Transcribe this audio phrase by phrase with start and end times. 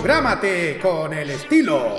[0.00, 1.94] Prográmate con el estilo.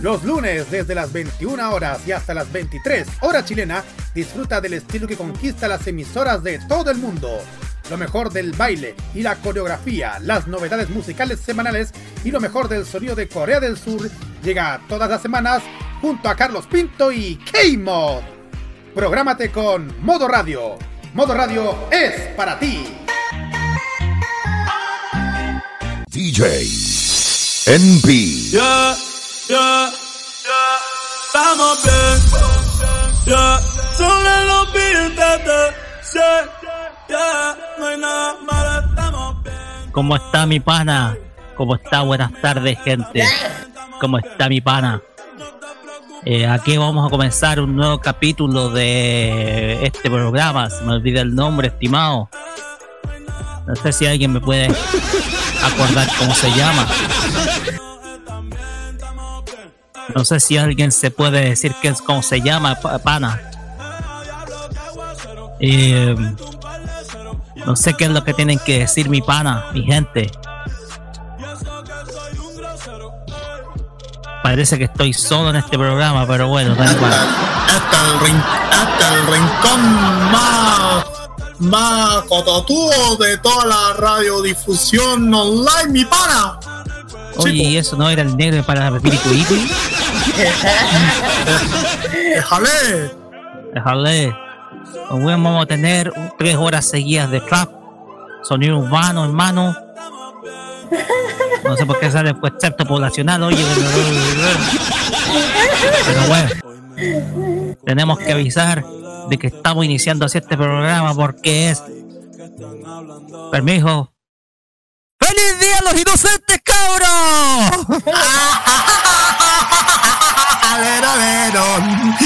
[0.00, 5.06] Los lunes desde las 21 horas y hasta las 23 horas chilena, disfruta del estilo
[5.06, 7.38] que conquista las emisoras de todo el mundo.
[7.88, 11.92] Lo mejor del baile y la coreografía, las novedades musicales semanales
[12.24, 14.10] y lo mejor del sonido de Corea del Sur
[14.42, 15.62] llega todas las semanas
[16.00, 18.22] junto a Carlos Pinto y K-Mod.
[18.92, 20.78] Prográmate con Modo Radio.
[21.14, 22.99] Modo Radio es para ti.
[26.10, 26.66] DJ
[27.66, 28.50] NP.
[28.50, 28.96] Ya,
[29.48, 29.90] ya,
[30.42, 30.62] ya,
[31.24, 32.18] estamos bien.
[33.26, 33.60] Ya,
[33.96, 35.74] solo los billetes.
[37.08, 39.54] Ya, no hay nada malo, estamos bien.
[39.92, 41.16] ¿Cómo está mi pana?
[41.54, 42.00] ¿Cómo está?
[42.02, 43.22] Buenas tardes, gente.
[44.00, 45.00] ¿Cómo está mi pana?
[46.24, 50.70] Eh, aquí vamos a comenzar un nuevo capítulo de este programa.
[50.70, 52.28] Se me olvida el nombre, estimado.
[53.64, 54.74] No sé si alguien me puede
[55.64, 56.86] acordar cómo se llama.
[60.14, 63.40] No sé si alguien se puede decir qué es cómo se llama, pa- pana.
[65.60, 66.16] Eh,
[67.66, 70.30] no sé qué es lo que tienen que decir mi pana, mi gente.
[74.42, 77.12] Parece que estoy solo en este programa, pero bueno, da igual.
[77.12, 78.36] hasta el,
[78.72, 80.39] hasta el rincón más,
[81.60, 86.58] más cototudo de toda la radiodifusión online, mi pana.
[87.36, 89.70] Oye, ¿y eso no era el negro para Iti?
[92.34, 93.10] Déjale.
[93.74, 94.36] Déjale.
[95.10, 97.70] Hoy vamos a tener tres horas seguidas de trap,
[98.42, 99.76] sonido urbano, hermano.
[101.64, 103.64] No sé por qué sale el concepto poblacional, oye.
[106.06, 106.50] Pero bueno,
[107.84, 108.84] tenemos que avisar
[109.30, 111.82] de que estamos iniciando así este programa porque es.
[113.50, 114.12] Permiso.
[115.18, 118.04] ¡Feliz día a los inocentes, cabros!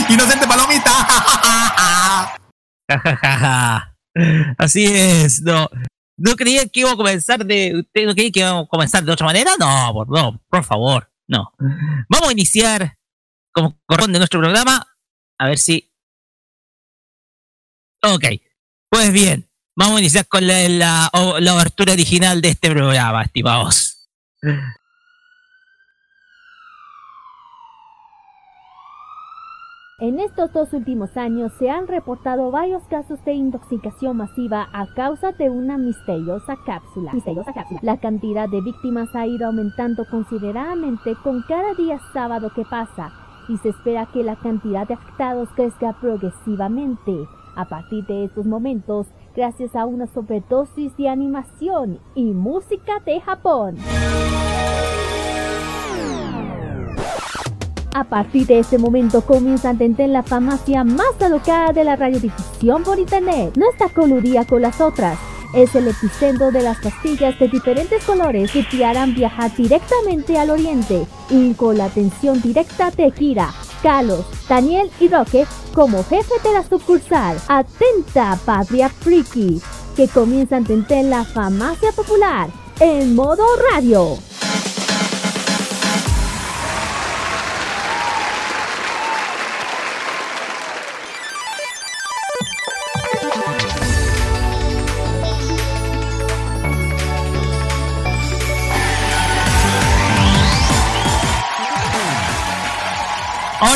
[0.08, 0.90] Inocente palomita.
[4.58, 5.68] Así es, no.
[6.16, 7.80] ¿No creían que iba a comenzar de.
[7.80, 9.52] ¿Usted no creía que iba a comenzar de otra manera?
[9.58, 11.52] No, por, no, por favor, no.
[12.08, 12.96] Vamos a iniciar
[13.52, 14.86] como corresponde nuestro programa.
[15.38, 15.90] A ver si.
[18.06, 18.24] Ok,
[18.90, 21.10] pues bien, vamos a iniciar con la, la,
[21.40, 24.08] la original de este programa, estimados.
[30.00, 35.32] En estos dos últimos años se han reportado varios casos de intoxicación masiva a causa
[35.32, 37.12] de una misteriosa cápsula.
[37.14, 37.80] Misteriosa cápsula.
[37.82, 43.12] La cantidad de víctimas ha ido aumentando considerablemente con cada día sábado que pasa
[43.48, 47.26] y se espera que la cantidad de afectados crezca progresivamente.
[47.56, 49.06] A partir de estos momentos,
[49.36, 53.76] gracias a una sobredosis de animación y música de Japón.
[57.94, 62.82] A partir de este momento comienza a entender la farmacia más alocada de la radiodifusión
[62.82, 63.56] por internet.
[63.56, 65.16] No está coludida con las otras.
[65.54, 70.50] Es el epicentro de las pastillas de diferentes colores que te harán viajar directamente al
[70.50, 73.50] oriente y con la atención directa de Kira,
[73.84, 77.36] Carlos, Daniel y Roque como jefe de la sucursal.
[77.48, 79.60] Atenta, Patria Friki,
[79.94, 82.48] que comienza a entender la farmacia popular
[82.80, 84.16] en modo radio.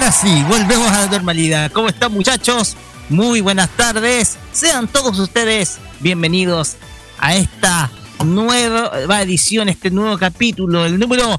[0.09, 1.71] Ahora sí, volvemos a la normalidad.
[1.71, 2.79] ¿Cómo están muchachos?
[3.11, 4.39] Muy buenas tardes.
[4.53, 6.77] Sean todos ustedes bienvenidos
[7.19, 7.91] a esta
[8.25, 11.39] nueva edición, este nuevo capítulo, el número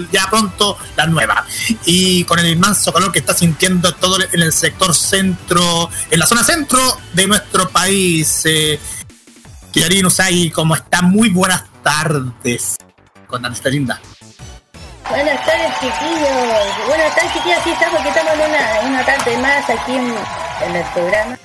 [0.10, 1.46] ya pronto la nueva.
[1.86, 6.26] Y con el inmenso calor que está sintiendo todo en el sector centro, en la
[6.26, 6.80] zona centro
[7.14, 8.44] de nuestro país.
[8.46, 8.80] Eh,
[9.72, 12.76] Kiyarin Usagi, como está, muy buenas tardes.
[13.26, 14.00] Con nuestra linda.
[15.10, 16.88] Buenas tardes, chiquillos.
[16.88, 17.60] Buenas tardes, chiquillos.
[17.64, 20.14] Sí, estamos, que estamos en una, tarde más aquí en,
[20.68, 21.40] en el programa.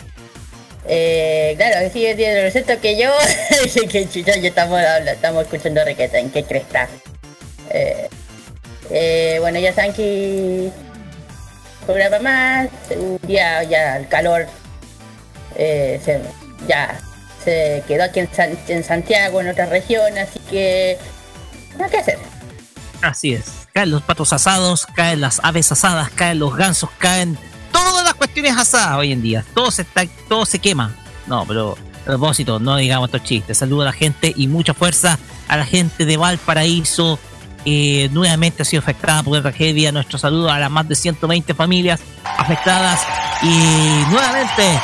[0.86, 3.10] Eh, claro, sí, es de receto que yo,
[3.90, 6.88] que, ya estamos, estamos escuchando requeta, en qué cresta.
[7.70, 8.08] Eh,
[8.90, 10.70] eh, bueno, ya saben que
[11.86, 12.68] programa más,
[13.22, 14.46] día ya el calor
[15.56, 16.20] eh, se,
[16.68, 17.00] ya
[17.44, 20.98] se quedó aquí en, San- en Santiago, en otra región, así que
[21.82, 22.18] hay que hacer.
[23.02, 23.44] Así es.
[23.72, 27.36] Caen los patos asados, caen las aves asadas, caen los gansos, caen
[27.72, 29.44] todas las cuestiones asadas hoy en día.
[29.54, 30.94] Todo se está, todo se quema.
[31.26, 33.58] No, pero a propósito, no digamos estos chistes.
[33.58, 35.18] Saludo a la gente y mucha fuerza
[35.48, 37.18] a la gente de Valparaíso.
[37.66, 39.90] eh, nuevamente ha sido afectada por la tragedia.
[39.90, 43.00] Nuestro saludo a las más de 120 familias afectadas.
[43.42, 43.48] Y
[44.10, 44.78] nuevamente,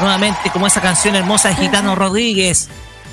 [0.00, 2.68] nuevamente, como esa canción hermosa de Gitano Rodríguez,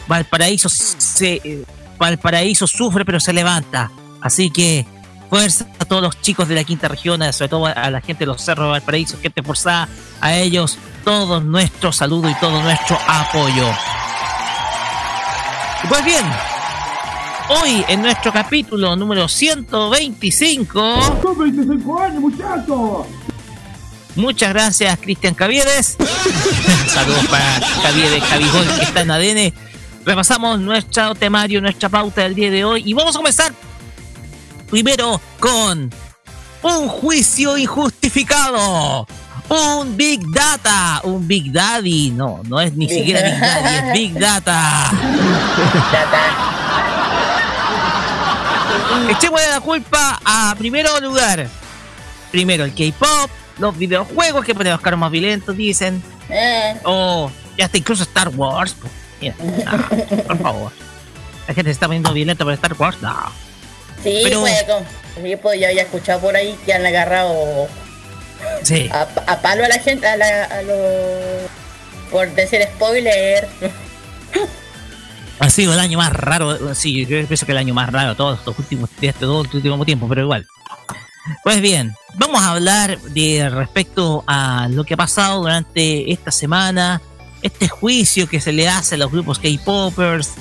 [0.08, 1.66] Valparaíso se, eh,
[1.98, 3.92] Valparaíso sufre pero se levanta.
[4.22, 4.86] Así que
[5.30, 8.28] fuerza a todos los chicos de la quinta región, sobre todo a la gente de
[8.28, 9.88] los cerros de Valparaíso, gente forzada,
[10.22, 13.70] a ellos todo nuestro saludo y todo nuestro apoyo.
[15.84, 16.26] Y Pues bien,
[17.50, 21.20] hoy en nuestro capítulo número 125.
[21.22, 23.06] ¡Con 25 años, muchachos!
[24.18, 25.96] Muchas gracias, Cristian Caviedes.
[26.88, 29.54] Saludos para Caviedes, Cabigol, que está en ADN.
[30.06, 32.82] Repasamos nuestro temario, nuestra pauta del día de hoy.
[32.84, 33.54] Y vamos a comenzar
[34.72, 35.92] primero con
[36.64, 39.08] un juicio injustificado.
[39.50, 42.12] Un Big Data, un Big Daddy.
[42.12, 44.92] No, no es ni siquiera Big Daddy, es Big Data.
[49.10, 51.48] Echémosle la culpa a primero lugar.
[52.32, 56.02] Primero el K-pop, los videojuegos que ponen los caros más violentos, dicen.
[56.30, 58.76] Eh, O ya hasta incluso Star Wars.
[58.80, 59.36] pues, Mira,
[60.28, 60.72] por favor.
[61.48, 63.02] La gente se está poniendo violenta por Star Wars.
[63.02, 63.16] No.
[64.04, 64.66] sí, Pero- pues,
[65.42, 67.68] pues, yo había escuchado por ahí que han agarrado
[68.64, 68.88] Sí.
[68.92, 70.78] a, a palo a la gente, a, la, a los...
[72.12, 73.48] por decir spoiler.
[75.40, 76.74] Ha sido el año más raro.
[76.76, 79.86] Sí, yo pienso que el año más raro todos estos últimos, este todo el último
[79.86, 80.46] tiempo, pero igual.
[81.44, 87.02] Pues bien, vamos a hablar de respecto a lo que ha pasado durante esta semana,
[87.42, 90.32] este juicio que se le hace a los grupos K-popers,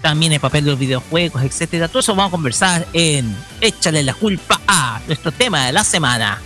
[0.00, 1.88] también el papel de los videojuegos, etcétera.
[1.88, 6.40] Todo eso vamos a conversar en Échale la culpa a nuestro tema de la semana.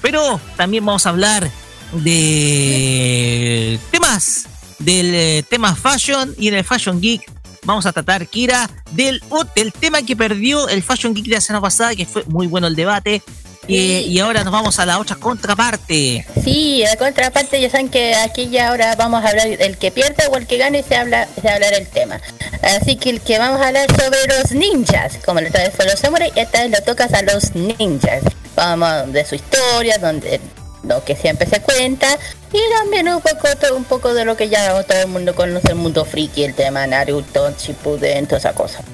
[0.00, 1.50] Pero también vamos a hablar
[1.92, 4.46] de temas
[4.78, 9.22] del eh, tema fashion y en el Fashion Geek vamos a tratar, Kira, del,
[9.54, 12.66] del tema que perdió el Fashion Geek de la semana pasada, que fue muy bueno
[12.66, 13.22] el debate.
[13.68, 16.26] eh, y ahora nos vamos a la otra contraparte.
[16.42, 20.24] Sí, a contraparte ya saben que aquí ya ahora vamos a hablar el que pierda
[20.30, 22.20] o el que gane se habla se el tema.
[22.62, 25.86] Así que el que vamos a hablar sobre los ninjas, como la otra vez fue
[25.86, 28.22] los samurai, esta vez lo tocas a los ninjas.
[28.56, 30.40] Vamos de su historia, donde
[30.82, 32.18] lo que siempre se cuenta
[32.52, 35.68] y también un poco todo- un poco de lo que ya todo el mundo conoce
[35.68, 38.80] el mundo friki, el tema Naruto, Shippuden, toda esa cosa.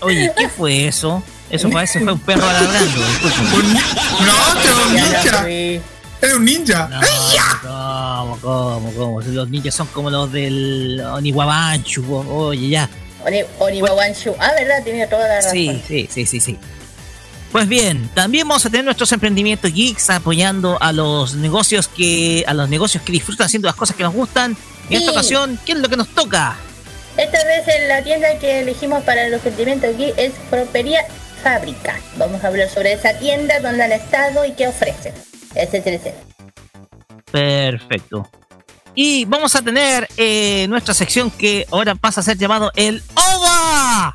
[0.00, 1.22] Oye, ¿qué fue eso?
[1.50, 3.00] Eso parece fue un perro ladrando.
[3.00, 5.42] no, este es un ninja.
[5.42, 5.80] fui.
[6.20, 6.88] Es un ninja.
[6.88, 7.00] No,
[7.62, 9.20] ¿cómo, cómo, cómo?
[9.20, 12.14] Los ninjas son como los del Oniwabanchu.
[12.30, 12.88] Oye, ya.
[13.26, 14.34] Oni, Oniwawanshu.
[14.38, 15.52] Ah, verdad, tiene toda la razón.
[15.52, 16.58] Sí, sí, sí, sí, sí.
[17.54, 22.52] Pues bien, también vamos a tener nuestros emprendimientos geeks apoyando a los negocios que a
[22.52, 24.56] los negocios que disfrutan haciendo las cosas que nos gustan.
[24.90, 26.56] En esta ocasión, ¿qué es lo que nos toca?
[27.16, 31.02] Esta vez en la tienda que elegimos para los sentimientos aquí es Propería
[31.44, 31.96] Fábrica.
[32.16, 35.14] Vamos a hablar sobre esa tienda, dónde han estado y qué ofrecen.
[35.54, 36.24] Etcétera, etcétera.
[37.30, 38.28] Perfecto.
[38.96, 44.12] Y vamos a tener eh, nuestra sección que ahora pasa a ser llamado el OVA.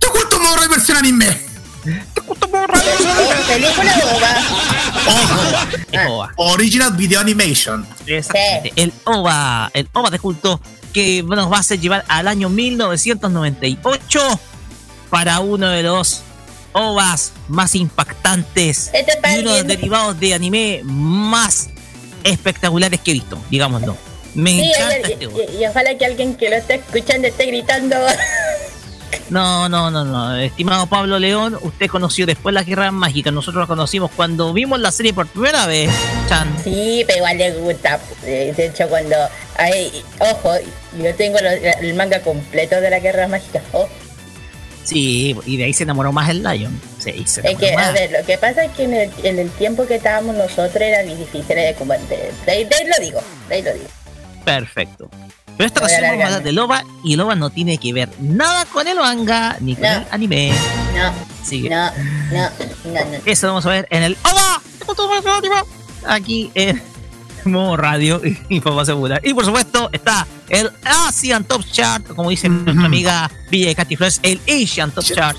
[0.00, 1.53] Te oculto modo versión anime.
[1.84, 4.34] ¿Es película o va?
[5.06, 6.14] Ojo.
[6.14, 6.32] OVA.
[6.36, 7.86] Original Video Animation.
[8.06, 10.60] Exactamente, el OVA, el OVA de culto
[10.92, 14.40] que nos va a hacer llevar al año 1998
[15.10, 16.22] para uno de los
[16.72, 21.68] OVAs más impactantes Este y uno de los derivados de anime más
[22.24, 23.96] espectaculares que he visto, digámoslo.
[24.34, 25.44] Me Sí, encanta y, este y- OVA.
[25.60, 27.96] y ojalá que alguien que lo esté escuchando esté gritando.
[29.30, 30.36] No, no, no, no.
[30.36, 33.30] Estimado Pablo León, usted conoció después la Guerra Mágica.
[33.30, 35.90] Nosotros la conocimos cuando vimos la serie por primera vez,
[36.28, 36.48] Chan.
[36.62, 37.98] Sí, pero igual le gusta.
[38.24, 39.16] Eh, De hecho, cuando.
[39.56, 40.52] Ay, ojo,
[41.02, 43.60] yo tengo el manga completo de la Guerra Mágica.
[43.72, 43.88] Ojo.
[44.84, 46.78] Sí, y de ahí se enamoró más el Lion.
[46.98, 49.50] Sí, se Es que, a ver, lo que pasa es que en el, en el
[49.52, 52.18] tiempo que estábamos nosotros era difícil de combatir.
[52.44, 53.86] De, ahí- de ahí lo digo, de ahí lo digo.
[54.44, 55.08] Perfecto.
[55.56, 58.64] Pero esta ocasión vamos a hablar de Loba y Loba no tiene que ver nada
[58.66, 59.88] con el manga ni con No.
[59.92, 60.52] el anime.
[60.96, 61.90] No, Así que no,
[62.32, 62.50] no,
[62.84, 63.18] no, no.
[63.24, 64.60] eso vamos a ver en el ¡Hola!
[66.08, 66.82] Aquí en
[67.44, 69.20] modo radio y información popular.
[69.24, 73.96] Y por supuesto está el Asian Top Chart, como dice nuestra amiga Villa de Katy
[73.96, 75.36] Flores, el Asian Top Chart.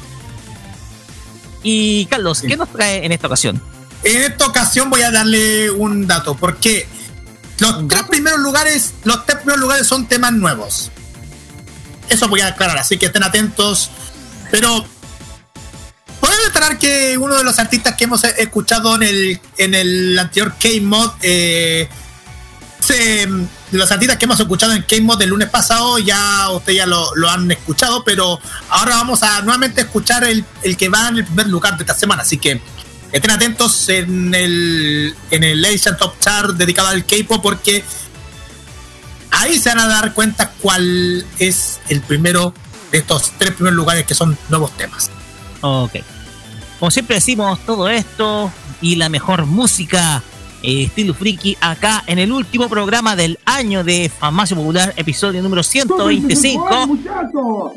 [1.64, 3.62] Y Carlos, ¿qué nos trae en esta ocasión?
[4.04, 6.88] En esta ocasión voy a darle un dato, porque
[7.60, 10.92] los tres primeros lugares, los tres primeros lugares son temas nuevos.
[12.10, 13.90] Eso voy a aclarar, así que estén atentos.
[14.52, 14.86] Pero
[16.20, 20.56] puedo declarar que uno de los artistas que hemos escuchado en el, en el anterior
[20.60, 21.90] K-Mod, eh,
[23.72, 27.30] los artistas que hemos escuchado en K-Mod el lunes pasado, ya ustedes ya lo, lo
[27.30, 31.48] han escuchado, pero ahora vamos a nuevamente escuchar el, el que va en el primer
[31.48, 32.22] lugar de esta semana.
[32.22, 32.62] Así que
[33.12, 37.84] estén atentos en el, en el Asian Top Chart dedicado al K-pop porque
[39.32, 42.54] ahí se van a dar cuenta cuál es el primero
[42.92, 45.12] de estos tres primeros lugares que son nuevos temas.
[45.62, 45.96] Ok.
[46.80, 50.22] Como siempre decimos todo esto y la mejor música
[50.62, 55.64] eh, estilo friki acá en el último programa del año de Farmacia Popular, episodio número
[55.64, 57.74] 125, muchachos!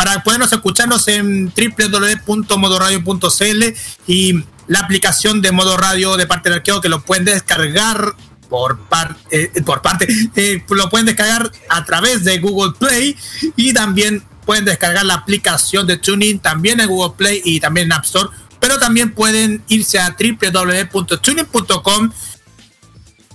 [0.00, 3.64] para podernos escucharnos en www.modoradio.cl
[4.07, 8.14] y la aplicación de Modo Radio de parte del arqueo que lo pueden descargar
[8.49, 13.14] por, par- eh, por parte, eh, lo pueden descargar a través de Google Play
[13.57, 17.92] y también pueden descargar la aplicación de Tuning también en Google Play y también en
[17.92, 22.11] App Store, pero también pueden irse a www.tuning.com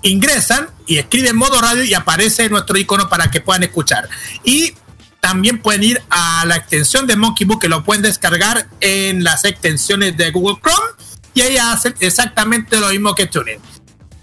[0.01, 4.09] ingresan y escriben modo radio y aparece nuestro icono para que puedan escuchar.
[4.43, 4.73] Y
[5.25, 9.43] también pueden ir a la extensión de Monkey Book que lo pueden descargar en las
[9.43, 10.87] extensiones de Google Chrome
[11.33, 13.57] y ahí hacen exactamente lo mismo que Tuning.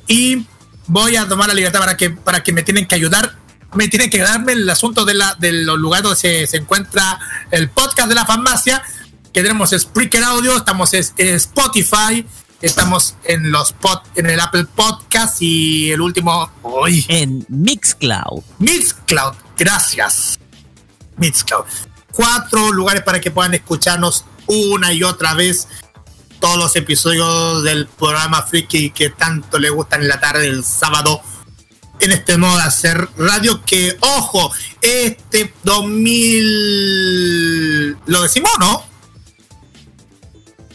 [0.07, 0.47] Y
[0.87, 3.35] voy a tomar la libertad para que, para que me tienen que ayudar.
[3.75, 7.19] Me tienen que darme el asunto de, la, de los lugares donde se, se encuentra
[7.51, 8.81] el podcast de la farmacia.
[9.33, 12.25] Que tenemos Spreaker Audio, estamos en Spotify,
[12.61, 18.45] estamos en los pod, en el Apple Podcast y el último, uy, En Mixcloud.
[18.61, 19.35] Mixcloud.
[19.59, 20.39] Gracias.
[21.23, 21.65] Mixcloud.
[22.13, 25.69] Cuatro lugares para que puedan escucharnos una y otra vez
[26.41, 31.23] todos los episodios del programa Freaky que tanto le gustan en la tarde del sábado
[32.01, 37.99] en este modo de hacer radio que, ojo, este 2000...
[38.07, 38.85] ¿Lo decimos o no?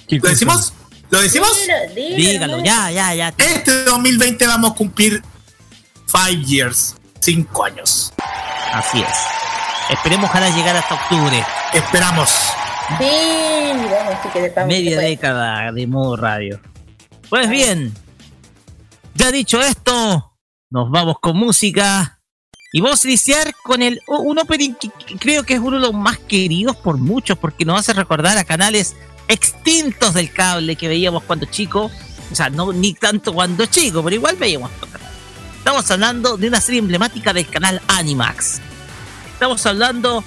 [0.07, 0.71] ¿Lo decimos?
[1.09, 1.51] ¿Lo decimos?
[1.93, 3.33] Dígalo, ya, ya, ya.
[3.37, 5.21] Este 2020 vamos a cumplir
[6.05, 8.13] 5 years, 5 años.
[8.71, 9.36] Así es.
[9.89, 11.45] Esperemos ojalá llegar hasta octubre.
[11.73, 12.29] Esperamos.
[12.97, 13.05] Sí,
[13.89, 16.59] vamos, sí que vamos, Media década de modo radio.
[17.29, 17.93] Pues bien,
[19.13, 20.33] ya dicho esto,
[20.69, 22.19] nos vamos con música.
[22.73, 25.93] Y vamos a iniciar con el un opening que creo que es uno de los
[25.93, 28.95] más queridos por muchos, porque nos hace recordar a canales
[29.29, 31.89] extintos del cable que veíamos cuando chico.
[32.29, 34.69] O sea, no ni tanto cuando chico, pero igual veíamos.
[35.57, 38.61] Estamos hablando de una serie emblemática del canal Animax.
[39.37, 40.23] Estamos hablando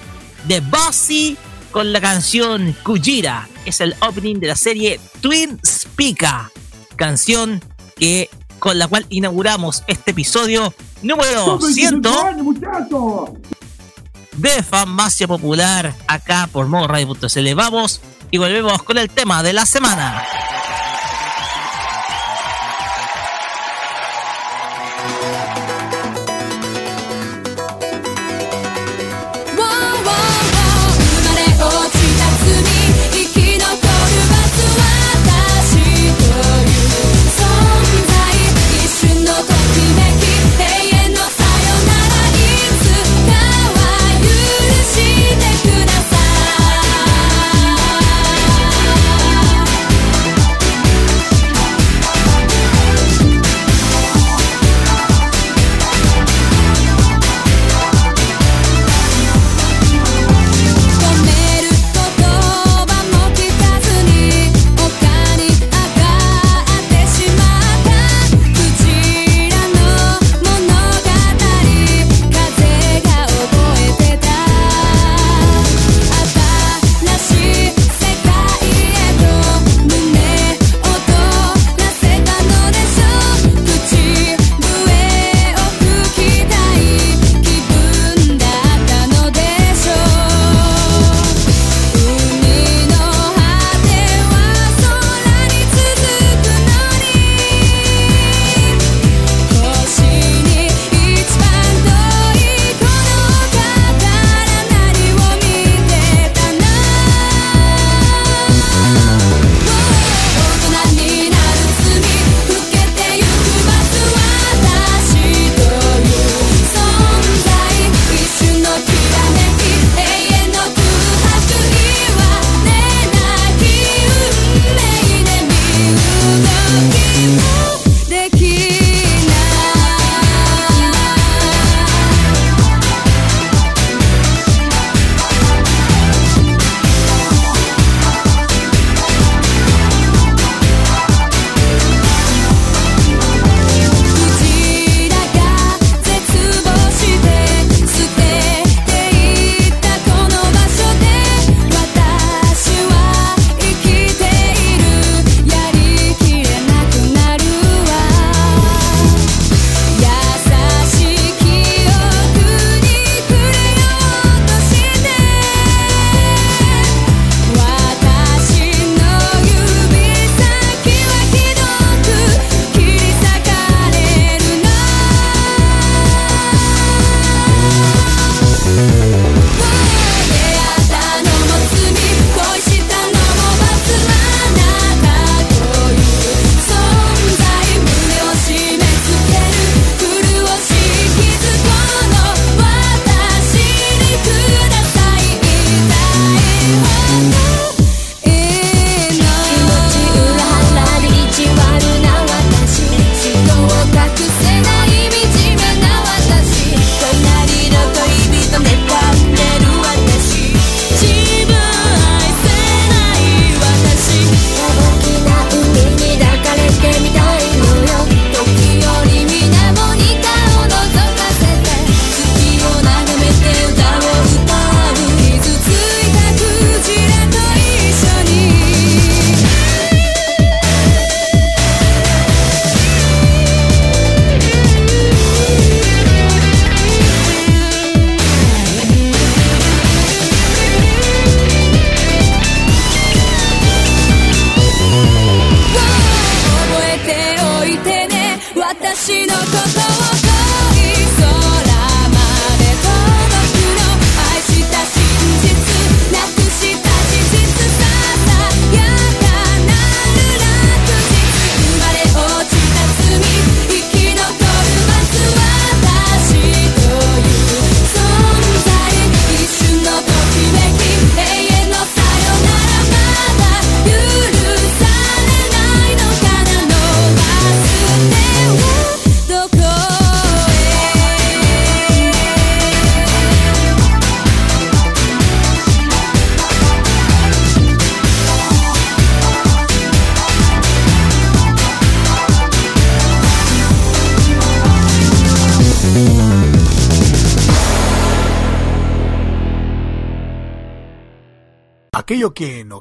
[0.47, 1.37] de Bossy
[1.73, 3.49] con la canción Kujira.
[3.64, 6.52] Es el opening de la serie Twin Speaker.
[6.95, 7.61] Canción
[7.97, 12.02] que con la cual inauguramos este episodio número 100
[12.45, 13.31] muchachos!
[14.37, 17.55] de Farmacia Popular acá por modo radio.cl.
[17.57, 18.00] Vamos
[18.31, 20.23] y volvemos con el tema de la semana.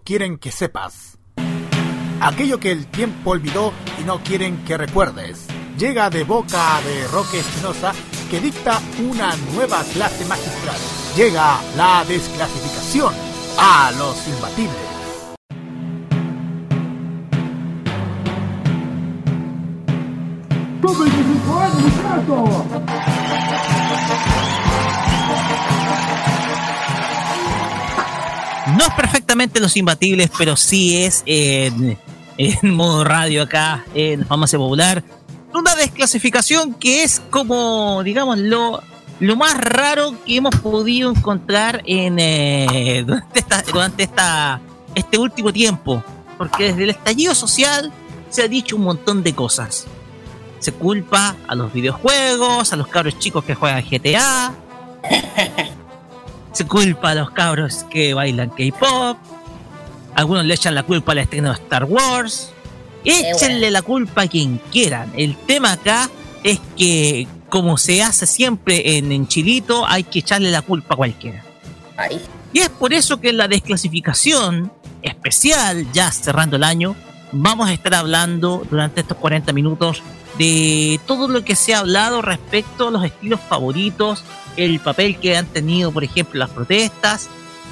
[0.09, 1.19] Quieren que sepas,
[2.19, 5.45] aquello que el tiempo olvidó y no quieren que recuerdes.
[5.77, 7.93] Llega de boca de Roque Espinosa
[8.31, 10.77] que dicta una nueva clase magistral.
[11.15, 13.13] Llega la desclasificación
[13.59, 14.89] a los imbatibles.
[29.59, 31.97] Los imbatibles, pero sí es en,
[32.63, 35.03] modo radio acá en Famacia Popular.
[35.53, 38.81] Una desclasificación que es como, digamos, lo,
[39.35, 43.05] más raro que hemos podido encontrar en, eh,
[43.71, 44.09] durante,
[44.95, 46.03] este último tiempo.
[46.37, 47.91] Porque desde el estallido social
[48.29, 49.87] se ha dicho un montón de cosas.
[50.59, 54.53] Se culpa a los videojuegos, a los cabros chicos que juegan GTA.
[56.51, 59.17] Se culpa a los cabros que bailan K-pop.
[60.19, 62.51] Algunos le echan la culpa al estreno de Star Wars.
[63.05, 65.13] Échenle la culpa a quien quieran.
[65.15, 66.09] El tema acá
[66.43, 70.97] es que, como se hace siempre en, en Chilito, hay que echarle la culpa a
[70.97, 71.41] cualquiera.
[72.51, 74.69] Y es por eso que en la desclasificación
[75.03, 76.97] especial, ya cerrando el año,
[77.31, 80.03] vamos a estar hablando durante estos 40 minutos
[80.37, 84.25] de todo lo que se ha hablado respecto a los estilos favoritos,
[84.57, 87.29] el papel que han tenido, por ejemplo, las protestas,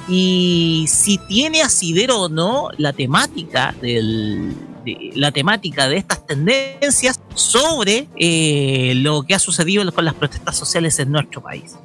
[0.08, 7.20] y si tiene asidero o no la temática del, de, la temática de estas tendencias
[7.34, 11.76] sobre eh, lo que ha sucedido con las protestas sociales en nuestro país.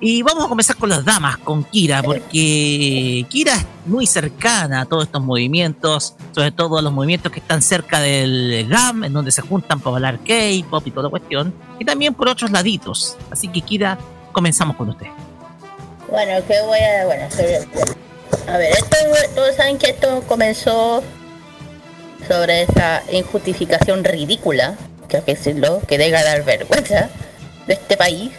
[0.00, 4.84] Y vamos a comenzar con las damas, con Kira, porque Kira es muy cercana a
[4.84, 9.32] todos estos movimientos, sobre todo a los movimientos que están cerca del GAM, en donde
[9.32, 13.16] se juntan para hablar K-pop y toda la cuestión, y también por otros laditos.
[13.28, 13.98] Así que Kira,
[14.32, 15.08] comenzamos con usted.
[16.08, 17.04] Bueno, que voy a...
[17.04, 17.28] Bueno,
[18.48, 18.96] a ver, esto,
[19.34, 21.02] todos saben que esto comenzó
[22.28, 24.76] sobre esa injustificación ridícula,
[25.08, 27.08] que hay que decirlo, que debe dar vergüenza
[27.66, 28.32] de este país,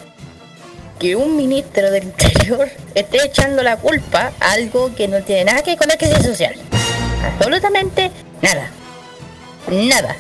[0.99, 5.61] que un ministro del Interior esté echando la culpa a algo que no tiene nada
[5.61, 6.55] que ver con la crisis social.
[7.23, 8.69] Absolutamente nada.
[9.69, 10.15] Nada.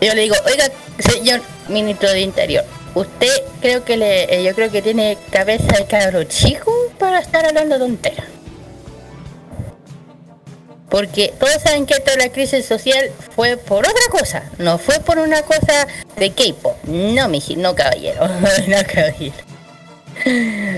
[0.00, 0.66] Yo le digo, oiga,
[0.98, 2.64] señor ministro del Interior,
[2.96, 3.28] usted
[3.60, 7.78] creo que le, eh, yo creo que tiene cabeza de cabro chico para estar hablando
[7.78, 8.26] tonteras.
[10.88, 15.18] Porque todos saben que toda la crisis social fue por otra cosa, no fue por
[15.18, 16.76] una cosa de K-pop.
[16.84, 18.26] No, miji, no caballero,
[18.68, 19.34] no caballero.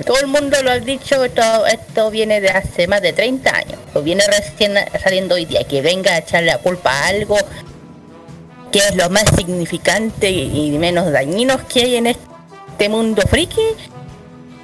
[0.05, 3.79] Todo el mundo lo ha dicho, esto, esto viene de hace más de 30 años.
[3.95, 5.63] O viene recién saliendo hoy día.
[5.63, 7.39] Que venga a echarle la culpa a algo
[8.73, 13.63] que es lo más significante y menos dañinos que hay en este mundo friki.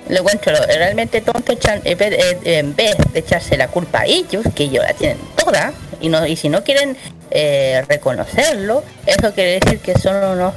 [0.09, 2.11] Lo encuentro realmente tonto echan- en vez
[2.43, 6.09] de- en vez de echarse la culpa a ellos, que ellos la tienen toda, y
[6.11, 6.97] no y si no quieren
[7.31, 10.53] eh, reconocerlo, eso quiere decir que son unos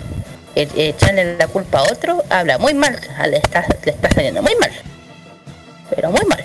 [0.56, 4.54] e- echarle la culpa a otro, habla muy mal, le está, le está saliendo muy
[4.56, 4.72] mal,
[5.96, 6.44] pero muy mal.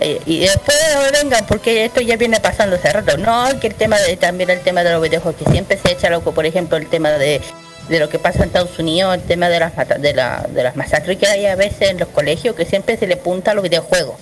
[0.00, 3.18] Eh, y después no vengan porque esto ya viene pasando hace rato.
[3.18, 6.08] No, que el tema de también el tema de los videojuegos, que siempre se echa
[6.08, 7.42] loco, por ejemplo, el tema de,
[7.88, 10.76] de lo que pasa en Estados Unidos, el tema de las de, la, de las
[10.76, 13.62] masacres que hay a veces en los colegios, que siempre se le punta a los
[13.62, 14.14] videojuegos.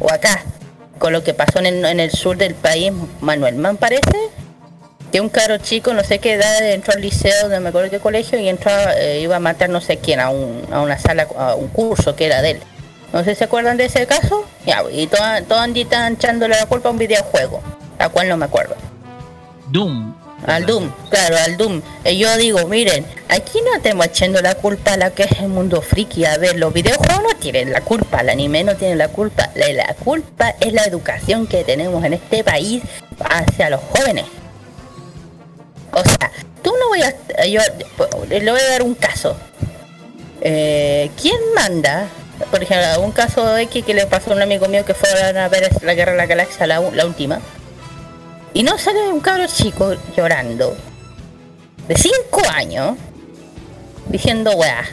[0.00, 0.42] O acá,
[0.98, 4.18] con lo que pasó en el, sur del país, Manuel Man parece,
[5.12, 8.00] que un caro chico, no sé qué edad, entró al liceo, no me acuerdo qué
[8.00, 11.28] colegio, y entró, eh, iba a matar no sé quién, a, un, a una sala,
[11.36, 12.60] a un curso que era de él.
[13.12, 14.46] No sé si se acuerdan de ese caso.
[14.66, 17.60] Ya, y todos todo anditan echándole la culpa a un videojuego,
[17.98, 18.74] a cual no me acuerdo.
[19.68, 20.14] Doom.
[20.46, 21.80] Al Doom, claro, al Doom.
[22.04, 25.48] Y yo digo, miren, aquí no estamos echando la culpa a la que es el
[25.48, 26.24] mundo friki.
[26.24, 29.50] A ver, los videojuegos no tienen la culpa, el anime no tiene la culpa.
[29.54, 32.82] La, la culpa es la educación que tenemos en este país
[33.24, 34.24] hacia los jóvenes.
[35.92, 37.44] O sea, tú no voy a...
[37.46, 37.60] Yo
[38.28, 39.36] le voy a dar un caso.
[40.40, 42.08] Eh, ¿Quién manda?
[42.50, 45.48] Por ejemplo, un caso X que le pasó a un amigo mío que fue a
[45.48, 47.40] ver la Guerra de la Galaxia, la, última.
[48.54, 50.76] Y no sale un cabro chico llorando.
[51.88, 52.96] De 5 años.
[54.08, 54.84] Diciendo weá.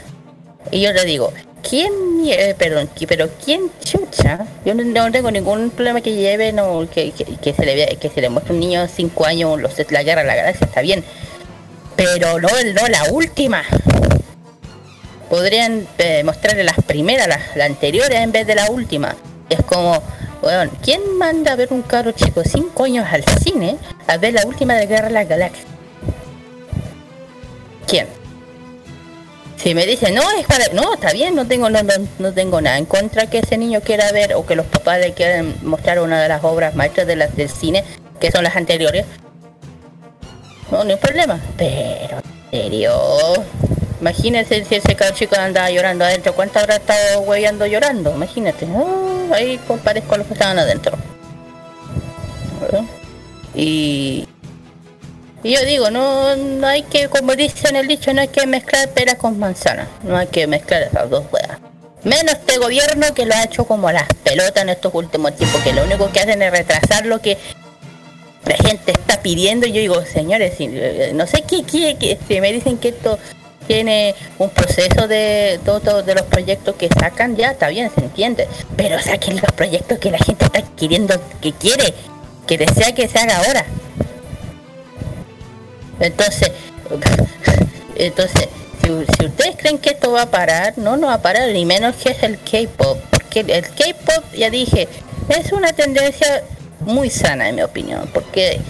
[0.70, 1.32] Y yo le digo,
[1.68, 4.46] ¿quién, mie- perdón, pero quién chucha?
[4.64, 8.08] Yo no, tengo ningún problema que lleve, no, que, que, que se le vea, que
[8.08, 10.80] se le muestre un niño de 5 años los, la guerra de la galaxia, está
[10.80, 11.04] bien.
[11.96, 13.62] Pero no, no la última.
[15.30, 19.16] Podrían eh, mostrarle las primeras, las, anteriores en vez de la última.
[19.48, 20.02] Es como,
[20.42, 24.44] bueno, ¿quién manda a ver un carro chico 5 años al cine a ver la
[24.44, 25.64] última de Guerra de la Galaxia?
[27.86, 28.06] ¿Quién?
[29.56, 30.68] Si me dicen, no, es para...
[30.72, 33.82] No, está bien, no tengo, no, no, no tengo nada en contra que ese niño
[33.82, 37.16] quiera ver o que los papás le quieran mostrar una de las obras maestras de
[37.16, 37.84] las, del cine,
[38.18, 39.06] que son las anteriores.
[40.72, 41.38] No, no hay problema.
[41.56, 42.92] Pero, ¿en serio?
[44.00, 46.34] Imagínense si ese chico andaba llorando adentro.
[46.34, 48.12] ¿Cuánto habrá estado hueveando llorando?
[48.14, 48.66] Imagínate.
[48.74, 50.96] Ah, ahí comparezco a los que estaban adentro.
[53.54, 54.26] Y...
[55.42, 58.46] Y yo digo, no, no hay que, como dice en el dicho, no hay que
[58.46, 59.88] mezclar peras con manzanas.
[60.02, 61.58] No hay que mezclar esas dos huevas.
[62.04, 65.72] Menos este gobierno que lo ha hecho como las pelotas en estos últimos tiempos, que
[65.72, 67.38] lo único que hacen es retrasar lo que
[68.44, 69.66] la gente está pidiendo.
[69.66, 73.18] Y yo digo, señores, eh, no sé qué, qué, qué- si me dicen que esto
[73.70, 78.48] tiene un proceso de todos de los proyectos que sacan, ya está bien, se entiende.
[78.76, 81.94] Pero saquen los proyectos que la gente está queriendo, que quiere,
[82.48, 83.64] que desea que se haga ahora.
[86.00, 86.50] Entonces,
[87.94, 88.48] entonces,
[88.82, 91.64] si, si ustedes creen que esto va a parar, no, no va a parar, ni
[91.64, 92.98] menos que es el K-pop.
[93.08, 94.88] Porque el K-pop, ya dije,
[95.28, 96.42] es una tendencia
[96.80, 98.10] muy sana en mi opinión.
[98.12, 98.60] Porque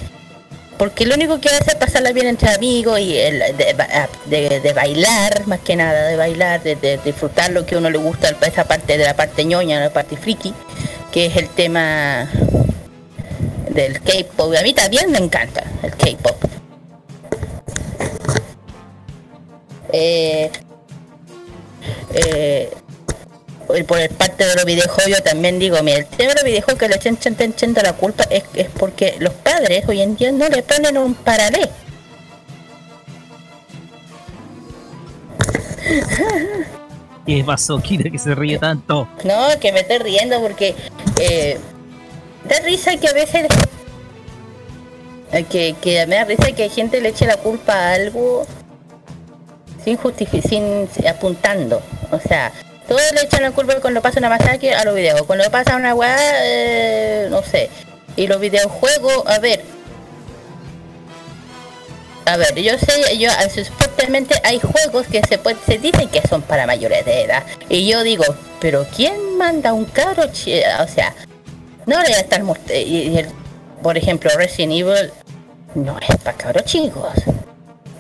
[0.81, 3.39] porque lo único que hace es pasarla bien entre amigos y el,
[4.29, 7.99] de, de- bailar, más que nada, de bailar, de, disfrutar lo que a uno le
[7.99, 10.55] gusta, esa parte de la parte ñoña, la parte friki,
[11.13, 12.27] que es el tema
[13.69, 14.55] del K-pop.
[14.59, 16.45] A mí también me encanta el K-pop.
[19.93, 20.51] Eh,
[22.15, 22.71] eh,
[23.87, 26.79] por el parte de los videojuegos yo también digo, mira, el tema de los videojuegos
[26.79, 30.63] que echan, echan la culpa es, es porque los padres hoy en día no le
[30.63, 31.69] ponen un paralelo.
[37.27, 39.09] ¿Qué pasó, Kira, que se ríe tanto?
[39.25, 40.75] No, que me estoy riendo porque
[41.21, 41.59] eh,
[42.49, 43.47] da risa que a veces
[45.49, 48.47] que, que me da risa que gente le eche la culpa a algo
[49.85, 51.81] sin justificar, sin apuntando.
[52.11, 52.53] O sea,
[52.91, 55.95] todos le echan la culpa cuando pasa una masacre a los videos, cuando pasa una
[55.95, 57.71] weá, eh, no sé.
[58.17, 59.63] Y los videojuegos, a ver.
[62.27, 63.31] A ver, yo sé, yo
[63.65, 67.45] supuestamente hay juegos que se puede, se dicen que son para mayores de edad.
[67.69, 68.25] Y yo digo,
[68.61, 70.25] pero ¿quién manda un caro?
[70.25, 70.35] O
[70.89, 71.15] sea,
[71.87, 72.43] no a estar
[72.75, 72.75] y-
[73.19, 73.27] y-
[73.85, 75.13] Por ejemplo, Resident Evil
[75.77, 77.13] no es para cabros chicos.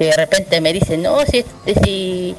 [0.00, 1.44] Y de repente me dicen, no, si,
[1.85, 2.35] si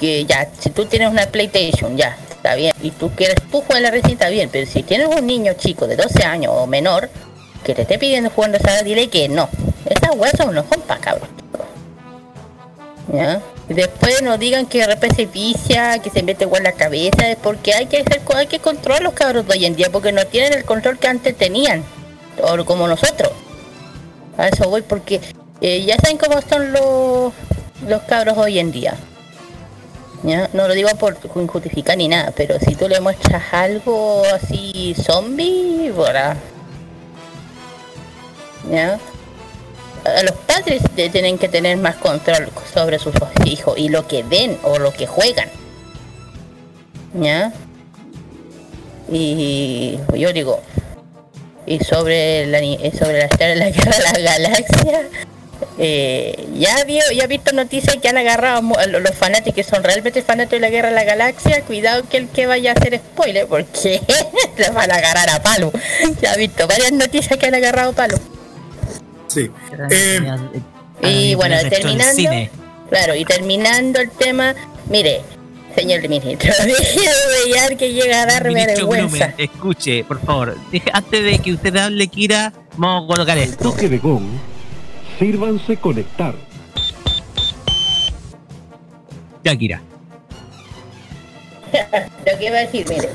[0.00, 3.92] que ya, si tú tienes una PlayStation, ya, está bien, y tú quieres, tú juegas
[3.92, 7.10] la está bien, pero si tienes un niño chico de 12 años o menor
[7.62, 9.50] que te esté pidiendo jugando esa, dile que no.
[9.84, 11.66] Esas weas son no son para cabros chicos.
[13.12, 13.42] ¿Ya?
[13.68, 17.74] Después no digan que repente se vicia, que se mete igual la cabeza, es porque
[17.74, 20.54] hay que hacer, hay que controlar los cabros de hoy en día, porque no tienen
[20.54, 21.84] el control que antes tenían,
[22.42, 23.32] o como nosotros.
[24.38, 25.20] A eso voy porque
[25.60, 27.34] eh, ya saben cómo son los,
[27.86, 28.94] los cabros hoy en día.
[30.22, 30.50] ¿Ya?
[30.52, 35.90] No lo digo por justificar ni nada, pero si tú le muestras algo así zombie,
[35.94, 36.36] voilà.
[38.70, 38.98] ¿Ya?
[40.22, 44.78] Los padres tienen que tener más control sobre sus hijos y lo que ven o
[44.78, 45.48] lo que juegan.
[47.14, 47.52] ¿Ya?
[49.10, 50.60] Y yo digo,
[51.66, 52.60] y sobre la
[52.92, 55.08] sobre la la guerra de la galaxia
[55.82, 59.82] eh, ya vio ya he visto noticias que han agarrado a los fanáticos que son
[59.82, 62.98] realmente fanáticos de la guerra de la galaxia cuidado que el que vaya a hacer
[62.98, 63.98] spoiler porque
[64.58, 65.72] le van a agarrar a palo
[66.20, 68.18] ya he visto varias noticias que han agarrado a palo
[69.28, 69.48] Sí.
[69.90, 70.20] Eh,
[71.02, 72.50] y bueno terminando cine.
[72.90, 74.54] claro y terminando el tema
[74.90, 75.22] mire
[75.74, 80.56] señor ministro deje de que llega a darme Ministro vergüenza Blumen, escuche, por favor.
[80.92, 83.70] Antes de que usted hable, Kira, vamos a colocar esto.
[83.70, 84.24] toque de gong,
[85.20, 86.34] sírvanse conectar.
[89.44, 89.82] Ya, Kira.
[92.26, 93.08] lo que iba a decir, mire.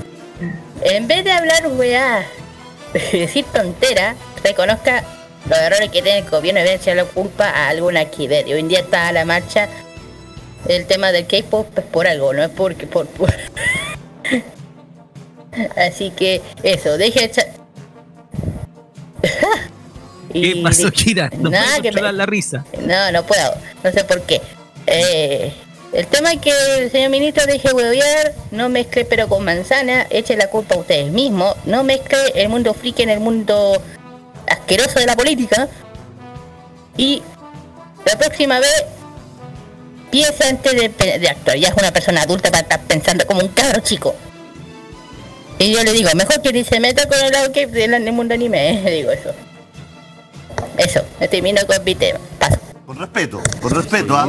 [0.81, 2.25] En vez de hablar weá,
[3.11, 5.03] decir tontera, reconozca
[5.49, 8.45] los errores que tiene el gobierno y debe echar la culpa a alguna que ver.
[8.45, 9.67] Hoy en día está a la marcha
[10.67, 13.33] el tema del K-pop es por algo, no es porque por, por-
[15.77, 17.45] Así que eso, deje de echar.
[20.41, 21.29] ¿Qué pasó, Kira?
[21.37, 22.65] No Nada, puedo que me- la risa.
[22.81, 23.55] no, no puedo.
[23.83, 24.41] No sé por qué.
[24.87, 25.53] Eh,
[25.93, 30.35] el tema es que el señor ministro deje huevear, no mezcle pero con manzana, eche
[30.35, 33.81] la culpa a ustedes mismos, no mezcle el mundo friki en el mundo
[34.47, 35.69] asqueroso de la política.
[36.97, 37.21] Y
[38.05, 38.83] la próxima vez
[40.11, 41.57] piensa antes de, actuar.
[41.57, 44.15] Ya es una persona adulta para estar pensando como un cabro chico.
[45.59, 48.33] Y yo le digo, mejor que ni se meta con el lado que del mundo
[48.33, 49.33] anime, eh, digo eso.
[50.77, 52.19] Eso, me termino con mi tema.
[52.39, 52.57] Paso.
[52.85, 54.27] Con respeto, con respeto, ¿ah?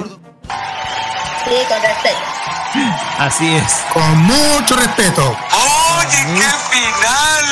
[1.44, 2.36] Sí, con respeto.
[3.18, 3.84] Así es.
[3.92, 5.22] con mucho respeto.
[5.22, 7.44] Oye, qué final.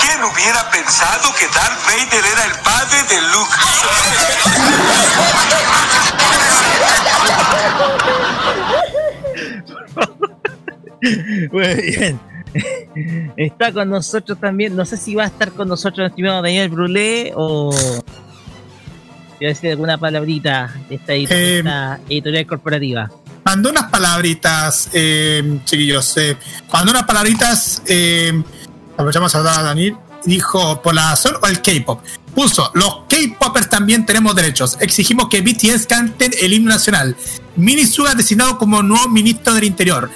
[0.00, 3.54] ¿Quién hubiera pensado que Darth Vader era el padre de Luke?
[11.52, 12.20] Muy bien.
[13.36, 14.74] Está con nosotros también.
[14.74, 17.70] No sé si va a estar con nosotros el estimado Daniel Brulé o.
[19.40, 23.10] Quiero decir alguna palabrita de esta, edit- Eh, esta editorial corporativa.
[23.42, 26.14] Mandó unas palabritas, eh, chiquillos.
[26.18, 26.36] Eh,
[26.70, 27.82] mandó unas palabritas.
[27.86, 28.42] Eh,
[28.92, 29.96] aprovechamos a saludar a Daniel.
[30.26, 32.02] Dijo, por la razón o el K-pop.
[32.34, 34.76] Puso, los K-popers también tenemos derechos.
[34.78, 37.16] Exigimos que BTS canten el himno nacional.
[37.56, 40.10] Mini Suga designado como nuevo ministro del Interior.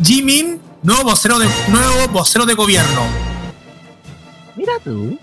[0.00, 3.02] Jimin, nuevo vocero de, nuevo vocero de gobierno.
[4.54, 5.18] Mira tú.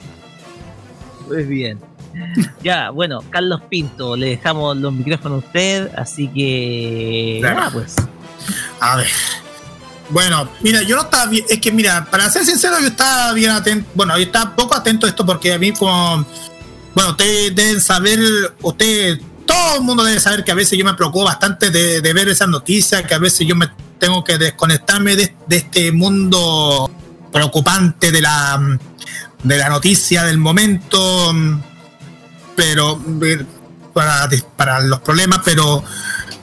[1.29, 1.79] Muy bien.
[2.63, 7.39] Ya, bueno, Carlos Pinto, le dejamos los micrófonos a usted, así que.
[7.41, 7.95] Nada, pues.
[8.79, 9.07] A ver.
[10.09, 13.51] Bueno, mira, yo no estaba bien, es que mira, para ser sincero, yo estaba bien
[13.51, 16.23] atento, bueno, yo estaba poco atento a esto porque a mí como,
[16.93, 18.19] bueno, ustedes deben saber,
[18.61, 22.13] ustedes, todo el mundo debe saber que a veces yo me preocupo bastante de, de
[22.13, 26.89] ver esas noticias, que a veces yo me tengo que desconectarme de, de este mundo
[27.31, 28.79] preocupante de la,
[29.43, 31.33] de la noticia del momento,
[32.55, 33.45] pero eh,
[33.93, 35.83] para, para los problemas, pero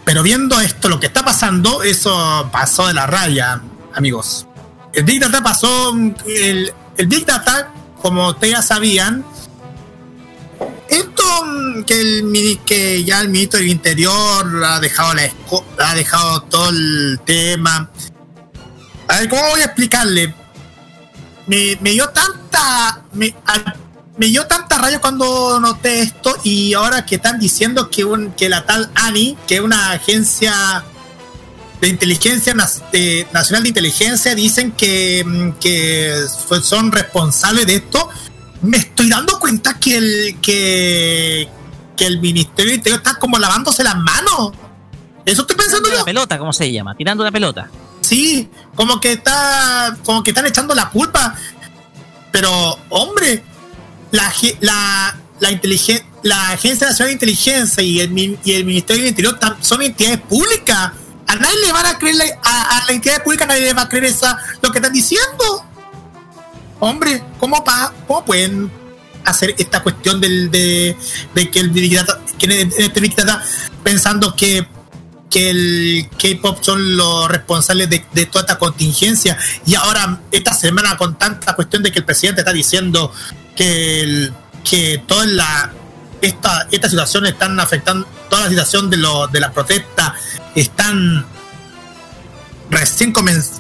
[0.04, 3.60] pero viendo esto, lo que está pasando, eso pasó de la raya,
[3.94, 4.46] amigos.
[4.92, 5.94] El Big Data pasó.
[6.26, 9.24] El, el Big Data, como ustedes ya sabían,
[10.88, 15.32] esto mm, que, el, que ya el ministro del Interior ha dejado, la,
[15.78, 17.90] ha dejado todo el tema.
[19.08, 20.34] A ver, ¿cómo voy a explicarle?
[21.46, 23.02] Me, me dio tanta.
[24.18, 28.48] Me dio tanta raya cuando noté esto y ahora que están diciendo que, un, que
[28.48, 30.84] la tal ANI, que es una agencia
[31.80, 32.54] de inteligencia
[32.92, 36.14] de- nacional de inteligencia, dicen que, mm, que
[36.62, 38.08] son responsables de esto.
[38.60, 41.48] me estoy dando cuenta que el que,
[41.96, 44.52] que el Ministerio del Interior está como lavándose las manos.
[45.24, 45.98] Eso estoy pensando Tirando yo.
[45.98, 46.94] la pelota, ¿cómo se llama?
[46.94, 47.68] Tirando la pelota.
[48.02, 51.34] Sí, como que está, como que están echando la culpa.
[52.30, 53.42] Pero, hombre,
[54.12, 55.60] la, la, la,
[56.22, 60.92] la Agencia Nacional de Inteligencia y el, y el Ministerio del Interior son entidades públicas.
[61.26, 63.88] A nadie le van a creer, a, a la entidad pública nadie le va a
[63.88, 65.66] creer esa, lo que están diciendo.
[66.78, 68.70] Hombre, ¿cómo, pa, cómo pueden
[69.24, 70.96] hacer esta cuestión del, de,
[71.34, 73.14] de que el Big Data, que en este Big
[73.82, 74.66] pensando que
[75.32, 79.38] que el K-pop son los responsables de, de toda esta contingencia.
[79.64, 83.10] Y ahora esta semana con tanta cuestión de que el presidente está diciendo
[83.56, 85.72] que el, que toda la
[86.20, 90.12] esta esta situación están afectando toda la situación de lo, de las protestas
[90.54, 91.26] están
[92.70, 93.12] recién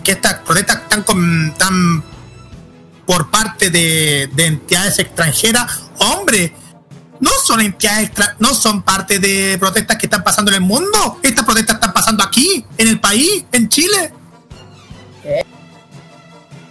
[0.04, 2.04] que estas protestas están com- están
[3.06, 5.80] por parte de entidades extranjeras.
[5.98, 6.54] Hombre
[7.22, 11.18] no son entidades extra- no son parte de protestas que están pasando en el mundo.
[11.22, 14.12] Estas protestas están pasando aquí, en el país, en Chile.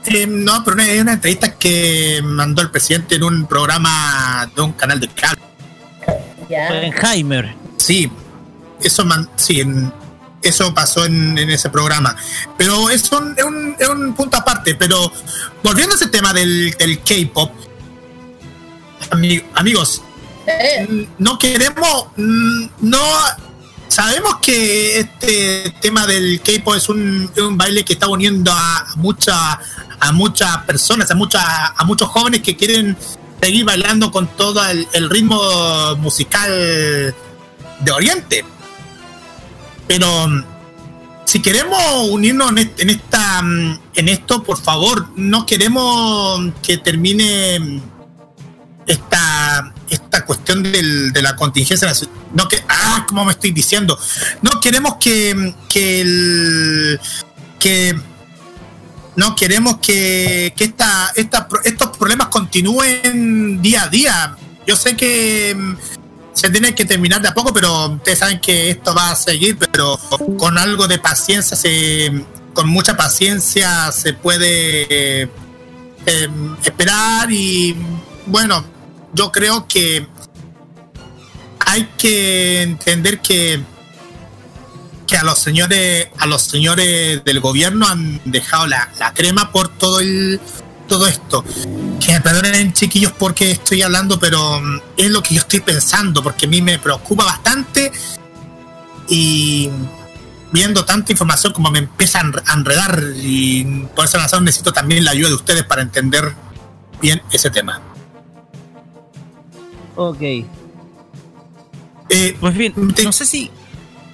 [0.06, 4.74] Eh, no, pero es una entrevista que mandó el presidente en un programa de un
[4.74, 5.42] canal de cable.
[6.44, 7.56] Oppenheimer.
[7.78, 8.12] Sí,
[8.84, 9.94] eso man- sí, en-
[10.42, 12.16] eso pasó en, en ese programa.
[12.58, 14.76] Pero es un, es, un, es un punto aparte.
[14.76, 15.12] Pero
[15.64, 17.52] volviendo a ese tema del, del K-pop,
[19.12, 20.02] ami- amigos,
[20.48, 23.00] Eh, no queremos, mm, no
[23.88, 29.38] sabemos que este tema del K-pop es un, un baile que está uniendo a muchas
[30.00, 32.98] a muchas personas, a muchas a muchos jóvenes que quieren
[33.42, 36.50] seguir bailando con todo el, ritmo musical
[37.80, 38.46] de Oriente.
[39.88, 40.44] Pero mm,
[41.26, 46.78] si queremos unirnos en, est- en esta mm, en esto, por favor, no queremos que
[46.78, 47.82] termine mm,
[48.88, 51.92] esta, esta cuestión del- de la contingencia
[52.34, 53.98] no que ah cómo me estoy diciendo
[54.42, 57.00] no queremos que que el
[57.60, 57.96] que
[59.16, 64.38] no queremos que, que esta, esta estos problemas continúen día a día.
[64.66, 65.76] Yo sé que mm,
[66.34, 69.58] se tiene que terminar de a poco pero ustedes saben que esto va a seguir
[69.58, 70.00] pero
[70.38, 72.24] con algo de paciencia se
[72.54, 76.30] con mucha paciencia se puede eh,
[76.64, 77.76] esperar y
[78.26, 78.64] bueno,
[79.14, 80.08] yo creo que
[81.66, 83.62] hay que entender que
[85.08, 89.68] que a los señores a los señores del gobierno han dejado la, la crema por
[89.68, 90.40] todo el
[90.88, 91.44] todo esto.
[92.06, 96.22] Que me perdonen chiquillos porque estoy hablando, pero mm, es lo que yo estoy pensando,
[96.22, 97.92] porque a mí me preocupa bastante
[99.08, 99.70] y
[100.52, 104.74] viendo tanta información como me empieza a enre- a enredar y por esa razón necesito
[104.74, 106.34] también la ayuda de ustedes para entender
[107.02, 107.82] bien ese tema.
[109.96, 110.22] Ok.
[110.22, 110.46] Eh,
[112.40, 113.50] Pues bien, Te- no sé si.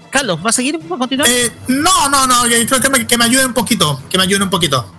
[0.10, 0.80] Carlos, ¿va a seguir?
[0.92, 1.28] ¿Va a continuar?
[1.30, 4.24] eh, no, no, no, yo creo que me, que me ayuden un poquito, que me
[4.24, 4.92] ayuden un poquito.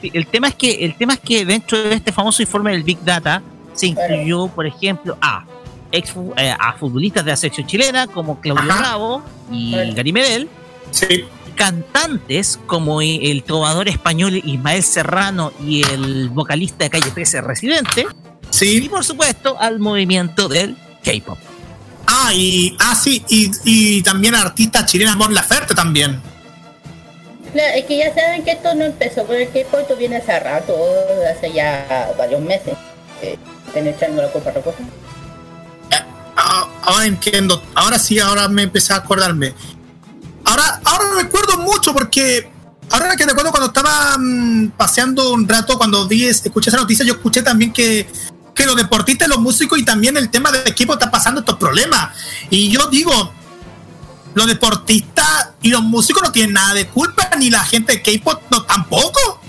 [0.00, 2.82] Sí, El tema es que el tema es que dentro de este famoso informe del
[2.82, 5.44] Big Data se incluyó, por ejemplo, a
[5.90, 8.80] ex eh, a futbolistas de la selección chilena como Claudio Ajá.
[8.80, 9.74] Bravo y.
[9.94, 10.48] Gary Medel,
[10.90, 11.24] Sí,
[11.54, 18.06] cantantes como el trovador español Ismael Serrano y el vocalista de Calle 13 Residente,
[18.52, 18.88] y sí.
[18.88, 21.38] por supuesto al movimiento del K-pop.
[22.06, 26.20] Ah, y, ah, sí, y, y también artista chilena Mon Laferte también.
[27.52, 30.38] Claro, es que ya saben que esto no empezó con el K-pop, esto viene hace
[30.40, 30.74] rato,
[31.34, 32.74] hace ya varios meses.
[33.22, 33.38] Eh,
[33.68, 34.78] están echando la culpa a otra cosa.
[36.36, 39.54] Ah, ahora entiendo, ahora sí, ahora me empecé a acordarme.
[40.44, 42.50] Ahora, ahora recuerdo mucho porque
[42.90, 47.04] ahora que recuerdo cuando estaba mm, paseando un rato, cuando vi, es- escuché esa noticia,
[47.04, 48.08] yo escuché también que,
[48.54, 52.14] que los deportistas, los músicos y también el tema del equipo está pasando estos problemas.
[52.50, 53.32] Y yo digo,
[54.34, 58.42] los deportistas y los músicos no tienen nada de culpa, ni la gente de K-pop
[58.50, 59.40] no, tampoco.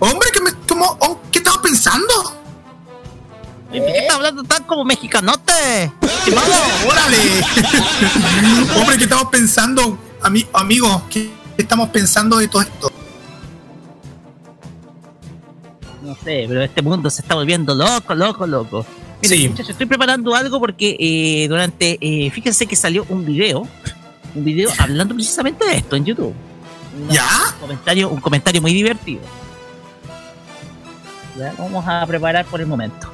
[0.00, 2.12] Hombre, ¿qué, me, cómo- oh, ¿qué estaba pensando?
[3.72, 5.92] ¿Y ¿Por qué estás hablando tan como mexicanote?
[6.00, 6.52] Estimado,
[6.88, 7.44] órale.
[8.76, 11.02] Hombre, ¿qué estamos pensando, ami amigos?
[11.10, 12.92] ¿Qué estamos pensando de todo esto?
[16.16, 18.86] No sé, pero este mundo se está volviendo loco, loco, loco.
[19.22, 19.48] Miren, Sí.
[19.48, 21.98] muchachos, estoy preparando algo porque eh, durante.
[22.00, 23.66] eh, fíjense que salió un video.
[24.34, 26.34] Un video hablando precisamente de esto en YouTube.
[27.04, 27.26] Una- ¿Ya?
[27.54, 29.20] Un comentario, un comentario muy divertido.
[31.38, 33.08] Ya, vamos a preparar por el momento.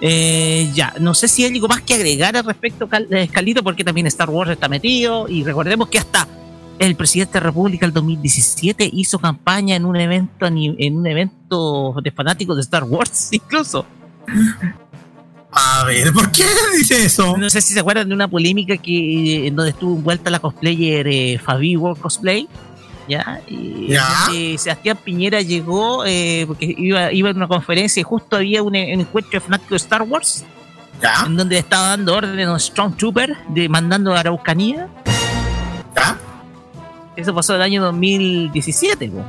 [0.00, 3.84] Eh, ya, no sé si hay algo más que agregar al respecto, Cal- Calito, porque
[3.84, 5.28] también Star Wars está metido.
[5.28, 6.26] Y recordemos que hasta
[6.80, 11.94] el presidente de la República el 2017 hizo campaña en un evento en un evento
[12.02, 13.86] de fanáticos de Star Wars, incluso.
[15.52, 16.44] A ver, ¿por qué
[16.76, 17.36] dice eso?
[17.36, 21.06] No sé si se acuerdan de una polémica que en donde estuvo envuelta la cosplayer
[21.06, 22.48] eh, Fabi World Cosplay.
[23.08, 23.40] ¿Ya?
[23.46, 24.28] Y Ya.
[24.56, 28.76] Sebastián Piñera llegó eh, porque iba, iba a una conferencia y justo había un, un
[28.76, 30.44] encuentro fanático de Star Wars
[31.02, 31.24] ¿Ya?
[31.26, 34.88] en donde estaba dando orden a un Stormtrooper de mandando a Araucanía.
[35.96, 36.16] ¿Ya?
[37.20, 39.08] Eso pasó el año 2017.
[39.10, 39.24] po.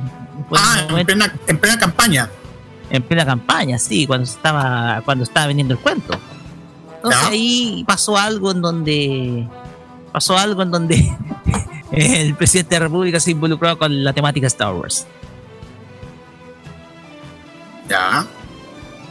[0.48, 2.28] Fue Ah, en plena, en plena campaña.
[2.90, 6.18] en plena campaña, sí, cuando estaba cuando estaba vendiendo el cuento.
[6.96, 7.28] Entonces Ya.
[7.28, 9.48] ahí pasó algo en donde
[10.12, 11.10] pasó algo en donde
[11.92, 15.06] el presidente de la República se involucró con la temática Star Wars.
[17.88, 18.26] Ya.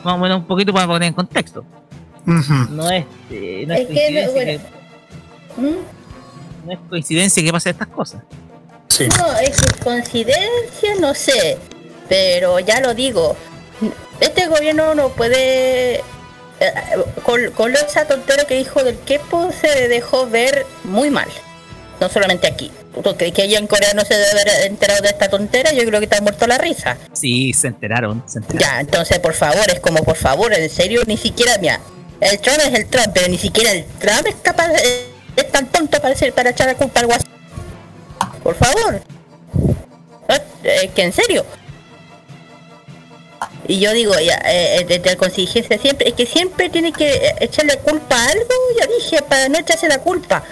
[0.03, 1.63] Más o menos un poquito para poner en contexto.
[2.25, 4.61] No es, eh, no es, Es que, coincidencia bueno.
[5.55, 6.65] que, ¿Mm?
[6.67, 8.23] no es coincidencia que pasen estas cosas.
[8.91, 9.07] Sí.
[9.17, 11.57] No, es que coincidencia, no sé.
[12.09, 13.35] Pero ya lo digo.
[14.19, 15.95] Este gobierno no puede.
[15.95, 16.03] eh,
[17.23, 21.27] Con, con esa tontera que dijo del Kepo se dejó ver muy mal.
[21.99, 22.71] No solamente aquí.
[23.03, 25.99] Porque que allá en Corea no se debe haber enterado de esta tontera, yo creo
[25.99, 26.97] que está muerto la risa.
[27.13, 28.67] Sí, se enteraron, se enteraron.
[28.69, 31.79] Ya, entonces por favor, es como por favor, en serio, ni siquiera, mira,
[32.19, 35.05] el Trump es el Trump, pero ni siquiera el Trump es capaz, de-
[35.37, 37.27] es tan tonto para, ser- para echar la culpa al WhatsApp.
[38.43, 39.01] Por favor.
[40.27, 41.45] No, Es que en serio.
[43.67, 47.09] Y yo digo, ya, eh, eh, desde el contingencia siempre, es que siempre tiene que
[47.09, 50.43] eh, echarle culpa a algo, ya dije, para no echarse la culpa.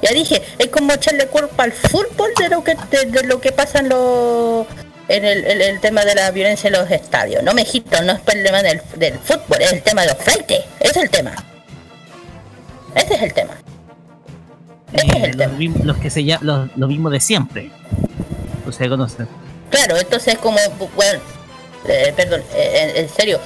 [0.00, 3.78] Ya dije, es como echarle culpa al fútbol de lo que de, lo que pasa
[3.78, 4.66] en los
[5.08, 7.42] en el, tema de la violencia en los estadios.
[7.42, 10.64] No me gito, no es problema del, del fútbol, es el tema de los freites.
[10.80, 11.34] Ese es el tema.
[12.94, 13.61] Ese es el tema.
[14.94, 15.32] Eh,
[15.84, 17.70] los, que se llaman los, los mismos de siempre.
[18.66, 19.28] Ustedes conocen.
[19.70, 20.58] Claro, entonces como,
[20.94, 21.20] bueno,
[21.88, 23.40] eh, perdón, eh, en, en serio,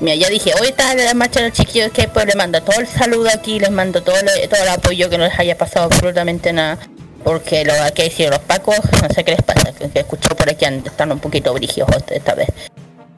[0.00, 2.78] mira, ya dije, hoy está la marcha de los chiquillos que pues les mando todo
[2.80, 5.86] el saludo aquí, les mando todo, el- todo el apoyo, que no les haya pasado
[5.86, 6.78] absolutamente nada,
[7.24, 10.48] porque lo que hicieron los pacos, no sé qué les pasa, que, que escuché por
[10.48, 12.48] aquí están un poquito brígidos esta vez.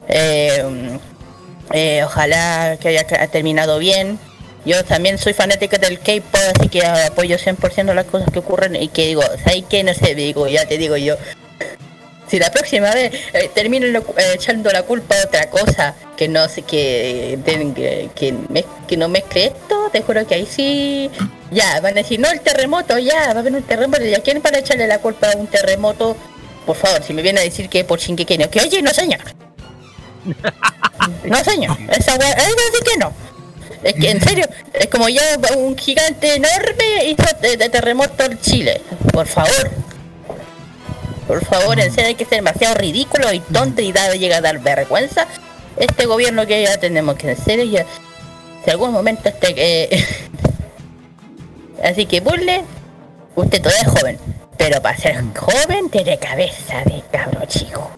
[0.07, 4.19] Eh, ojalá que haya terminado bien.
[4.65, 8.87] Yo también soy fanática del K-pop, así que apoyo 100% las cosas que ocurren y
[8.87, 9.83] que digo, ¿sabes qué?
[9.83, 11.15] No sé, digo, ya te digo yo,
[12.27, 14.01] si la próxima vez eh, termino eh,
[14.33, 19.07] echando la culpa a otra cosa que no sé que que, que, mez- que no
[19.07, 21.11] mezcle esto, te juro que ahí sí
[21.51, 24.19] ya van a decir no el terremoto, ya va a haber un terremoto, ¿y a
[24.21, 26.17] quién van a echarle la culpa a un terremoto?
[26.65, 29.19] Por favor, si me viene a decir que por Shingekenyo, que oye, no señor.
[31.23, 33.13] No señor, esa va a decir que no.
[33.85, 35.21] Es que en serio, es como ya
[35.55, 38.81] un gigante enorme hizo de, de terremoto en Chile.
[39.13, 39.69] Por favor.
[41.27, 44.41] Por favor, en serio hay que ser demasiado ridículo y tonto y da, llega a
[44.41, 45.27] dar vergüenza.
[45.77, 47.85] Este gobierno que ya tenemos que en serio ya.
[48.63, 50.03] Si algún momento este eh,
[51.83, 52.63] Así que burle,
[53.35, 54.19] usted todavía es joven.
[54.57, 57.91] Pero para ser joven tiene cabeza de cabro chico.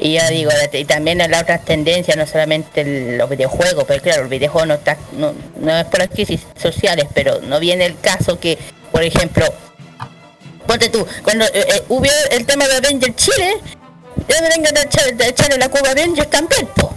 [0.00, 4.22] Y ya digo, y también las otras tendencias, no solamente el- los videojuegos, pero claro,
[4.22, 7.98] el videojuego no está, no, no es por las crisis sociales, pero no viene el
[7.98, 8.56] caso que,
[8.92, 9.44] por ejemplo,
[10.66, 13.54] ponte tú, cuando eh, eh, hubo el tema de Avenger Chile,
[14.28, 16.94] ya me vengan a echar- a echarle la culpa a Avengers también, po.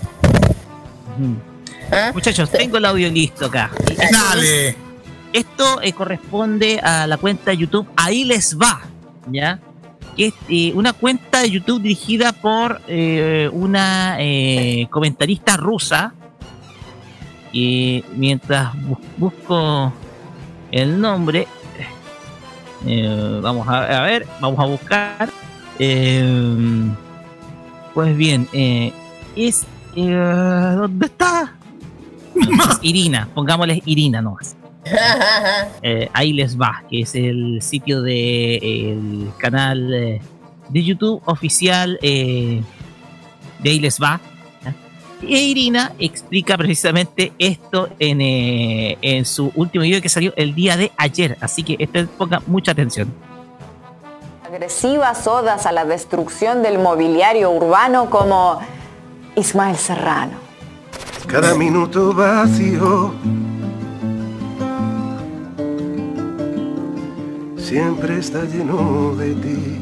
[1.92, 2.12] ¿Ah?
[2.14, 3.70] Muchachos, tengo el audio listo acá.
[4.12, 4.76] Dale.
[5.34, 8.82] Esto eh, corresponde a la cuenta de YouTube Ahí les va,
[9.32, 9.60] ¿ya?
[10.16, 16.14] Que es eh, una cuenta de YouTube dirigida por eh, una eh, comentarista rusa.
[17.54, 19.92] Y mientras bu- busco
[20.72, 21.48] el nombre,
[22.86, 25.30] eh, vamos a, a ver, vamos a buscar.
[25.80, 26.90] eh,
[27.94, 28.48] pues bien,
[29.36, 29.66] es.
[29.96, 31.54] eh, ¿Dónde está?
[32.36, 34.56] Es Irina, pongámosle Irina nomás.
[35.84, 40.22] Eh, ahí les va, que es el sitio de el canal eh,
[40.70, 42.62] de YouTube oficial eh,
[43.60, 44.20] de ahí les va.
[45.24, 50.78] E Irina explica precisamente esto en, eh, en su último video que salió el día
[50.78, 53.14] de ayer, así que este, ponga mucha atención.
[54.44, 58.60] agresivas odas a la destrucción del mobiliario urbano como
[59.36, 60.34] Ismael Serrano.
[61.28, 63.14] Cada minuto vacío
[67.72, 69.80] siempre está lleno de ti.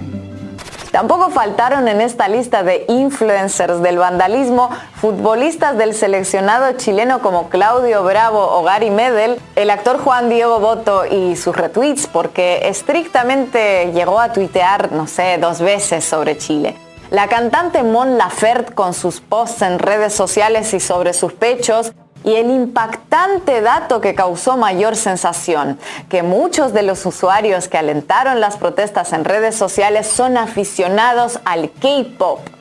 [0.91, 8.03] Tampoco faltaron en esta lista de influencers del vandalismo futbolistas del seleccionado chileno como Claudio
[8.03, 14.19] Bravo o Gary Medel, el actor Juan Diego Boto y sus retweets porque estrictamente llegó
[14.19, 16.75] a tuitear, no sé, dos veces sobre Chile.
[17.09, 21.91] La cantante Mon Laferte con sus posts en redes sociales y sobre sus pechos
[22.24, 28.39] y el impactante dato que causó mayor sensación, que muchos de los usuarios que alentaron
[28.39, 32.59] las protestas en redes sociales son aficionados al K-Pop.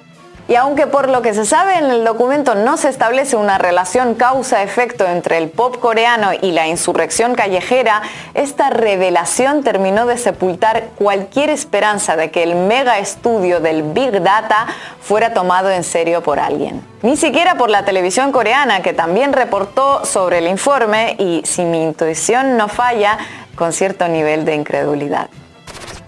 [0.47, 4.13] Y aunque por lo que se sabe en el documento no se establece una relación
[4.13, 8.01] causa-efecto entre el pop coreano y la insurrección callejera,
[8.33, 14.67] esta revelación terminó de sepultar cualquier esperanza de que el mega estudio del Big Data
[15.01, 16.85] fuera tomado en serio por alguien.
[17.03, 21.81] Ni siquiera por la televisión coreana, que también reportó sobre el informe y, si mi
[21.81, 23.17] intuición no falla,
[23.55, 25.29] con cierto nivel de incredulidad.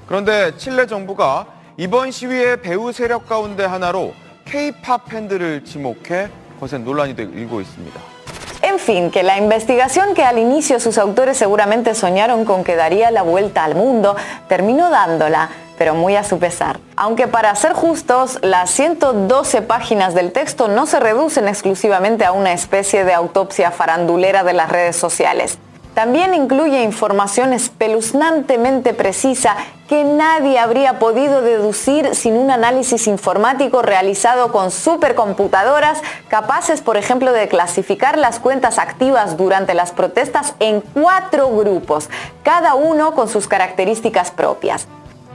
[0.08, 1.46] 그런데 칠레 정부가
[1.78, 4.14] 이번 시위의 배후 세력 가운데 하나로
[4.50, 8.00] K-팝 팬들을 지목해 거센 논란이 일고 있습니다.
[8.64, 13.12] En fin, que la investigación que al inicio sus autores seguramente soñaron con que daría
[13.12, 14.16] la vuelta al mundo,
[14.48, 16.80] terminó dándola, pero muy a su pesar.
[16.96, 22.54] Aunque para ser justos, las 112 páginas del texto no se reducen exclusivamente a una
[22.54, 25.60] especie de autopsia farandulera de las redes sociales.
[26.01, 29.55] También incluye información espeluznantemente precisa
[29.87, 37.35] que nadie habría podido deducir sin un análisis informático realizado con supercomputadoras capaces, por ejemplo,
[37.35, 42.09] de clasificar las cuentas activas durante las protestas en cuatro grupos,
[42.45, 44.89] cada uno con sus características propias.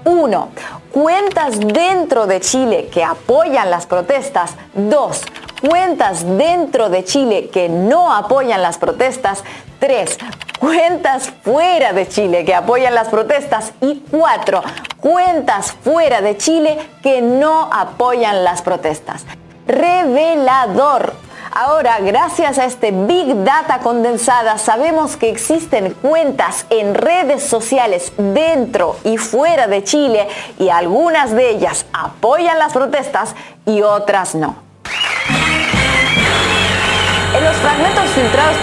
[0.03, 0.49] 1.
[0.91, 4.55] Cuentas dentro de Chile que apoyan las protestas.
[4.73, 5.21] 2.
[5.61, 9.43] Cuentas dentro de Chile que no apoyan las protestas.
[9.79, 10.17] 3.
[10.59, 13.73] Cuentas fuera de Chile que apoyan las protestas.
[13.81, 14.63] Y 4.
[14.99, 19.25] Cuentas fuera de Chile que no apoyan las protestas.
[19.67, 21.13] Revelador.
[21.57, 28.97] Ahora, gracias a este Big Data condensada, sabemos que existen cuentas en redes sociales dentro
[29.05, 30.27] y fuera de Chile
[30.59, 33.35] y algunas de ellas apoyan las protestas
[33.65, 34.64] y otras no.
[37.45, 38.57] Los fragmentos filtrados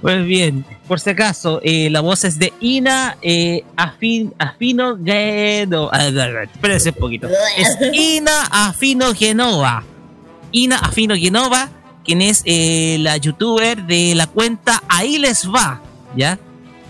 [0.00, 5.96] Pues bien, por si acaso, eh, la voz es de Ina eh, Afin, Afino Genova.
[6.42, 7.28] Espérense un poquito.
[7.56, 9.84] Es Ina Afino Genova.
[10.50, 11.68] Ina Afino Genova,
[12.04, 15.80] quien es eh, la youtuber de la cuenta Ahí les va,
[16.16, 16.36] ¿ya?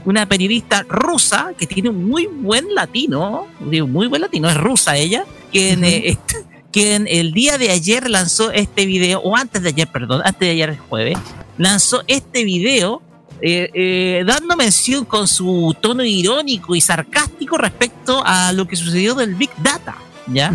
[0.06, 4.96] Una periodista rusa que tiene un muy buen latino, digo, muy buen latino, es rusa
[4.96, 6.16] ella, quien, eh,
[6.72, 10.50] quien el día de ayer lanzó este video, o antes de ayer, perdón, antes de
[10.50, 11.18] ayer el jueves,
[11.58, 13.02] lanzó este video
[13.44, 19.16] eh, eh, dando mención con su tono irónico y sarcástico respecto a lo que sucedió
[19.16, 19.96] del Big Data,
[20.26, 20.52] ¿ya?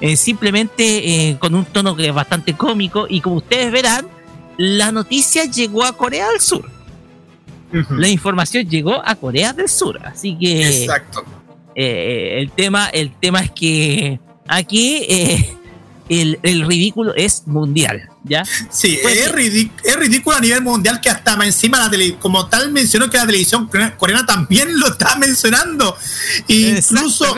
[0.00, 4.06] Eh, simplemente con un tono que es bastante cómico y como ustedes verán,
[4.56, 6.70] la noticia llegó a Corea del Sur.
[7.90, 11.24] La información llegó a Corea del Sur, así que Exacto.
[11.74, 15.54] el tema, el tema es que aquí eh,
[16.08, 18.44] el, el ridículo es mundial, ¿ya?
[18.70, 19.32] Sí, Pues, es,
[19.96, 23.68] ridículo a nivel mundial que hasta encima la tele, como tal mencionó que la televisión
[23.98, 25.96] coreana- también lo está mencionando.
[26.48, 27.34] E incluso,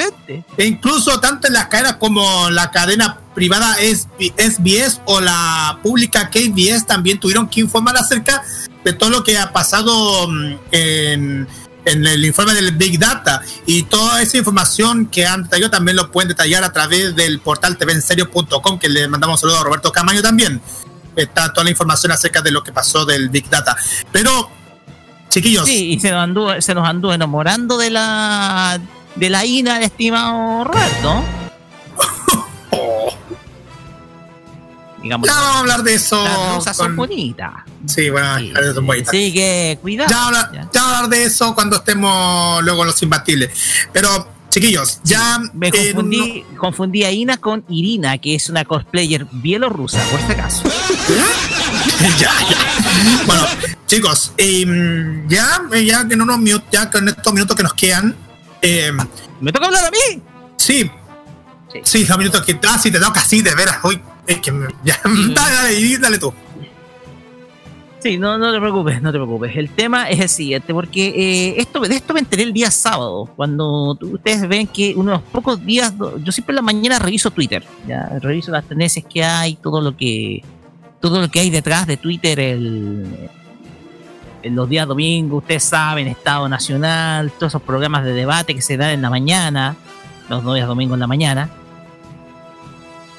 [0.56, 6.86] e incluso tanto en las cadenas como la cadena privada SBS o la pública KBS
[6.86, 8.42] también tuvieron que informar acerca
[8.84, 11.48] de todo lo que ha pasado mm, en,
[11.84, 13.42] en el informe del Big Data.
[13.66, 17.76] Y toda esa información que han detallado también lo pueden detallar a través del portal
[17.76, 20.60] tvenserio.com que le mandamos un saludo a Roberto Camaño también.
[21.16, 23.76] Está toda la información acerca de lo que pasó del Big Data.
[24.12, 24.50] Pero
[25.28, 25.66] chiquillos.
[25.66, 28.80] Sí, y se nos anduvo, se nos anduvo enamorando de la
[29.16, 31.39] de la INA, estimado Roberto.
[35.02, 37.52] Digamos, ya vamos a hablar de eso las rosas son con- bonitas.
[37.86, 39.08] sí bueno las rosas son bonitas.
[39.08, 40.10] Así que cuidado.
[40.10, 43.50] ya, habla- ya vamos a hablar de eso cuando estemos luego los imbatibles
[43.92, 49.26] pero chiquillos ya Me eh, confundí, confundí a Ina con Irina, que es una cosplayer
[49.30, 50.62] bielorrusa, por si acaso.
[52.18, 53.24] ya, ya.
[53.26, 53.46] Bueno,
[53.86, 57.74] chicos, em, ya, eh, ya que en unos minutos, ya con estos minutos que nos
[57.74, 58.16] quedan.
[59.40, 60.20] ¿Me toca hablar a mí?
[60.56, 60.90] Sí.
[61.84, 62.58] Sí, los minutos que.
[62.68, 63.78] Ah, sí, te toca, sí, de veras.
[63.84, 64.96] Hoy, es que me- ya,
[65.34, 66.32] dale, dale, tú.
[68.02, 69.54] Sí, no, no te preocupes, no te preocupes.
[69.56, 73.28] El tema es el siguiente, porque eh, esto, de esto me enteré el día sábado,
[73.36, 75.92] cuando ustedes ven que unos pocos días,
[76.24, 79.94] yo siempre en la mañana reviso Twitter, ya reviso las tendencias que hay, todo lo
[79.96, 80.42] que
[81.00, 83.06] todo lo que hay detrás de Twitter, el,
[84.42, 88.76] en los días domingos, ustedes saben, Estado Nacional, todos esos programas de debate que se
[88.78, 89.76] dan en la mañana,
[90.30, 91.50] los días domingos en la mañana,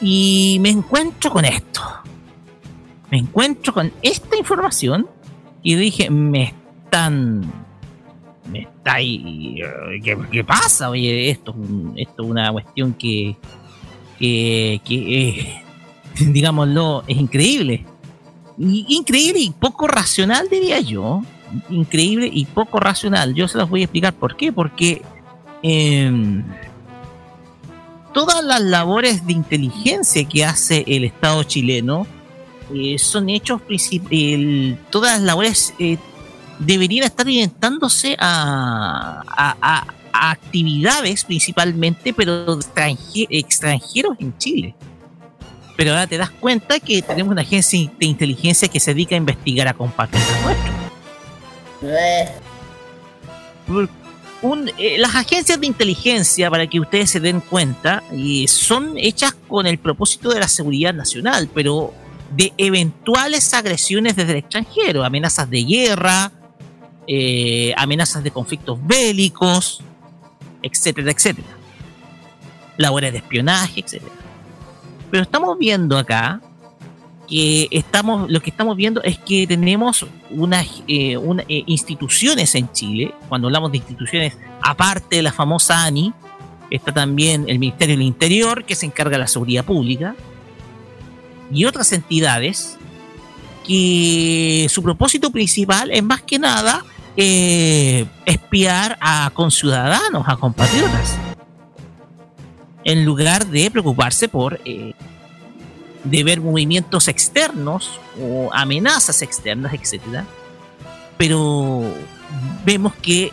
[0.02, 1.82] y me encuentro con esto
[3.12, 5.08] me encuentro con esta información
[5.62, 6.54] y dije, me
[6.86, 7.42] están
[8.50, 9.62] me está ahí.
[10.04, 10.90] ¿Qué, qué pasa?
[10.90, 11.54] Oye, esto,
[11.96, 13.36] esto es una cuestión que.
[14.18, 15.64] que, que eh,
[16.32, 17.86] digámoslo, es increíble.
[18.58, 21.22] Increíble y poco racional, diría yo.
[21.70, 23.34] Increíble y poco racional.
[23.34, 24.52] Yo se los voy a explicar por qué.
[24.52, 25.02] Porque.
[25.62, 26.44] em,
[28.14, 32.06] todas las labores de inteligencia que hace el Estado chileno
[32.74, 33.62] eh, son hechos
[34.10, 35.98] el- todas las labores eh,
[36.60, 44.76] deberían estar orientándose a, a- a- a actividades principalmente, pero extranje- extranjeros en Chile.
[45.78, 49.18] Pero ahora te das cuenta que tenemos una agencia de inteligencia que se dedica a
[49.18, 50.76] investigar a compatriotas nuestros.
[54.78, 59.68] Eh, las agencias de inteligencia, para que ustedes se den cuenta, eh, son hechas con
[59.68, 61.94] el propósito de la seguridad nacional, pero
[62.32, 66.32] de eventuales agresiones desde el extranjero, amenazas de guerra,
[67.08, 69.82] eh, amenazas de conflictos bélicos,
[70.64, 71.48] etcétera, etcétera.
[72.78, 74.12] Labores de espionaje, etcétera.
[75.12, 76.42] Pero estamos viendo acá
[77.32, 81.16] que estamos, lo que estamos viendo es que tenemos unas eh,
[81.48, 86.12] eh, instituciones en Chile, cuando hablamos de instituciones, aparte de la famosa ANI,
[86.70, 90.14] está también el Ministerio del Interior, que se encarga de la seguridad pública,
[91.54, 92.78] y otras entidades
[93.66, 96.84] que su propósito principal es más que nada
[97.16, 101.18] eh, espiar a conciudadanos, a compatriotas,
[102.84, 104.60] en lugar de preocuparse por
[106.04, 110.26] de ver movimientos externos o amenazas externas, etcétera.
[111.18, 111.84] Pero
[112.66, 113.32] vemos que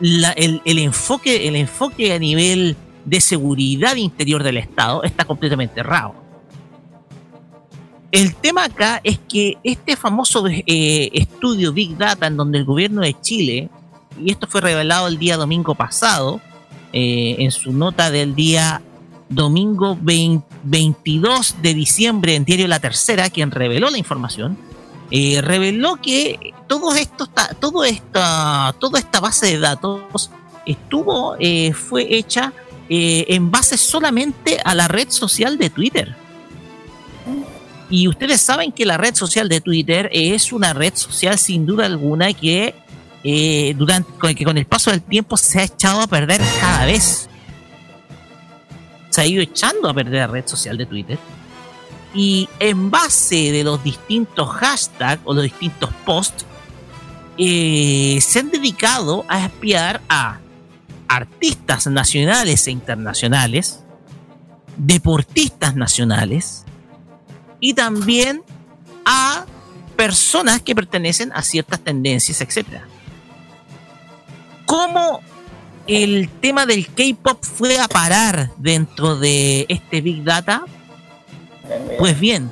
[0.00, 6.14] el, el enfoque, el enfoque a nivel de seguridad interior del Estado está completamente errado.
[8.14, 13.02] El tema acá es que este famoso eh, estudio Big Data en donde el gobierno
[13.02, 13.68] de Chile,
[14.22, 16.40] y esto fue revelado el día domingo pasado,
[16.92, 18.80] eh, en su nota del día
[19.34, 24.56] domingo 20 22 de diciembre en Diario La Tercera, quien reveló la información,
[25.10, 27.28] eh, reveló que todo esto
[27.60, 30.30] todo esta, toda esta base de datos
[30.66, 32.52] estuvo, eh, fue hecha
[32.88, 36.14] eh, en base solamente a la red social de Twitter.
[37.90, 41.86] Y ustedes saben que la red social de Twitter es una red social sin duda
[41.86, 42.74] alguna que
[43.22, 47.28] eh, durante que con el paso del tiempo se ha echado a perder cada vez.
[49.14, 51.20] Se ha ido echando a perder la red social de Twitter.
[52.14, 56.44] Y en base de los distintos hashtags o los distintos posts,
[57.38, 60.40] eh, se han dedicado a espiar a
[61.06, 63.84] artistas nacionales e internacionales,
[64.76, 66.64] deportistas nacionales
[67.60, 68.42] y también
[69.04, 69.46] a
[69.94, 72.80] personas que pertenecen a ciertas tendencias, etc.
[74.66, 75.20] ¿Cómo
[75.86, 80.64] el tema del K-pop fue a parar dentro de este Big Data?
[81.98, 82.50] Pues bien,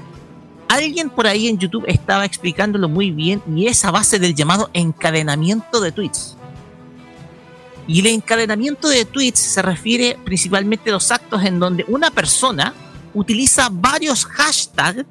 [0.69, 4.71] alguien por ahí en YouTube estaba explicándolo muy bien y es a base del llamado
[4.73, 6.37] encadenamiento de tweets.
[7.87, 12.75] Y el encadenamiento de tweets se refiere principalmente a los actos en donde una persona
[13.13, 15.05] utiliza varios hashtags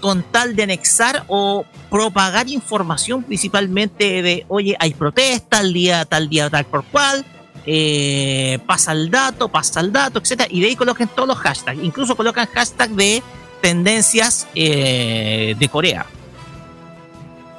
[0.00, 6.28] con tal de anexar o propagar información principalmente de, oye, hay protesta, tal día, tal
[6.28, 7.24] día, tal por cual,
[7.66, 11.82] eh, pasa el dato, pasa el dato, etcétera, y de ahí colocan todos los hashtags,
[11.82, 13.22] incluso colocan hashtags de
[13.60, 16.06] tendencias eh, de Corea.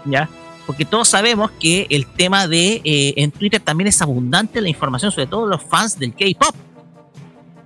[0.06, 0.30] ¿Ya?
[0.66, 5.12] Porque todos sabemos que el tema de eh, en Twitter también es abundante la información,
[5.12, 6.56] sobre todo los fans del K-pop.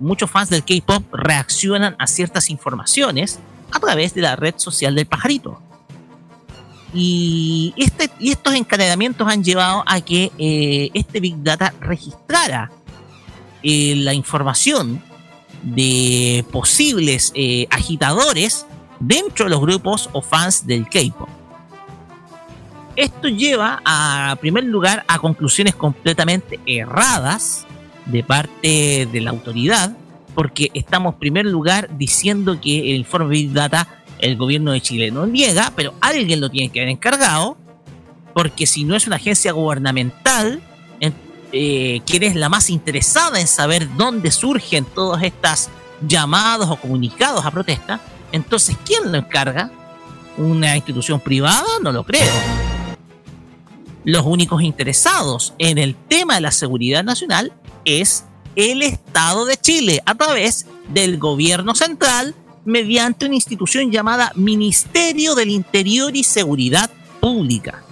[0.00, 3.40] Muchos fans del K-pop reaccionan a ciertas informaciones
[3.72, 5.60] a través de la red social del pajarito.
[6.94, 12.70] Y, este, y estos encadenamientos han llevado a que eh, este Big Data registrara
[13.62, 15.02] eh, la información
[15.62, 18.64] de posibles eh, agitadores
[19.00, 21.28] dentro de los grupos o fans del K-pop.
[22.96, 27.64] Esto lleva a, primer lugar, a conclusiones completamente erradas
[28.06, 29.96] de parte de la autoridad,
[30.34, 33.86] porque estamos en primer lugar diciendo que el informe Big Data
[34.20, 37.56] el gobierno de Chile no niega, pero alguien lo tiene que haber encargado,
[38.34, 40.60] porque si no es una agencia gubernamental,
[41.00, 41.14] en-
[41.52, 45.70] eh, quien es la más interesada en saber dónde surgen todas estas
[46.06, 48.00] llamados o comunicados a protesta,
[48.32, 49.70] entonces ¿quién lo encarga?
[50.36, 51.64] ¿Una institución privada?
[51.82, 52.30] No lo creo.
[54.04, 57.52] Los únicos interesados en el tema de la seguridad nacional
[57.84, 58.24] es
[58.56, 62.34] el Estado de Chile a través del gobierno central
[62.64, 66.90] mediante una institución llamada Ministerio del Interior y Seguridad
[67.20, 67.82] Pública.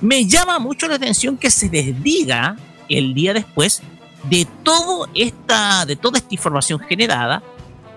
[0.00, 2.56] me llama mucho la atención que se les diga
[2.88, 3.82] el día después
[4.28, 7.42] de todo esta, de toda esta información generada,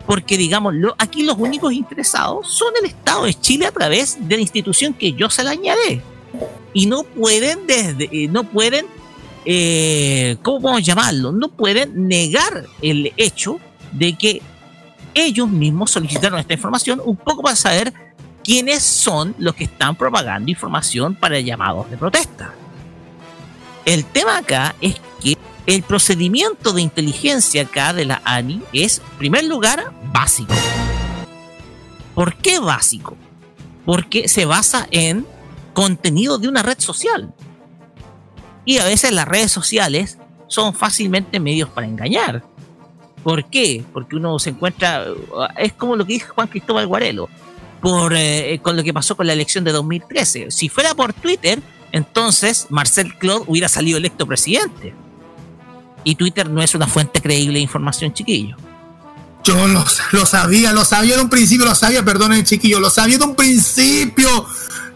[0.06, 4.36] porque digamos, lo, aquí los únicos interesados son el Estado de Chile a través de
[4.36, 6.02] la institución que yo se la añadí.
[6.74, 8.86] Y no pueden desde, eh, no pueden,
[9.46, 11.32] eh, ¿cómo podemos llamarlo?
[11.32, 13.60] No pueden negar el hecho
[13.92, 14.42] de que
[15.14, 17.94] ellos mismos solicitaron esta información un poco para saber
[18.44, 22.54] quiénes son los que están propagando información para llamados de protesta.
[23.86, 29.18] El tema acá es que el procedimiento de inteligencia acá de la ANI es, en
[29.18, 30.54] primer lugar, básico.
[32.14, 33.18] ¿Por qué básico?
[33.86, 35.26] Porque se basa en
[35.74, 37.34] contenido de una red social.
[38.66, 42.44] Y a veces las redes sociales son fácilmente medios para engañar.
[43.24, 43.84] ¿Por qué?
[43.94, 45.06] Porque uno se encuentra,
[45.58, 47.30] es como lo que dijo Juan Cristóbal Guarelo,
[47.82, 50.52] por, eh, con lo que pasó con la elección de 2013.
[50.52, 51.62] Si fuera por Twitter,
[51.92, 54.94] entonces Marcel Claude hubiera salido electo presidente.
[56.04, 58.58] Y Twitter no es una fuente creíble de información, chiquillo.
[59.44, 63.18] Yo lo, lo sabía, lo sabía de un principio, lo sabía, perdón, chiquillo, lo sabía
[63.18, 64.46] de un principio.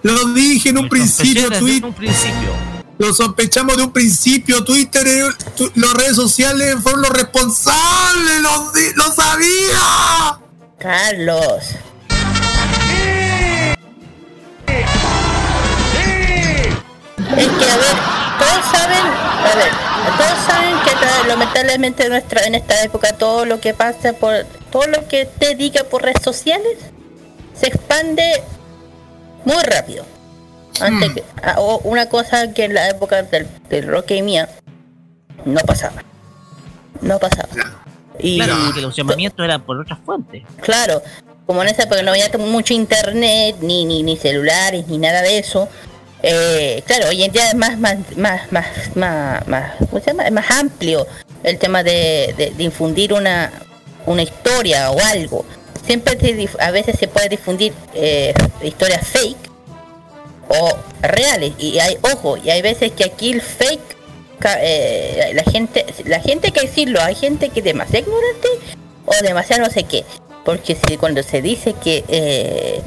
[0.03, 1.86] Lo dije en un principio, Twitter.
[1.86, 2.76] un principio.
[2.98, 4.64] Lo sospechamos de un principio.
[4.64, 5.30] Twitter, eh,
[5.76, 8.41] las redes sociales fueron los responsables.
[8.41, 10.39] Lo, lo sabía.
[10.80, 11.64] Carlos.
[17.38, 17.98] Es que, a ver,
[18.39, 19.72] todos saben, a ver,
[20.18, 25.08] todos saben que lamentablemente nuestra, en esta época todo lo que pasa por, todo lo
[25.08, 26.78] que te diga por redes sociales
[27.60, 28.41] se expande
[29.45, 30.16] muy rápido.
[30.82, 34.49] Antes que, ah, o una cosa que en la época del, del rock y mía
[35.45, 36.03] no pasaba.
[37.01, 37.49] No pasaba.
[38.19, 40.43] Y, claro, que los llamamientos eran por otras fuentes.
[40.61, 41.01] Claro,
[41.45, 45.38] como en esa época no había mucho internet, ni, ni, ni celulares, ni nada de
[45.39, 45.69] eso.
[46.23, 50.23] Eh, claro, hoy en día es más, más, más, más, más, más, ¿cómo se llama?
[50.23, 51.05] Es más amplio
[51.43, 53.51] el tema de, de, de infundir una,
[54.07, 55.45] una historia o algo
[55.88, 56.17] siempre
[56.59, 59.47] a veces se puede difundir eh, historias fake
[60.50, 61.54] o reales.
[61.58, 63.98] Y hay ojo y hay veces que aquí el fake
[64.60, 68.48] eh, la gente la gente que decirlo hay gente que es demasiado ignorante
[69.06, 70.06] o demasiado no sé qué.
[70.45, 72.82] Porque si cuando se dice que eh,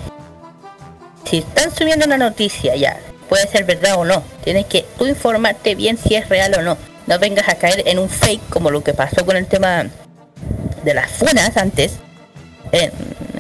[1.25, 2.99] si están subiendo una noticia ya
[3.29, 4.23] puede ser verdad o no.
[4.43, 6.77] Tienes que tú informarte bien si es real o no.
[7.07, 9.87] No vengas a caer en un fake como lo que pasó con el tema
[10.85, 11.93] de las funas antes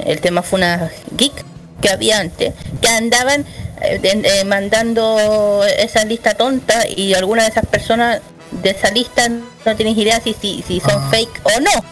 [0.05, 1.45] el tema fue una geek
[1.81, 3.45] que había antes, que andaban
[3.81, 8.20] eh, eh, mandando esa lista tonta y algunas de esas personas
[8.51, 11.09] de esa lista no tienes idea si, si, son ah.
[11.11, 11.85] fake o no.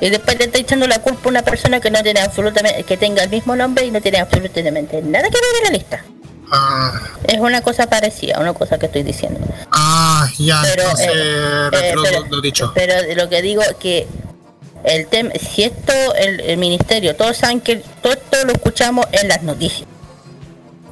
[0.00, 2.96] Y después le está echando la culpa a una persona que no tiene absolutamente, que
[2.96, 6.04] tenga el mismo nombre y no tiene absolutamente nada que ver en la lista.
[6.50, 7.00] Ah.
[7.24, 9.40] Es una cosa parecida, una cosa que estoy diciendo.
[9.70, 11.94] Ah, ya, pero, eh,
[12.30, 12.72] lo, dicho.
[12.74, 14.06] Pero lo que digo es que
[14.84, 19.42] el tema, si esto, el, ministerio, todos saben que todo esto lo escuchamos en las
[19.42, 19.88] noticias.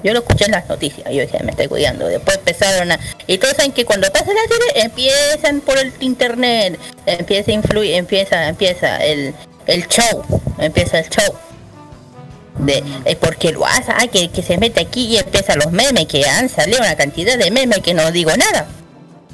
[0.06, 2.06] Yo lo escuché en las noticias, yo dije, me estoy cuidando.
[2.06, 3.00] Después empezaron a...
[3.26, 7.94] Y todos saben que cuando pasa la tele, empiezan por el internet, empieza a influir,
[7.94, 9.34] empieza, empieza el,
[9.66, 10.22] el show,
[10.58, 11.34] empieza el show.
[12.60, 16.06] De, eh, porque lo hace, ah, que, que se mete aquí y empieza los memes,
[16.06, 18.68] que han salido una cantidad de memes que no digo nada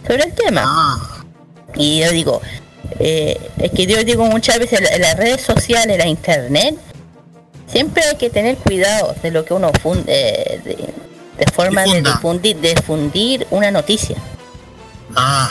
[0.06, 0.62] sobre el tema.
[0.64, 1.22] Ah.
[1.74, 2.40] Y yo digo,
[2.98, 6.76] eh, es que yo digo muchas veces las redes sociales, la internet,
[7.72, 13.46] siempre hay que tener cuidado de lo que uno funde, de, forma de difundir, difundir
[13.50, 14.16] una noticia.
[15.16, 15.50] Ah,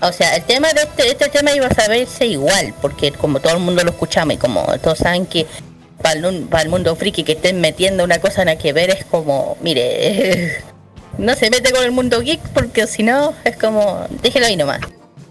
[0.00, 3.54] o, sea, el tema de este, este tema iba a saberse igual, porque como todo
[3.54, 5.46] el mundo lo escuchamos y como todos saben que
[6.00, 9.56] para el, mundo friki que estén metiendo una cosa en la que ver es como,
[9.60, 10.62] mire,
[11.18, 14.80] no se mete con el mundo geek porque si no es como, déjelo ahí nomás.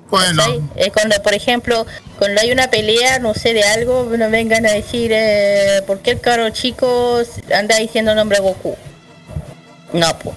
[0.10, 0.70] Bueno.
[0.76, 1.86] Es cuando, por ejemplo,
[2.20, 6.12] cuando hay una pelea, no sé, de algo, no vengan a decir, eh, ¿por qué
[6.12, 7.22] el caro chico
[7.54, 8.76] anda diciendo el nombre Goku?
[9.94, 10.36] No, pues.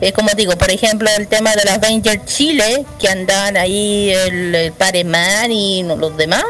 [0.00, 4.54] Es como digo, por ejemplo, el tema de las Avengers Chile, que andan ahí el,
[4.54, 6.44] el Pareman y los demás.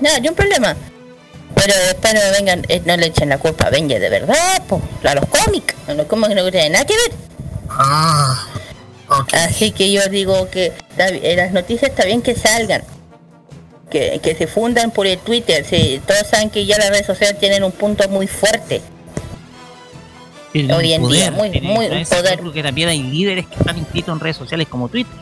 [0.00, 0.74] Nada, hay un problema.
[1.54, 4.82] Pero después no vengan, eh, no le echen la culpa a Avengers de verdad, pues,
[5.04, 7.12] a los cómics, a los cómics no tienen nada que ver.
[7.68, 8.46] Ah.
[9.32, 12.82] Así que yo digo que en las noticias está bien que salgan,
[13.90, 15.64] que, se fundan por el Twitter.
[16.06, 18.80] todos saben que ya las redes sociales tienen un punto muy fuerte.
[20.54, 22.40] Hoy en día, muy, muy poder.
[22.40, 25.14] Porque también hay líderes que están inscritos en redes sociales como Twitter.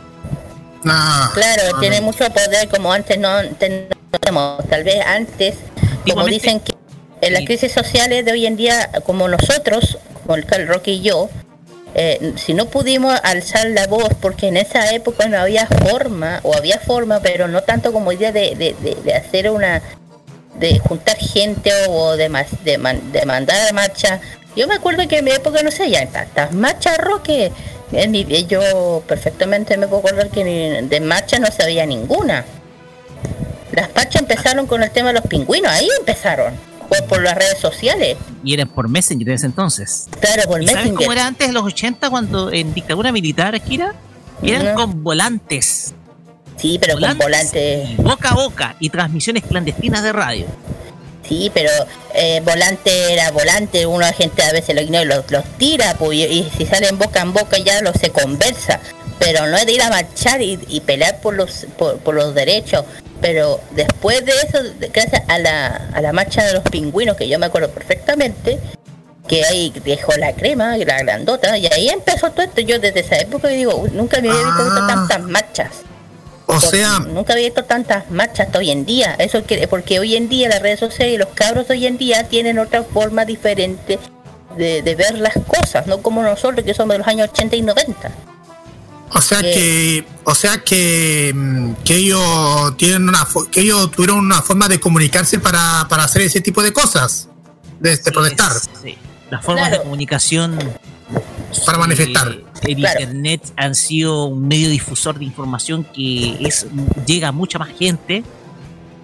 [0.83, 4.69] claro, tiene mucho poder como antes no tenemos.
[4.69, 5.57] Tal vez antes,
[6.09, 6.73] como dicen que
[7.21, 11.03] en las crisis sociales de hoy en día, como nosotros, como el Carl Roque y
[11.03, 11.29] yo,
[11.95, 16.55] eh, si no pudimos alzar la voz, porque en esa época no había forma, o
[16.55, 19.83] había forma, pero no tanto como idea de, de, de, de hacer una,
[20.59, 24.21] de juntar gente o de, mas- de, man- de mandar a marcha.
[24.57, 27.51] Yo me acuerdo que en mi época no se habían tantas marchas, Roque.
[28.49, 32.45] Yo perfectamente me puedo acordar que ni- de marcha no se había ninguna.
[33.73, 36.55] Las marchas empezaron con el tema de los pingüinos, ahí empezaron.
[36.91, 38.19] Por, por las redes sociales.
[38.45, 40.09] Y eran por Messenger en ese entonces.
[40.21, 40.99] Claro, por ¿Y ¿Sabes Messenger.
[40.99, 43.95] cómo era antes de los 80 cuando en dictadura militar, Kira?
[44.43, 44.75] Eran No.
[44.75, 45.95] con volantes.
[46.57, 47.97] Sí, pero con volantes.
[47.97, 50.47] Boca a boca y transmisiones clandestinas de radio.
[51.27, 51.71] Sí, pero
[52.15, 56.19] eh, volante era volante, una gente a veces lo ignora y los, los tira, pues,
[56.19, 58.81] y, y si salen boca en boca ya lo se conversa.
[59.21, 62.35] Pero no es de ir a marchar y, y pelear por los por, por los
[62.35, 62.85] derechos.
[63.21, 64.59] Pero después de eso,
[64.93, 68.59] gracias a la, a la marcha de los pingüinos, que yo me acuerdo perfectamente,
[69.29, 72.63] que ahí dejó la crema, la grandota, y ahí empezó todo esto.
[72.63, 74.87] Yo desde esa época digo, "Uy, nunca me había visto Ah.
[74.89, 75.69] tantas marchas.
[76.47, 79.15] O Porque sea, nunca había visto tantas marchas hasta hoy en día.
[79.19, 82.25] Eso que, porque hoy en día las redes sociales y los cabros hoy en día
[82.25, 83.99] tienen otra forma diferente
[84.57, 87.63] de, de ver las cosas, no como nosotros que somos de los años 80 y
[87.63, 88.11] 90.
[89.13, 94.41] O sea que, o sea que, mm, que ellos tienen una, que ellos tuvieron una
[94.43, 97.29] forma de comunicarse para, para hacer ese tipo de cosas,
[97.81, 98.53] de, de protestar.
[98.83, 98.97] Sí.
[99.31, 100.59] Las formas de comunicación
[101.67, 102.29] Para manifestar.
[102.63, 103.01] el Claro.
[103.01, 106.67] internet han sido un medio difusor de información que es
[107.07, 108.23] llega a mucha más gente.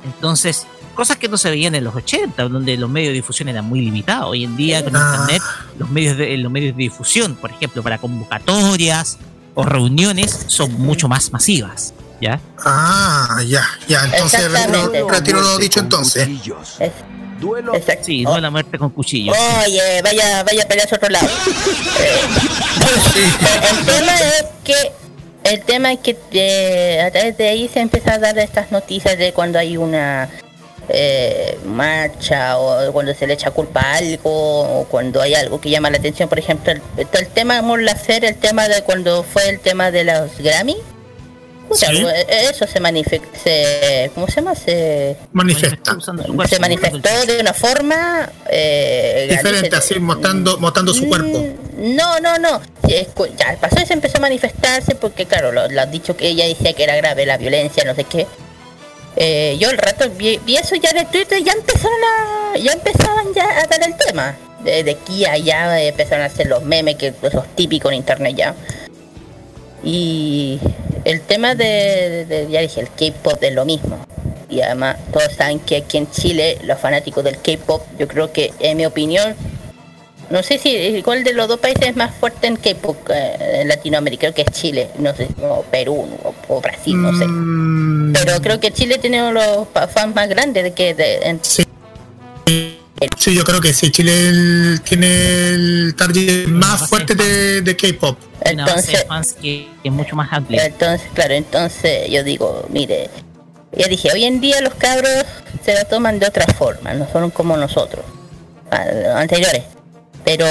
[0.04, 3.64] Entonces, cosas que no se veían en los 80, donde los medios de difusión eran
[3.64, 4.30] muy limitados.
[4.30, 5.16] Hoy en día con Ah.
[5.20, 5.42] internet,
[5.78, 9.18] los medios de los medios de difusión, por ejemplo, para convocatorias
[9.56, 12.38] o reuniones son mucho más masivas, ¿ya?
[12.64, 16.28] Ah, ya, ya, entonces retiro, retiro lo dicho entonces.
[17.40, 17.72] Duelo.
[18.02, 19.32] Sí, no la muerte con cuchillo.
[19.32, 21.26] Oye, vaya, vaya a pelearse a otro lado.
[21.98, 22.20] Eh,
[23.70, 24.92] el tema es que
[25.44, 29.16] el tema es que eh, a través de ahí se empieza a dar estas noticias
[29.18, 30.28] de cuando hay una
[30.88, 35.70] eh, marcha o cuando se le echa culpa a algo o cuando hay algo que
[35.70, 39.60] llama la atención por ejemplo el, el tema de el tema de cuando fue el
[39.60, 40.76] tema de los Grammy
[41.68, 42.04] Puta, Sí.
[42.06, 43.28] eh, eso se manifiesta
[44.14, 44.54] ¿cómo se llama?
[44.54, 45.96] se Manifiesta.
[46.48, 51.44] se manifestó de una forma eh, Diferente, así, mostrando, mostrando su cuerpo.
[51.76, 52.60] No, no, no.
[52.86, 56.46] Ya pasó y se empezó a manifestarse porque, claro, lo, lo han dicho que ella
[56.46, 58.26] decía que era grave la violencia, no sé qué.
[59.16, 63.32] Eh, yo el rato vi, eso ya en el Twitter ya empezaron a, ya empezaban
[63.34, 64.36] ya a dar el tema.
[64.62, 68.34] De, de aquí allá eh, empezaron a hacer los memes, que esos típicos en internet
[68.36, 68.54] ya.
[69.84, 70.58] Y
[71.04, 73.98] el tema de, de- de- ya dije, el K-pop es lo mismo.
[74.48, 78.52] Y además todos saben que aquí en Chile los fanáticos del K-pop, yo creo que
[78.60, 79.34] en mi opinión,
[80.30, 83.68] no sé si cuál de los dos países es más fuerte en K-pop eh, en
[83.68, 87.26] Latinoamérica, creo que es Chile, no sé, o Perú o, o Brasil, no sé.
[87.26, 91.16] Mm, Pero creo que Chile tiene uno de los fans más grandes de que de,
[91.22, 91.40] en-
[93.18, 98.16] Sí, yo creo que sí, Chile el- tiene el target más fuerte de, de K-pop.
[98.40, 100.64] Entonces- fans que, que es mucho más amplia.
[100.66, 103.10] Entonces, claro, entonces yo digo, mire,
[103.76, 105.24] ya dije, hoy en día los cabros
[105.64, 108.04] se la toman de otra forma, no son como nosotros,
[109.14, 109.64] anteriores.
[110.26, 110.44] Pero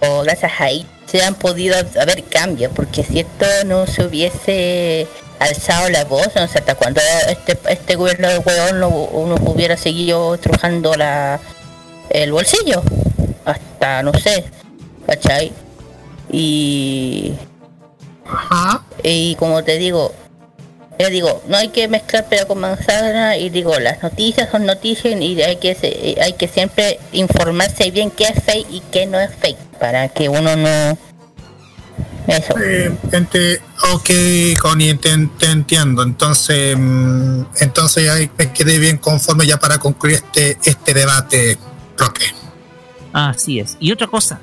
[0.00, 5.06] o gracias a ahí se han podido haber cambios, porque si esto no se hubiese
[5.38, 8.90] alzado la voz, no sé hasta cuándo este, este gobierno de hueón no,
[9.26, 11.40] nos hubiera seguido estrujando la,
[12.10, 12.82] el bolsillo.
[13.44, 14.44] Hasta, no sé,
[15.06, 15.52] ¿cachai?
[16.30, 17.32] Y
[19.02, 20.12] y como te digo,
[21.02, 25.20] yo digo, no hay que mezclar pera con manzana y digo, las noticias son noticias
[25.20, 29.18] y hay que se- hay que siempre informarse bien qué es fake y qué no
[29.20, 30.98] es fake para que uno no
[32.26, 32.54] eso.
[32.58, 33.60] Eh, ente-
[33.92, 34.10] ok,
[34.60, 36.02] Connie, te, te entiendo.
[36.04, 41.58] Entonces, mm, entonces ahí me quedé bien conforme ya para concluir este, este debate,
[41.98, 42.26] Roque.
[43.12, 43.76] Así es.
[43.80, 44.40] Y otra cosa,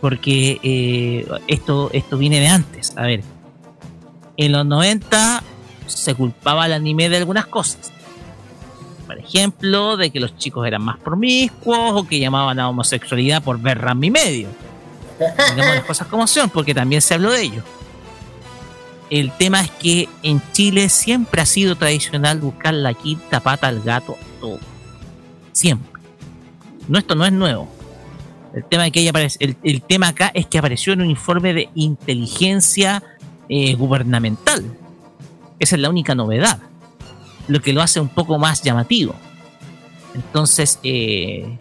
[0.00, 2.92] porque eh, esto, esto viene de antes.
[2.96, 3.22] A ver,
[4.36, 5.42] en los 90
[5.86, 7.92] se culpaba al anime de algunas cosas.
[9.06, 13.60] Por ejemplo, de que los chicos eran más promiscuos o que llamaban a homosexualidad por
[13.60, 14.48] ver Ranmi medio.
[15.18, 17.62] Digamos las cosas como son, porque también se habló de ello.
[19.08, 23.80] El tema es que en Chile siempre ha sido tradicional buscar la quinta pata al
[23.80, 24.58] gato a todo.
[25.52, 26.02] Siempre.
[26.88, 27.68] No, esto no es nuevo.
[28.52, 31.52] El tema, que ella aparece, el, el tema acá es que apareció en un informe
[31.52, 33.02] de inteligencia
[33.48, 34.64] eh, gubernamental.
[35.58, 36.58] Esa es la única novedad.
[37.48, 39.14] Lo que lo hace un poco más llamativo.
[40.14, 41.56] Entonces, eh,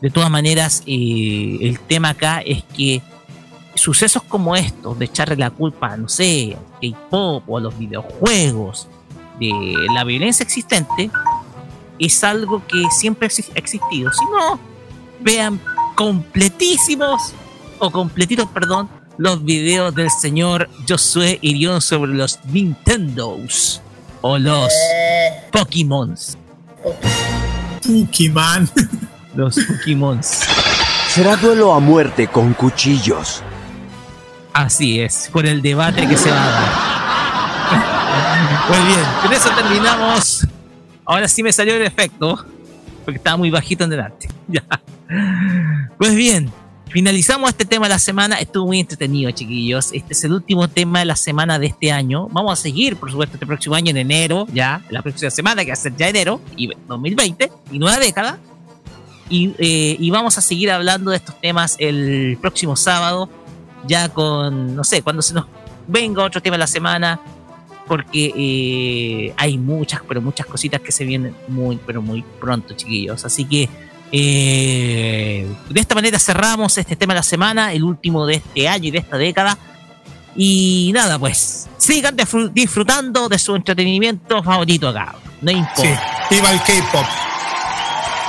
[0.00, 3.02] de todas maneras, eh, el tema acá es que
[3.74, 8.88] sucesos como estos, de echarle la culpa, no sé, al K-pop o a los videojuegos,
[9.38, 9.52] de
[9.92, 11.10] la violencia existente,
[11.98, 14.10] es algo que siempre ha existido.
[14.12, 14.58] Si no,
[15.20, 15.60] vean
[15.94, 17.34] completísimos,
[17.78, 18.88] o completitos, perdón,
[19.18, 23.80] los videos del señor Josué Irión sobre los Nintendos
[24.20, 24.72] o los
[25.52, 26.36] Pokémons.
[27.82, 28.68] Pokémon.
[29.34, 30.40] Los Pokémons.
[31.08, 33.42] Será duelo a muerte con cuchillos.
[34.52, 36.96] Así es, por el debate que se va a dar.
[38.68, 40.46] Muy bien, con eso terminamos.
[41.04, 42.44] Ahora sí me salió el efecto,
[43.04, 44.28] porque estaba muy bajito en delante.
[44.48, 44.62] Ya.
[45.98, 46.52] Pues bien,
[46.88, 48.38] finalizamos este tema de la semana.
[48.38, 49.90] Estuvo muy entretenido, chiquillos.
[49.92, 52.28] Este es el último tema de la semana de este año.
[52.28, 55.70] Vamos a seguir, por supuesto, este próximo año en enero, ya, la próxima semana, que
[55.70, 58.38] va a ser ya enero, y 2020, y nueva década.
[59.28, 63.28] Y, eh, y vamos a seguir hablando de estos temas el próximo sábado,
[63.86, 65.46] ya con, no sé, cuando se nos
[65.88, 67.20] venga otro tema de la semana,
[67.86, 73.24] porque eh, hay muchas, pero muchas cositas que se vienen muy, pero muy pronto, chiquillos.
[73.24, 73.68] Así que
[74.12, 78.88] eh, de esta manera cerramos este tema de la semana, el último de este año
[78.88, 79.58] y de esta década.
[80.36, 82.16] Y nada, pues sigan
[82.52, 85.14] disfrutando de su entretenimiento favorito acá.
[85.40, 86.26] No importa.
[86.30, 87.06] viva el K-pop.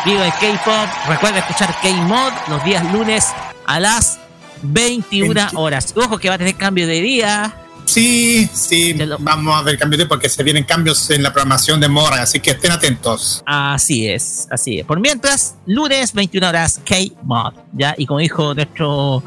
[0.05, 0.89] Viva el K-pop.
[1.09, 3.27] Recuerda escuchar K-Mod los días lunes
[3.65, 4.19] a las
[4.61, 5.93] 21 horas.
[5.95, 7.53] Ojo que va a tener cambio de día.
[7.87, 11.87] Sí, sí, vamos a ver cambios de porque se vienen cambios en la programación de
[11.87, 13.41] Mora, así que estén atentos.
[13.45, 14.85] Así es, así es.
[14.85, 17.95] Por mientras, lunes 21 horas K-Mod, ¿ya?
[17.97, 19.23] Y como dijo nuestro,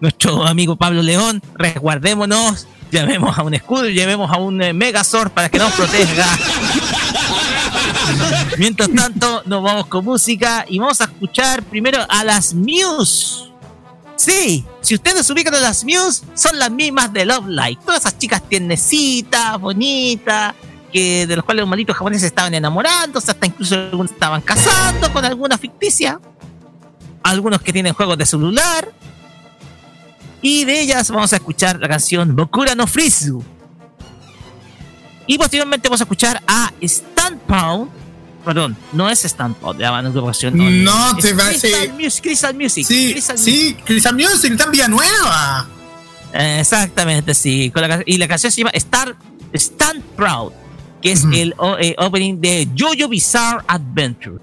[0.00, 5.48] nuestro amigo Pablo León, resguardémonos, llamemos a un escudo, llevemos a un eh, Megazord para
[5.48, 6.24] que nos proteja.
[8.58, 13.53] Mientras tanto, nos vamos con música y vamos a escuchar primero a las Muse.
[14.16, 17.46] Sí, si ustedes ubican a las Muse, son las mismas de Love.
[17.84, 20.54] Todas esas chicas tiernecitas, bonitas,
[20.92, 25.24] que de los cuales los malditos japoneses estaban enamorando, hasta incluso algunos estaban casando con
[25.24, 26.20] alguna ficticia.
[27.22, 28.92] Algunos que tienen juegos de celular.
[30.40, 33.42] Y de ellas vamos a escuchar la canción Bokura no Frizu.
[35.26, 38.03] Y posteriormente vamos a escuchar a Stand Pound
[38.44, 40.56] Perdón, no es Stanford, ya van a ocasión.
[40.56, 42.86] No, no te va a Music, Crystal Music.
[42.86, 45.68] Sí, Crystal sí, Crystal Music, está en Villanueva.
[46.34, 47.70] Eh, exactamente, sí.
[47.70, 49.16] Con la, y la canción se llama Star,
[49.52, 50.52] Stand Proud,
[51.00, 54.38] que es el eh, opening de Jojo Bizarre Adventure.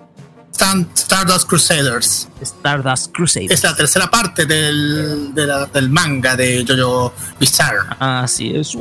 [0.52, 2.28] Stardust Crusaders.
[2.42, 3.52] Stardust Crusaders.
[3.52, 7.80] Es la tercera parte del, de la, del manga de Jojo Bizarre.
[8.00, 8.74] Así es.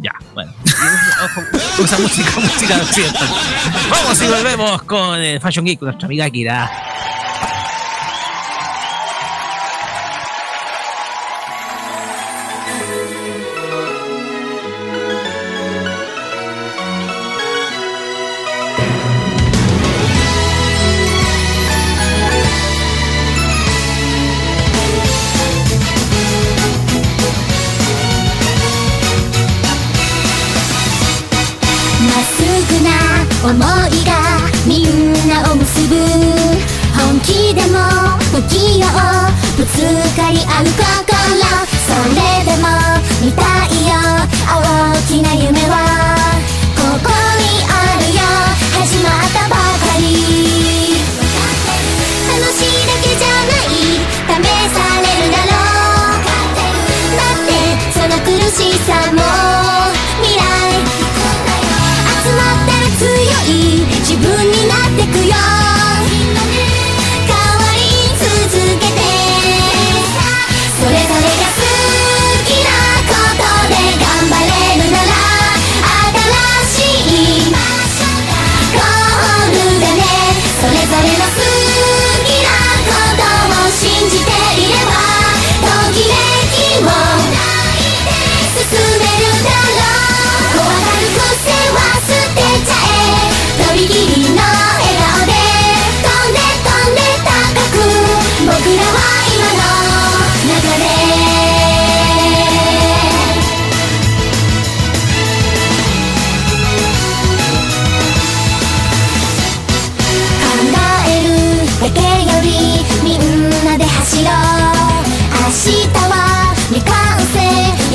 [0.00, 0.52] Ya, bueno.
[1.78, 3.28] Usa música, música occidental.
[3.90, 6.70] Vamos y volvemos con el Fashion Geek, con nuestra amiga Kira.
[33.46, 33.62] 思いが
[34.66, 35.94] みんなを結ぶ。
[36.98, 37.78] 本気でも
[38.32, 38.86] 不器用。
[39.56, 39.86] ぶつ
[40.16, 40.82] かり合う心。
[41.86, 42.66] それでも
[43.24, 43.94] 見たいよ。
[44.48, 44.58] 大
[45.06, 45.95] きな夢は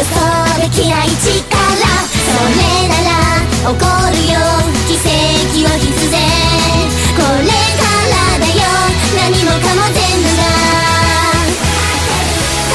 [0.02, 0.18] 予想
[0.60, 3.22] できない力それなら
[3.54, 4.42] 起こるよ
[4.88, 6.18] 奇跡は必然
[7.16, 7.46] これ
[7.78, 8.66] からだよ
[9.16, 10.42] 何もかも全部が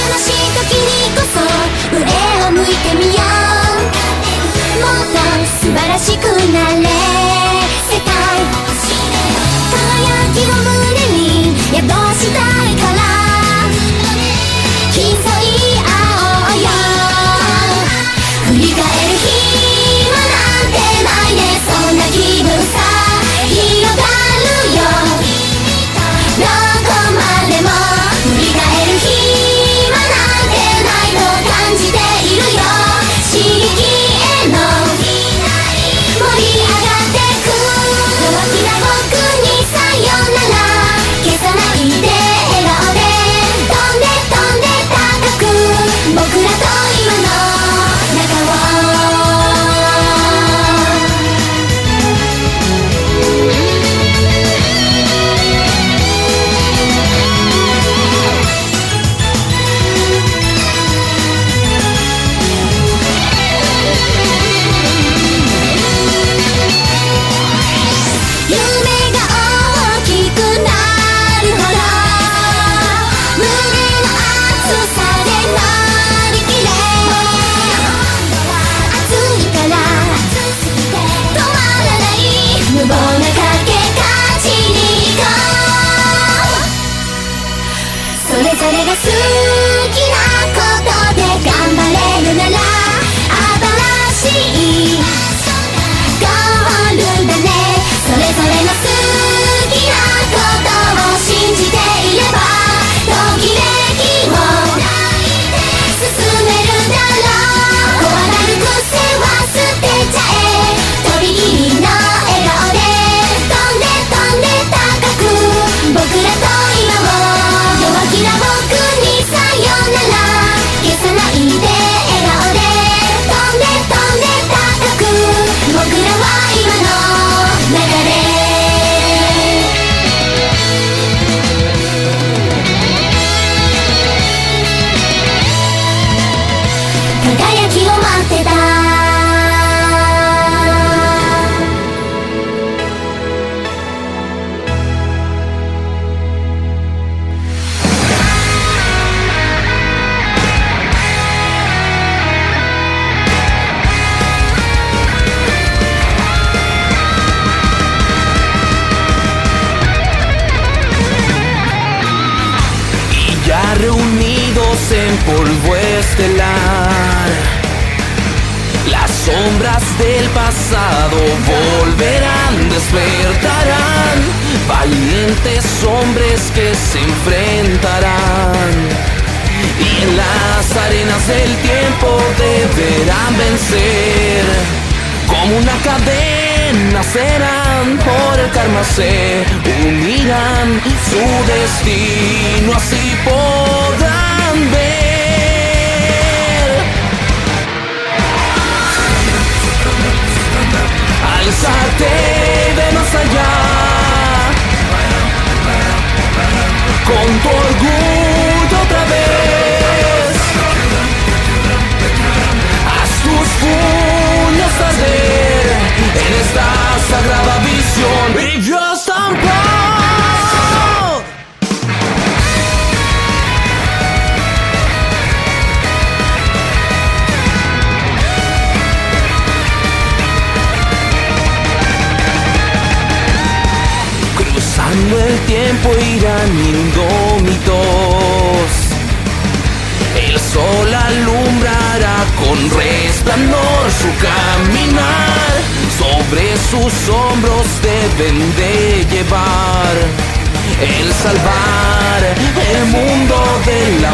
[0.06, 1.42] 悲しい時にこそ
[1.96, 2.06] 上
[2.46, 6.22] を向いてみようもっと素晴らしく
[6.52, 7.25] なれ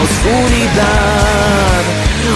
[0.02, 1.82] oscuridad.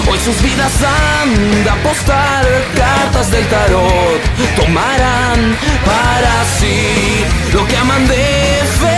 [0.09, 2.45] Hoy sus vidas han de apostar
[2.77, 4.21] cartas del tarot,
[4.57, 8.96] tomarán para sí lo que aman defender.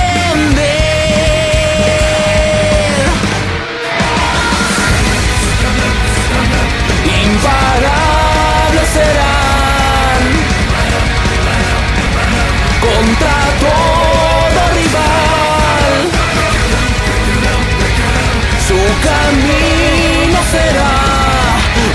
[19.02, 20.92] Camino será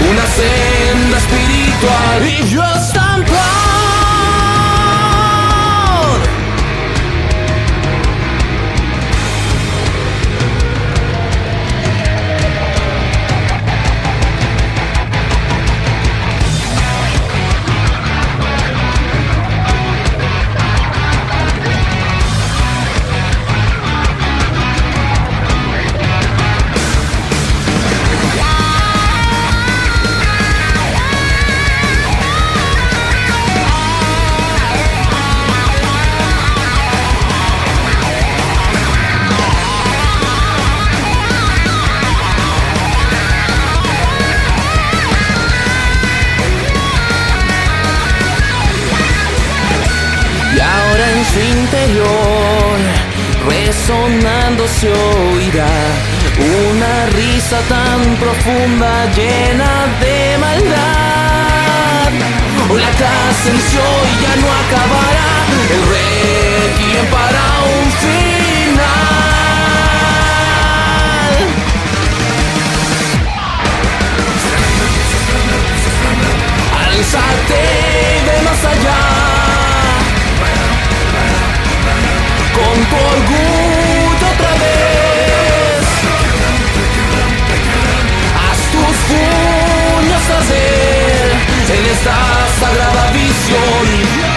[0.10, 3.03] una senda espiritual y yo estampar.
[54.68, 55.74] Se oirá
[56.38, 62.12] una risa tan profunda llena de maldad.
[62.70, 62.90] La
[63.50, 65.32] inició y ya no acabará
[65.74, 67.44] el requiem para
[67.76, 68.84] un final.
[76.86, 77.66] Alzate
[78.28, 79.02] de más allá
[82.54, 83.63] con tu orgullo
[91.74, 92.16] en esta
[92.60, 94.33] sagrada visión.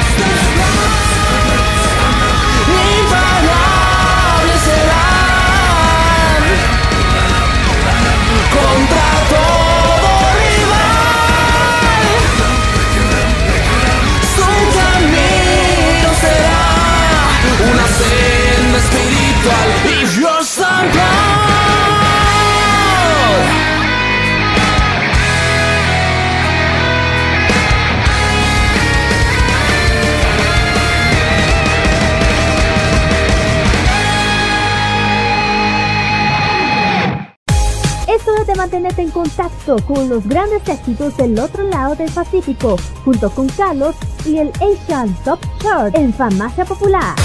[38.76, 42.76] Mantenerte en contacto con los grandes éxitos del otro lado del Pacífico,
[43.06, 43.96] junto con Carlos
[44.26, 47.16] y el Asian Top Chart en Farmacia Popular.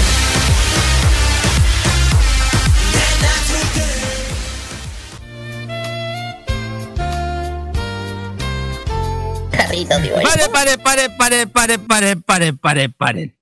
[10.22, 13.36] Pare, pare, pare, pare, pare, pare, pare, pare, pare.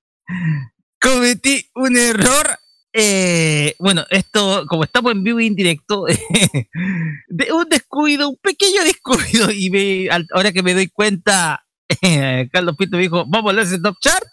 [1.00, 2.59] Cometí un error.
[2.92, 6.04] Eh, bueno, esto, como estamos en vivo e indirecto,
[7.28, 11.64] de un descuido, un pequeño descuido, y me- al- ahora que me doy cuenta,
[12.02, 14.24] eh, Carlos Pinto me dijo, vamos a hacer top chart.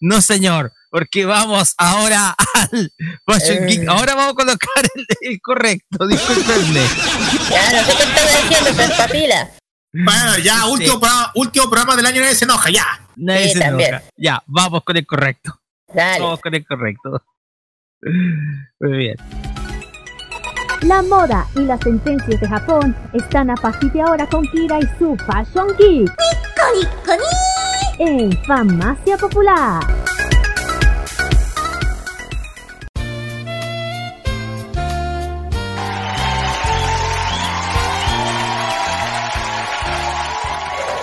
[0.00, 2.36] No, señor, porque vamos ahora
[2.70, 2.92] al
[3.24, 3.66] Fashion Eh.
[3.68, 3.88] Geek.
[3.88, 6.80] Ahora vamos a colocar el, el correcto, disculpenme.
[7.50, 9.50] Ya, no sé qué estaba diciendo, pero papila.
[9.94, 12.84] Bueno, ya, último, programa, último programa del año nadie se enoja, ya.
[13.16, 13.88] Nadie Sí, se también.
[13.90, 14.04] enoja.
[14.16, 15.58] Ya, vamos con el correcto.
[15.94, 16.20] Dale.
[16.24, 17.22] Vamos con el correcto.
[18.02, 19.16] Muy bien.
[20.82, 24.98] La moda y las tendencias de Japón están a partir de ahora con Kira y
[24.98, 26.10] su Fashion Geek.
[27.98, 29.80] En Farmacia Popular.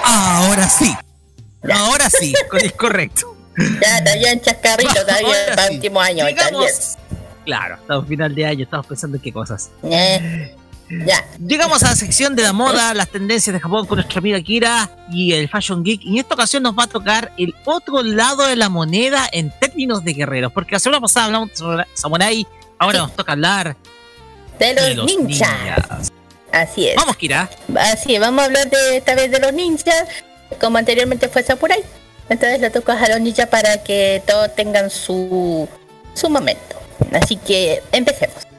[0.03, 0.93] Ahora sí.
[1.71, 3.38] Ahora sí, el correcto.
[3.81, 5.75] Ya, bien, chascarrito, para sí.
[5.75, 6.25] último año.
[6.25, 6.97] Llegamos.
[7.45, 9.69] Claro, estamos final de año, estamos pensando en qué cosas.
[9.83, 10.55] Eh,
[11.05, 11.23] ya.
[11.39, 14.89] Llegamos a la sección de la moda, las tendencias de Japón con nuestra amiga Kira
[15.11, 16.01] y el Fashion Geek.
[16.03, 19.51] Y en esta ocasión nos va a tocar el otro lado de la moneda en
[19.59, 20.51] términos de guerreros.
[20.51, 22.45] Porque la semana pasada hablamos sobre Samurai,
[22.77, 23.75] ahora nos toca hablar
[24.59, 25.49] De los, de los ninjas.
[25.63, 26.11] ninjas.
[26.51, 26.95] Así es.
[26.95, 27.49] Vamos, Kira.
[27.79, 30.05] Así es, vamos a hablar de esta vez de los ninjas,
[30.59, 31.83] como anteriormente fue Samurai.
[32.29, 35.67] Entonces le toca a los ninjas para que todos tengan su,
[36.13, 36.77] su momento.
[37.11, 38.49] Así que empecemos.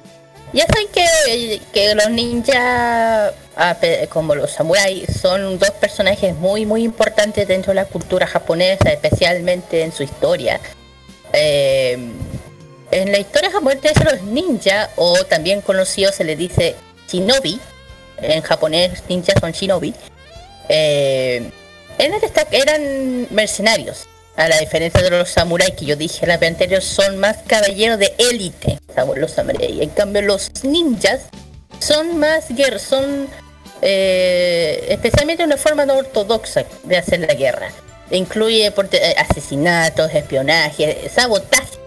[0.52, 3.76] Ya saben que, que los ninjas, ah,
[4.08, 9.82] como los samuráis, son dos personajes muy muy importantes dentro de la cultura japonesa, especialmente
[9.82, 10.60] en su historia.
[11.32, 11.96] Eh,
[12.90, 16.74] en la historia japonesa los ninjas, o también conocidos se les dice
[17.08, 17.60] shinobi,
[18.20, 19.94] en japonés ninjas son shinobi,
[20.68, 21.48] eh,
[22.00, 22.20] eran,
[22.50, 24.06] eran mercenarios.
[24.36, 27.98] A la diferencia de los samuráis que yo dije la vez anterior, son más caballeros
[27.98, 28.78] de élite,
[29.16, 29.80] los samuráis.
[29.80, 31.22] En cambio, los ninjas
[31.78, 33.28] son más guerreros, son
[33.82, 37.70] eh, especialmente una forma no ortodoxa de hacer la guerra.
[38.10, 41.78] Incluye eh, asesinatos, espionaje, sabotaje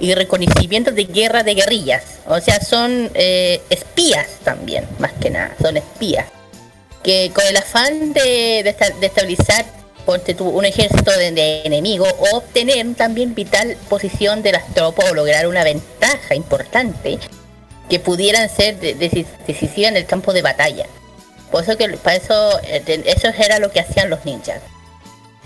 [0.00, 2.04] y reconocimiento de guerra de guerrillas.
[2.26, 6.26] O sea, son eh, espías también, más que nada, son espías.
[7.02, 9.64] Que con el afán de, de esta- de estabilizar
[10.04, 15.14] ponte un ejército de, de enemigos o obtener también vital posición de las tropas o
[15.14, 17.18] lograr una ventaja importante
[17.90, 20.86] que pudieran ser de- deci- decisivas en el campo de batalla.
[21.50, 24.60] Por eso que para eso, eh, eso era lo que hacían los ninjas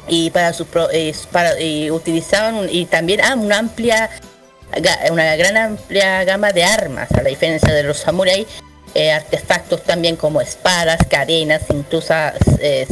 [0.08, 4.10] y para sus eh, para y utilizaban y también ah, una amplia
[5.10, 8.46] una gran amplia gama de armas a la diferencia de los samuráis
[8.94, 12.14] eh, artefactos también como espadas cadenas incluso
[12.60, 12.86] eh,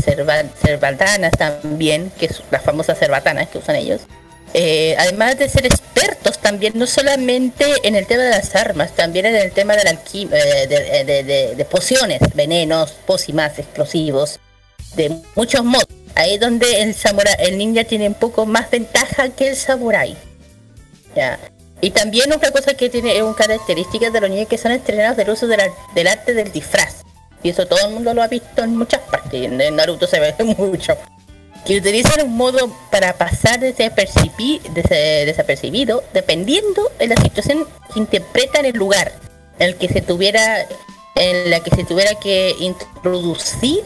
[0.63, 4.01] cerbatanas también que es las famosas cerbatanas que usan ellos
[4.53, 9.27] Eh, además de ser expertos también no solamente en el tema de las armas también
[9.27, 14.41] en el tema de la eh, de, de- de- pociones venenos pócimas explosivos
[14.97, 15.87] de muchos modos.
[16.17, 20.17] Ahí donde el samurái, el ninja tiene un poco más ventaja que el samurái.
[21.15, 21.39] Ya.
[21.81, 25.17] Y también otra cosa que tiene es una característica de los ninjas que son entrenados
[25.17, 27.03] del uso del arte del disfraz.
[27.43, 29.43] Y eso todo el mundo lo ha visto en muchas partes.
[29.45, 30.95] En Naruto se ve mucho.
[31.65, 38.61] Que utilizan un modo para pasar desapercibi- desa- desapercibido dependiendo de la situación que interpreta
[38.61, 39.13] en el lugar
[39.59, 40.67] en el que se tuviera
[41.17, 43.83] en la que se tuviera que introducir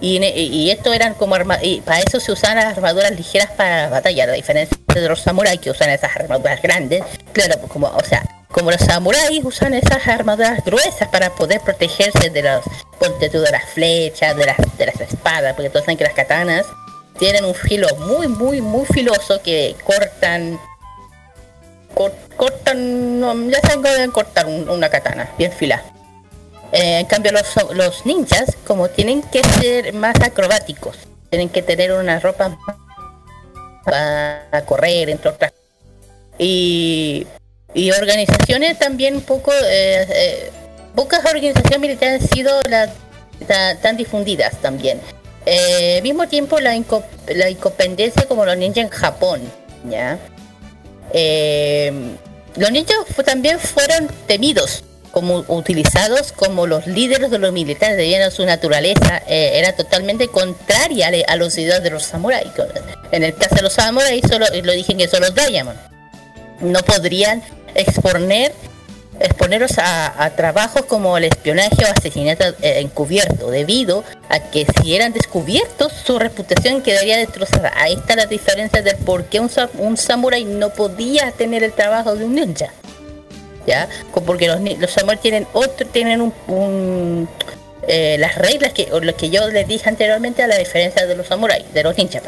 [0.00, 3.88] y, y esto eran como arma y para eso se usaban armaduras ligeras para la
[3.88, 7.02] batalla, a diferencia de los samuráis que usan esas armaduras grandes,
[7.32, 12.30] claro, pues como, o sea, como los samuráis usan esas armaduras gruesas para poder protegerse
[12.30, 12.64] de los
[12.98, 16.64] ponte de las flechas, de las, de las espadas, porque todos saben que las katanas
[17.18, 20.58] tienen un filo muy, muy, muy filoso que cortan
[21.94, 25.82] cor- cortan, no, ya saben cortar un- una katana, bien fila.
[26.72, 30.96] Eh, en cambio los, los ninjas, como tienen que ser más acrobáticos,
[31.30, 32.58] tienen que tener una ropa
[33.84, 35.52] para correr, entre otras.
[36.38, 37.26] Y,
[37.72, 40.50] y organizaciones también un poco, eh, eh,
[40.94, 42.60] pocas organizaciones militares han sido
[43.80, 45.00] tan difundidas también.
[46.02, 49.40] Mismo tiempo la, inco- la independencia como los ninjas en Japón,
[49.88, 50.18] ¿ya?
[52.56, 58.30] Los ninjas también fueron temidos como utilizados como los líderes de los militares debido a
[58.30, 62.48] su naturaleza eh, era totalmente contraria a, los ideas de los samuráis.
[63.12, 65.78] En el caso de los samuráis solo lo dije que son los diamond
[66.60, 67.42] no podrían
[67.74, 68.52] exponer
[69.20, 75.12] exponerlos a, trabajos como el espionaje o asesinato eh, encubierto debido a que si eran
[75.12, 77.72] descubiertos su reputación quedaría destrozada.
[77.76, 82.14] Ahí está la diferencia del por qué un, un samurái no podía tener el trabajo
[82.14, 82.72] de un ninja
[83.68, 83.88] ya
[84.26, 87.28] porque los, los samuráis tienen otro tienen un,
[87.86, 91.14] eh, las reglas que o lo que yo les dije anteriormente a la diferencia de
[91.14, 92.22] los samuráis de los ninjas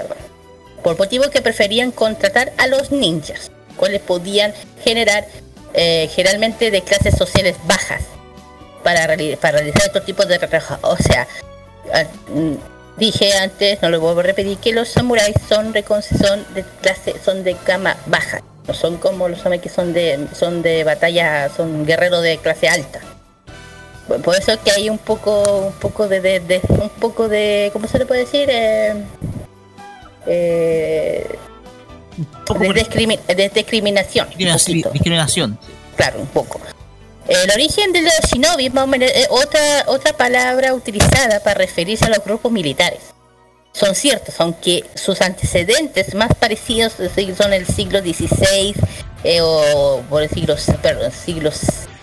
[0.83, 5.27] por motivos que preferían contratar a los ninjas, cuales podían generar
[5.75, 8.03] eh, generalmente de clases sociales bajas
[8.83, 10.79] para, reali- para realizar estos tipos de trabajo.
[10.83, 11.27] O sea,
[12.97, 15.75] dije antes, no lo vuelvo a repetir, que los samuráis son,
[16.23, 18.41] son de clase, son de cama baja.
[18.69, 22.69] No son como los samuráis que son de, son de batalla, son guerreros de clase
[22.69, 23.01] alta.
[24.25, 27.87] Por- eso que hay un poco, un poco de, de- de- un poco de, ¿cómo
[27.87, 28.49] se le puede decir?
[28.51, 28.95] Eh,
[30.27, 31.27] eh,
[32.59, 34.29] de, discrimi- de discriminación.
[34.29, 34.93] Discriminación.
[34.93, 35.59] discriminación.
[35.97, 36.61] Claro, un poco.
[37.29, 38.67] El origen de los shinobi
[39.05, 43.01] es otra, otra palabra utilizada para referirse a los grupos militares.
[43.73, 46.95] Son ciertos, aunque sus antecedentes más parecidos
[47.37, 48.75] son el siglo XVI
[49.23, 51.51] eh, o por el siglo, perdón, siglo,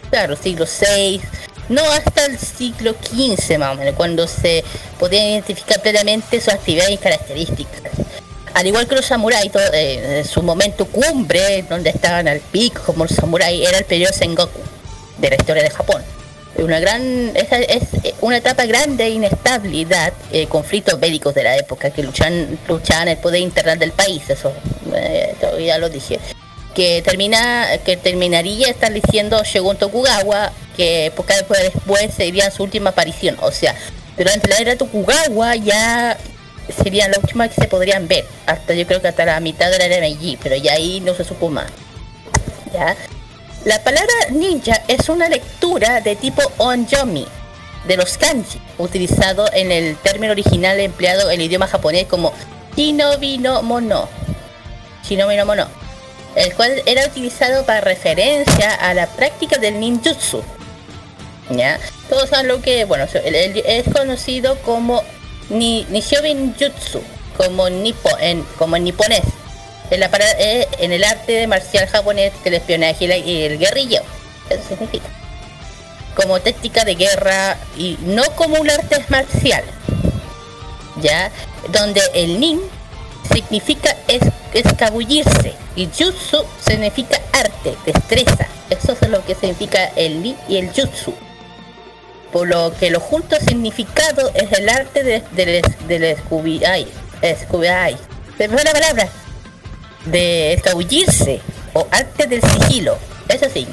[0.09, 1.21] claro, siglo VI,
[1.69, 4.63] no hasta el siglo XV más o menos, cuando se
[4.97, 7.91] podían identificar plenamente sus actividades y características.
[8.53, 13.03] Al igual que los samuráis, eh, en su momento cumbre, donde estaban al pico como
[13.03, 14.61] los samuráis, era el periodo Sengoku
[15.17, 16.01] de la historia de Japón.
[16.57, 21.55] Una gran, esa es eh, una etapa grande de inestabilidad, eh, conflictos bélicos de la
[21.55, 24.51] época que luchan, luchaban el poder interno del país, eso
[24.95, 26.19] eh, ya lo dije.
[26.73, 33.37] Que termina, que terminaría estableciendo Shogun Tokugawa, que poca después, después sería su última aparición.
[33.41, 33.75] O sea,
[34.17, 36.17] durante la era Tokugawa ya
[36.83, 38.25] serían las últimas que se podrían ver.
[38.47, 41.13] Hasta yo creo que hasta la mitad de la era Meiji, pero ya ahí no
[41.13, 41.67] se supo más.
[42.73, 42.95] ¿Ya?
[43.65, 47.27] La palabra ninja es una lectura de tipo onyomi
[47.87, 52.33] de los kanji, utilizado en el término original empleado en el idioma japonés como
[52.75, 54.07] shinobi no mono.
[55.07, 55.67] Shinobi no mono.
[56.35, 60.43] El cual era utilizado para referencia a la práctica del ninjutsu.
[61.49, 61.79] ¿Ya?
[62.09, 65.01] Todos saben lo que, bueno, es conocido como
[65.49, 67.01] ni, Nishobin Jutsu,
[67.37, 69.23] como nipo, en, como en niponés.
[69.89, 70.09] En, la,
[70.39, 74.03] eh, en el arte marcial japonés del espionaje y, el guerrilleo.
[74.49, 75.07] Eso significa.
[76.15, 79.63] Como técnica de guerra y no como un arte marcial.
[81.01, 81.31] ¿Ya?
[81.69, 82.61] Donde el nin
[83.33, 84.21] significa es,
[84.53, 88.47] escabullirse y jutsu significa arte, destreza.
[88.69, 91.13] Eso es lo que significa el nin y el jutsu.
[92.31, 95.63] Por lo que lo junto significado es el arte de- del
[98.37, 99.26] se me fue la palabra de
[100.13, 101.41] escabullirse
[101.73, 102.97] o arte del sigilo,
[103.29, 103.67] eso sí.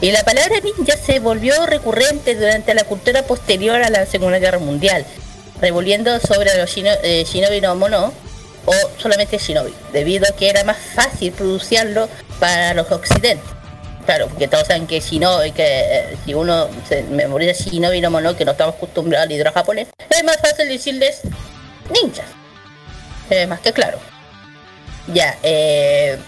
[0.00, 4.58] Y la palabra ninja se volvió recurrente durante la cultura posterior a la Segunda Guerra
[4.58, 5.06] Mundial,
[5.60, 8.12] revolviendo sobre los shino- eh, shinobi no mono
[8.66, 12.08] o solamente shinobi, debido a que era más fácil producirlo
[12.40, 13.48] para los occidentes.
[14.04, 18.36] Claro, porque todos saben que shinobi, que eh, si uno se memoriza shinobi no mono,
[18.36, 21.20] que no estamos acostumbrados al idioma japonés, es más fácil decirles
[21.90, 22.26] ninjas.
[23.30, 23.98] Es más que claro.
[25.08, 26.18] Ya, eh,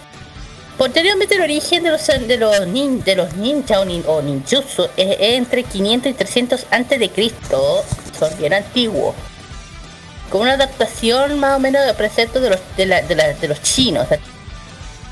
[0.77, 5.17] posteriormente el origen de los de los nin, de los ninja o, nin- ninjutsu es,
[5.21, 7.85] entre 500 y 300 antes de Cristo,
[8.19, 9.15] son bien antiguos.
[10.31, 13.49] Con una adaptación más o menos de preceptos de los de, la- de, la- de
[13.49, 14.07] los chinos.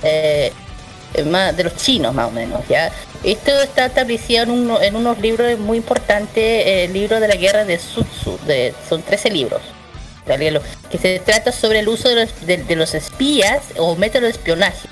[0.03, 0.53] eh,
[1.15, 2.91] eh, más de los chinos más o menos, ¿ya?
[3.23, 7.37] Esto está establecido en, uno- en unos libros muy importantes, eh, el libro de la
[7.37, 9.61] guerra de Sutsu, de, son 13 libros,
[10.91, 14.89] que se trata sobre el uso de los, espías o métodos de espionaje.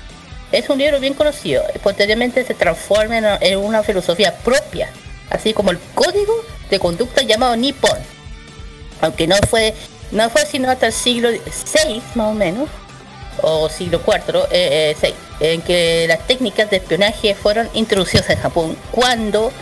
[0.52, 4.90] Es un libro bien conocido, posteriormente se transforma en, una filosofía propia,
[5.30, 6.34] así como el código
[6.68, 7.98] de conducta llamado Nippon,
[9.00, 9.74] aunque no fue,
[10.10, 12.68] no fue sino hasta el siglo VI más o menos,
[13.42, 18.38] o siglo IV, eh, eh, sí, en que las técnicas de espionaje fueron introducidas en
[18.38, 19.52] Japón cuando,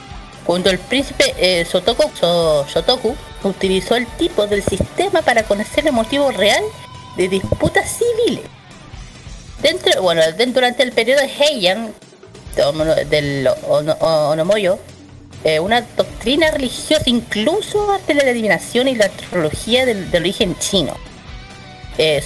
[0.45, 2.11] cuando el príncipe eh, Sotoku,
[3.45, 6.63] utilizó el tipo del sistema para conocer el motivo real
[7.17, 8.45] de disputas civiles.
[9.63, 11.93] Dentro, bueno, durante el periodo de Heian,
[12.57, 14.79] de- del Ono- Onomoyo,
[15.45, 20.95] eh, una doctrina religiosa incluso ante la adivinación y la astrología del, origen chino.
[21.97, 22.23] Eh,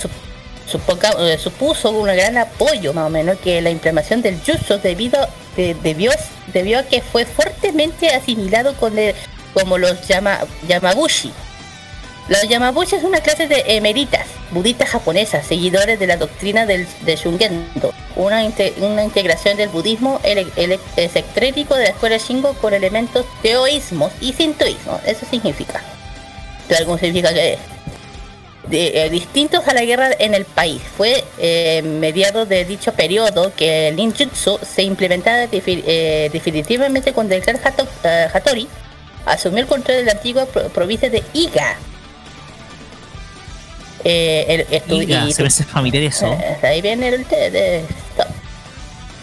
[1.18, 5.26] eh, supuso un gran apoyo más o menos que la implementación del jutsu debido
[5.56, 6.12] de- debió,
[6.52, 9.14] debió a que fue fuertemente asimilado con el-
[9.54, 11.32] como los llama, Yamabushi.
[12.28, 17.16] Los Yamabushi es una clase de emeritas budistas japonesas, seguidores de la doctrina del, de
[17.16, 18.42] Shungendo, una,
[18.78, 20.20] una integración del budismo
[20.96, 25.00] escéptico de la escuela Shingo con elementos teoísmos y sintoísmo.
[25.06, 25.82] Eso significa.
[26.78, 27.58] ¿Algo significa que
[28.68, 30.80] de- eh, distintos a la guerra en el país.
[30.96, 37.42] Fue eh, mediado de dicho periodo que el ninjutsu se implementaba eh, definitivamente cuando el
[37.42, 38.68] clan Hato- eh, Hattori
[39.26, 41.76] asumió el control de la antigua pro- provincia de Iga.
[44.04, 46.26] Eh, el- estu- Iga, y- se me familiar eso.
[46.26, 47.78] eh, ahí viene el de
[48.10, 48.26] stop.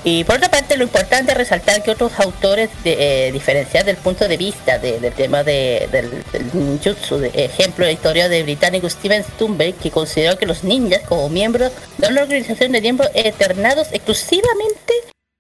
[0.06, 3.98] Y por otra parte, lo importante es resaltar que otros autores de, eh, diferenciar del
[3.98, 8.44] punto de vista de- del tema de, del, del ninjutsu, de ejemplo, la historia del
[8.44, 13.10] británico Steven Stumberg, que consideró que los ninjas como miembros de una organización de miembros
[13.14, 14.94] eternados exclusivamente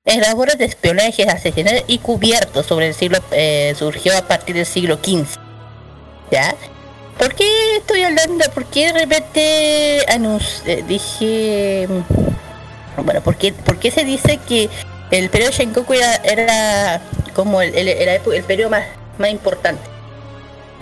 [0.09, 4.65] en labores de espionaje, asesinatos y cubiertos sobre el siglo, eh, surgió a partir del
[4.65, 5.37] siglo XV.
[6.31, 6.55] ¿Ya?
[7.17, 8.45] ¿Por qué estoy hablando?
[8.53, 11.87] ¿Por qué de repente eh, dije...
[13.03, 14.69] Bueno, ¿por qué, por qué se dice que
[15.11, 17.01] el periodo Shengoku era, era
[17.33, 18.85] como el, el, el, el periodo más,
[19.17, 19.81] más importante?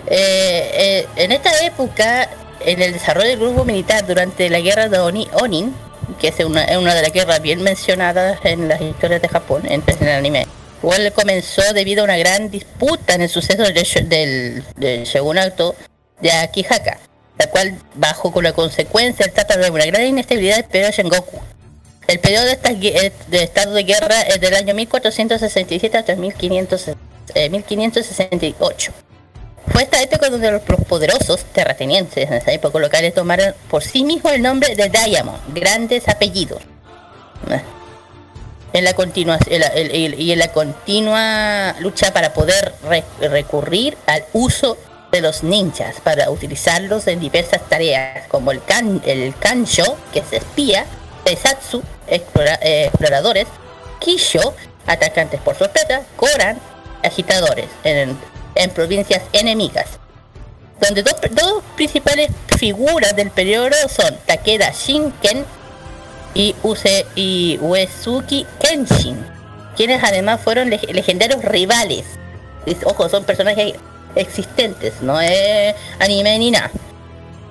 [0.06, 2.28] Eh, eh, en esta época,
[2.60, 5.74] en el desarrollo del grupo militar durante la guerra de Oni- Onin,
[6.20, 9.82] que es una, una de las guerras bien mencionadas en las historias de Japón, en,
[10.00, 10.46] el anime,
[10.82, 13.74] igual comenzó debido a una gran disputa en el suceso del,
[14.08, 15.74] del, del shogunato
[16.20, 16.98] de Akihaka,
[17.38, 21.40] la cual bajo con la consecuencia el trata de una gran inestabilidad del periodo Shengoku.
[22.06, 26.88] El periodo de, esta eh, de estado de guerra es del año 1467 hasta 1500,
[27.34, 28.92] eh, 1568.
[29.72, 34.32] Fue esta época donde los, poderosos terratenientes en esa época locales tomaron por sí mismos
[34.32, 36.62] el nombre de Diamond, grandes apellidos.
[38.72, 43.96] En la continuación en la- el- y en la continua lucha para poder re- recurrir
[44.06, 44.76] al uso
[45.10, 50.32] de los ninjas para utilizarlos en diversas tareas como el kan el kansho que es
[50.34, 50.84] espía
[51.24, 53.46] Tesatsu explora- eh, exploradores
[54.00, 54.54] Kisho
[54.86, 56.58] atacantes por sorpresa Koran
[57.02, 58.18] agitadores en,
[58.58, 59.86] en provincias enemigas
[60.80, 65.44] donde dos, dos principales figuras del periodo son Takeda Shinken
[66.34, 69.18] y, Use, y Uesugi Kenshin,
[69.76, 72.04] quienes además fueron leg- legendarios rivales.
[72.64, 73.74] Y, Ojo, son personajes
[74.14, 76.70] existentes, no es anime ni nada.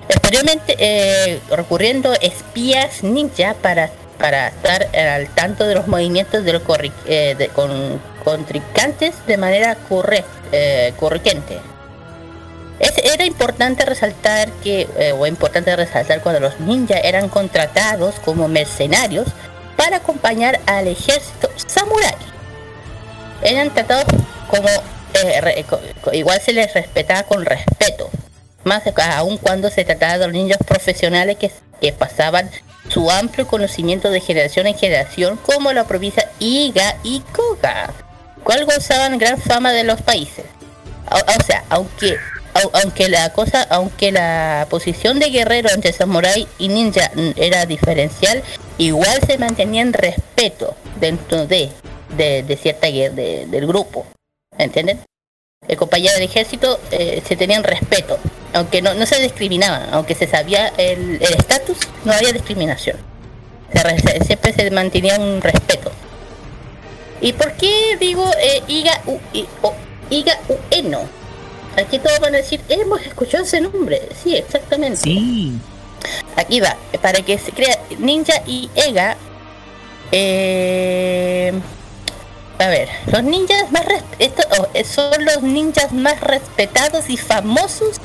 [0.06, 6.62] Posteriormente, eh, recurriendo espías ninja para, para estar al tanto de los movimientos de los
[7.06, 11.58] eh, con, contrincantes de manera corre- eh, corriente.
[12.78, 19.28] Era importante resaltar que, eh, o importante resaltar cuando los ninjas eran contratados como mercenarios
[19.76, 22.14] para acompañar al ejército samurái.
[23.42, 24.04] Eran tratados
[24.50, 24.68] como,
[25.14, 25.64] eh,
[26.12, 28.10] igual se les respetaba con respeto,
[28.64, 28.82] más
[29.16, 31.50] aún cuando se trataba de los ninjas profesionales que,
[31.80, 32.50] que pasaban
[32.90, 37.90] su amplio conocimiento de generación en generación, como la provincia Iga y Koga,
[38.48, 40.46] cual gozaban gran fama de los países.
[41.10, 42.16] O, sea, aunque
[42.54, 48.42] au- aunque la cosa, aunque la posición de guerrero entre samurái y ninja era diferencial,
[48.78, 51.70] igual se mantenía en respeto dentro de,
[52.16, 54.06] de, cierta de- del grupo.
[54.56, 54.98] ¿Entienden?
[55.68, 58.18] El compañero del ejército eh, se tenían respeto,
[58.54, 61.76] aunque no, se discriminaban, aunque se sabía el estatus,
[62.06, 62.96] no había discriminación.
[64.24, 65.92] Siempre se mantenía un respeto.
[67.20, 69.74] ¿Y por qué digo eh, Iga, U, I- o-
[70.10, 70.38] Iga
[70.70, 71.00] Ueno?
[71.76, 74.08] Aquí todos van a decir, hemos escuchado ese nombre.
[74.22, 74.98] Sí, exactamente.
[74.98, 75.52] Sí.
[76.36, 79.16] Aquí va, para que se crea Ninja y Ega.
[80.12, 81.52] eh,
[82.58, 87.16] a ver, los ninjas más res- esto- oh, eh, son los ninjas más respetados y
[87.16, 88.00] famosos.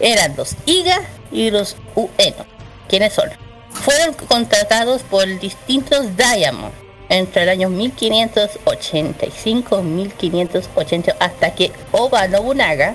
[0.00, 1.00] Eran los Iga
[1.30, 2.46] y los Ueno.
[2.88, 3.30] ¿Quiénes son?
[3.70, 6.72] Fueron contratados por distintos Diamond
[7.08, 9.82] entre el año 1585 y
[10.30, 12.94] 1580 hasta que Oba Nobunaga,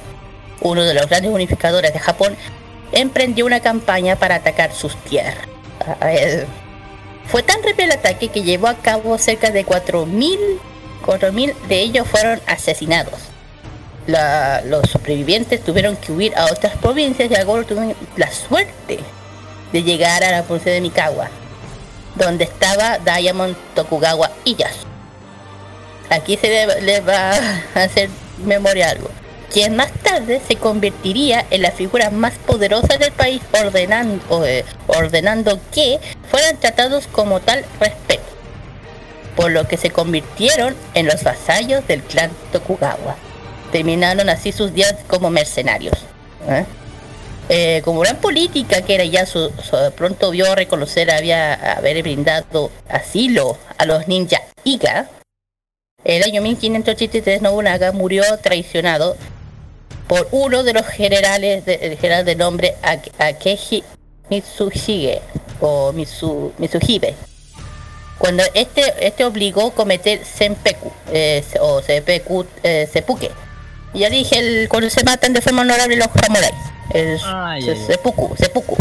[0.62, 2.36] uno de los grandes unificadores de Japón,
[2.92, 5.48] emprendió una campaña para atacar sus tierras.
[7.28, 10.60] Fue tan rápido el ataque que llevó a cabo cerca de 4.000
[11.06, 13.20] 4.000 de ellos fueron asesinados.
[14.08, 19.00] Los sobrevivientes tuvieron que huir a otras provincias y algunos tuvieron la suerte
[19.72, 21.30] de llegar a la provincia de Mikawa,
[22.20, 24.86] donde estaba Diamond Tokugawa Ieyasu.
[26.12, 28.10] Aquí se le, le va a hacer
[28.46, 29.10] memoria algo.
[29.52, 35.60] Quien más tarde se convertiría en la figura más poderosa del país ordenando, eh, ordenando
[35.72, 38.30] que fueran tratados como tal respeto
[39.40, 43.16] por lo que se convirtieron en los vasallos del clan Tokugawa.
[43.72, 45.98] Terminaron así sus días como mercenarios.
[46.50, 46.66] ¿eh?
[47.52, 49.52] Eh, como gran política que era ya su,
[49.96, 55.10] pronto vio reconocer había haber brindado asilo a los ninja Iga.
[56.04, 59.18] El año 1583 Nobunaga murió traicionado
[60.08, 63.84] por uno de los generales de, general de nombre Ake- Akechi
[64.30, 65.22] Mitsuhige
[65.60, 67.16] o Mitsu, Mitsuhibe
[68.20, 72.88] cuando este este obligó a cometer senpeku eh, o seppuku eh,
[73.94, 76.54] ya dije el, cuando se matan de forma honorable los samuráis
[76.94, 77.86] el Ay, se- ay, ay.
[77.88, 78.78] seppuku seppuku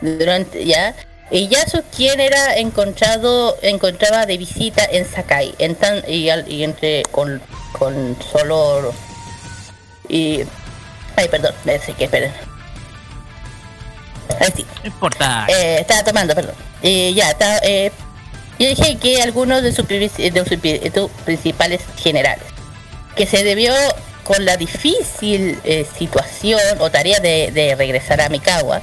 [0.00, 0.94] durante ya
[1.30, 6.64] y Yasu quien era encontrado encontraba de visita en Sakai en tan, y, al- y
[6.64, 7.40] entre con,
[7.78, 8.92] con solo
[10.08, 10.42] y
[11.16, 12.32] ay perdón me sé que esperen
[14.40, 14.66] Ahí sí.
[14.84, 15.44] No importa.
[15.48, 16.54] Eh, estaba tomando, perdón.
[16.82, 17.90] Eh, ya, está, eh,
[18.60, 22.44] yo dije que algunos de sus, de sus de sus principales generales,
[23.16, 23.74] que se debió
[24.30, 28.80] con la difícil eh, situación o tarea de, regresar a Mikawa,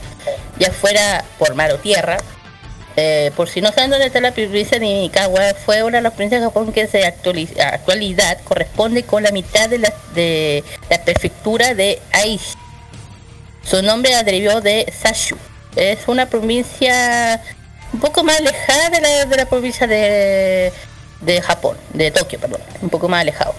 [0.60, 2.18] ya fuera por mar o tierra,
[2.98, 6.11] eh, por si no saben dónde está la provincia de Mikawa, fue una de las
[6.11, 11.74] provincias de Japón que se actualidad corresponde con la mitad de la, de la prefectura
[11.74, 12.53] de Aichi.
[13.64, 15.38] Su nombre derivió de Sashu.
[15.78, 17.41] Es una provincia
[17.94, 20.74] un poco más alejada de la, de la provincia de,
[21.22, 23.56] de Japón, de Tokio, perdón, un poco más alejado.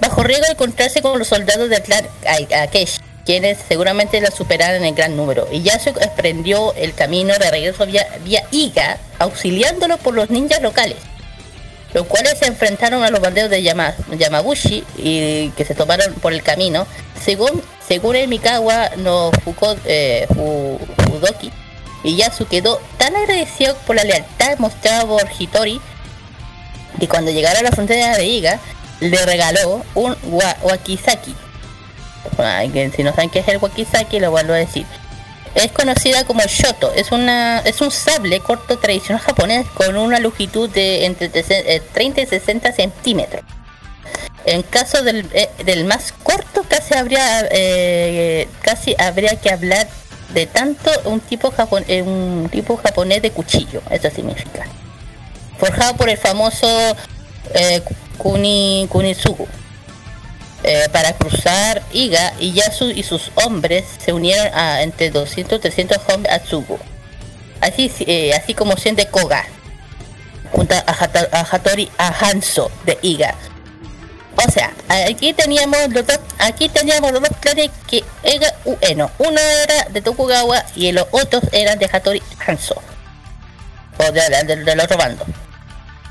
[0.00, 4.84] Bajo riesgo de encontrarse con los soldados de Clan A- Akeshi, quienes seguramente la superaron
[4.84, 8.06] en gran número, y Yasuo emprendió el camino de regreso vía,
[8.50, 10.96] Iga, auxiliándolo por los ninjas locales
[11.94, 16.34] los cuales se enfrentaron a los banderos de Yama- Yamaguchi y que se tomaron por
[16.34, 16.86] el camino.
[17.24, 21.50] Según según el Mikawa no Fuko, eh, Fu- Fudoki,
[22.50, 25.80] quedó tan agradecido por la lealtad mostrada por Hitori
[27.00, 28.60] que cuando llegaron a la frontera de Iga
[29.00, 31.34] le regaló un wa- wakizaki.
[32.96, 34.84] Si no saben qué es el wakizaki, lo vuelvo a decir.
[35.54, 40.68] Es conocida como shoto, es una es un sable corto tradicional japonés con una longitud
[40.68, 43.42] de entre trece- eh, 30 y 60 centímetros.
[44.44, 49.88] En caso del, eh, del más corto casi habría eh, casi habría que hablar
[50.34, 54.66] de tanto un tipo japon- un tipo japonés de cuchillo, eso significa.
[55.58, 56.66] Forjado por el famoso
[58.18, 59.46] Kuni Kunitsugu.
[60.62, 65.98] Eh, para cruzar Iga, Iyasu y sus hombres se unieron a entre 200 y 300
[66.12, 66.78] hombres a Tsugu.
[67.60, 69.44] Así, eh, así como 100 de Koga,
[70.52, 73.34] junto a, Hata- a Hattori a Hanzo de Iga.
[74.36, 74.72] O sea,
[75.08, 79.10] aquí teníamos los dos, aquí teníamos los dos clanes que Ega Ueno.
[79.18, 82.74] Uno era de Tokugawa y los otros eran de Hattori Hanzo.
[83.98, 85.24] O de- de- del- del otro bando.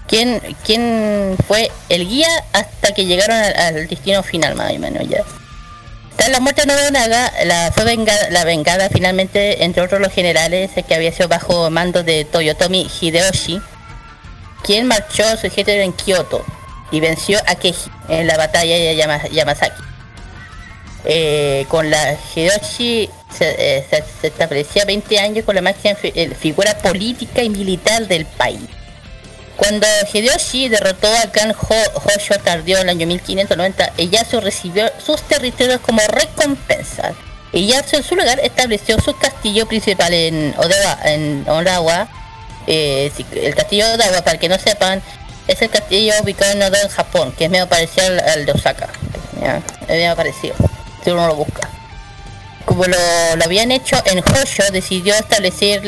[0.08, 5.24] ¿Quién, quién fue el guía hasta que llegaron al, destino final, más o menos ya.
[6.16, 10.72] Tras la muerte de Nobunaga, la, fue vengada, la vengada finalmente, entre otros los generales,
[10.88, 13.60] que había sido bajo mando de Toyotomi Hideyoshi,
[14.64, 16.46] quien marchó a su ejército en Kioto
[16.92, 19.82] y venció a Keiji en la batalla de Yama- Yamasaki.
[21.04, 23.86] Eh, con la Hideyoshi se, eh,
[24.24, 28.62] establecía 20 años con la máxima eh, figura política y militar del país.
[29.58, 35.80] Cuando Hideyoshi derrotó al clan Ho- tardío en el año 1590, Ieyasu recibió sus territorios
[35.82, 37.14] como recompensa.
[37.54, 42.08] Ieyasu en su lugar estableció su castillo principal en Odawa, en Odawa.
[42.68, 45.02] Eh, el castillo Odawa, para que no sepan,
[45.48, 48.90] es el castillo ubicado en Odawa, Japón, que es medio parecido al, de Osaka.
[49.42, 49.62] ¿ya?
[49.88, 50.56] Es parecido,
[51.04, 51.70] si uno lo busca.
[52.66, 52.98] Como lo,
[53.38, 55.82] lo habían hecho en Hosho, decidió establecer,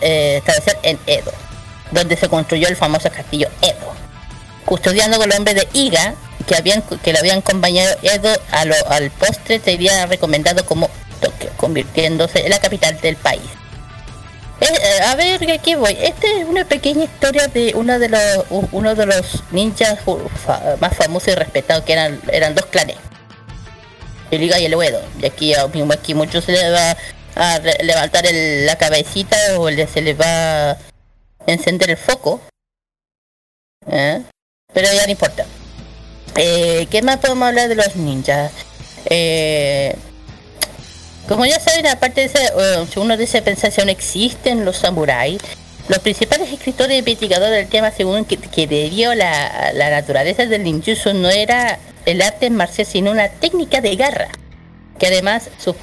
[0.00, 1.30] eh, establecer en Edo
[1.92, 3.92] donde se construyó el famoso castillo Edo,
[4.64, 6.14] custodiando con los hombres de Iga,
[6.46, 10.90] que habían que lo habían acompañado Edo a lo- al postre sería recomendado como
[11.20, 13.42] Tokio, convirtiéndose en la capital del país.
[14.60, 15.96] Eh, eh, a ver, aquí voy.
[16.00, 18.20] Esta es una pequeña historia de uno de los
[18.72, 19.98] uno de los ninjas
[20.80, 22.96] más famosos y respetados que eran eran dos clanes,
[24.30, 25.00] el Iga y el Uedo.
[25.20, 26.96] Y aquí mismo aquí muchos se les va
[27.34, 30.76] a levantar el- la cabecita o le- se les va a
[31.46, 32.40] encender el foco.
[33.86, 34.22] ¿Eh?
[34.72, 35.44] Pero ya no importa.
[36.36, 38.52] Eh, ¿Qué más podemos hablar de los ninjas?
[39.06, 39.94] Eh,
[41.28, 44.78] como ya saben, aparte de ese, eh, si uno dice pensar si aún existen los
[44.78, 45.40] samuráis,
[45.88, 51.12] los principales escritores y investigadores del tema aseguran que, a la, la naturaleza del ninjutsu
[51.12, 54.28] no era el arte marcial sino una técnica de guerra
[55.02, 55.74] que además sus,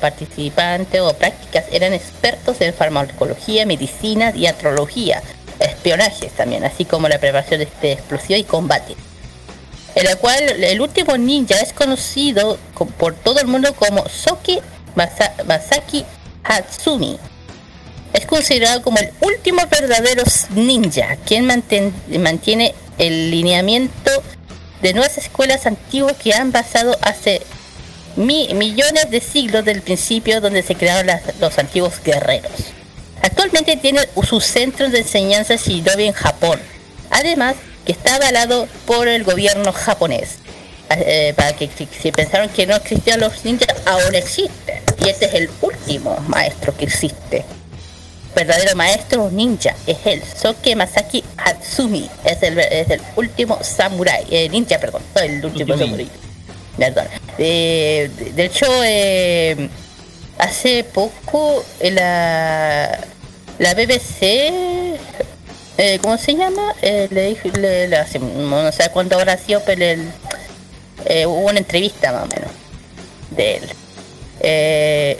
[0.00, 5.22] participantes o prácticas eran expertos en farmacología, medicina y astrología,
[5.60, 8.96] espionajes también, así como la preparación de, de explosión y combate.
[9.94, 14.62] En la cual el último ninja es conocido co- por todo el mundo como Soke
[14.96, 16.06] Masa- Masaki
[16.44, 17.18] Hatsumi.
[18.14, 20.22] Es considerado como el último verdadero
[20.54, 24.10] ninja, quien mantiene el lineamiento
[24.80, 27.42] de nuevas escuelas antiguas que han basado hace
[28.16, 32.52] mi- millones de siglos del principio donde se crearon las- los antiguos guerreros.
[33.22, 36.60] Actualmente tiene su centro de enseñanza Shinobi en Japón.
[37.10, 40.36] Además, que está avalado por el gobierno japonés.
[40.90, 41.68] Eh, para que
[42.02, 44.82] si, pensaron que no existían los ninjas, ahora existen.
[45.04, 47.44] y este es el último maestro que existe.
[48.34, 52.08] Verdadero maestro ninja es el Soke Masaki Hatsumi.
[52.24, 54.24] Es el, es el último samurai.
[54.30, 55.02] eh, ninja, perdón.
[55.14, 56.08] El último samurai.
[57.38, 59.68] De, de hecho, eh,
[60.38, 62.98] hace poco eh, la,
[63.58, 64.22] la BBC,
[65.78, 66.74] eh, ¿cómo se llama?
[66.82, 70.10] Eh, le dijo, le, hace- no sé cuánto habrá sido, pero el-
[71.06, 72.50] eh, hubo una entrevista más o menos
[73.30, 75.16] de él.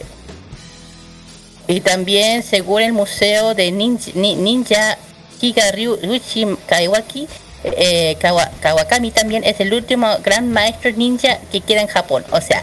[1.66, 4.98] Y también, según el Museo de Ninja, Ni- Ninja
[5.40, 7.26] Kigaryuchi Kaiwaki,
[7.64, 12.24] eh, Kawa- Kawakami también es el último gran maestro ninja que queda en Japón.
[12.30, 12.62] O sea,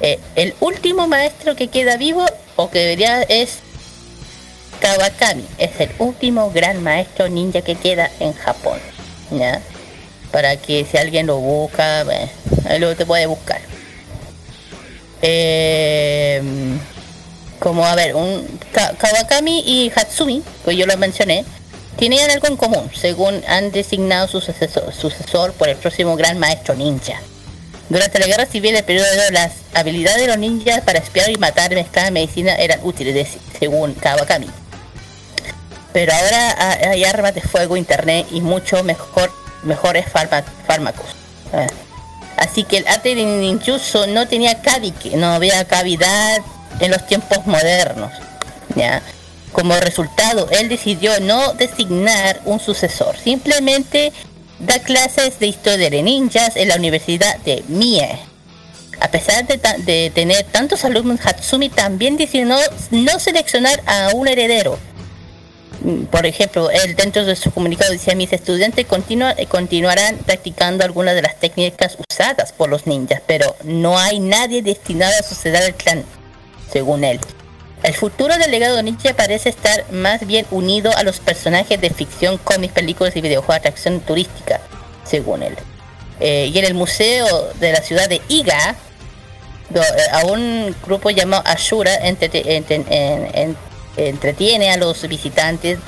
[0.00, 2.24] eh, el último maestro que queda vivo,
[2.56, 3.58] o que debería, es
[4.80, 5.44] Kawakami.
[5.58, 8.78] Es el último gran maestro ninja que queda en Japón.
[9.30, 9.60] ¿Ya?
[10.32, 12.28] Para que si alguien lo busca, bueno,
[12.68, 13.60] ahí lo te puede buscar.
[15.22, 16.40] Eh,
[17.58, 21.44] como a ver, un Ka- Kawakami y Hatsumi, que yo lo mencioné,
[21.98, 27.20] tenían algo en común, según han designado su sucesor, por el próximo gran maestro ninja.
[27.88, 31.36] Durante la guerra civil, el periodo de las habilidades de los ninjas para espiar y
[31.36, 34.48] matar mezclar medicina eran útiles, según Kawakami.
[35.92, 41.06] Pero ahora ha- hay armas de fuego, internet y mucho mejor, mejores fárma- fármacos.
[41.52, 41.66] Ah.
[42.36, 44.60] Así que el arte de ninjutsu no tenía
[45.14, 46.38] no había cavidad
[46.78, 48.12] en los tiempos modernos.
[48.76, 49.02] ¿ya?
[49.52, 54.12] Como resultado, él decidió no designar un sucesor, simplemente
[54.58, 58.18] da clases de historia de ninjas en la Universidad de Mie.
[59.00, 62.58] A pesar de, tener tantos alumnos, Hatsumi también decidió
[62.90, 64.76] no, seleccionar a un heredero.
[65.82, 71.14] Mm, Por ejemplo, él dentro de su comunicado decía, mis estudiantes continua- continuarán practicando algunas
[71.14, 75.74] de las técnicas usadas por los ninjas, pero no hay nadie destinado a suceder al
[75.74, 76.04] clan,
[76.72, 77.20] según él.
[77.82, 82.36] El futuro del legado ninja parece estar más bien unido a los personajes de ficción,
[82.38, 84.60] cómics, películas y videojuegos de atracción turística,
[85.04, 85.56] según él.
[86.18, 88.74] Eh, y en el museo de la ciudad de Iga,
[89.74, 89.80] eh,
[90.12, 91.94] a un grupo llamado Ashura
[93.96, 95.78] entretiene a los visitantes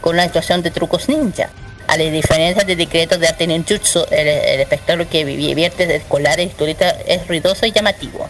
[0.00, 1.50] con una actuación de trucos ninja.
[1.88, 6.46] A la diferencia de decretos de arte ninjutsu, el, el espectáculo que vierte de escolares
[6.46, 8.28] y turistas es ruidoso y llamativo.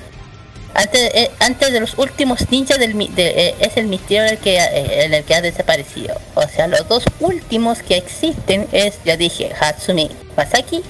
[0.75, 4.57] Antes, eh, antes de los últimos ninjas del, de- eh, es el misterio el que,
[4.59, 6.21] eh, el que ha desaparecido.
[6.35, 10.83] O sea, los dos últimos que existen es, ya dije, Hatsumi Masaki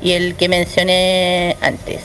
[0.00, 2.02] y el que mencioné antes,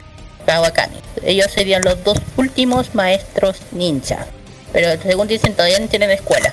[0.48, 0.98] Kawakami.
[1.24, 4.26] Ellos serían los dos últimos maestros ninja.
[4.74, 6.52] Pero según dicen, todavía no tienen escuela.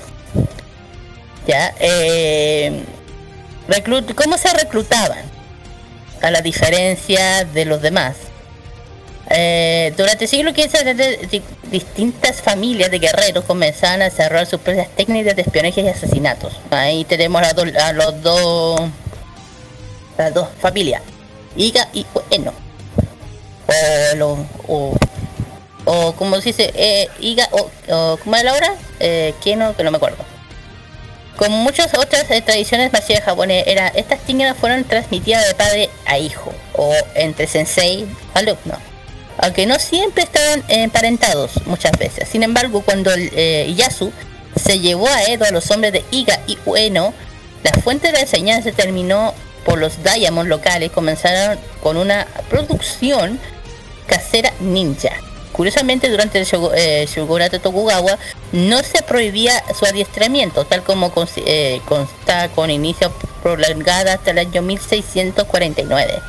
[1.47, 1.74] Ya,
[4.14, 5.22] ¿cómo se reclutaban?
[6.20, 8.14] A la diferencia de los demás.
[9.31, 11.40] Eh, durante el siglo XV,
[11.70, 16.53] distintas familias de guerreros comenzaban a desarrollar sus propias técnicas de espionaje y asesinatos.
[16.70, 18.81] Ahí tenemos a, los dos,
[20.19, 21.03] las dos familias,
[21.57, 22.53] Iga y Ueno.
[23.69, 24.97] O, lo- o,
[25.85, 28.74] o como se dice, eh, Iga, o, o ¿cómo es la hora?
[29.01, 30.24] Eh, Keno, que no me acuerdo.
[31.36, 36.19] Como muchas otras eh, tradiciones marciales japonesas, era, estas técnicas fueron transmitidas de padre a
[36.19, 38.77] hijo, o entre sensei alumno.
[39.43, 42.28] Aunque no siempre estaban emparentados muchas veces.
[42.28, 43.77] Sin embargo, cuando el, eh,
[44.56, 47.12] se llevó a Edo a los hombres de Iga y Ueno,
[47.64, 53.39] la fuente de la enseñanza se terminó por los Diamond locales, comenzaron con una producción
[54.06, 55.10] casera ninja.
[55.52, 58.19] Curiosamente, durante el shogu- eh, shogunato Tokugawa
[58.52, 63.12] no se prohibía su adiestramiento, tal como eh, consta con inicio
[63.43, 66.20] prolongada hasta el año 1649.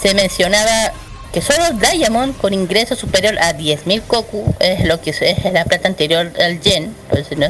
[0.00, 0.92] Se mencionaba
[1.34, 5.88] que solo Diamond con ingreso superior a 10.000 koku es lo que es la plata
[5.88, 7.48] anterior al yen, pues, es una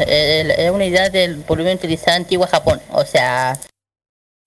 [0.73, 3.61] unidad del volumen utilizada en antigua Japón, o sea,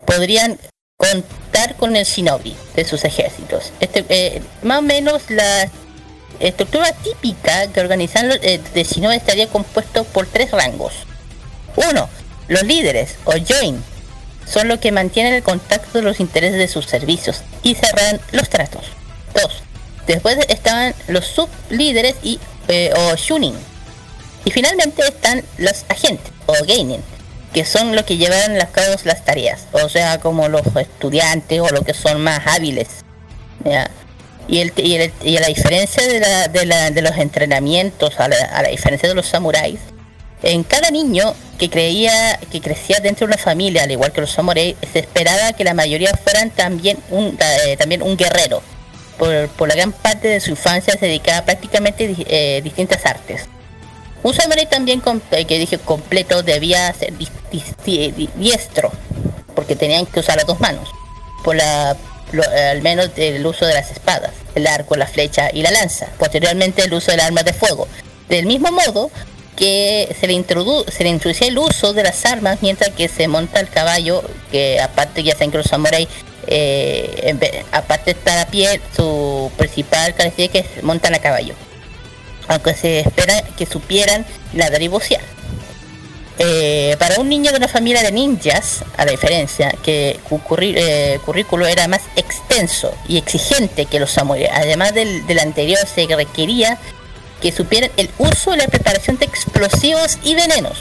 [0.07, 0.57] podrían
[0.97, 3.73] contar con el shinobi de sus ejércitos.
[3.79, 5.69] Este, eh, más o menos la
[6.39, 10.93] estructura típica que organizan los eh, de shinobi estaría compuesto por tres rangos.
[11.91, 12.09] Uno,
[12.47, 13.83] los líderes o join
[14.47, 18.49] son los que mantienen el contacto de los intereses de sus servicios y cerran los
[18.49, 18.96] tratos.
[20.07, 23.55] Después estaban los sublíderes y eh, o shunin.
[24.45, 27.01] Y finalmente están los agentes o gaining,
[27.53, 31.69] que son los que llevan a cabo las tareas, o sea, como los estudiantes o
[31.69, 32.87] los que son más hábiles.
[34.47, 39.09] Y, el, y, y a la diferencia de, los entrenamientos, a la, a la diferencia
[39.09, 39.79] de los samuráis,
[40.43, 44.31] en cada niño que creía que crecía dentro de una familia, al igual que los
[44.31, 48.61] samuráis, se esperaba que la mayoría fueran también un, eh, también un guerrero.
[49.17, 53.45] Por, la gran parte de su infancia se dedicaba prácticamente eh, distintas artes.
[54.23, 57.13] Un samurái también eh, que dije completo debía ser
[58.35, 58.91] diestro,
[59.55, 60.89] porque tenían que usar las dos manos,
[61.43, 61.95] por la,
[62.71, 66.83] al menos el uso de las espadas, el arco, la flecha y la lanza, posteriormente
[66.83, 67.87] el uso de armas de fuego.
[68.27, 69.09] Del mismo modo
[69.57, 73.27] que se le, introdu se le introducía el uso de las armas mientras que se
[73.27, 76.07] monta el caballo, que aparte ya saben que los samuráis,
[76.47, 81.53] eh, aparte estar a pie, su principal característica es que montan a caballo
[82.47, 85.21] aunque se espera que supieran nadar y bucear.
[86.39, 90.19] Eh, para un niño de una familia de ninjas, a la diferencia que
[90.59, 96.77] eh, currículo era más extenso y exigente que los samuráis, además del anterior se requería
[97.41, 100.77] que supieran el uso y la preparación de explosivos y venenos.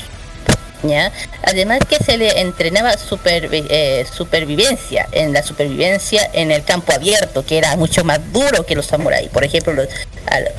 [1.42, 7.58] Además que se le entrenaba eh, supervivencia, en la supervivencia en el campo abierto, que
[7.58, 9.28] era mucho más duro que los samuráis.
[9.30, 9.88] Por ejemplo, los,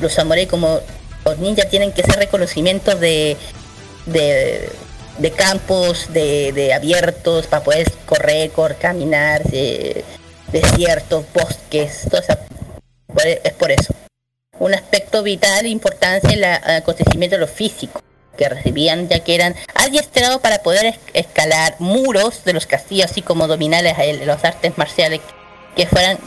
[0.00, 0.80] los samuráis como
[1.24, 3.36] los ninjas tienen que hacer reconocimientos de,
[4.06, 10.04] de, campos de, abiertos para poder correr, cor, caminar, de
[10.52, 12.36] desiertos, bosques, todo eso.
[13.06, 13.94] Por- Es por eso.
[14.60, 18.02] Un aspecto vital e importante en el acontecimiento de lo físico
[18.36, 23.20] que recibían ya que eran adiestrados para poder es- escalar muros de los castillos así
[23.22, 25.20] como dominar las, artes marciales
[25.74, 26.18] que fueran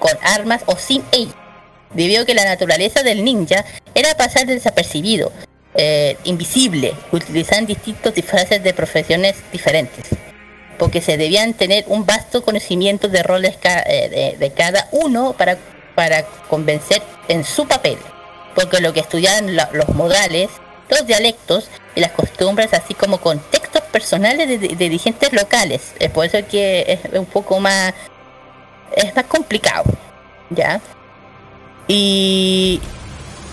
[0.00, 1.34] con armas o sin ellas
[1.92, 3.64] debido que la naturaleza del ninja
[3.94, 5.30] era pasar desapercibido
[5.76, 10.06] eh, invisible utilizando distintos disfraces de profesiones diferentes
[10.76, 15.56] porque se debían tener un vasto conocimiento de roles eh, de, de cada uno para,
[15.94, 17.98] para convencer en su papel.
[18.54, 20.50] Porque lo que estudiaban los modales,
[20.88, 25.94] los dialectos y las costumbres, así como contextos personales de, dirigentes locales.
[25.98, 27.94] Es por eso que es un poco más,
[28.94, 29.84] es más complicado,
[30.50, 30.80] ¿ya?
[31.88, 32.80] Y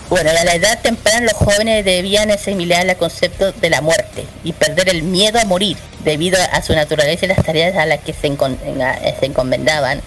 [0.08, 4.52] bueno, a la edad temprana los jóvenes debían asimilar el concepto de la muerte y
[4.52, 8.12] perder el miedo a morir debido a su naturaleza y las tareas a las que
[8.12, 10.02] se encomendaban.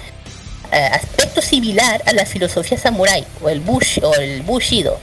[0.76, 5.00] Aspecto similar a la filosofía samurái o el bush o el bushido.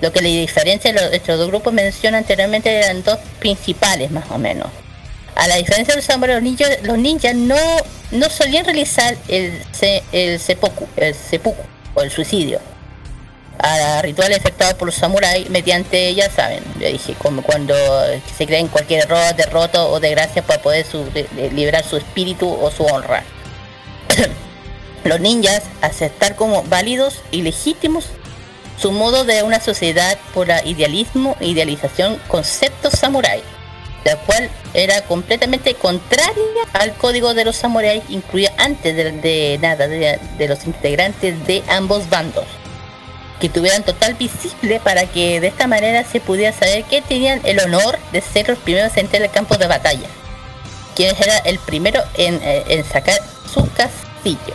[0.00, 4.38] Lo que le diferencia los- estos dos grupos mencioné anteriormente eran dos principales más o
[4.38, 4.68] menos.
[5.36, 7.56] A la diferencia de los samuráis, los ninjas, los ninjas no,
[8.12, 11.62] no solían realizar el, se- el seppuku, el seppuku
[11.94, 12.60] o el suicidio
[13.58, 17.74] a rituales efectuados por los samuráis mediante, ya saben, ya dije, como cuando
[18.36, 22.48] se creen cualquier error, derrota o desgracia para poder su- de- de liberar su espíritu
[22.52, 23.22] o su honra.
[25.04, 28.06] los ninjas aceptar como válidos y legítimos
[28.80, 33.42] su modo de una sociedad por idealismo, idealización, conceptos samurái,
[34.04, 36.34] la cual era completamente contraria
[36.72, 40.18] al código de los samuráis, incluía antes de, nada de-
[40.48, 42.44] los integrantes de ambos bandos
[43.40, 47.60] que tuvieran total visible para que de esta manera se pudiera saber que tenían el
[47.60, 50.08] honor de ser los primeros en entrar al campo de batalla.
[50.96, 53.18] Quien era el primero en, eh, en sacar
[53.52, 54.54] su castillo.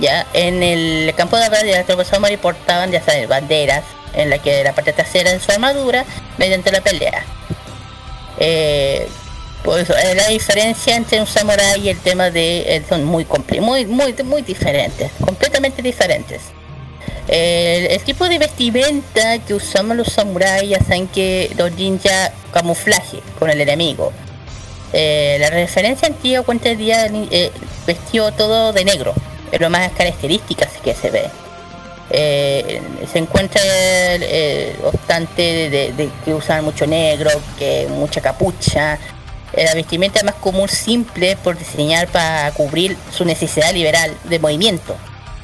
[0.00, 4.38] Ya en el campo de batalla las tropas samurai portaban ya saben banderas en la
[4.38, 6.04] que la parte trasera de su armadura
[6.38, 7.24] mediante la pelea.
[9.66, 13.26] Pues la diferencia entre un samurái y el tema de eh, son muy
[13.60, 16.40] muy muy muy diferentes, completamente diferentes.
[17.26, 23.60] El, tipo de vestimenta que usamos los samuráis, saben que los ninjas camuflaje con el
[23.60, 24.12] enemigo.
[24.92, 27.50] La referencia antigua cuenta el día eh,
[27.88, 29.14] vestido todo de negro,
[29.58, 31.30] lo más característica que se ve.
[32.10, 32.80] Eh,
[33.12, 38.98] se encuentra el obstante de, que usan mucho negro, que mucha capucha.
[39.52, 44.96] Eh, La vestimenta más común simple por diseñar para cubrir su necesidad liberal de movimiento.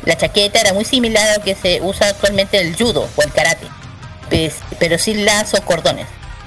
[0.05, 3.33] La chaqueta era muy similar a lo que se usa actualmente el judo o el
[3.33, 3.67] karate,
[4.79, 6.07] pero sin lazos cordones,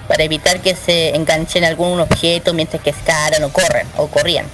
[0.10, 4.46] para evitar que se enganchen algún objeto mientras que escalan o corren o corrían.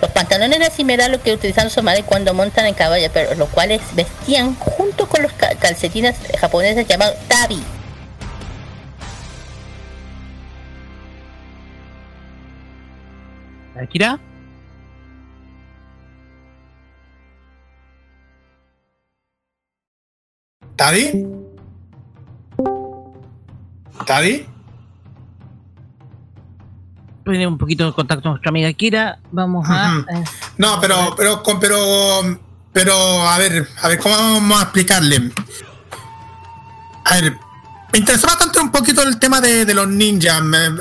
[0.00, 3.34] Los pantalones eran similares a lo que utilizan los samuráis cuando montan en caballo, pero
[3.34, 7.62] los cuales vestían junto con los ca- calcetines japoneses llamados tabi.
[13.76, 14.18] Akira,
[20.76, 21.04] ¿Tadi?
[24.06, 24.46] ¿Tadi?
[27.46, 29.18] Un poquito de contacto con nuestra amiga Kira.
[29.32, 30.04] Vamos a.
[30.12, 30.24] eh,
[30.58, 32.38] No, pero, pero, con- pero,
[32.72, 32.94] pero,
[33.28, 35.30] a ver, a ver, ¿cómo vamos a explicarle?
[37.04, 37.36] A ver,
[37.92, 40.40] me interesó bastante un poquito el tema de, de los ninjas.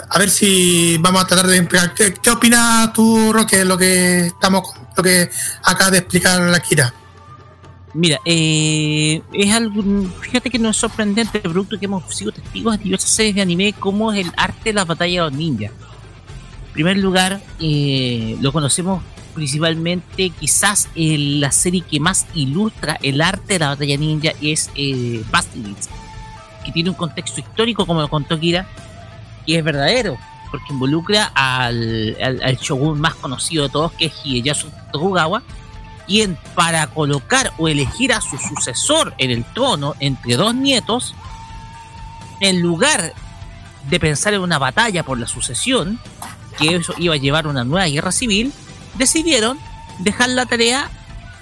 [0.10, 1.94] A ver si vamos a tratar de explicar.
[1.94, 4.64] ¿Qué, qué opinas tú, Roque, lo que estamos,
[4.96, 5.30] lo que
[5.64, 6.94] acaba de explicar la Kira?
[7.96, 9.82] Mira, eh, es algo,
[10.22, 13.74] fíjate que no es sorprendente, producto que hemos sido testigos de diversas series de anime,
[13.74, 15.72] como es el arte de la batalla de los ninjas.
[16.80, 19.04] Primer lugar, eh, lo conocemos
[19.36, 25.22] principalmente quizás la serie que más ilustra el arte de la batalla ninja es eh,
[25.30, 25.92] Basilisk,
[26.64, 28.66] que tiene un contexto histórico, como lo contó Kira,
[29.46, 30.18] y es verdadero,
[30.52, 35.44] porque involucra al, al, al shogun más conocido de todos, que es Hideyasu Tokugawa,
[36.08, 41.14] quien para colocar o elegir a su sucesor en el trono entre dos nietos,
[42.40, 43.14] en lugar
[43.90, 46.00] de pensar en una batalla por la sucesión,
[46.60, 48.52] que eso iba a llevar a una nueva guerra civil,
[48.96, 49.60] decidieron
[50.00, 50.90] dejar la tarea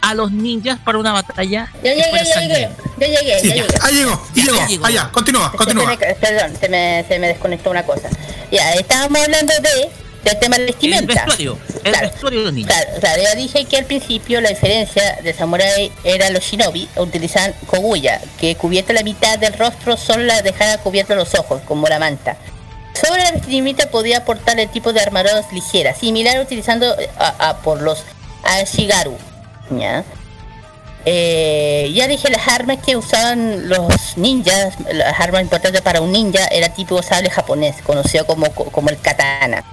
[0.01, 1.71] a los ninjas para una batalla.
[1.83, 2.69] Ya llegué, ya llegué,
[2.99, 3.61] ya llegué, Sí, ya ya.
[3.63, 3.67] llegué.
[3.81, 4.85] Ahí llegó, y llegó.
[4.85, 5.83] Allá, continúa, continúa.
[5.97, 8.09] Se me- perdón, se me, se me desconectó una cosa.
[8.51, 9.89] Ya, estábamos hablando de
[10.23, 11.13] del tema de la vestimenta.
[11.13, 12.75] El vestuario, el vestuario de los ninjas.
[12.85, 17.53] Claro, claro, ya dije que al principio la diferencia de samurai era los shinobi utilizaban
[17.65, 21.97] koguya, que cubierta la mitad del rostro solo la dejaba cubierta los ojos, como la
[21.99, 22.35] manta.
[23.01, 27.57] Sobre la vestimenta podía portar el tipo de armaduras ligeras, similar utilizando eh, a, a-
[27.57, 28.03] por los
[28.43, 29.15] Ashigaru.
[29.71, 30.03] ¿ya?
[31.05, 36.45] Eh, ya dije las armas que usaban los ninjas, las armas importantes para un ninja
[36.47, 39.63] era tipo sable japonés, conocido como, como el katana.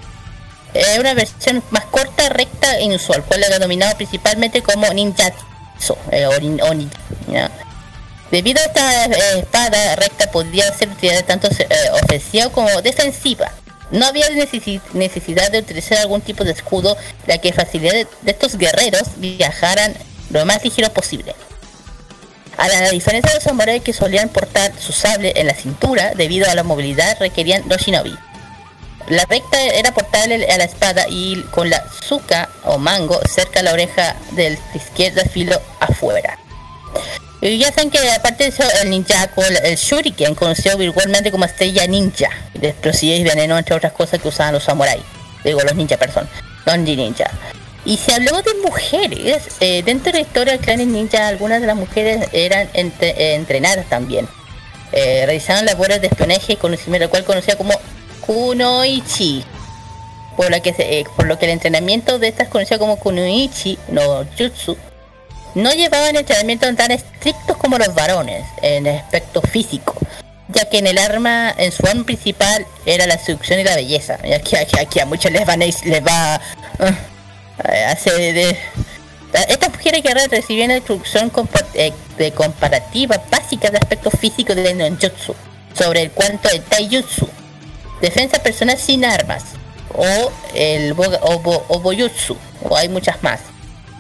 [0.75, 6.33] Es una versión más corta, recta e inusual, cual era principalmente como ninjatsu, eh, o
[6.41, 6.91] nin- o nin-
[7.29, 7.51] ¿ya?
[8.35, 11.69] Debido a esta eh, espada recta podía ser utilizada tanto eh,
[12.03, 13.53] ofensiva como defensiva.
[13.93, 16.97] No había necesi- necesidad de utilizar algún tipo de escudo,
[17.29, 19.95] la que facilitaba de de estos guerreros viajaran
[20.31, 21.33] lo más ligero posible.
[22.57, 26.51] A la diferencia de los samuráis que solían portar su sable en la cintura debido
[26.51, 28.19] a la movilidad requerían los shinobi.
[29.11, 33.63] La recta era portable a la espada y con la zuka o mango cerca de
[33.63, 36.37] la oreja del izquierda filo afuera.
[37.45, 41.45] Y ya saben que aparte de eso, el ninjaku, el, el shuriken, conocido igualmente como
[41.45, 45.03] estrella ninja, de explosivos y veneno, entre otras cosas que usaban los samuráis.
[45.45, 46.27] Digo, los ninja, perdón,
[46.65, 47.31] los ninja.
[47.85, 51.67] Y si hablamos de mujeres, eh, dentro de la historia del clan ninja, algunas de
[51.67, 54.27] las mujeres eran eh, entrenadas también.
[54.93, 57.79] Eh, realizaban labores de espionaje, conocimiento, el cual conocía como
[58.23, 59.45] kunoichi.
[60.35, 64.25] Por, la que eh, por lo que el entrenamiento de estas conocido como kunoichi no
[64.39, 64.79] jutsu
[65.55, 69.95] no llevaban entrenamiento tan estrictos como los varones en aspecto físico,
[70.49, 74.19] ya que en el arma, en su arma principal era la seducción y la belleza.
[74.25, 75.75] Y aquí, aquí, a muchos les, van les
[76.05, 78.57] va a hacer de,
[79.49, 85.35] estas mujeres guerreras recibían instrucción compa- eh, de comparativa básica de aspectos físicos del ninjutsu,
[85.77, 87.29] sobre el cuanto el taijutsu,
[88.01, 89.45] defensa personal sin armas,
[89.93, 90.05] o
[90.55, 93.41] el boga- obo- oboyutsu, o hay muchas más.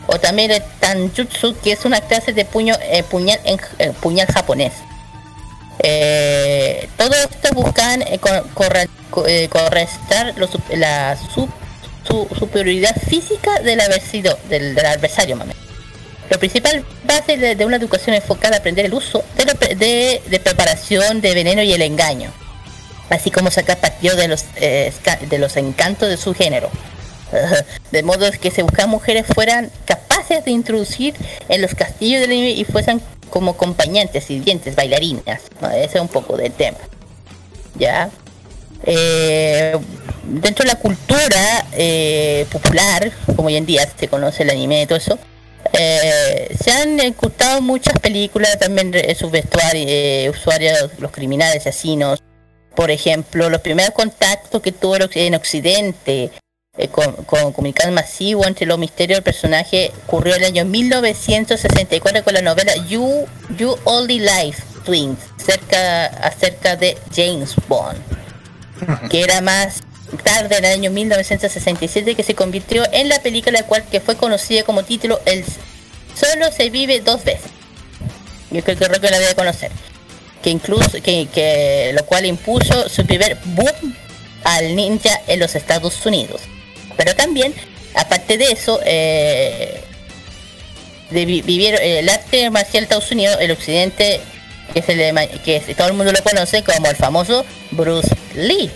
[0.06, 4.72] O también el tanjutsu, que es una clase de puño, eh, puñal, eh, puñal japonés.
[5.80, 10.34] Eh, todo esto buscan cor- corre- co- correstar
[10.70, 11.48] la su-
[12.06, 15.54] su- superioridad física del adversario, mame.
[16.30, 21.62] Lo principal base de, una educación enfocada a aprender el uso de, preparación de veneno
[21.62, 22.30] y el engaño,
[23.10, 26.70] así como sacar partido de los de los encantos de su género.
[27.90, 31.14] De modo que se buscaban mujeres fueran capaces de introducir
[31.48, 35.42] en los castillos del anime y fuesen como acompañantes, sirvientes, bailarinas.
[35.74, 36.78] Ese es un poco del tema.
[37.76, 38.10] ¿Ya?
[38.86, 39.76] Eh,
[40.24, 44.86] dentro de la cultura eh, popular, como hoy en día se conoce el anime y
[44.86, 45.18] todo eso,
[45.72, 52.20] eh, se han incrustado muchas películas también sus vestuarios, usuarios, los criminales, asesinos.
[52.76, 56.30] Por ejemplo, los primeros contactos que tuvo en Occidente
[56.76, 62.24] eh, con, con comunicado masivo entre los misterios del personaje ocurrió en el año 1964
[62.24, 63.26] con la novela You,
[63.56, 67.98] you Only Life Twins, cerca, acerca de James Bond
[69.10, 69.82] que era más
[70.22, 74.16] tarde en el año 1967 que se convirtió en la película la cual que fue
[74.16, 75.44] conocida como título El
[76.14, 77.50] Solo se vive dos veces.
[78.50, 79.72] Yo creo que que la debe conocer.
[80.42, 83.94] Que incluso que, que lo cual impuso su primer boom
[84.44, 86.42] al ninja en los Estados Unidos.
[86.96, 87.54] Pero también,
[87.94, 89.80] aparte de eso, eh,
[91.10, 94.20] de vi- vivieron el arte marcial de Estados Unidos, el occidente,
[94.72, 95.12] que, se le,
[95.44, 98.70] que todo el mundo lo conoce como el famoso Bruce Lee.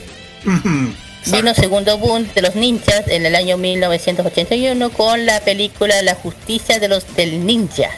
[1.26, 6.78] Vino segundo boom de los ninjas en el año 1981 con la película La justicia
[6.78, 7.90] de los del ninja.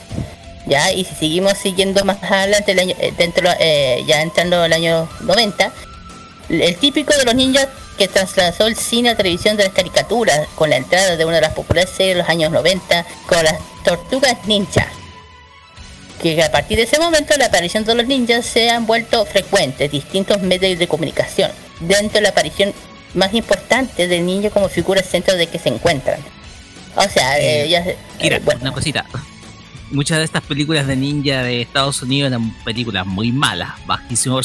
[0.66, 4.72] Ya, y si seguimos siguiendo más adelante, el año, eh, dentro, eh, ya entrando al
[4.72, 5.72] año 90,
[6.48, 7.68] el típico de los ninjas
[8.00, 11.42] que trasladó el cine a televisión de las caricaturas con la entrada de una de
[11.42, 14.86] las populares series de los años 90 con las tortugas ninja.
[16.22, 19.92] que a partir de ese momento la aparición de los ninjas se han vuelto frecuentes,
[19.92, 21.50] distintos medios de comunicación,
[21.80, 22.72] dentro de la aparición
[23.12, 26.20] más importante del ninja como figura centro de que se encuentran.
[26.96, 29.04] O sea, eh, ya, eh, Mira, una cosita.
[29.90, 34.44] Muchas de estas películas de ninja de Estados Unidos eran películas muy malas, bajísimo por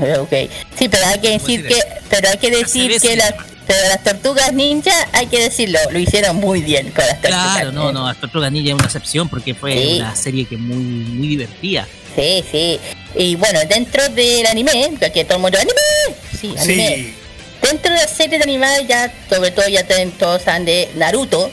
[0.00, 0.32] Eh, ok.
[0.78, 3.34] Sí, pero hay que decir que, pero hay que decir que las,
[3.66, 7.52] pero las tortugas ninja, hay que decirlo, lo hicieron muy bien con las tortugas.
[7.54, 9.96] Claro, no, no, las tortugas ninja es una excepción porque fue Sí.
[10.00, 11.86] una serie que muy, muy divertida.
[12.14, 12.80] Sí, sí.
[13.14, 17.14] Y bueno, dentro del anime, que todo el mundo anime, sí, anime.
[17.62, 21.50] Dentro de las series animadas ya, sobre todo ya ten- todos saben de Naruto,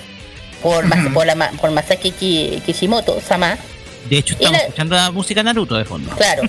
[0.62, 3.58] por, Mas- por, la, ma- por Masaki Ki- Kishimoto, Sama,
[4.10, 6.10] De hecho, estamos la- escuchando la música Naruto de fondo.
[6.16, 6.44] claro.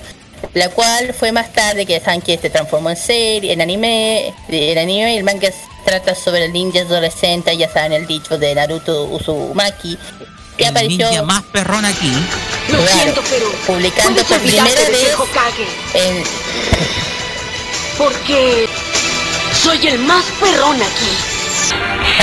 [0.52, 5.16] La cual fue más tarde que que se transformó en serie, en anime, en anime
[5.16, 5.48] el manga
[5.84, 9.98] trata sobre el ninja adolescente, ya saben el dicho de Naruto Uzumaki,
[10.56, 12.12] que El apareció ninja más perrón aquí.
[12.68, 13.22] claro,
[13.66, 15.16] publicando por primera vez
[15.94, 16.24] en,
[17.98, 18.68] Porque
[19.62, 22.14] soy el más perrón aquí.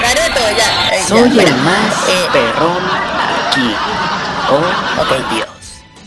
[0.00, 0.94] Naruto, ya.
[0.96, 2.84] eh, Soy ya, el bueno, más eh, perrón
[3.48, 3.74] aquí.
[4.50, 5.46] Oh, ok, Dios.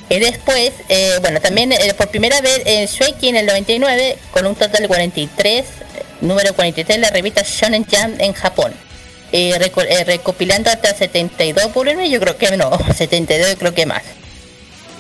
[0.10, 4.46] Y después, eh, bueno, también eh, por primera vez en Shueiki en el 99, con
[4.46, 5.66] un total de 43, eh,
[6.22, 8.74] número 43 la revista Shonen Jump en Japón.
[9.32, 14.04] Eh, reco- recopilando hasta 72 volúmenes, yo creo que no, 72 creo que más.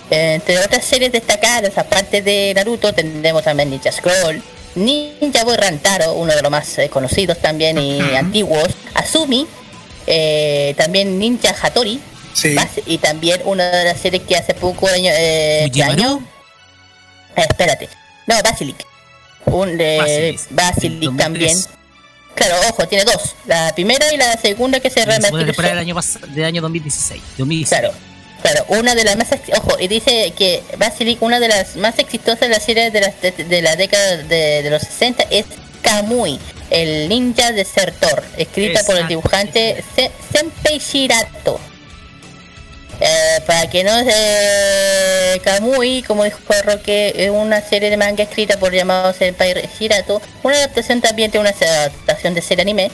[0.09, 4.41] Eh, entre otras series destacadas, aparte de Naruto, tendremos también Ninja Scroll,
[4.75, 9.45] Ninja Boy Rantaro, uno de los más conocidos también y antiguos, Azumi,
[10.77, 11.99] también Ninja Hattori,
[12.85, 16.27] Y también una de las series que hace poco año, eh, ¿qué año?
[17.35, 17.89] Eh, espérate,
[18.27, 18.85] no, Basilic,
[19.45, 19.97] un de
[20.51, 21.57] Basilic, también.
[22.35, 23.35] Claro, ojo, tiene dos.
[23.45, 25.01] La primera y la segunda que se
[25.47, 25.95] temporada del año,
[26.35, 27.21] del año 2016.
[27.37, 27.79] 2016.
[27.79, 27.93] Claro,
[28.41, 29.27] claro, una de las más
[29.57, 33.21] ojo, y dice que Basilic, una de las más exitosas de las series de, las-
[33.21, 35.45] de, de la década de, de los 60 es
[35.83, 36.39] Kamui,
[36.71, 41.59] el ninja desertor, escrita por el dibujante Se- Senpei Shirato.
[42.99, 48.57] Eh, para que no se Kamui, como dijo Roque, es una serie de manga escrita
[48.57, 52.91] por llamado Senpai Shirato, una adaptación también de una adaptación de serie anime,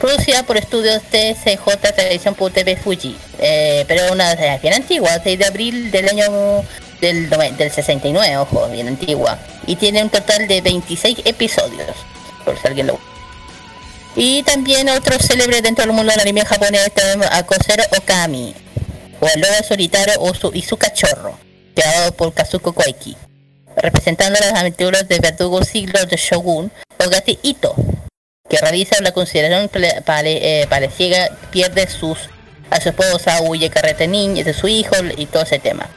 [0.00, 5.44] producida por estudios TCJ Televisión.tv Fuji, eh, pero una de las bien antigua, 6 de
[5.44, 6.64] abril del año
[7.00, 11.88] del, nove- del 69, ojo, bien antigua, y tiene un total de 26 episodios,
[12.44, 12.98] por si alguien lo
[14.14, 18.54] y también otro célebre dentro del mundo del anime japonés tenemos a Kosero Okami,
[19.22, 20.14] o el lobo solitario
[20.52, 21.38] y su cachorro,
[21.76, 23.16] creado por Kazuko Koiki,
[23.76, 27.76] representando las aventuras de verdugo siglo de Shogun, Ogati Ito,
[28.50, 29.70] que realiza la consideración
[30.04, 30.68] pale, eh,
[31.52, 32.18] pierde sus
[32.68, 35.88] a su esposa, huye carrete niña de su hijo y todo ese tema.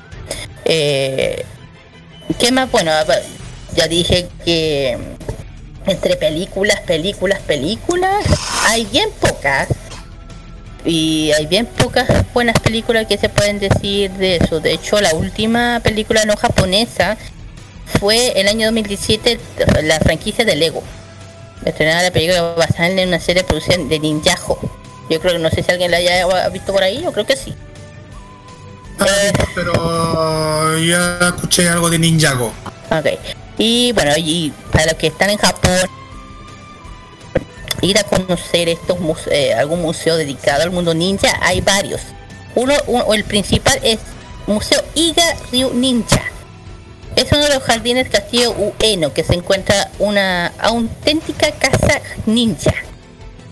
[0.64, 1.44] Eh,
[2.38, 2.70] ¿Qué más?
[2.70, 2.92] Bueno,
[3.76, 5.00] ya dije que
[5.88, 8.24] entre películas, películas, películas,
[8.66, 9.70] hay bien pocas.
[10.86, 14.60] Y hay bien pocas buenas películas que se pueden decir de eso.
[14.60, 17.18] De hecho, la última película no japonesa
[18.00, 19.40] fue el año 2017,
[19.84, 20.84] la franquicia de Lego.
[21.64, 24.60] Estrenada la película basada en una serie producida de Ninjago.
[25.10, 27.36] Yo creo que no sé si alguien la haya visto por ahí, yo creo que
[27.36, 27.56] sí.
[29.56, 32.54] Pero ya escuché algo de Ninjago.
[32.92, 33.08] Ok.
[33.58, 35.90] Y bueno, y para los que están en Japón,
[37.82, 42.02] ir a conocer estos muse- eh, algún museo dedicado al mundo ninja, hay varios.
[42.56, 44.00] Uno, uno- el principal es
[44.48, 46.22] Museo Iga Ryu Ninja.
[47.16, 52.74] Es uno de los jardines Castillo Ueno que se encuentra una auténtica casa ninja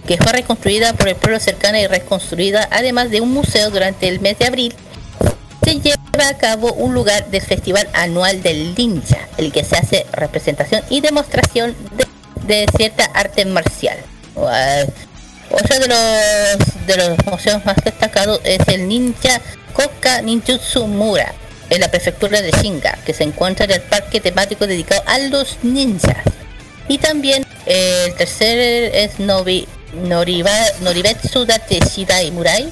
[0.05, 4.19] que fue reconstruida por el pueblo cercano y reconstruida además de un museo durante el
[4.19, 4.75] mes de abril
[5.63, 10.05] se lleva a cabo un lugar del festival anual del ninja, el que se hace
[10.11, 12.05] representación y demostración de,
[12.45, 13.97] de cierta arte marcial.
[14.35, 19.39] Otro de los de los museos más destacados es el Ninja
[19.73, 21.34] Koka Ninjutsu Mura,
[21.69, 25.57] en la prefectura de Shinga, que se encuentra en el parque temático dedicado a los
[25.64, 26.18] ninjas.
[26.88, 28.57] Y también eh, el tercer
[28.93, 30.51] es Nobi, Noriba,
[30.81, 32.69] Noribetsu Date Shidai Murai,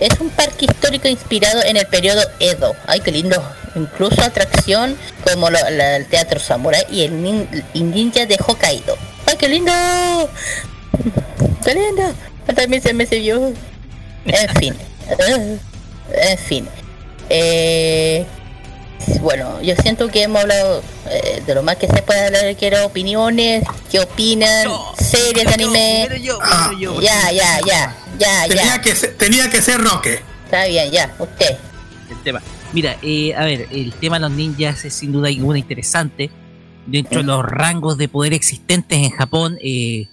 [0.00, 2.74] es un parque histórico inspirado en el periodo Edo.
[2.86, 3.42] Ay, qué lindo.
[3.74, 8.96] Incluso atracción como el teatro samurai y el nin- y ninja de Hokkaido.
[9.26, 9.72] Ay, qué lindo.
[11.64, 12.02] Qué lindo.
[12.54, 13.52] También se me se vio.
[14.24, 14.74] En fin.
[15.08, 15.58] Eh,
[16.14, 16.68] en fin.
[17.28, 18.26] Eh,
[19.20, 22.56] bueno, yo siento que hemos hablado eh, de lo más que se puede hablar.
[22.56, 23.64] Quiero opiniones.
[23.90, 24.68] ¿Qué opinan?
[24.98, 26.08] Series de anime.
[27.00, 27.96] ya, ya, ya.
[28.18, 28.80] Ya, tenía ya.
[28.80, 30.20] Que ser, tenía que ser Roque.
[30.44, 31.56] Está bien, ya, usted.
[32.10, 32.42] el tema.
[32.72, 36.30] Mira, eh, a ver, el tema de los ninjas es sin duda alguna interesante.
[36.86, 40.08] Dentro de los rangos de poder existentes en Japón, eh,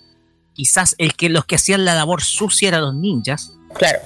[0.60, 3.54] quizás el que los que hacían la labor sucia eran los ninjas.
[3.76, 4.00] Claro.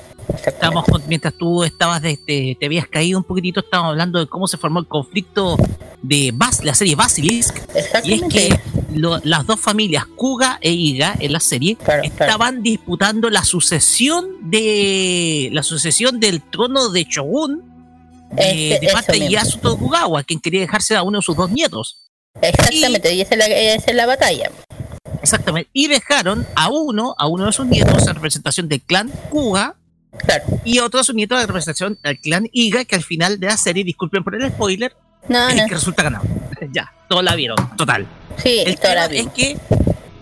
[0.45, 4.27] Estamos con- mientras tú estabas de, te, te habías caído un poquitito, estábamos hablando de
[4.27, 5.57] cómo se formó el conflicto
[6.03, 7.57] de Bas, la serie Basilisk.
[8.03, 8.59] Y es que
[8.93, 15.49] lo- las dos familias, Kuga e Iga, en la serie, estaban disputando la sucesión de
[15.51, 17.63] la sucesión del trono de Shogun
[18.31, 19.31] de, Ese- de parte de mismo.
[19.33, 21.97] Yasuo Tokugawa, quien quería dejarse a uno de sus dos nietos.
[22.41, 24.51] Exactamente, y, esa, es la, esa es la batalla.
[25.23, 25.69] Exactamente.
[25.73, 29.75] Y dejaron a uno, a uno de sus nietos en representación del clan Kuga.
[30.63, 33.47] Y a otro de sus nietos en representación del clan Iga, que al final de
[33.47, 34.95] la serie, disculpen por el spoiler,
[35.27, 35.65] No, es no.
[35.67, 36.25] que resulta ganado.
[36.73, 38.05] ya, todos la vieron, total.
[38.37, 39.57] Sí, el tema es que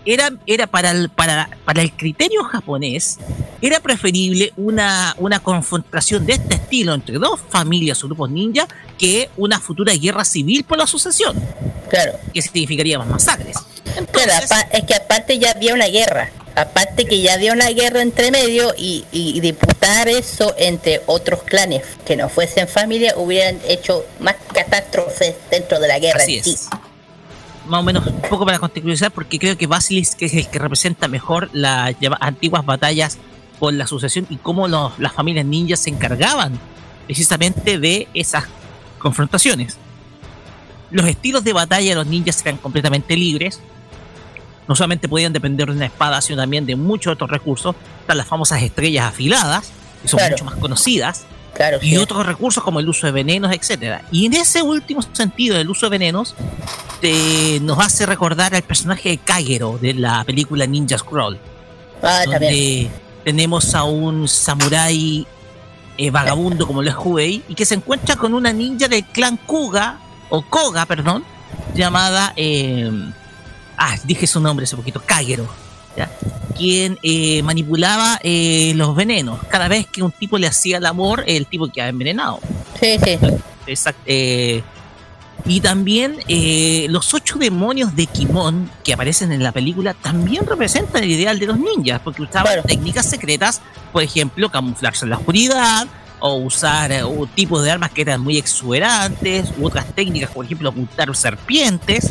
[0.06, 3.18] era, era para, el, para, para el criterio japonés,
[3.60, 8.66] era preferible una, una confrontación de este estilo entre dos familias o grupos ninja
[8.98, 11.36] que una futura guerra civil por la sucesión.
[11.90, 12.12] Claro.
[12.32, 13.56] Que significaría más masacres.
[14.72, 16.30] Es que aparte ya había una guerra.
[16.54, 21.82] Aparte que ya había una guerra entre medio y, y disputar eso entre otros clanes
[22.04, 26.50] que no fuesen familia hubieran hecho más catástrofes dentro de la guerra Así en sí.
[26.52, 26.68] es.
[27.66, 31.08] Más o menos un poco para contextualizar, porque creo que Basilisk es el que representa
[31.08, 33.16] mejor las antiguas batallas
[33.58, 36.58] por la sucesión y cómo los- las familias ninjas se encargaban
[37.06, 38.44] precisamente de esas
[38.98, 39.78] confrontaciones.
[40.92, 43.60] Los estilos de batalla de los ninjas eran completamente libres.
[44.68, 47.74] No solamente podían depender de una espada, sino también de muchos otros recursos.
[48.00, 49.70] Están las famosas estrellas afiladas,
[50.02, 50.32] que son Claro.
[50.34, 51.24] mucho más conocidas.
[51.54, 54.02] Claro, y otros recursos como el uso de venenos, etcétera.
[54.10, 56.34] Y en ese último sentido del uso de venenos,
[57.00, 61.38] te- nos hace recordar al personaje de Kagero de la película Ninja Scroll.
[62.02, 62.90] Ah, donde también.
[63.24, 65.26] tenemos a un samurái
[65.98, 69.36] eh, vagabundo como lo es Huey y que se encuentra con una ninja del clan
[69.36, 69.98] Kuga,
[70.34, 71.24] o Koga, perdón,
[71.74, 72.32] llamada.
[72.36, 72.90] eh,
[73.76, 75.46] ah, dije su nombre hace poquito, Kagero.
[75.94, 76.10] ¿ya?
[76.56, 79.40] Quien eh, manipulaba eh, los venenos.
[79.50, 82.40] Cada vez que un tipo le hacía el amor, el tipo quedaba envenenado.
[82.80, 83.18] Sí, sí.
[83.66, 84.62] Exact- eh,
[85.44, 86.18] y también
[86.88, 91.46] los ocho demonios de Kimon que aparecen en la película también representan el ideal de
[91.48, 93.60] los ninjas, porque usaban técnicas secretas,
[93.92, 95.88] por ejemplo, camuflarse en la oscuridad,
[96.22, 100.44] o usar eh, un tipo de armas que eran muy exuberantes, u otras técnicas, por
[100.44, 102.08] ejemplo, ocultar serpientes.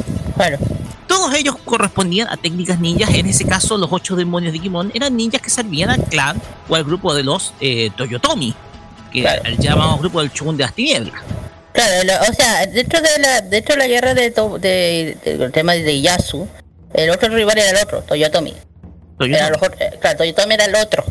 [1.08, 3.10] Todos ellos correspondían a técnicas ninjas.
[3.14, 6.76] En ese caso, los ocho demonios de Kimon eran ninjas que servían al clan o
[6.76, 8.54] al grupo de los eh, Toyotomi,
[9.12, 11.22] que era el llamado grupo del Shogun de las Tinieblas.
[11.74, 15.52] Claro, o sea, dentro de la dentro de la guerra de, to- de, de- del
[15.54, 16.48] tema de Yasu,
[16.94, 18.54] el otro rival era el otro, Toyotomi.
[19.20, 21.06] Era los otro- eh, claro, Toyotomi era el otro.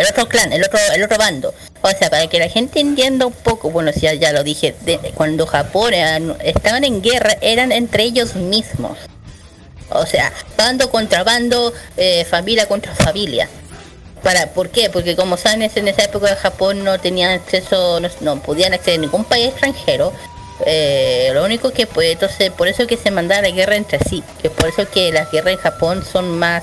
[0.00, 1.52] El otro clan, el otro, el otro bando.
[1.82, 4.74] O sea, para que la gente entienda un poco, bueno, si ya, ya lo dije,
[5.14, 5.92] cuando Japón
[6.42, 8.96] estaban en guerra, eran entre ellos mismos.
[9.90, 13.46] O sea, bando contra bando, eh, familia contra familia.
[14.22, 14.88] Para, ¿Por qué?
[14.88, 19.02] Porque como saben, en esa época Japón no tenían acceso, no, no podían acceder a
[19.02, 20.14] ningún país extranjero.
[20.64, 24.24] Eh, lo único que pues entonces por eso que se mandaba la guerra entre sí,
[24.40, 26.62] que por eso que las guerras en Japón son más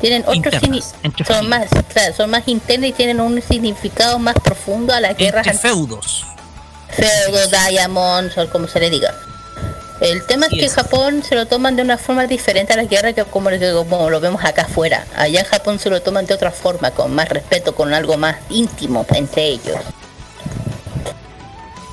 [0.00, 4.34] tienen otros Internas, signi- son más claro, son más internas y tienen un significado más
[4.42, 6.24] profundo a las guerras Entre feudos.
[6.88, 9.14] feudos, diamonds o como se le diga.
[10.00, 13.14] El tema es que Japón se lo toman de una forma diferente a las guerras
[13.14, 15.06] que como, lo vemos acá afuera.
[15.16, 18.36] Allá en Japón se lo toman de otra forma, con más respeto, con algo más
[18.50, 19.78] íntimo entre ellos.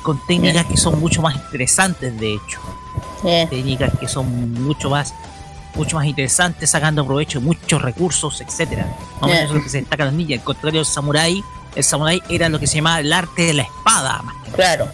[0.04, 2.60] con técnicas que son mucho más interesantes de hecho
[3.50, 5.14] técnicas que son mucho más
[5.76, 8.86] mucho más interesantes sacando provecho de muchos recursos etcétera
[9.22, 9.44] más o menos Yeah.
[9.46, 11.44] eso es lo que se destaca en los ninjas al contrario del samurái
[11.76, 14.56] el samurái era lo que se llamaba el arte de la espada más que nada.
[14.56, 14.88] Claro.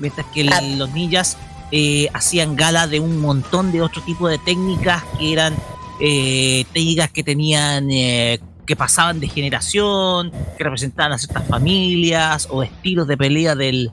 [0.00, 1.36] mientras que el- los ninjas
[1.72, 5.54] eh, hacían gala de un montón de otro tipo de técnicas que eran
[6.00, 12.62] eh, técnicas que tenían eh, que pasaban de generación, que representaban a ciertas familias o
[12.62, 13.90] estilos de pelea del,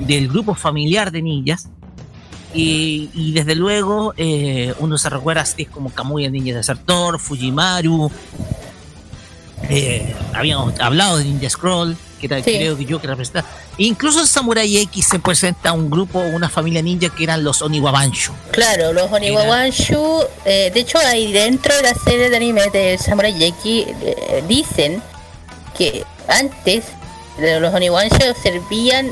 [0.00, 1.68] del grupo familiar de ninjas.
[2.54, 8.10] Y, y desde luego eh, uno se recuerda así como Kamui el Ninja Desertor, Fujimaru.
[9.68, 12.52] Eh, habíamos hablado de Ninja Scroll, que era- Sí.
[12.56, 13.44] creo que yo que representa.
[13.76, 18.32] Incluso en Samurai X se presenta un grupo, una familia ninja que eran los Oniwabanshu.
[18.50, 23.34] Claro, los Oniwabanshu, eh, de hecho ahí dentro de la serie de anime de Samurai
[23.44, 25.02] X eh, dicen
[25.76, 26.84] que antes
[27.38, 29.10] eh, los Oniwabanshu servían,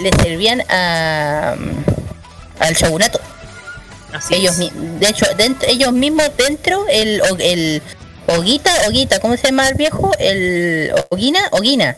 [0.00, 2.03] le servían a, mm,
[2.58, 3.20] al shogunato.
[4.30, 4.70] ellos, mi-
[5.00, 7.82] de hecho, dentro, ellos mismos dentro, el, el,
[8.26, 10.12] Oguita, Oguita, ¿cómo se llama el viejo?
[10.18, 11.96] El Ogina, Ogina.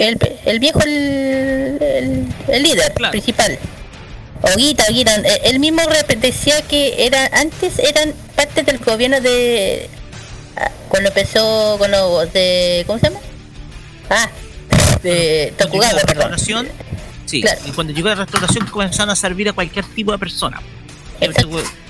[0.00, 3.58] El, el viejo, el, el, el líder principal.
[4.42, 5.82] Oguita, Oguita, eh, él mismo
[6.18, 9.88] decía que era, antes eran parte del gobierno de
[10.56, 13.20] ah, cuando empezó con los de ¿cómo se llama?
[14.10, 14.28] Ah,
[15.02, 16.30] de Tokugawa, perdón.
[17.26, 17.60] Sí, Claro.
[17.66, 20.60] y cuando llegó la restauración comenzaron a servir a cualquier tipo de persona.
[21.20, 21.32] En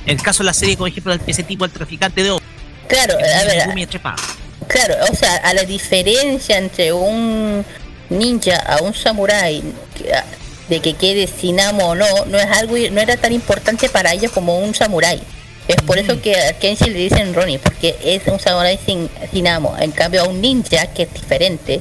[0.06, 2.44] el caso de la serie, por ejemplo, ese tipo, el traficante de oro.
[2.88, 3.88] Claro, a ver.
[4.68, 7.64] Claro, o sea, a la diferencia entre un
[8.10, 9.62] ninja a un samurái
[10.68, 14.12] de que quede sin amo o no, no es algo no era tan importante para
[14.12, 15.20] ellos como un samurái.
[15.66, 19.48] Es por eso que a Kenshi le dicen Ronnie, porque es un samurái sin, sin
[19.48, 19.74] amo.
[19.78, 21.80] En cambio a un ninja, que es diferente,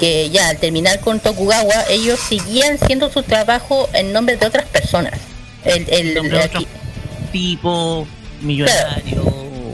[0.00, 4.64] que ya al terminar con Tokugawa, ellos seguían haciendo su trabajo en nombre de otras
[4.66, 5.12] personas.
[5.64, 6.66] El, el, Nombre de aquí-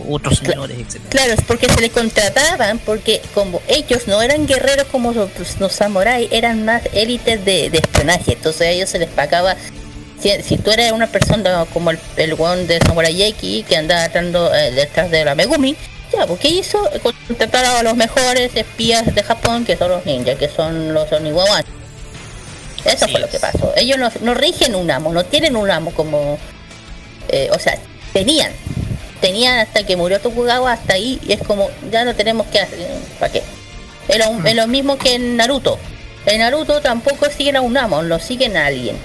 [0.09, 1.01] otros señores, etc.
[1.09, 5.73] Claro, es porque se le contrataban, porque como ellos no eran guerreros como los, los
[5.73, 9.57] samuráis, eran más élites de, de espionaje, entonces a ellos se les pagaba.
[10.21, 14.05] Si, si tú eres una persona como el, el one de Samurai X que andaba
[14.05, 15.77] atrando, eh, detrás de la Megumi,
[16.13, 20.49] ya, porque hizo contratar a los mejores espías de Japón, que son los ninjas, que
[20.49, 21.65] son los Oniwawan.
[22.85, 23.73] Eso fue lo que pasó.
[23.77, 26.39] Ellos no, no rigen un amo, no tienen un amo como.
[27.29, 27.77] eh, o sea,
[28.13, 28.53] tenían.
[29.21, 32.79] Tenían hasta que murió Tokugawa, hasta ahí, y es como, ya no tenemos que hacer.
[33.19, 33.43] ¿Para qué?
[34.09, 35.79] Es lo, es lo mismo que en Naruto.
[36.27, 38.97] En Naruto tampoco siguen a un amo, lo siguen a alguien.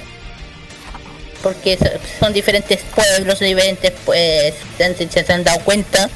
[1.41, 1.85] Porque so-
[2.19, 6.07] son diferentes pueblos, diferentes, pues, se han, se han dado cuenta.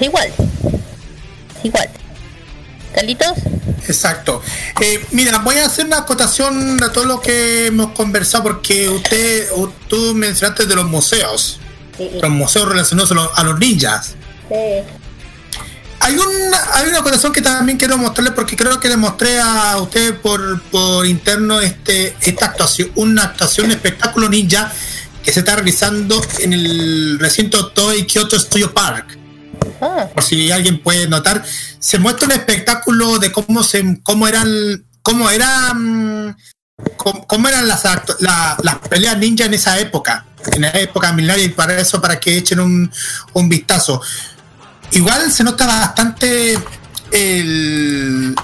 [0.00, 0.32] Igual.
[1.62, 1.88] Igual.
[2.94, 3.32] ¿Carlitos?
[3.86, 4.42] Exacto.
[4.80, 9.48] Eh, mira, voy a hacer una acotación a todo lo que hemos conversado porque usted,
[9.88, 11.60] tú mencionaste de los museos,
[12.20, 14.14] los museos relacionados a los, a los ninjas.
[16.00, 19.76] Hay una, hay una acotación que también quiero mostrarle porque creo que le mostré a
[19.78, 24.72] usted por, por interno este, esta actuación, una actuación espectáculo ninja
[25.22, 29.17] que se está realizando en el recinto Toy Kyoto Studio Park.
[30.14, 31.44] Por si alguien puede notar,
[31.78, 36.36] se muestra un espectáculo de cómo se cómo eran cómo eran
[36.96, 37.82] cómo, cómo eran las,
[38.20, 42.36] las peleas ninja en esa época, en la época milenaria y para eso para que
[42.36, 42.90] echen un,
[43.34, 44.00] un vistazo.
[44.92, 46.58] Igual se nota bastante
[47.10, 48.34] el,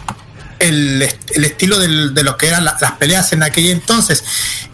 [0.59, 1.03] el,
[1.35, 4.23] el estilo de lo que eran la- las peleas en aquel entonces.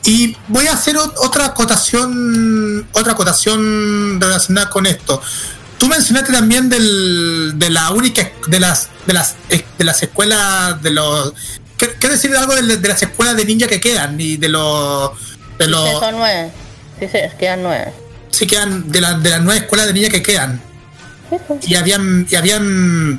[0.04, 5.20] Y voy a hacer ot- otra acotación, otra acotación relacionada con esto.
[5.80, 10.82] Tú mencionaste también del, de la única de las de las eh, de las escuelas
[10.82, 11.32] de los
[11.78, 15.12] ¿qué, qué decir algo de, de las escuelas de ninja que quedan y de los
[15.58, 16.50] de Sí, los son nueve.
[16.98, 17.92] Sí, sí, quedan nueve.
[18.30, 20.60] sí quedan de, la, de las nueve escuelas de ninja que quedan
[21.66, 23.18] y habían y habían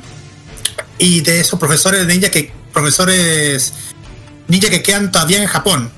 [0.98, 3.72] y de esos profesores de ninja que profesores
[4.46, 5.90] ninja que quedan todavía en Japón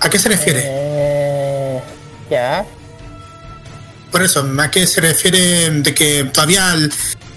[0.00, 0.62] ¿a qué se refiere?
[0.64, 1.80] Eh,
[2.28, 2.66] ya
[4.12, 6.72] Por eso, ¿a qué se refiere de que todavía...
[6.74, 6.92] el-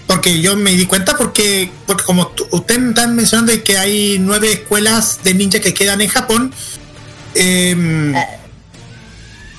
[0.06, 4.52] porque yo me di cuenta porque, porque como ustedes están mencionando de que hay nueve
[4.52, 6.54] escuelas de ninja que quedan en Japón.
[7.34, 8.14] em,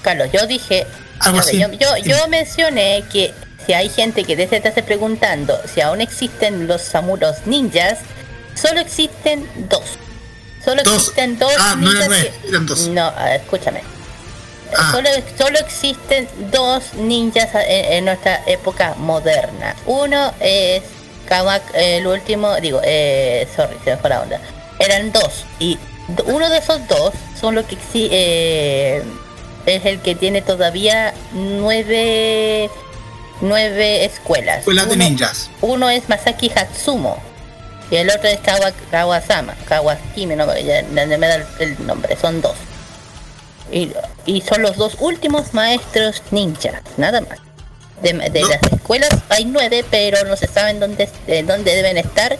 [0.01, 0.87] Carlos, yo dije.
[1.19, 1.57] Algo así.
[1.59, 3.33] Yo, yo, yo mencioné que
[3.65, 7.97] si hay gente que desde te hace preguntando si aún existen los samuros ninjas,
[8.55, 9.83] solo existen dos.
[10.63, 10.95] Solo Dos.
[10.95, 12.07] existen dos Ah, no eran ninjas.
[12.07, 12.87] nueve, que- dos.
[12.87, 13.81] No, escúchame.
[14.75, 14.91] Ah.
[14.91, 19.75] Solo, solo existen dos ninjas en, en nuestra época moderna.
[19.85, 20.81] Uno es
[21.27, 24.39] Kamak, el último, digo, eh, sorry, se me fue la onda.
[24.79, 25.45] Eran dos.
[25.59, 25.77] Y
[26.25, 29.03] uno de esos dos son los que eh,
[29.65, 32.69] es el que tiene todavía nueve
[33.41, 34.59] nueve escuelas.
[34.59, 35.49] escuelas de Uno- ninjas.
[35.61, 37.17] uno es Masaki Hatsumo
[37.91, 42.17] y el otro es Kawa, Kawasama, Kawakime, no me, ya- ya me da el nombre,
[42.19, 42.55] son dos.
[43.71, 43.91] Y,
[44.25, 47.39] y son los dos últimos maestros ninja, nada más.
[48.01, 52.37] De, de las escuelas hay nueve, pero no se saben dónde, eh, dónde deben estar.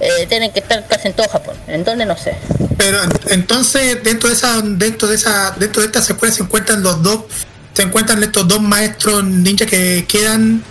[0.00, 1.54] Eh, tienen que estar casi en todo Japón.
[1.68, 2.06] ¿En dónde?
[2.06, 2.34] No sé.
[2.78, 6.82] Pero en- entonces dentro de esa dentro de esa dentro de estas escuelas se encuentran
[6.82, 7.24] los dos
[7.74, 10.64] se encuentran estos dos maestros ninja que quedan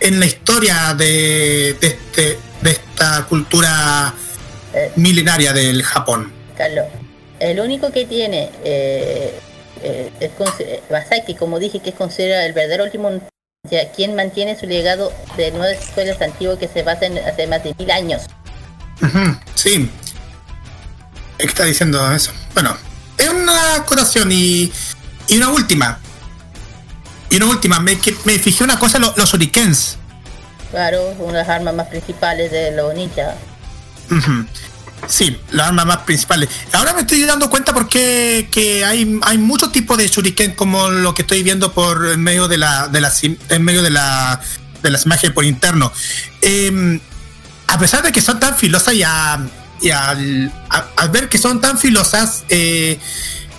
[0.00, 4.14] en la historia de, de este de esta cultura
[4.96, 6.32] milenaria del Japón.
[6.56, 6.86] Carlos,
[7.40, 9.38] el único que tiene eh,
[9.82, 10.30] eh, es
[10.60, 13.10] eh, Masaki, como dije, que es considerado el verdadero último,
[13.68, 17.74] sea, quien mantiene su legado de nueve escuelas antiguas que se basan hace más de
[17.78, 18.22] mil años.
[19.54, 19.90] Sí.
[21.38, 22.32] ¿Qué está diciendo eso?
[22.54, 22.76] Bueno,
[23.16, 24.70] es una acotación y,
[25.28, 25.98] y una última.
[27.30, 29.96] Y una última, me, que- me fijé una cosa, lo- los shurikens.
[30.70, 33.34] Claro, una de las armas más principales de los ninjas.
[35.08, 36.48] Sí, las armas más principales.
[36.72, 41.14] Ahora me estoy dando cuenta porque que hay, hay muchos tipos de shuriken como lo
[41.14, 44.40] que estoy viendo por en medio de la, de im- en medio de la
[44.82, 45.92] de las imágenes por interno.
[46.42, 47.00] Eh,
[47.66, 50.52] a pesar de que son tan filosas y, a- al,
[51.10, 52.98] ver que son tan filosas, eh,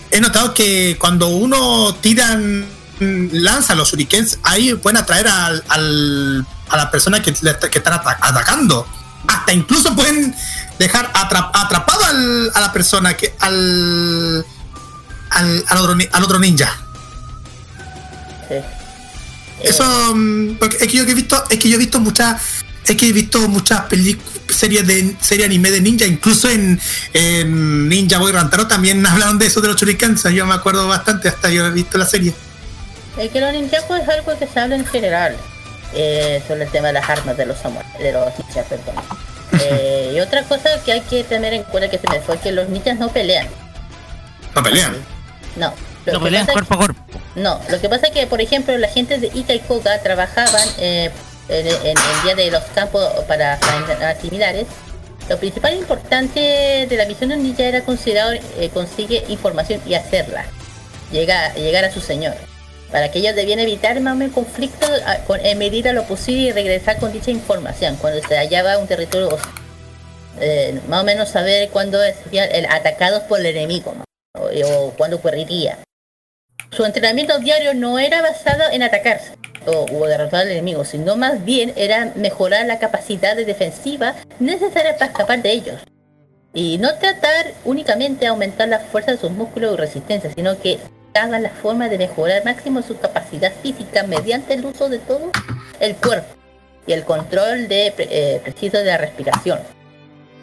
[0.10, 6.46] he notado que cuando uno tira, mm, lanza los shurikens, ahí pueden atraer al, al-
[6.70, 8.88] a la persona que, están ata- atacando.
[9.28, 10.34] Hasta incluso pueden
[10.82, 14.46] dejar atrap- atrapado al- a la persona que al,
[15.30, 16.76] al, al otro, al otro ninja.
[19.64, 22.42] Eso mm, porque es que yo he visto, es que yo he visto muchas,
[22.86, 26.80] es que he visto muchas películas, series de serie anime de ninja, incluso en,
[27.14, 31.30] en Ninja Boy Rantaro también hablaron de eso de los shurikens, yo me acuerdo bastante,
[31.30, 32.34] hasta yo he visto la serie.
[33.18, 35.36] El que los ninjaku es algo que se habla en general
[35.94, 38.96] eh, sobre el tema de las armas de los samuráis, de los ninjas, perdón.
[39.64, 42.52] Eh, y otra cosa que hay que tener en cuenta que se me fue que
[42.52, 43.48] los ninjas no pelean.
[44.56, 44.96] No pelean.
[45.56, 45.74] No.
[46.06, 47.02] Lo No que pelean pasa cuerpo a cuerpo.
[47.36, 50.68] No, lo que pasa es que, por ejemplo, la gente de Ika y Koga trabajaban
[50.80, 51.12] eh,
[51.48, 54.68] en, en el día de los campos para faenas similares.
[55.30, 56.40] Lo principal importante
[56.90, 60.46] de la misión de un ninja era considerar eh, consigue información y hacerla.
[61.12, 62.34] Llegar, llegar a su señor.
[62.92, 66.50] Para que ellos debían evitar más o menos conflictos a- con- en medida lo posible
[66.50, 69.38] y regresar con dicha información cuando se hallaba un territorio.
[70.40, 73.94] Eh, más o menos saber cuándo serían el- atacados por el enemigo
[74.38, 75.78] o, o cuándo ocurriría.
[76.72, 79.34] Su entrenamiento diario no era basado en atacarse
[79.66, 84.94] o, o derrotar al enemigo, sino más bien era mejorar la capacidad de defensiva necesaria
[84.98, 85.82] para escapar de ellos.
[86.54, 90.80] Y no tratar únicamente de aumentar la fuerza de sus músculos y resistencia, sino que
[91.14, 95.32] hagan la forma de mejorar máximo su capacidad física mediante el uso de todo
[95.80, 96.36] el cuerpo
[96.88, 99.60] y el control de, eh, preciso de la respiración.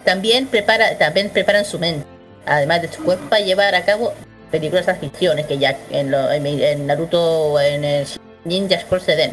[0.04, 2.06] También, prepara, también preparan su mente,
[2.46, 4.14] además de su cuerpo, para llevar a cabo
[4.50, 8.06] peligrosas misiones que ya en, lo- en, en Naruto en el
[8.44, 9.32] Ninja Scroll se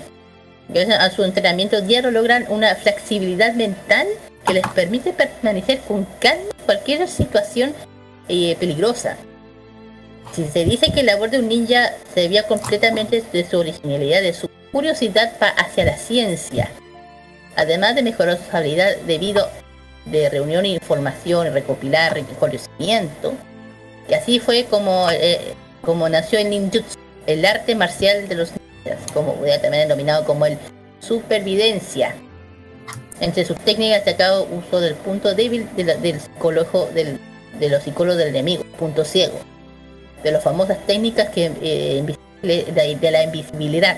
[1.00, 4.08] a su entrenamiento diario logran una flexibilidad mental
[4.48, 7.74] que les permite permanecer con calma en cualquier situación
[8.28, 9.16] eh, peligrosa.
[10.36, 14.22] Si se dice que la labor de un ninja se debía completamente de su originalidad,
[14.22, 16.70] de su curiosidad hacia la ciencia,
[17.56, 19.50] además de mejorar sus habilidades debido
[20.04, 23.34] de reunión de información, recopilar conocimiento.
[24.10, 29.00] Y así fue como, eh, como nació el ninjutsu, el arte marcial de los ninjas,
[29.14, 30.58] como ya también denominado como el
[31.00, 32.14] supervivencia.
[33.22, 38.66] Entre sus técnicas destacado uso del punto débil del psicólogo de los psicólogos del enemigo,
[38.78, 39.40] punto ciego.
[40.26, 42.04] De las famosas técnicas que eh,
[42.42, 43.96] de, de la invisibilidad,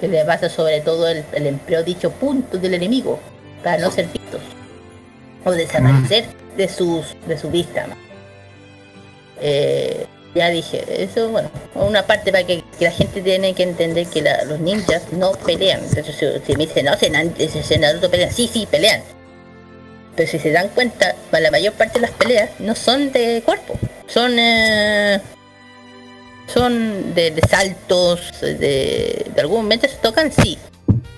[0.00, 3.20] que le basa sobre todo el, el empleo dicho punto del enemigo,
[3.62, 4.40] para no ser vistos
[5.44, 6.24] o desaparecer
[6.56, 7.86] de sus de su vista.
[9.40, 10.04] Eh,
[10.34, 14.22] ya dije, eso bueno, una parte para que, que la gente tiene que entender que
[14.22, 15.80] la- los ninjas no pelean.
[15.88, 19.00] Entonces, si, si me dicen, no, si- si Naruto pelean, sí, sí, pelean.
[20.16, 23.42] Pero si se dan cuenta, para la mayor parte de las peleas no son de
[23.44, 23.78] cuerpo,
[24.08, 25.20] son eh,
[26.52, 30.56] son de, de saltos, de, de algún momento se tocan, sí,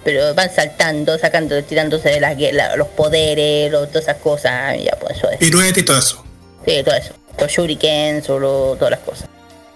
[0.05, 4.97] pero van saltando, sacando, tirándose de las la- los poderes, lo- todas esas cosas, ya
[5.01, 5.39] pues eso es.
[5.39, 6.25] Pirueta y todo eso.
[6.67, 7.13] Sí, todo eso.
[7.39, 9.29] Los shurikens o lo- todas las cosas.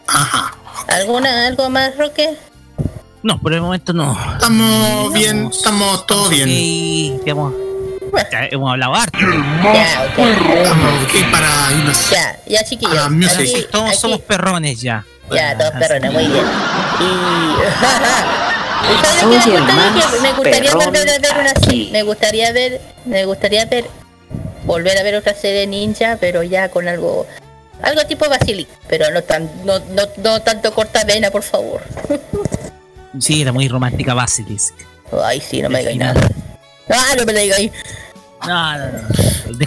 [0.08, 0.56] Ajá.
[0.88, 2.34] ¿Alguna, algo más, Roque?
[3.22, 4.18] No, por el momento no.
[4.32, 6.48] Estamos bien, estamos todo bien.
[7.24, 7.61] Digamos, ya
[8.50, 9.18] hemos hablado harto.
[9.62, 10.14] Ya,
[11.30, 12.10] para irnos.
[12.10, 12.96] Ya, ya chiquillos.
[12.98, 13.08] Ah,
[13.38, 15.04] aquí- Todos aquí- somos perrones ya.
[15.30, 16.44] Ya, todos perrones, muy bien.
[17.00, 18.42] Y...
[18.82, 21.52] Me gustaría, me gustaría ver una
[21.92, 23.84] me gustaría ver, me gustaría ver,
[24.64, 27.26] volver a ver otra serie ninja, pero ya con algo,
[27.82, 31.82] algo tipo Basilic, pero no tan, no, no, no tanto corta vena, por favor.
[33.20, 34.74] Sí, era muy romántica Basilisk.
[35.22, 36.18] Ay, sí, no me nada.
[36.92, 37.72] Ah, no me digáis.
[38.46, 39.08] No, no, no.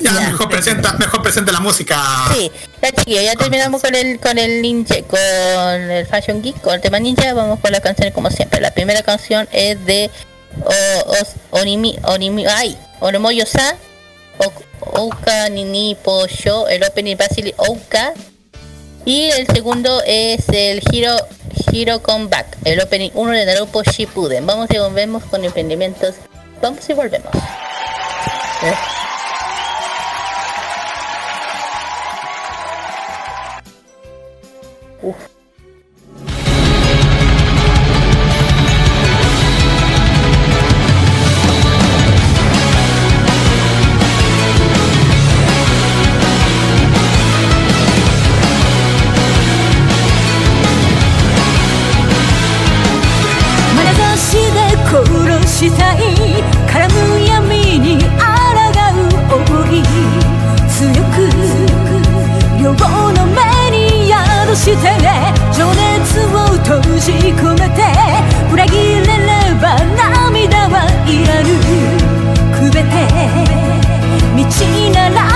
[0.04, 1.98] Ya, mejor presenta, mejor presenta la música.
[2.34, 6.74] Sí, ya chiquillos, ya terminamos con el con el ninja, con el Fashion Geek, con
[6.74, 8.60] el tema ninja, vamos con las canciones como siempre.
[8.60, 10.10] La primera canción es de
[10.64, 13.76] o, os- Onimi, Onimi, ay, Oromoyo-sa,
[14.40, 18.14] O- Ouka Nini Po Sho, el opening Basili Ouka.
[19.06, 21.16] Y el segundo es el Hero,
[21.72, 24.46] Hero Comeback, el opening 1 de Naruto Shippuden.
[24.46, 26.16] Vamos y volvemos con emprendimientos.
[26.61, 27.32] Vamos y volvemos.
[28.64, 28.76] Eh.
[35.02, 35.36] Uf.
[55.65, 55.95] Está
[64.56, 65.34] してね。
[65.52, 67.84] 情熱を閉じ込めて
[68.52, 69.30] 裏切れれ
[69.61, 70.76] ば涙は
[71.06, 71.48] いらぬ
[72.56, 72.94] くべて
[74.36, 74.44] 道
[74.94, 75.35] なら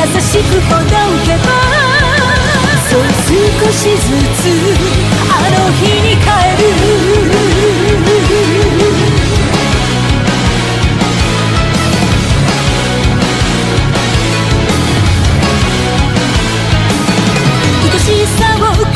[0.00, 0.86] 優しくほど
[1.26, 1.46] けば
[2.88, 4.00] そう少しず
[4.34, 4.48] つ
[5.28, 6.24] あの日に帰
[6.62, 6.64] る。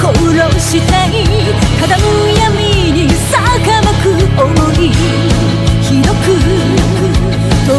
[0.05, 1.09] 殺したい
[1.81, 3.37] 傾む闇に逆
[3.83, 4.05] まく
[4.43, 4.85] 思い。
[5.81, 6.27] 広く
[7.67, 7.71] 遠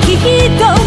[0.00, 0.81] き人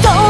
[0.00, 0.21] こと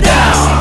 [0.00, 0.57] down.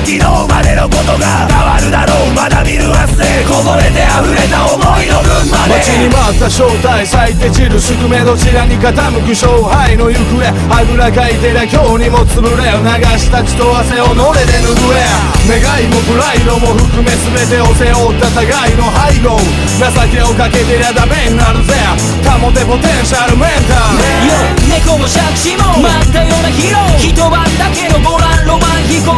[0.00, 8.92] 昨日までのことが変わるだろうまだ見る明日へこぼれて溢れた思いの分まで待ちに待った正体咲いて散る宿命どちらに傾
[9.22, 10.42] く勝敗の行方
[10.74, 15.34] あぐらかいてりゃ今日にも潰れ流した血と汗をのれで拭え。
[15.48, 19.40] 願いもプライドも含め全てを背負った互いの背後。
[19.76, 21.74] 情けをかけてりゃダメになるぜ。
[22.24, 24.04] かもてポテンシャルメンタル、
[24.68, 25.80] ね、猫も借地も。
[25.80, 26.98] 待ったようなヒーロー。
[26.98, 29.12] 一晩だけのボランロマン飛行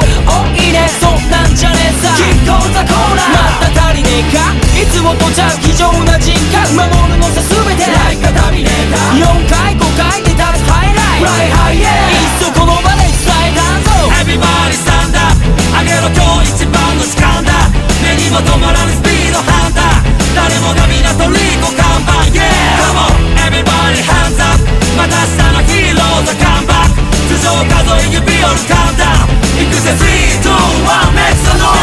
[0.66, 2.10] おいいねそんなんじゃねえさ。
[2.18, 4.50] キッコーザコーナーまた足りねえか？
[4.74, 6.74] いつもとちゃう非常な人格。
[6.74, 7.86] 守るのさ全て。
[7.86, 13.94] ライカタミネーター4回5回で立つハイライライハイエーいっそこの場で伝えたんぞ。
[14.26, 17.70] Everybody stand up 上げろ今日一番の時間だ
[18.02, 20.10] 目にも止まらぬスピードハンター。
[20.34, 22.26] 誰もが港リコ看板。
[22.34, 22.42] Yeah
[22.82, 23.14] Come on
[23.46, 24.58] everybody hands up
[24.98, 27.06] また明日のヒーローズカムバック。
[27.30, 31.76] 頭上数え指折るカウンダウン行くぜ3、2、1 Make the noise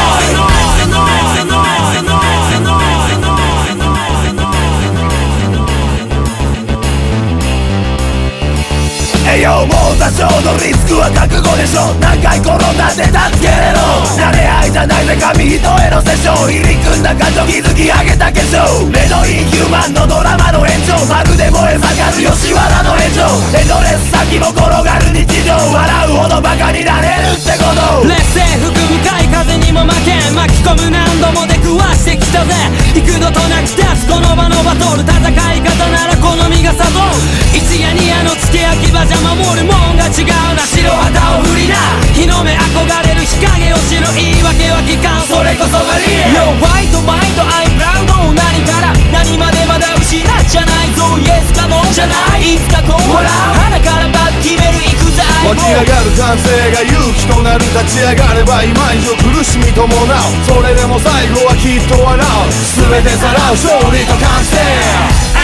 [9.43, 11.91] 栄養も多少のリスクは覚悟でしょ。
[11.99, 13.99] 何回転んだって助けれろ。
[14.15, 16.47] 慣れ合いじゃないぜ紙一重のセッション。
[16.47, 18.87] 入り組んだ感情築き上げた化粧。
[18.87, 22.31] 目のインヒューマンのドラマの延長まるで燃え盛る。
[22.31, 23.27] 吉原の炎上。
[23.59, 25.59] エドレス先も転がる日常。
[25.59, 28.07] 笑うほどバカになれるってこと。
[28.07, 28.95] 劣勢含む
[29.33, 32.53] 風にも負け巻き込む何度も出くわしてきたぜ。
[32.93, 37.01] 幾度となく立つこの場のバトル戦い方なら好みがさぞ
[37.51, 40.61] 一夜二夜の付け焼き場じゃ守るもんが違うな。
[40.61, 41.75] 白旗を振りな。
[42.13, 45.25] 日の目憧れる日陰を知る言い訳は聞かん。
[45.25, 46.37] それこそがリアル。
[46.37, 48.93] Yo ワイトマインド I'm proud 何から。
[49.09, 49.72] 何までま
[50.21, 59.97] だ失っちゃないぞ Yes かもじゃないいつかこう笑う鼻からバッ決める行くぜ湧き上がる感性が勇気となる立ち上がれば今以上苦しみ伴う
[60.45, 64.53] それでも最後はきっと笑う全てさらう勝利と完成。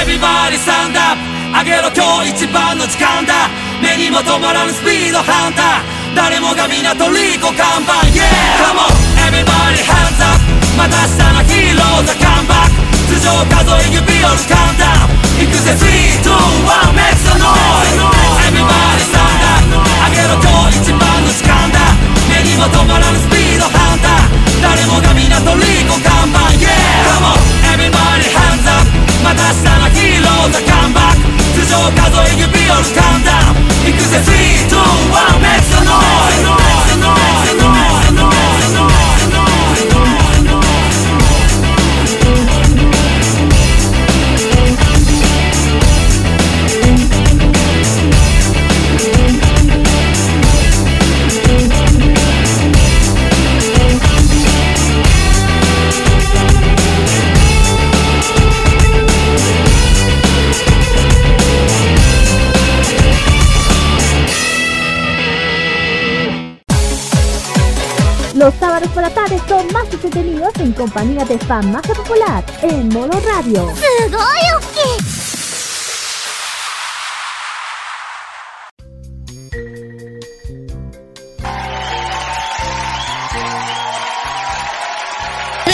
[0.06, 1.18] Everybody stand up!
[1.50, 3.50] 上げろ今日一番の時間だ。
[3.82, 6.16] 目にも止まらぬスピードハンター。
[6.16, 8.06] 誰もが港リコ看板。
[8.14, 8.30] Yeah!
[8.62, 8.94] Come on!
[9.28, 10.38] Everybody hands up!
[10.78, 12.69] また明日のヒーローズカムバック頭
[13.20, 18.00] 上数え指折るカウンダウン行くぜ3、2、1 Make some noise
[18.48, 19.76] Everybody stand up.
[19.76, 21.80] 上げろ今日一番の時間だ
[22.30, 24.62] 目にも止まらぬスピードハンター。
[24.62, 26.68] 誰もが港リーコ看板 Yeah
[27.08, 27.38] Come on
[27.76, 28.88] Everybody hands up
[29.24, 34.28] また明日のヒーローズカムバック頭上数え指折るカウンダウン行くぜ3、
[34.68, 36.79] 2、1 Make some noise.
[70.60, 73.74] en compañía de Famacia Popular en modo radio.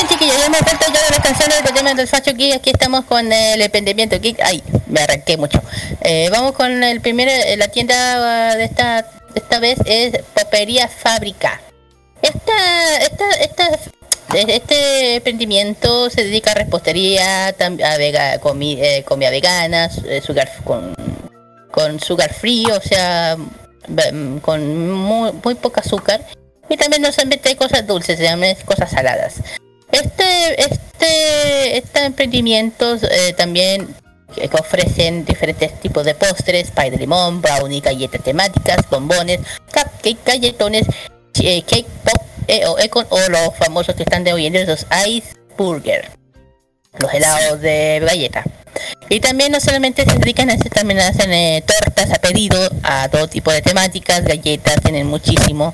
[0.07, 2.55] chiquillos, ya hemos vuelto ya de las canciones del tema del Sacho Geek.
[2.55, 4.39] Aquí estamos con eh, el emprendimiento Geek.
[4.43, 5.61] Ay, me arranqué mucho.
[6.01, 10.87] Eh, vamos con el primero, eh, la tienda ah, de esta, esta vez es Popería
[10.87, 11.59] Fábrica.
[12.21, 13.79] Esta, esta, esta
[14.35, 20.93] este emprendimiento se dedica a repostería, a vega, eh, comida vegana, eh, sugar, con,
[21.71, 26.25] con sugar free, o sea, mm, con muy, muy poco azúcar.
[26.69, 29.35] Y también no solamente hay cosas dulces, también hay cosas saladas.
[29.91, 33.95] Este, este, este emprendimientos eh, también
[34.33, 39.39] que que ofrecen diferentes tipos de postres, pie de limón, brownie, galletas temáticas, bombones,
[39.71, 40.87] cupcake, galletones,
[41.39, 44.65] eh, cake pop eh, o, econ- o los famosos que están de hoy en día,
[44.65, 46.09] los ice burger,
[46.99, 48.43] los helados de galleta.
[49.09, 53.07] Y también no solamente se dedican a hacer, también hacen eh, tortas a pedido, a
[53.09, 55.73] todo tipo de temáticas, galletas, tienen muchísimo.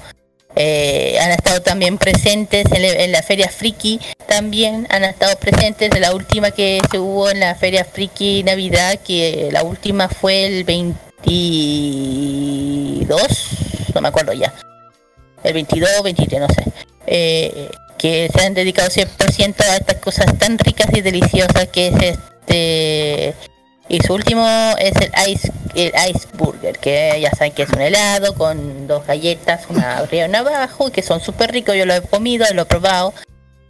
[0.55, 3.99] Eh, han estado también presentes en, la- en la feria friki.
[4.27, 8.99] También han estado presentes en la última que se hubo en la feria friki navidad
[8.99, 13.47] que la última fue el 22
[13.93, 14.51] no me acuerdo ya
[15.43, 16.63] el 22 23 no sé
[17.07, 21.95] eh, que se han dedicado 100% a estas cosas tan ricas y deliciosas que es
[22.01, 23.35] este
[23.87, 24.47] y su último
[24.79, 29.05] es el ice el ice burger que ya saben que es un helado con dos
[29.05, 32.45] galletas una arriba y una abajo y que son súper ricos yo lo he comido
[32.53, 33.13] lo he probado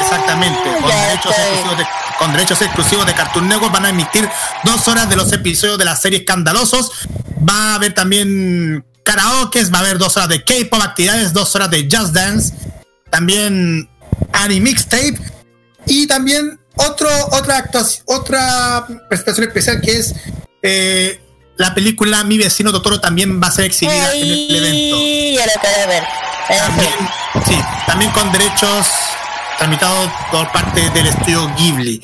[0.00, 0.58] Exactamente.
[0.80, 1.86] Con derechos, exclusivos de,
[2.18, 4.28] con derechos exclusivos de Cartoon Network van a emitir
[4.64, 6.90] dos horas de los episodios de la serie Escandalosos.
[7.48, 11.70] Va a haber también karaoke, va a haber dos horas de K-pop, actividades, dos horas
[11.70, 12.54] de Just Dance,
[13.10, 13.88] también
[14.32, 15.18] Anime Mixtape
[15.86, 20.14] y también otro, otra actuación, otra presentación especial que es
[20.62, 21.20] eh,
[21.56, 24.96] la película Mi vecino Totoro también va a ser exhibida en el evento.
[25.40, 26.02] Ya lo ver.
[26.48, 26.92] También,
[27.46, 27.54] sí,
[27.86, 28.86] también con derechos
[29.58, 32.02] tramitados por parte del estudio Ghibli.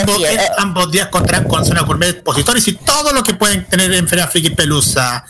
[0.00, 3.92] Ambos, eh, ambos días contarán con zona gourmet, expositores y todo lo que pueden tener
[3.94, 5.24] en Feria Friki Pelusa.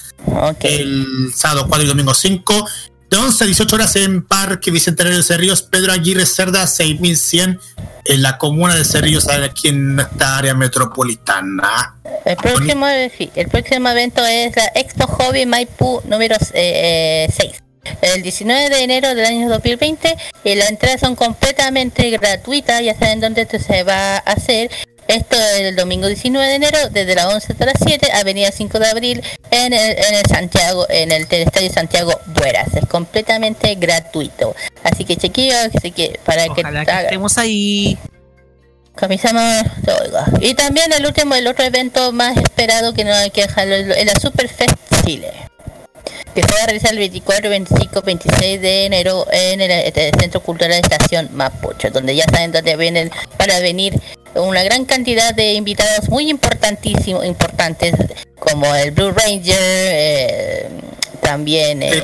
[0.60, 2.68] El sábado 4 y domingo 5,
[3.10, 7.58] de 11 a 18 horas en Parque Bicentenario de Cerrillos, Pedro Aguirre Cerda 6100,
[8.04, 11.96] en la comuna de Cerrillos, aquí en nuestra área metropolitana.
[12.24, 17.62] El próximo, sí, el próximo evento es la Expo Hobby Maipú número 6.
[18.02, 20.14] El 19 de enero del año 2020
[20.44, 24.70] y las entradas son completamente gratuitas, ya saben dónde esto se va a hacer.
[25.08, 28.78] Esto es el domingo 19 de enero, desde las 11 hasta las 7, Avenida 5
[28.78, 32.68] de Abril, en el, en el Santiago, en el Estadio Santiago Bueras.
[32.74, 34.54] Es completamente gratuito.
[34.84, 36.62] Así que chequeo, así que para que,
[37.04, 37.96] estemos ahí.
[40.02, 40.26] Oiga.
[40.42, 44.04] Y también el último, el otro evento más esperado que no hay que dejarlo, es
[44.04, 45.32] la Superfest Chile.
[46.34, 50.42] Que se va a realizar el 24, 25, 26 de enero en el, eh, Centro
[50.42, 54.00] Cultural de Estación Mapocho, donde ya saben dónde vienen para venir
[54.34, 57.94] una gran cantidad de invitados muy importantísimos, importantes,
[58.38, 60.68] como el Blue Ranger, eh,
[61.20, 62.02] también eh,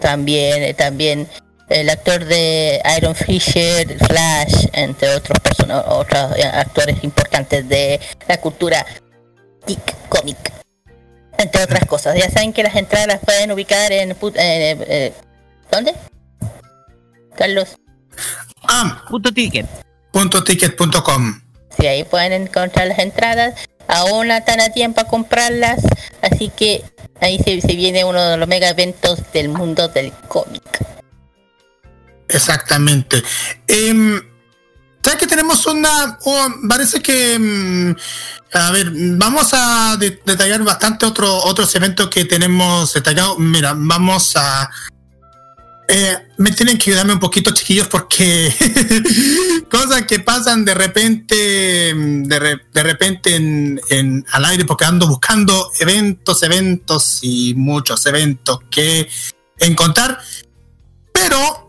[0.00, 1.28] también, eh, también
[1.68, 5.38] el actor de Iron Fisher, Flash, entre otros
[5.86, 8.84] otros eh, actores importantes de la cultura
[9.66, 10.36] geek, cómic,
[11.38, 12.16] entre otras cosas.
[12.18, 15.14] Ya saben que las entradas las pueden ubicar en pu- eh, eh,
[15.70, 15.94] ¿dónde?
[17.36, 17.76] Carlos.
[18.64, 19.66] Ah, punto ticket.
[20.12, 21.40] Punto ticket.com.
[21.78, 23.54] Sí, ahí pueden encontrar las entradas.
[23.86, 25.80] Aún están a tiempo a comprarlas.
[26.20, 26.82] Así que
[27.20, 30.62] ahí se, se viene uno de los mega eventos del mundo del cómic.
[32.28, 33.22] Exactamente.
[33.66, 34.20] Em,
[35.02, 36.18] ¿Sabes que tenemos una...
[36.24, 37.38] oh, parece que...
[37.38, 37.96] mm,
[38.52, 43.38] a ver, vamos a de- detallar bastante otro, otros eventos que tenemos detallados.
[43.38, 44.70] Mira, vamos a...
[45.88, 48.52] eh, me tienen que ayudarme un poquito, chiquillos, porque
[49.70, 51.34] cosas que pasan de repente,
[51.94, 58.04] de, re- de repente en, en- al aire, porque ando buscando eventos, eventos y muchos
[58.06, 59.08] eventos que
[59.58, 60.18] encontrar.
[61.12, 61.64] Pero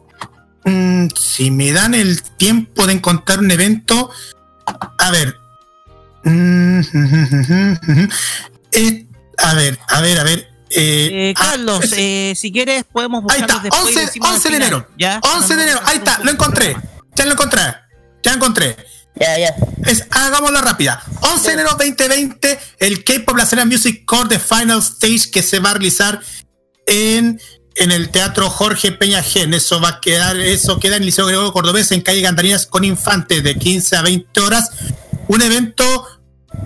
[0.65, 4.11] Mm, si me dan el tiempo de encontrar un evento,
[4.97, 5.38] a ver.
[6.23, 6.81] Mm,
[8.71, 9.05] eh,
[9.37, 10.39] a ver, a ver, a ver.
[10.69, 14.29] eh, Eh, ah, Carlos, eh, si quieres podemos ahí buscarlos está, después y 11, decimos
[14.29, 14.87] al 11 de final, enero.
[14.97, 15.19] ¿ya?
[15.35, 16.75] 11 de enero, ahí está, lo encontré.
[17.15, 17.61] Ya lo encontré.
[18.23, 18.75] Ya lo encontré.
[19.19, 19.55] Ya, ya.
[19.85, 21.01] Es, hagámosla rápida.
[21.21, 25.59] 11 de enero 2020, el K-Pop La Cena Music Core The Final Stage que se
[25.59, 26.21] va a realizar
[26.85, 27.41] en,
[27.75, 29.53] en el Teatro Jorge Peña Gen.
[29.53, 32.83] Eso va a quedar, eso queda en el Liceo Gregorio Cordobés en calle Gandarinas con
[32.85, 34.69] Infante de 15 a 20 horas.
[35.29, 36.07] Un evento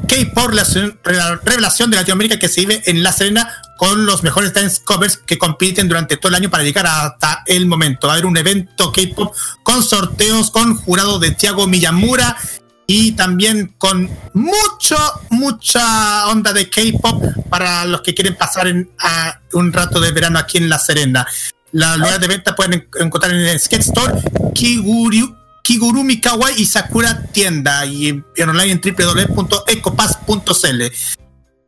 [0.07, 0.65] K-Pop la
[1.11, 5.17] la revelación de Latinoamérica que se vive en La Serena con los mejores dance covers
[5.17, 8.07] que compiten durante todo el año para llegar hasta el momento.
[8.07, 12.37] Va a haber un evento K-Pop con sorteos, con jurado de Tiago Miyamura
[12.87, 14.95] y también con mucho,
[15.29, 18.73] mucha onda de K-Pop para los que quieren pasar
[19.51, 21.27] un rato de verano aquí en La Serena.
[21.73, 24.13] Las lugares de venta pueden en- encontrar en el Skate Store,
[24.53, 30.83] Kiguru, Kigurumi Kawaii y Sakura Tienda y en, online en www.ecopass.cl.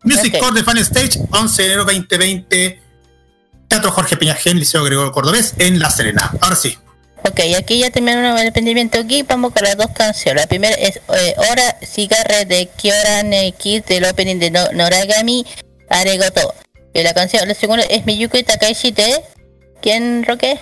[0.04, 0.38] Music.
[0.38, 2.82] Core de Fan Stage, 11 de enero 2020
[3.68, 6.32] Teatro Jorge Peñagén, Liceo Gregorio Cordobés, en La Serena.
[6.42, 6.78] Ahora sí.
[7.28, 9.24] Ok, aquí ya terminaron el emprendimiento aquí.
[9.24, 10.44] Vamos con las dos canciones.
[10.44, 15.46] La primera es eh, Hora Cigarre de Kyoran Kid del opening de no Noragami
[15.90, 16.54] Aregoto.
[16.94, 19.24] Y la canción, la segunda es Miyuki Takaishi de.
[19.82, 20.60] ¿Quién, Roque?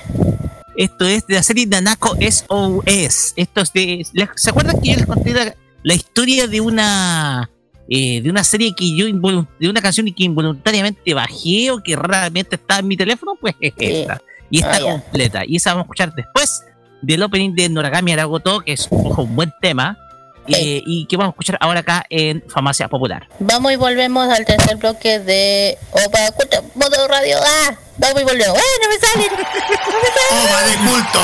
[0.78, 3.34] Esto es de la serie Nanako SOS.
[3.36, 4.06] Esto es de.
[4.36, 7.50] ¿Se acuerdan que yo les conté la, la historia de una.
[7.90, 12.56] eh, de una serie que yo de una canción que involuntariamente bajé o que raramente
[12.56, 13.34] estaba en mi teléfono?
[13.42, 14.22] Pues es esta.
[14.50, 15.44] Y está Ah, completa.
[15.48, 16.64] Y esa vamos a escuchar después
[17.02, 19.98] del opening de Noragami Aragoto, que es ojo, un buen tema.
[20.48, 23.28] Eh, y que vamos a escuchar ahora acá en Farmacia Popular.
[23.40, 27.38] Vamos y volvemos al tercer bloque de Opa Culto Modo Radio.
[27.42, 27.76] ¡Ah!
[27.98, 28.58] Vamos y volvemos.
[28.58, 28.62] ¡Eh!
[28.82, 29.30] ¡No me sale!
[29.30, 30.46] ¡No me sale!
[30.46, 31.20] ¡Opa de culto!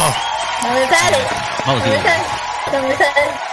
[0.63, 1.17] ¡No me sale!
[1.65, 2.23] Vamos, ¡No me sale!
[2.71, 3.48] ¡No me sale!「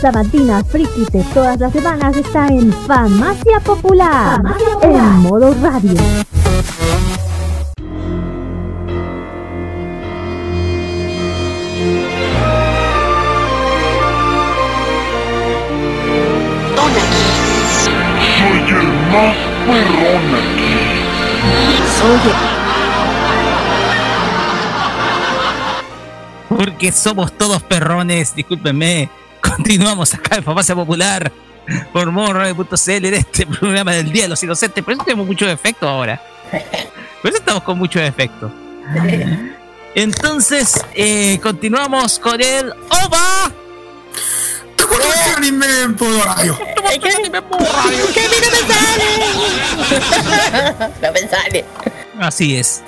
[0.00, 4.40] sabatina friki de todas las semanas está en Farmacia Popular,
[4.82, 5.96] en modo radio.
[18.38, 19.36] Soy el más
[19.66, 20.98] perrón aquí.
[26.48, 29.10] Porque somos todos perrones, discúlpenme.
[29.68, 31.30] Continuamos acá en Farmacia Popular
[31.92, 34.82] por morradio.cl en este programa del Día de los Inocentes.
[34.82, 36.22] Por eso tenemos muchos efectos ahora.
[37.20, 38.50] Por eso estamos con muchos efectos.
[39.94, 43.52] Entonces, eh, continuamos con el OVA.
[45.36, 46.58] anime en modo radio.
[46.90, 48.06] Es que anime en modo radio.
[48.14, 48.60] Que a mí no me
[50.78, 50.92] sale.
[51.02, 51.64] no me sale.
[52.18, 52.82] Así es.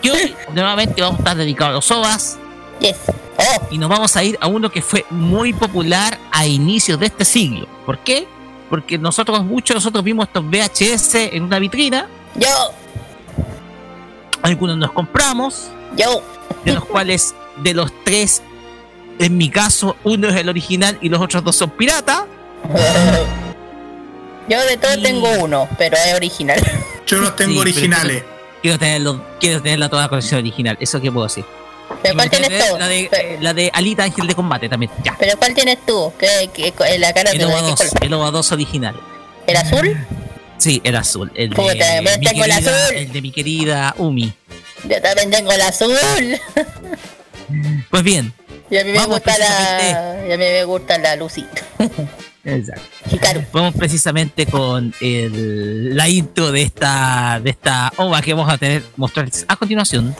[0.00, 2.38] Y hoy nuevamente vamos a estar dedicados a los OVAs.
[2.80, 2.96] Yes.
[3.70, 7.24] Y nos vamos a ir a uno que fue muy popular a inicios de este
[7.24, 7.66] siglo.
[7.84, 8.26] ¿Por qué?
[8.70, 12.06] Porque nosotros, muchos de nosotros vimos estos VHS en una vitrina.
[12.34, 12.48] Yo.
[14.42, 15.68] Algunos nos compramos.
[15.96, 16.22] Yo.
[16.64, 18.42] De los cuales, de los tres,
[19.18, 22.26] en mi caso, uno es el original y los otros dos son pirata.
[24.48, 26.58] Yo de todo tengo uno, pero es original.
[27.06, 28.24] Yo los tengo Sí, originales.
[28.62, 30.76] Quiero tenerlo, quiero tener toda la colección original.
[30.80, 31.44] Eso que puedo decir.
[32.08, 32.78] ¿Pero cuál tienes tú?
[32.78, 34.90] La de, la de Alita Ángel de Combate también.
[35.04, 35.16] Ya.
[35.18, 36.12] ¿Pero cuál tienes tú?
[36.18, 37.92] ¿Qué, qué, cuál- la cara El OVA qué 2, color?
[38.04, 38.96] el OVA 2 original.
[39.46, 40.06] ¿El azul?
[40.58, 41.30] Sí, el azul.
[41.34, 42.56] El Puta, de, mi tengo el querida-
[42.86, 42.94] azul.
[42.96, 44.32] el de mi querida Umi.
[44.88, 45.94] Yo también tengo el azul.
[47.90, 48.32] Pues bien.
[48.70, 50.26] Y a mí me gusta la.
[50.28, 51.62] Y a mí me gusta la lucita.
[52.44, 53.42] Exacto.
[53.52, 58.82] Vamos precisamente con el- la intro de esta de esta ova que vamos a tener
[58.96, 60.14] mostrarles a continuación.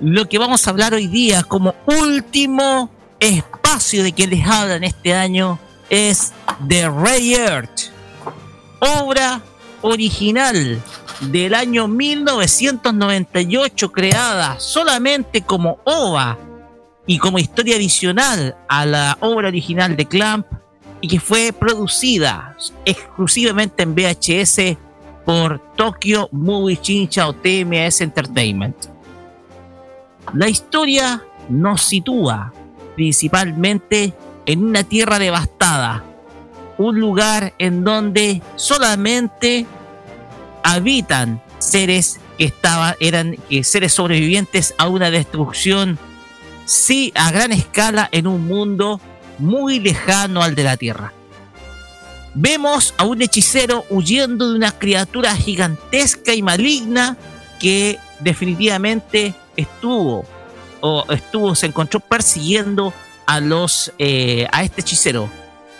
[0.00, 5.12] Lo que vamos a hablar hoy día como último espacio de que les hablan este
[5.12, 5.58] año
[5.88, 6.32] es
[6.68, 7.90] The Ray Earth,
[8.78, 9.42] obra
[9.82, 10.80] original
[11.20, 16.38] del año 1998 creada solamente como OVA
[17.08, 20.46] y como historia adicional a la obra original de Clamp
[21.00, 24.76] y que fue producida exclusivamente en VHS
[25.30, 28.74] por Tokyo Movie Chincha o TMS Entertainment.
[30.34, 32.52] La historia nos sitúa
[32.96, 34.12] principalmente
[34.44, 36.02] en una tierra devastada,
[36.78, 39.66] un lugar en donde solamente
[40.64, 45.96] habitan seres que estaban eran que seres sobrevivientes a una destrucción
[46.64, 49.00] sí a gran escala en un mundo
[49.38, 51.12] muy lejano al de la Tierra.
[52.34, 57.16] Vemos a un hechicero huyendo de una criatura gigantesca y maligna
[57.58, 60.24] que definitivamente estuvo
[60.80, 62.92] o estuvo se encontró persiguiendo
[63.26, 65.28] a los eh, a este hechicero,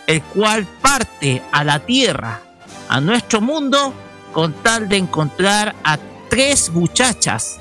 [0.07, 2.43] el cual parte a la Tierra,
[2.89, 3.95] a nuestro mundo
[4.33, 5.99] con tal de encontrar a
[6.29, 7.59] tres muchachas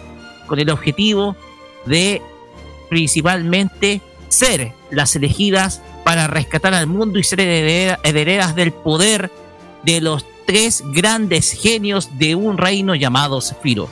[0.47, 1.35] con el objetivo
[1.85, 2.21] de
[2.89, 9.29] principalmente ser las elegidas para rescatar al mundo y ser herederas del poder
[9.83, 13.87] de los tres grandes genios de un reino llamado Zephyro.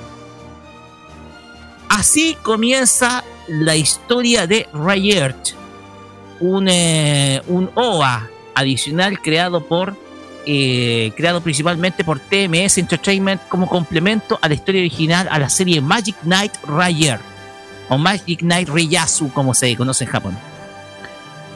[1.89, 5.49] Así comienza la historia de Rayert,
[6.39, 9.95] un, eh, un OA adicional creado por
[10.47, 15.81] eh, creado principalmente por TMS Entertainment como complemento a la historia original a la serie
[15.81, 17.19] Magic Knight Rayer
[17.89, 20.56] o Magic Knight Reyasu como se conoce en Japón.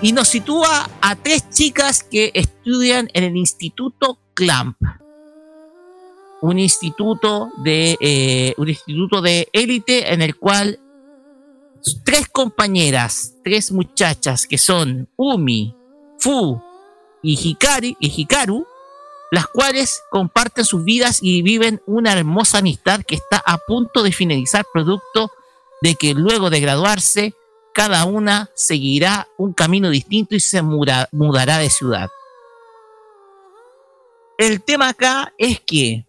[0.01, 4.77] Y nos sitúa a tres chicas que estudian en el Instituto Clamp.
[6.41, 10.79] Un instituto de eh, un instituto de élite en el cual
[12.03, 15.75] tres compañeras, tres muchachas que son Umi,
[16.17, 16.59] Fu
[17.21, 18.65] y, Hikari, y Hikaru
[19.31, 24.11] las cuales comparten sus vidas y viven una hermosa amistad que está a punto de
[24.11, 25.31] finalizar producto
[25.81, 27.33] de que luego de graduarse
[27.73, 32.09] cada una seguirá un camino distinto y se mudará de ciudad.
[34.37, 36.05] El tema acá es que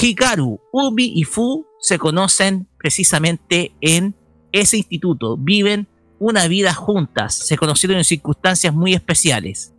[0.00, 4.14] Hikaru, Ubi y Fu se conocen precisamente en
[4.52, 5.86] ese instituto, viven
[6.18, 9.74] una vida juntas, se conocieron en circunstancias muy especiales.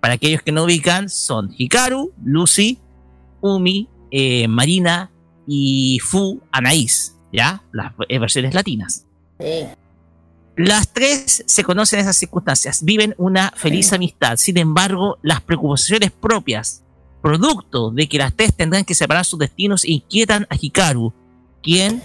[0.00, 2.78] Para aquellos que no ubican, son Hikaru, Lucy,
[3.40, 5.10] Umi, eh, Marina
[5.46, 7.62] y Fu Anaís, ¿ya?
[7.72, 9.06] Las versiones latinas.
[10.62, 14.36] Las tres se conocen en esas circunstancias, viven una feliz amistad.
[14.36, 16.84] Sin embargo, las preocupaciones propias,
[17.22, 21.14] producto de que las tres tendrán que separar sus destinos, inquietan a Hikaru,
[21.62, 22.02] quien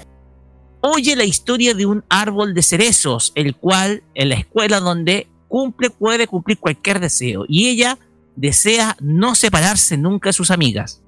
[0.79, 5.89] oye la historia de un árbol de cerezos, el cual en la escuela donde cumple,
[5.89, 7.43] puede cumplir cualquier deseo.
[7.49, 7.99] Y ella
[8.37, 11.01] desea no separarse nunca de sus amigas.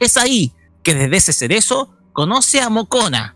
[0.00, 3.35] Es ahí que desde ese cerezo conoce a Mokona,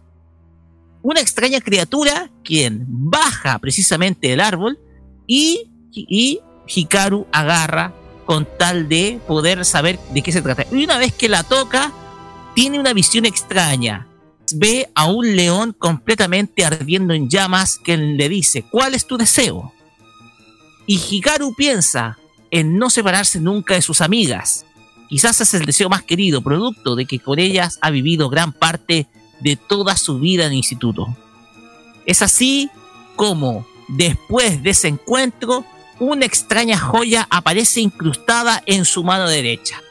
[1.03, 4.79] una extraña criatura quien baja precisamente del árbol
[5.27, 7.95] y, y Hikaru agarra
[8.27, 10.67] con tal de poder saber de qué se trata.
[10.70, 11.93] Y una vez que la toca,
[12.55, 14.07] tiene una visión extraña.
[14.55, 19.73] Ve a un león completamente ardiendo en llamas que le dice, ¿cuál es tu deseo?
[20.87, 22.19] Y Hikaru piensa
[22.51, 24.67] en no separarse nunca de sus amigas.
[25.09, 29.07] Quizás es el deseo más querido, producto de que con ellas ha vivido gran parte
[29.41, 31.15] de toda su vida en el instituto.
[32.07, 32.70] Es así
[33.17, 35.65] como, después de ese encuentro,
[35.99, 39.83] una extraña joya aparece incrustada en su mano derecha.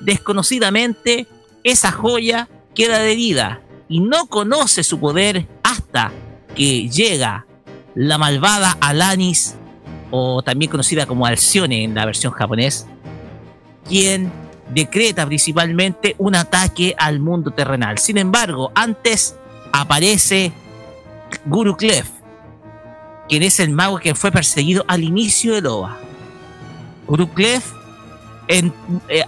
[0.00, 1.26] Desconocidamente,
[1.64, 6.12] esa joya queda herida y no conoce su poder hasta
[6.54, 7.46] que llega
[7.94, 9.56] la malvada Alanis
[10.10, 12.86] o también conocida como Alcione en la versión japonés,
[13.86, 14.32] quien
[14.72, 17.98] decreta principalmente un ataque al mundo terrenal.
[17.98, 19.36] Sin embargo, antes
[19.72, 20.52] aparece
[21.46, 22.08] Guru Clef,
[23.28, 25.98] quien es el mago que fue perseguido al inicio de Loa.
[27.06, 27.72] Guru Clef,
[28.48, 28.72] en,
[29.08, 29.24] eh,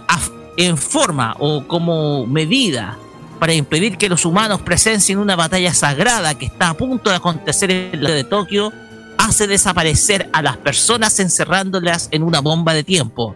[0.57, 2.97] en forma o como medida
[3.39, 7.71] para impedir que los humanos presencien una batalla sagrada que está a punto de acontecer
[7.71, 8.71] en la de Tokio,
[9.17, 13.35] hace desaparecer a las personas encerrándolas en una bomba de tiempo.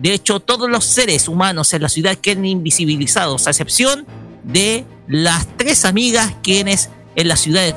[0.00, 4.06] De hecho, todos los seres humanos en la ciudad quedan invisibilizados, a excepción
[4.44, 7.74] de las tres amigas quienes en la ciudad de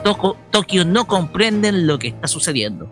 [0.51, 2.91] Tokio no comprenden lo que está sucediendo.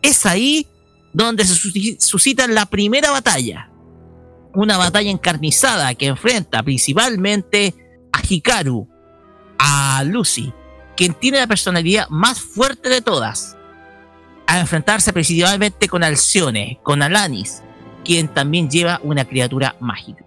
[0.00, 0.66] Es ahí
[1.12, 1.54] donde se
[1.98, 3.70] suscita la primera batalla.
[4.54, 7.74] Una batalla encarnizada que enfrenta principalmente
[8.12, 8.88] a Hikaru,
[9.58, 10.52] a Lucy,
[10.96, 13.56] quien tiene la personalidad más fuerte de todas,
[14.46, 17.62] a enfrentarse principalmente con Alcione, con Alanis,
[18.08, 20.24] quien también lleva una criatura mágica.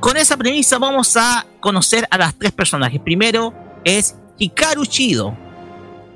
[0.00, 3.00] Con esa premisa vamos a conocer a las tres personajes.
[3.00, 5.36] Primero es Hikaru Chido,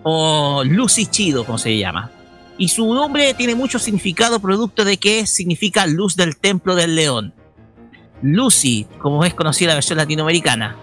[0.03, 2.11] o Lucy Chido, como se llama.
[2.59, 7.33] Y su nombre tiene mucho significado producto de que significa luz del templo del león.
[8.23, 10.75] Lucy, como es conocida la versión latinoamericana.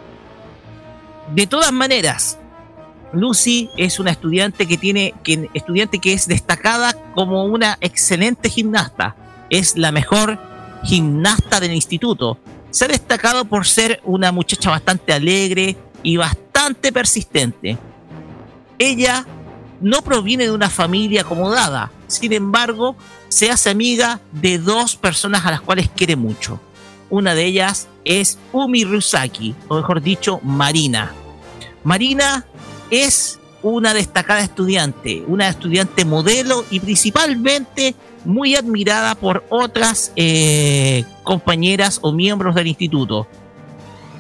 [1.36, 2.40] De todas maneras,
[3.14, 9.16] Lucy es una estudiante que tiene que, estudiante que es destacada como una excelente gimnasta.
[9.50, 10.40] Es la mejor
[10.84, 12.38] gimnasta del instituto.
[12.72, 17.78] Se ha destacado por ser una muchacha bastante alegre y bastante persistente.
[18.80, 19.26] Ella
[19.80, 22.96] no proviene de una familia acomodada, sin embargo,
[23.28, 26.60] se hace amiga de dos personas a las cuales quiere mucho.
[27.10, 31.12] Una de ellas es Umi Rusaki, o mejor dicho, Marina.
[31.84, 32.46] Marina
[32.90, 37.96] es una destacada estudiante, una estudiante modelo y principalmente
[38.26, 43.28] muy admirada por otras eh, compañeras o miembros del instituto.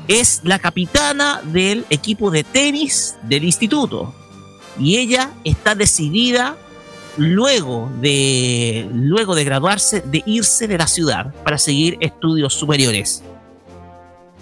[0.08, 4.14] Es la capitana del equipo de tenis del instituto
[4.80, 6.58] y ella está decidida
[7.18, 13.24] luego de luego de graduarse de irse de la ciudad para seguir estudios superiores.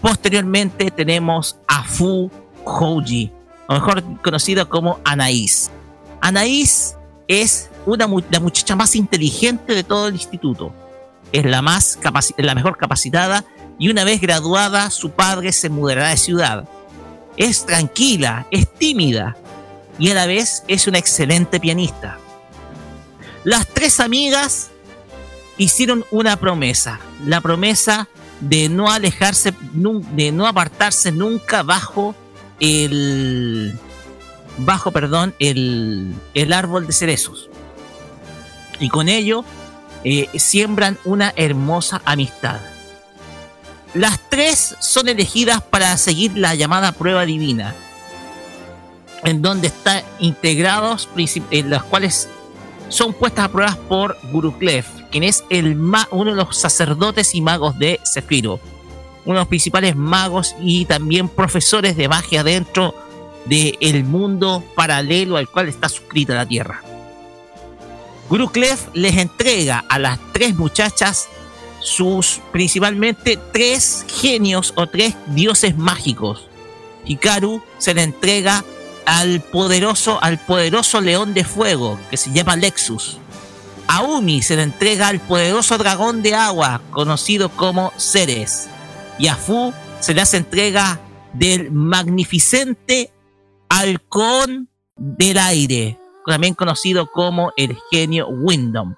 [0.01, 2.31] Posteriormente tenemos a Fu
[2.63, 3.31] Houji,
[3.71, 5.71] o mejor conocido como Anaís.
[6.19, 6.97] Anaís
[7.29, 10.73] es una, la muchacha más inteligente de todo el instituto.
[11.31, 11.97] Es la, más
[12.35, 13.45] la mejor capacitada
[13.79, 16.67] y una vez graduada su padre se mudará de ciudad.
[17.37, 19.37] Es tranquila, es tímida
[19.97, 22.17] y a la vez es una excelente pianista.
[23.45, 24.69] Las tres amigas
[25.57, 28.09] hicieron una promesa, la promesa
[28.41, 32.15] de no alejarse, de no apartarse nunca bajo
[32.61, 33.73] el
[34.57, 37.49] bajo, perdón, el, el árbol de cerezos.
[38.79, 39.43] Y con ello
[40.03, 42.59] eh, siembran una hermosa amistad.
[43.93, 47.75] Las tres son elegidas para seguir la llamada prueba divina,
[49.25, 51.09] en donde están integrados,
[51.51, 52.29] en las cuales
[52.87, 55.77] son puestas a pruebas por Guru Clef, quien es el
[56.11, 58.59] uno de los sacerdotes y magos de Zefiro
[59.25, 62.95] uno de los principales magos y también profesores de magia dentro
[63.45, 66.81] del mundo paralelo al cual está suscrita la Tierra.
[68.29, 71.27] Guru Clef les entrega a las tres muchachas
[71.79, 76.47] sus principalmente tres genios o tres dioses mágicos.
[77.05, 78.63] Hikaru se le entrega
[79.05, 83.17] al poderoso, al poderoso león de fuego que se llama Lexus.
[83.87, 88.69] A Umi se le entrega al poderoso dragón de agua conocido como Ceres
[89.21, 90.99] y a Fu se le hace entrega
[91.33, 93.13] del magnificente
[93.69, 98.95] halcón del aire, también conocido como el genio Windom.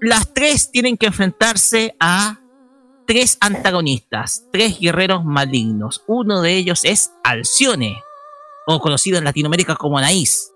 [0.00, 2.38] Las tres tienen que enfrentarse a
[3.08, 6.04] tres antagonistas, tres guerreros malignos.
[6.06, 8.00] Uno de ellos es Alcione,
[8.68, 10.52] o conocido en Latinoamérica como Anaís.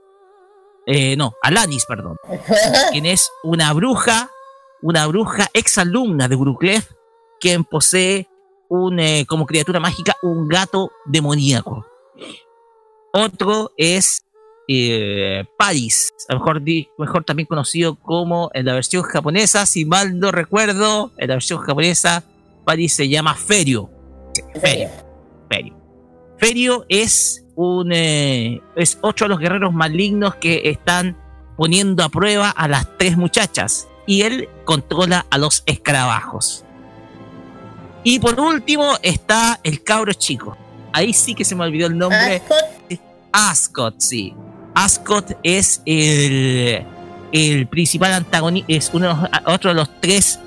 [0.86, 2.16] Eh, no, Alanis, perdón.
[2.92, 4.30] quien es una bruja,
[4.82, 6.90] una bruja exalumna de Gruclef
[7.40, 8.28] quien posee
[8.68, 11.86] un, eh, como criatura mágica un gato demoníaco.
[13.12, 14.24] Otro es
[14.68, 16.62] eh, Paris, a lo mejor,
[16.98, 21.58] mejor también conocido como en la versión japonesa, si mal no recuerdo, en la versión
[21.58, 22.22] japonesa,
[22.64, 23.90] Paris se llama Ferio.
[24.60, 24.88] Ferio.
[26.38, 26.86] Ferio.
[26.88, 31.16] Es un eh, es otro de los guerreros malignos que están
[31.56, 36.64] poniendo a prueba a las tres muchachas y él controla a los escarabajos.
[38.02, 40.56] Y por último está el cabro chico.
[40.92, 42.42] Ahí sí que se me olvidó el nombre.
[43.32, 44.34] Ascot, sí.
[44.74, 46.84] Ascot es el,
[47.32, 50.38] el principal antagonista, es uno otro de los tres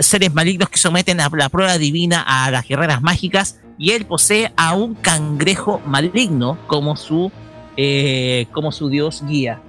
[0.00, 4.52] seres malignos que someten a la prueba divina a las guerreras mágicas y él posee
[4.56, 7.30] a un cangrejo maligno como su
[7.76, 9.60] eh, como su dios guía.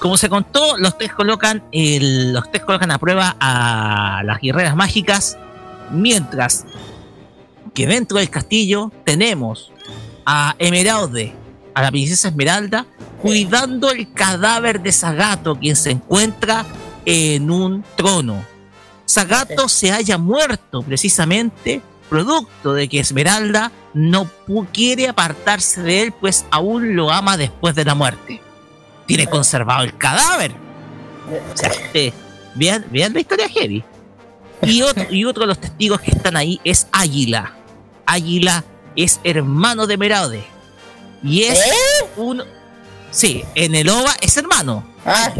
[0.00, 5.36] Como se contó, los tres colocan los tres colocan a prueba a las guerreras mágicas,
[5.90, 6.64] mientras
[7.74, 9.70] que dentro del castillo tenemos
[10.24, 11.34] a Emeraude,
[11.74, 12.86] a la princesa Esmeralda,
[13.20, 16.64] cuidando el cadáver de Sagato, quien se encuentra
[17.04, 18.42] en un trono.
[19.04, 24.30] Sagato se haya muerto precisamente producto de que Esmeralda no
[24.72, 28.40] quiere apartarse de él, pues aún lo ama después de la muerte
[29.16, 30.52] tiene conservado el cadáver.
[31.52, 31.72] O sea,
[32.54, 33.82] vean, la historia heavy.
[34.62, 37.54] Y otro, y otro de los testigos que están ahí es Águila.
[38.06, 38.64] Águila
[38.94, 40.44] es hermano de Meraude.
[41.24, 41.60] Y es
[42.16, 42.44] un.
[43.10, 44.86] Sí, en el OVA es hermano.
[45.04, 45.32] Ah,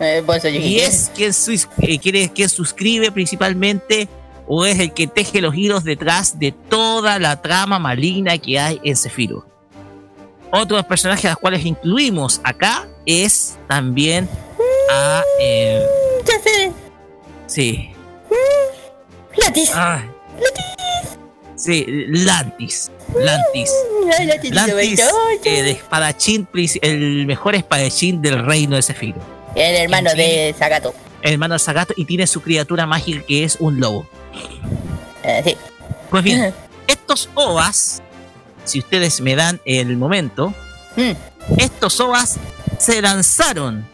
[0.00, 4.08] eh, yo Y es quien, sus- eh, quien quien suscribe principalmente
[4.48, 8.80] o es el que teje los hilos detrás de toda la trama maligna que hay
[8.82, 9.55] en Sephiroth.
[10.52, 14.28] Otro de los personajes a los cuales incluimos acá es también
[14.90, 15.22] a...
[15.40, 15.84] eh,
[16.24, 16.72] Ya sé.
[17.46, 17.90] sí.
[19.36, 19.70] Latis.
[19.74, 20.02] Ah,
[21.56, 22.90] sí, Lantis.
[23.14, 23.70] Lantis.
[24.18, 25.00] Ay, Latis, Lantis,
[25.42, 26.48] de espadachín,
[26.82, 29.22] el mejor espadachín del reino de Sephiroth.
[29.54, 30.94] El hermano de Sagato.
[31.22, 34.06] El hermano de Sagato y tiene su criatura mágica que es un lobo.
[35.22, 35.56] Eh, sí.
[36.10, 36.54] Pues bien,
[36.86, 38.02] estos OVAs,
[38.66, 40.52] si ustedes me dan el momento,
[40.96, 41.12] Mm.
[41.58, 42.36] estos OVAs
[42.78, 43.84] se lanzaron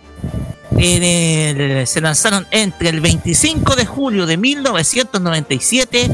[0.79, 6.11] en el- se lanzaron entre el 25 de julio de 1997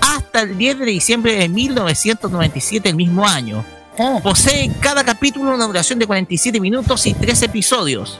[0.00, 3.64] hasta el 10 de diciembre de 1997 el mismo año.
[3.98, 4.18] Ah.
[4.22, 8.18] Posee cada capítulo una duración de 47 minutos y 3 episodios.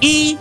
[0.00, 0.36] Y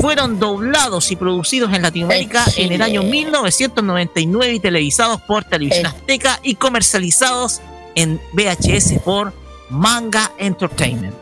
[0.00, 3.10] fueron doblados y producidos en Latinoamérica En el año Chile.
[3.12, 7.60] 1999 y televisados por Televisión En- Azteca y comercializados
[8.00, 9.32] en VHS por
[9.70, 11.14] Manga Entertainment.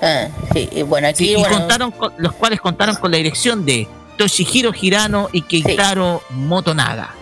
[0.00, 3.16] Ah, sí, y bueno, aquí Sí, y bueno, contaron con- los cuales contaron con la
[3.16, 7.14] dirección de Toshihiro Hirano y Keitaro Motonaga.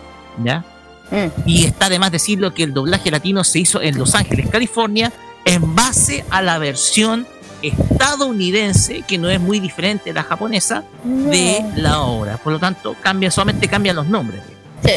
[0.45, 0.65] ¿Ya?
[1.11, 1.49] Mm.
[1.49, 5.13] Y está además decirlo que el doblaje latino se hizo en Los Ángeles, California,
[5.45, 7.27] en base a la versión
[7.63, 12.37] estadounidense, que no es muy diferente a la japonesa, de la obra.
[12.37, 14.43] Por lo tanto, cambia, solamente cambian los nombres.
[14.85, 14.93] Sí.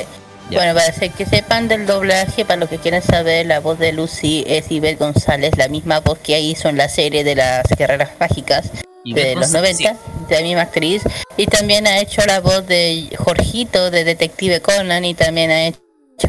[0.52, 3.92] Bueno, para hacer que sepan del doblaje, para los que quieran saber, la voz de
[3.94, 8.12] Lucy es Ibel González, la misma voz que hizo en la serie de las guerreras
[8.20, 8.72] mágicas
[9.06, 11.04] de los González, 90, de la misma actriz,
[11.38, 15.78] y también ha hecho la voz de Jorgito de Detective Conan y también ha hecho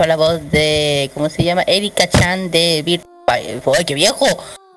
[0.06, 1.62] la voz de, ¿cómo se llama?
[1.66, 3.00] Erika Chan de Vir...
[3.26, 4.26] ¡Ay, qué viejo!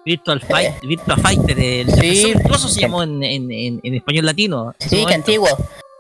[0.06, 2.26] Virtual, Fight, Virtual Fighter, el Sí.
[2.34, 4.74] virtuoso se llamó en, en- en- en español latino.
[4.80, 5.48] Sí, que antiguo.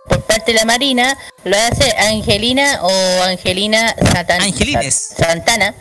[0.08, 4.96] Por parte de la Marina lo hace Angelina o Angelina Satan- Angelines.
[5.18, 5.76] Sa- Santana.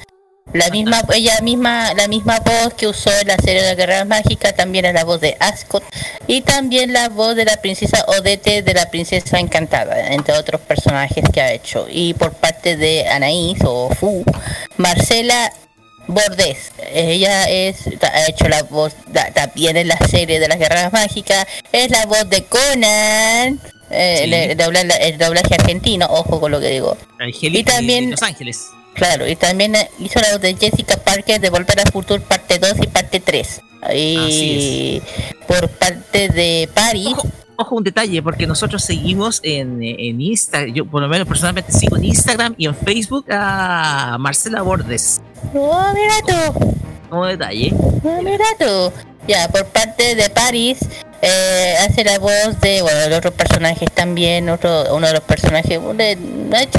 [0.52, 4.04] La misma, ella misma, la misma voz que usó en la serie de la Guerra
[4.04, 5.82] Mágica, también es la voz de Ascot
[6.26, 11.24] y también la voz de la princesa Odete de la princesa encantada, entre otros personajes
[11.32, 11.86] que ha hecho.
[11.88, 14.24] Y por parte de Anaís o Fu,
[14.76, 15.52] Marcela
[16.08, 20.92] Bordés, ella es, ha hecho la voz ta- también en la serie de las guerras
[20.92, 23.60] mágicas, es la voz de Conan,
[23.92, 24.34] eh, Sí.
[24.34, 26.96] el, el doblaje argentino, ojo con lo que digo.
[27.40, 28.66] Y también- de Los Ángeles.
[28.94, 32.72] Claro, y también eh, hizo la de Jessica Parker de Volver al Futuro parte 2
[32.82, 33.60] y parte 3.
[33.94, 35.00] Y
[35.48, 40.84] por parte de Paris, Ojo, ojo un detalle, porque nosotros seguimos en, en Instagram, yo
[40.84, 45.20] por lo menos personalmente sigo en Instagram y en Facebook a Marcela Bordes.
[45.54, 46.14] oh, mira
[46.52, 46.74] tú,
[47.08, 47.72] Como detalle.
[48.04, 48.92] oh, mira tú.
[49.26, 50.78] Ya, por parte de Paris,
[51.22, 56.18] eh, hace la voz de, bueno, otros personajes también, otro, uno de los personajes, de-
[56.52, 56.78] ha hecho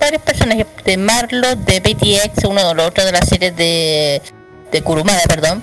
[0.00, 4.20] varios personajes, de Marlo, de BTX, uno de los otros de las series de,
[4.72, 5.62] de Kurumada, perdón.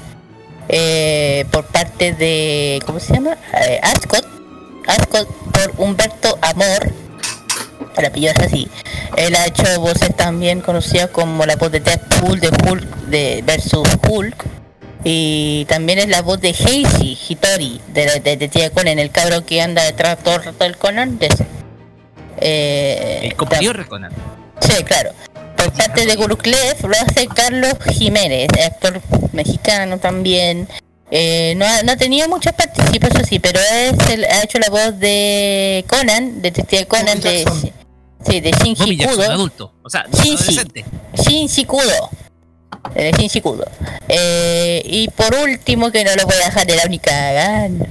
[0.70, 3.36] Eh, por parte de, ¿cómo se llama?
[3.68, 4.26] Eh, Ascot,
[4.88, 6.94] Ascot por Humberto Amor,
[7.98, 8.70] apellido es así.
[9.18, 13.86] Él ha hecho voces también conocidas como la voz de Deadpool, de Hulk, de versus
[14.10, 14.46] Hulk.
[15.04, 19.46] Y también es la voz de Heishi Hitori, de, de, de, Detective Conan, el cabro
[19.46, 21.18] que anda detrás todo el rato del Conan.
[21.18, 21.46] De ese.
[22.40, 24.12] Eh, El compañero de Conan.
[24.60, 25.12] Sí, claro.
[25.58, 29.02] Por parte de Guruklev lo hace Carlos Jiménez, actor
[29.34, 30.68] mexicano también.
[31.12, 34.70] Eh, no, ha, no ha tenido muchas participaciones, sí, pero es el- ha hecho la
[34.70, 37.44] voz de Conan, detective Conan de,
[38.26, 39.24] sí, de Shinji Kudo.
[39.32, 39.74] adulto.
[39.84, 40.86] O sea, adolescente.
[41.16, 42.10] Shinji Kudo.
[42.96, 43.66] Eh, Shinji Kudo.
[44.08, 47.86] Eh, y por último, que no lo voy a dejar de la única gana,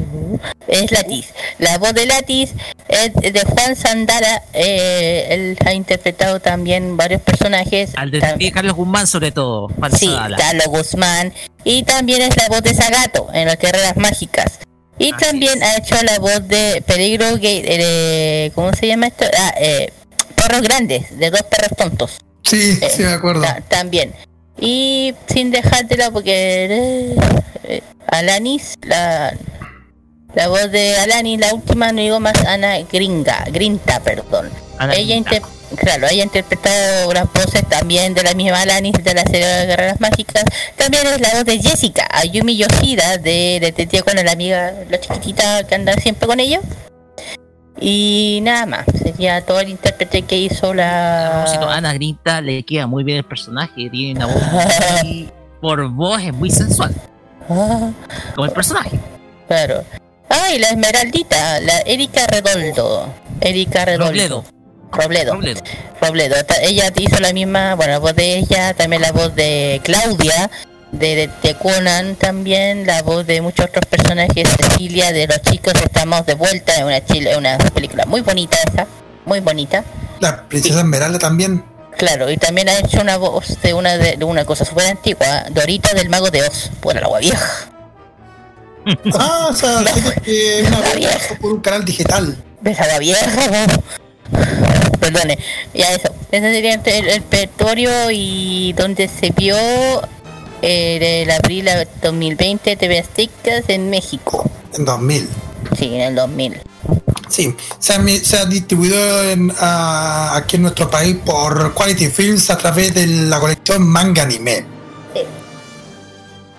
[0.69, 1.29] es Latiz.
[1.59, 2.51] La voz de Latiz
[2.89, 4.43] es de Juan Sandara.
[4.53, 7.91] eh, él ha interpretado también varios personajes.
[7.97, 9.69] Al detective Carlos Guzmán, sobre todo.
[9.69, 10.37] Juan Sí, Sadala.
[10.37, 11.33] Carlos Guzmán.
[11.65, 14.59] Y también es la voz de Zagato en las guerreras mágicas.
[14.99, 17.63] Y también ha hecho la voz de Peligro Gate.
[17.67, 19.25] eh, ¿Cómo se llama esto?
[19.39, 19.93] Ah, eh,
[20.35, 22.19] perros grandes, de dos perros tontos.
[22.43, 23.41] Sí, Eh, sí, me acuerdo.
[23.43, 24.13] ta- también.
[24.61, 27.15] Y sin dejártela porque
[27.65, 29.35] eh, Alanis, la,
[30.35, 34.51] la voz de Alanis, la última, no digo más, Ana Gringa, Grinta, perdón.
[34.79, 35.43] Ana ella inter-
[35.77, 39.67] claro, ella ha interpretado las voces también de la misma Alanis de la serie de
[39.67, 40.45] Guerreras Mágicas.
[40.77, 45.65] También es la voz de Jessica, Ayumi Yoshida, de Detective con la amiga, la chiquitita
[45.67, 46.63] que anda siempre con ellos.
[47.81, 51.31] Y nada más, sería todo el intérprete que hizo la...
[51.45, 54.43] propósito, Ana Grinta le queda muy bien el personaje, tiene una voz
[55.03, 56.95] muy- por voz es muy sensual.
[57.49, 58.99] Como el personaje.
[59.49, 59.85] Claro.
[60.29, 63.13] Ah, y la Esmeraldita, la Erika Redoldo.
[63.41, 64.09] Erika Redoldo.
[64.11, 64.45] Robledo.
[64.93, 65.35] Robledo.
[66.01, 66.37] Robledo.
[66.63, 70.51] Ella hizo la misma, bueno, la voz de ella, también la voz de Claudia,
[71.01, 75.73] de, de, de Conan también, la voz de muchos otros personajes, Cecilia, de los chicos,
[75.83, 78.87] estamos de vuelta en una, chile, una película muy bonita esa,
[79.25, 79.83] muy bonita.
[80.21, 81.65] La princesa Esmeralda también.
[81.97, 85.45] Claro, y también ha hecho una voz de una de, de una cosa súper antigua,
[85.51, 87.71] Dorita del Mago de Oz, por el agua vieja.
[89.13, 89.85] Ah, o sea,
[90.25, 92.35] que una voz por un canal digital.
[92.63, 93.27] Besada vieja,
[93.67, 94.99] ¿no?
[94.99, 95.39] Perdone,
[95.75, 96.15] ya eso.
[96.31, 99.57] Ese sería el, petróleo y donde se vio
[100.63, 104.49] eh, el abril de 2020 TV Aztecas en México.
[104.75, 105.29] En 2000.
[105.79, 106.61] Sí, en el 2000.
[107.29, 112.59] Sí, se ha, se ha distribuido en, aquí en nuestro país por Quality Films a
[112.59, 114.65] través de la colección Manga Anime.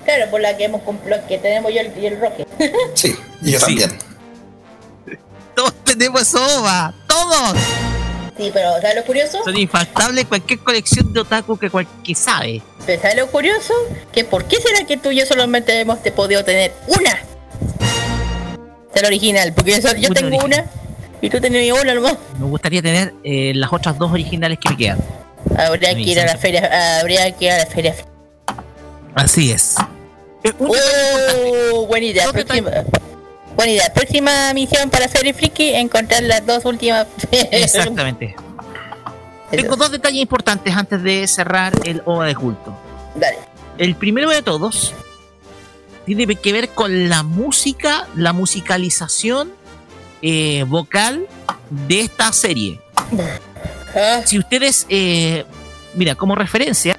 [0.06, 2.48] Claro, por la que hemos cumplido, que tenemos yo el, y el Roque.
[2.96, 3.92] Sí, y yo también.
[5.56, 7.54] Todos tenemos OVA, todos.
[8.42, 9.44] Sí, pero ¿sabes lo curioso?
[9.44, 12.62] Son infaltables cualquier colección de otaku que cualquier sabe.
[12.88, 13.72] Pero ¿Sabes lo curioso?
[14.12, 17.22] Que ¿por qué será que tú y yo solamente hemos te podido tener una?
[18.96, 20.66] Es la original, porque yo, yo Una tengo una
[21.22, 22.18] y tú tenías una nomás.
[22.40, 24.98] Me gustaría tener eh, las otras dos originales que me quedan.
[25.56, 27.96] Habría que ir a la feria, habría que ir a la feria.
[29.14, 29.76] Así es.
[30.60, 32.32] Oh, buena idea.
[32.32, 32.72] Próxima,
[33.56, 33.94] buena idea.
[33.94, 37.08] Próxima misión para Feria Friki, encontrar las dos últimas.
[37.32, 38.36] Exactamente.
[39.50, 42.78] Tengo dos detalles importantes antes de cerrar el OVA de culto.
[43.16, 43.38] Dale.
[43.78, 44.94] El primero de todos
[46.06, 49.52] tiene que ver con la música, la musicalización
[50.22, 51.26] eh, vocal
[51.70, 52.80] de esta serie.
[54.26, 55.46] Si ustedes, eh,
[55.96, 56.98] mira, como referencia,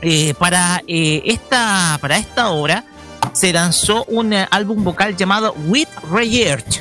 [0.00, 2.84] eh, para, esta, para esta obra
[3.32, 6.80] se lanzó un eh, álbum vocal llamado With Research.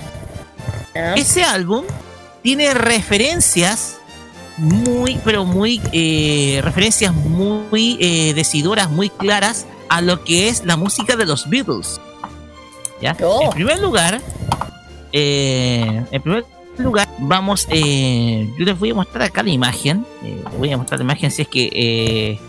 [1.15, 1.85] Ese álbum
[2.41, 3.97] tiene referencias
[4.57, 10.75] muy, pero muy, eh, referencias muy eh, decidoras, muy claras a lo que es la
[10.75, 12.01] música de los Beatles.
[13.01, 13.15] ¿Ya?
[13.19, 14.19] En primer lugar,
[15.11, 16.45] eh, en primer
[16.79, 20.05] lugar, vamos, yo les voy a mostrar acá la imagen.
[20.57, 22.39] voy a mostrar la imagen si es que,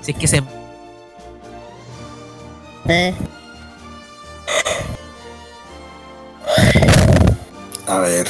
[0.00, 0.42] si es que se
[7.86, 8.26] A ver.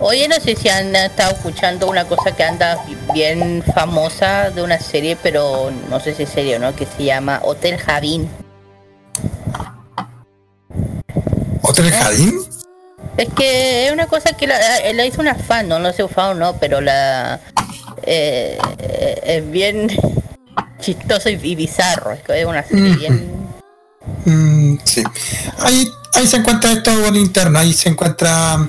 [0.00, 2.84] Oye, no sé si han estado escuchando una cosa que anda
[3.14, 6.76] bien famosa de una serie, pero no sé si es serio, ¿no?
[6.76, 8.28] Que se llama Hotel Javín.
[11.62, 12.53] ¿Hotel Jardín?
[13.16, 14.58] Es que es una cosa que la,
[14.92, 17.40] la hizo una fan, no, no sé fan o no, pero la
[18.02, 19.88] eh, eh, es bien
[20.80, 22.12] chistoso y, y bizarro.
[22.12, 23.32] Es que es una serie bien.
[24.24, 25.02] Mm, sí.
[25.58, 28.66] Ahí, ahí se encuentra esto en interno, ahí se encuentra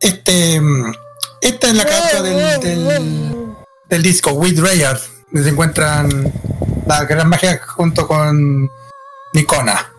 [0.00, 0.92] este mm,
[1.40, 3.54] esta es la carta del, del,
[3.88, 6.32] del disco With Rayard, donde se encuentran
[6.86, 8.70] la gran magia junto con
[9.32, 9.92] Nikona.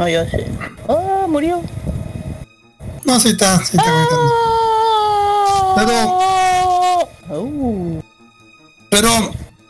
[0.00, 0.46] No, yo sé.
[0.86, 1.60] Oh, murió.
[3.04, 4.32] No, sí está, sí está comentando.
[5.76, 7.18] Pero,
[8.90, 9.10] pero,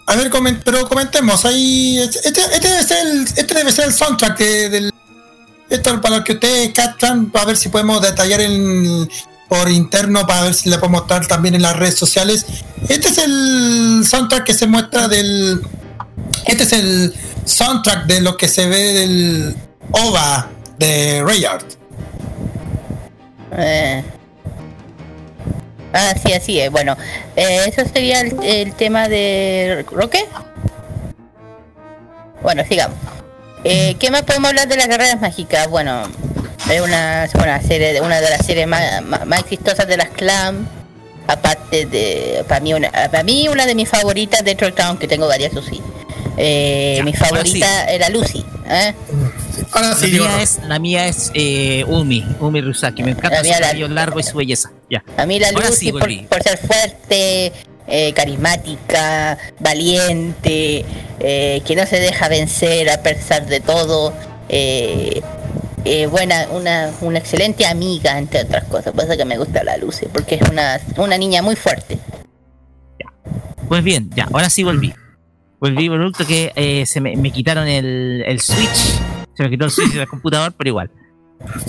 [0.07, 3.92] a ver, comen- pero comentemos, ahí, este, este debe ser el, este debe ser el
[3.92, 4.92] soundtrack de- del,
[5.68, 9.09] esto para que ustedes captan, para ver si podemos detallar en,
[9.49, 12.47] por interno, para ver si le podemos mostrar también en las redes sociales.
[12.89, 15.60] Este es el soundtrack que se muestra del,
[16.47, 19.57] este es el soundtrack de lo que se ve del
[19.93, 21.65] OVA de Rayard.
[23.57, 24.02] Eh.
[25.93, 26.70] Ah, sí, así es.
[26.70, 26.97] Bueno,
[27.36, 30.25] eh, eso sería el, tema de Roque.
[32.43, 32.97] Bueno, sigamos.
[33.65, 35.69] Eh, ¿Qué más podemos hablar de las carreras mágicas?
[35.69, 36.05] Bueno,
[36.70, 39.44] es una, una serie, de- una de las series más, más,
[39.86, 40.69] de las clan.
[41.27, 45.07] Aparte de, para mí, una, para mí una de mis favoritas dentro del clan, que
[45.07, 45.81] tengo varias, sí.
[46.36, 48.44] Eh, mi favorita era Lucy.
[48.68, 48.94] ¿eh?
[49.73, 53.02] Ahora la, mía es, la mía es eh, Umi, Umi Rusaki.
[53.02, 54.70] Me encanta La su la- cabello largo y su belleza.
[54.89, 55.02] Ya.
[55.16, 57.52] A mí la Ahora Lucy sí por, por ser fuerte,
[57.86, 60.84] eh, carismática, valiente,
[61.20, 64.12] eh, que no se deja vencer a pesar de todo.
[64.49, 65.20] eh,
[65.86, 68.92] eh, buena, una, una excelente amiga, entre otras cosas.
[68.94, 71.99] Pasa que me gusta la Lucy, porque es una, una niña muy fuerte.
[73.68, 74.92] Pues bien, ya, ahora sí volví.
[75.61, 78.99] Volví producto que eh, se me, me quitaron el, el switch.
[79.35, 80.91] Se me quitó el switch del computador, pero igual.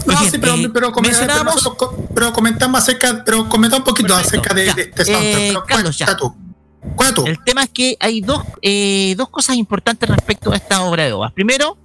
[0.06, 5.06] No, sí, pero, eh, pero, comentamos acerca, pero comenta un poquito acerca de, de este
[5.06, 5.40] soundtrack.
[5.40, 6.18] Eh, Carlos, ya.
[6.18, 6.36] tú.
[7.16, 7.26] Tú.
[7.26, 11.14] El tema es que hay dos, eh, dos cosas importantes respecto a esta obra de
[11.14, 11.30] OVA.
[11.30, 11.78] Primero,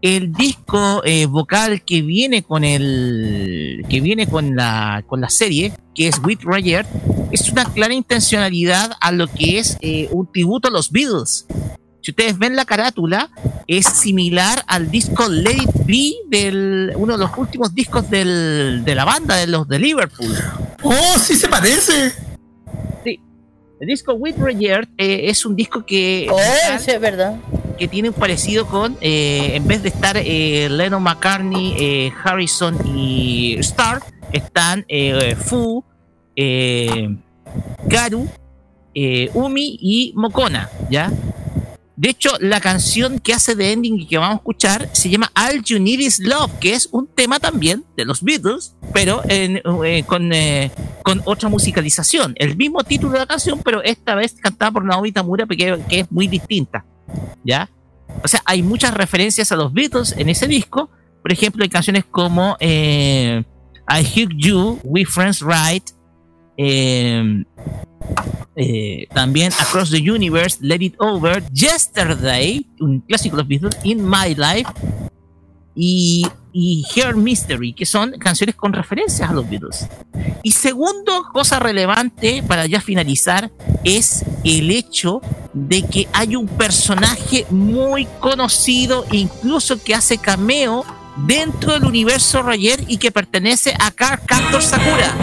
[0.00, 5.72] el disco eh, vocal que viene con el que viene con la con la serie,
[5.94, 6.86] que es With Roger,
[7.32, 11.46] es una clara intencionalidad a lo que es eh, un tributo a los Beatles.
[12.00, 13.28] Si ustedes ven la carátula,
[13.66, 18.94] es similar al disco Let It Be del uno de los últimos discos del, de
[18.94, 20.34] la banda de los de Liverpool.
[20.82, 22.12] Oh, sí se parece.
[23.04, 23.20] Sí.
[23.80, 27.34] El disco With Roger eh, es un disco que Oh, es verdad.
[27.78, 32.76] Que tiene un parecido con, eh, en vez de estar eh, Lennon McCartney, eh, Harrison
[32.86, 35.84] y Starr, están eh, Fu,
[37.86, 38.28] Garu,
[39.34, 41.10] Umi y Mokona, ¿ya?
[41.96, 45.32] De hecho, la canción que hace de ending y que vamos a escuchar se llama
[45.34, 49.20] All You Need Is Love, que es un tema también de los Beatles, pero
[50.06, 50.30] con,
[51.02, 52.34] con otra musicalización.
[52.36, 56.00] El mismo título de la canción, pero esta vez cantada por Naomi Tamura, que, que
[56.00, 56.84] es muy distinta.
[57.44, 57.70] ¿Ya?
[58.22, 60.90] O sea, hay muchas referencias a los Beatles en ese disco.
[61.22, 63.42] Por ejemplo, hay canciones como eh,
[63.88, 65.84] I Hug You, We Friends Right,
[66.56, 67.44] eh,
[68.56, 74.04] eh, también Across the Universe, Let It Over, Yesterday, un clásico de los Beatles, In
[74.04, 74.70] My Life
[75.80, 79.86] y, y Her Mystery, que son canciones con referencias a los Beatles.
[80.42, 83.52] Y segundo, cosa relevante para ya finalizar,
[83.84, 85.20] es el hecho
[85.52, 90.84] de que hay un personaje muy conocido, incluso que hace cameo
[91.26, 95.14] dentro del universo Roger y que pertenece a Car Captor Sakura.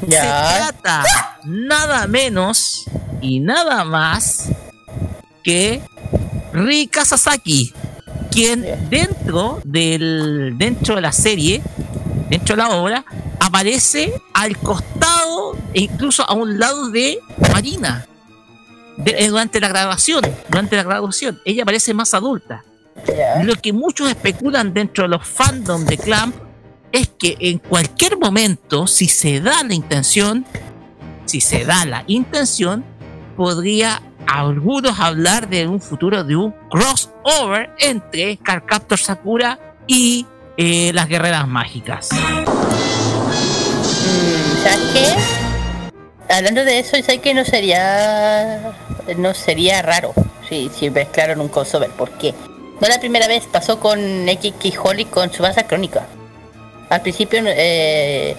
[0.00, 1.04] Se trata
[1.44, 2.84] nada menos
[3.22, 4.50] y nada más
[5.42, 5.80] que
[6.52, 7.72] Rika Sasaki,
[8.30, 11.62] quien dentro del dentro de la serie,
[12.30, 13.04] dentro de la obra,
[13.40, 17.18] aparece al costado e incluso a un lado de
[17.52, 18.06] Marina.
[18.96, 22.64] De- eh, durante la grabación, durante la graduación, ella parece más adulta.
[23.44, 26.34] Lo que muchos especulan dentro de los fandom de Clamp
[26.90, 30.44] es que en cualquier momento, si se da la intención,
[31.24, 32.84] si se da la intención,
[33.36, 40.26] podría algunos hablar de un futuro de un crossover entre Carcaptor Sakura y
[40.56, 42.08] eh, las guerreras mágicas.
[44.62, 46.34] ¿Sabes qué?
[46.34, 48.74] Hablando de eso, sé que no sería
[49.16, 50.12] no sería raro
[50.48, 51.90] si, si mezclaron un crossover.
[51.90, 52.34] ¿Por qué?
[52.80, 56.06] No la primera vez pasó con XX Holly con su base crónica.
[56.90, 58.36] Al principio, eh,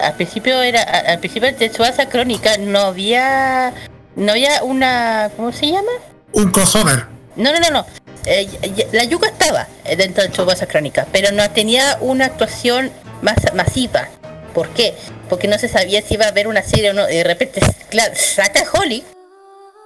[0.00, 3.72] al principio era, al principio de su base crónica no había,
[4.18, 5.92] no había una, ¿cómo se llama?
[6.32, 7.06] Un crossover.
[7.36, 7.86] No, no, no, no.
[8.26, 8.48] Eh,
[8.92, 12.90] la Yuka estaba eh, dentro de su base crónica, pero no tenía una actuación
[13.22, 14.08] más masiva.
[14.52, 14.94] ¿Por qué?
[15.28, 17.06] Porque no se sabía si iba a haber una serie o no.
[17.06, 19.04] De repente, claro, saca Holly.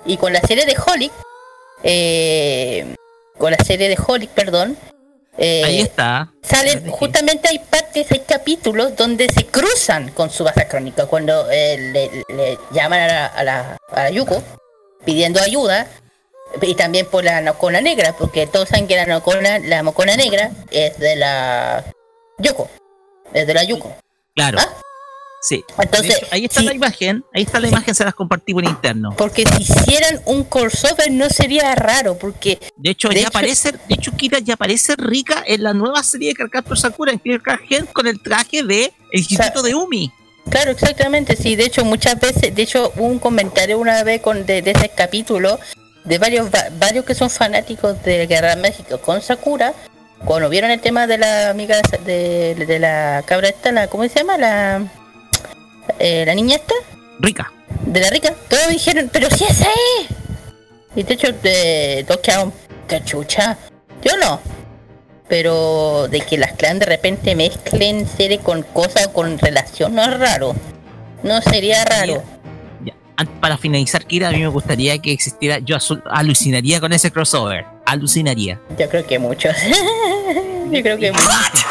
[0.06, 1.10] Y con la serie de Holly,
[1.82, 2.94] eh,
[3.36, 4.78] con la serie de Holly, perdón,
[5.38, 6.32] eh, Ahí está.
[6.42, 11.76] salen justamente hay partes, hay capítulos donde se cruzan con su base crónica cuando eh,
[11.78, 14.42] le, le llaman a la, a la, a la Yuko
[15.04, 15.86] pidiendo ayuda
[16.60, 20.50] y también por la Nocona negra porque todos saben que la Nocona, la Mocona negra
[20.70, 21.82] es de la
[22.38, 22.68] Yuko,
[23.32, 23.96] es de la Yuko.
[24.34, 24.58] Claro.
[24.60, 24.68] ¿Ah?
[25.42, 25.64] Sí.
[25.82, 29.10] Entonces, hecho, ahí está la imagen, ahí está la imagen, se las compartí por interno.
[29.18, 33.72] Porque si hicieran un crossover no sería raro porque De hecho, De ya hecho- aparece,
[33.72, 37.20] de hecho, Kira ya aparece rica en la nueva serie de Carcaptor Sakura en
[37.68, 40.12] Gen con el traje de el Instituto de Umi.
[40.48, 44.44] Claro, exactamente, sí, de hecho muchas veces, de hecho hubo un comentario una vez con
[44.46, 45.58] de, de ese capítulo
[46.04, 49.72] de varios va- varios que son fanáticos de Guerra México con Sakura,
[50.24, 54.10] cuando vieron el tema de la amiga de, de la cabra esta, la, ¿cómo se
[54.20, 54.36] llama?
[54.38, 54.84] La
[55.98, 56.74] eh, la niña esta,
[57.20, 57.52] Rica.
[57.86, 59.66] de la rica, todos dijeron, pero si esa
[60.00, 60.06] es.
[60.94, 62.52] Y de hecho de, todos quedaron,
[62.88, 63.56] qué chucha.
[64.04, 64.40] Yo no.
[65.28, 70.02] Pero de que las clan de repente mezclen serie con cosas o con relación no
[70.02, 70.54] es raro.
[71.22, 72.22] No sería raro.
[72.84, 72.94] Ya.
[73.40, 75.58] Para finalizar, Kira, a mí me gustaría que existiera.
[75.60, 75.76] Yo
[76.10, 77.64] alucinaría con ese crossover.
[77.86, 78.60] Alucinaría.
[78.78, 79.56] Yo creo que muchos.
[80.70, 81.64] Yo creo que muchos.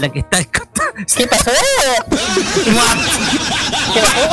[0.00, 0.38] La que está.
[0.44, 1.50] ¿Qué pasó?
[2.64, 4.30] ¿Qué pasó?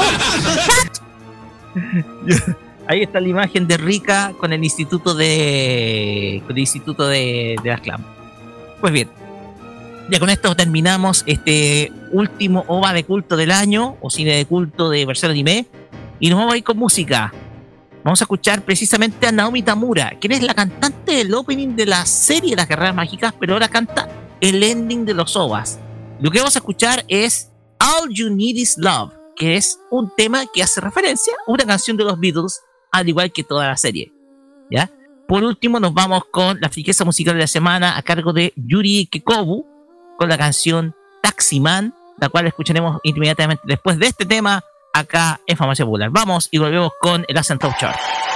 [2.88, 6.42] Ahí está la imagen de Rica con el instituto de.
[6.46, 8.04] con el instituto de, de las Clam.
[8.82, 9.10] Pues bien,
[10.10, 14.90] ya con esto terminamos este último OVA de culto del año, o cine de culto
[14.90, 15.68] de versión anime,
[16.20, 17.32] y nos vamos a ir con música.
[18.04, 22.06] Vamos a escuchar precisamente a Naomi Tamura, quien es la cantante del opening de la
[22.06, 24.10] serie Las Guerreras Mágicas, pero ahora canta
[24.42, 25.80] el ending de los OVAs.
[26.20, 30.46] Lo que vamos a escuchar es All You Need Is Love, que es un tema
[30.52, 32.62] que hace referencia a una canción de los Beatles,
[32.92, 34.12] al igual que toda la serie.
[34.70, 34.90] ¿Ya?
[35.28, 39.06] Por último, nos vamos con la friqueza musical de la semana a cargo de Yuri
[39.06, 39.66] Kikobu,
[40.18, 44.64] con la canción Taximan, la cual escucharemos inmediatamente después de este tema
[44.94, 46.10] acá en Farmacia Popular.
[46.12, 48.31] Vamos y volvemos con el Ascent Top Chart.「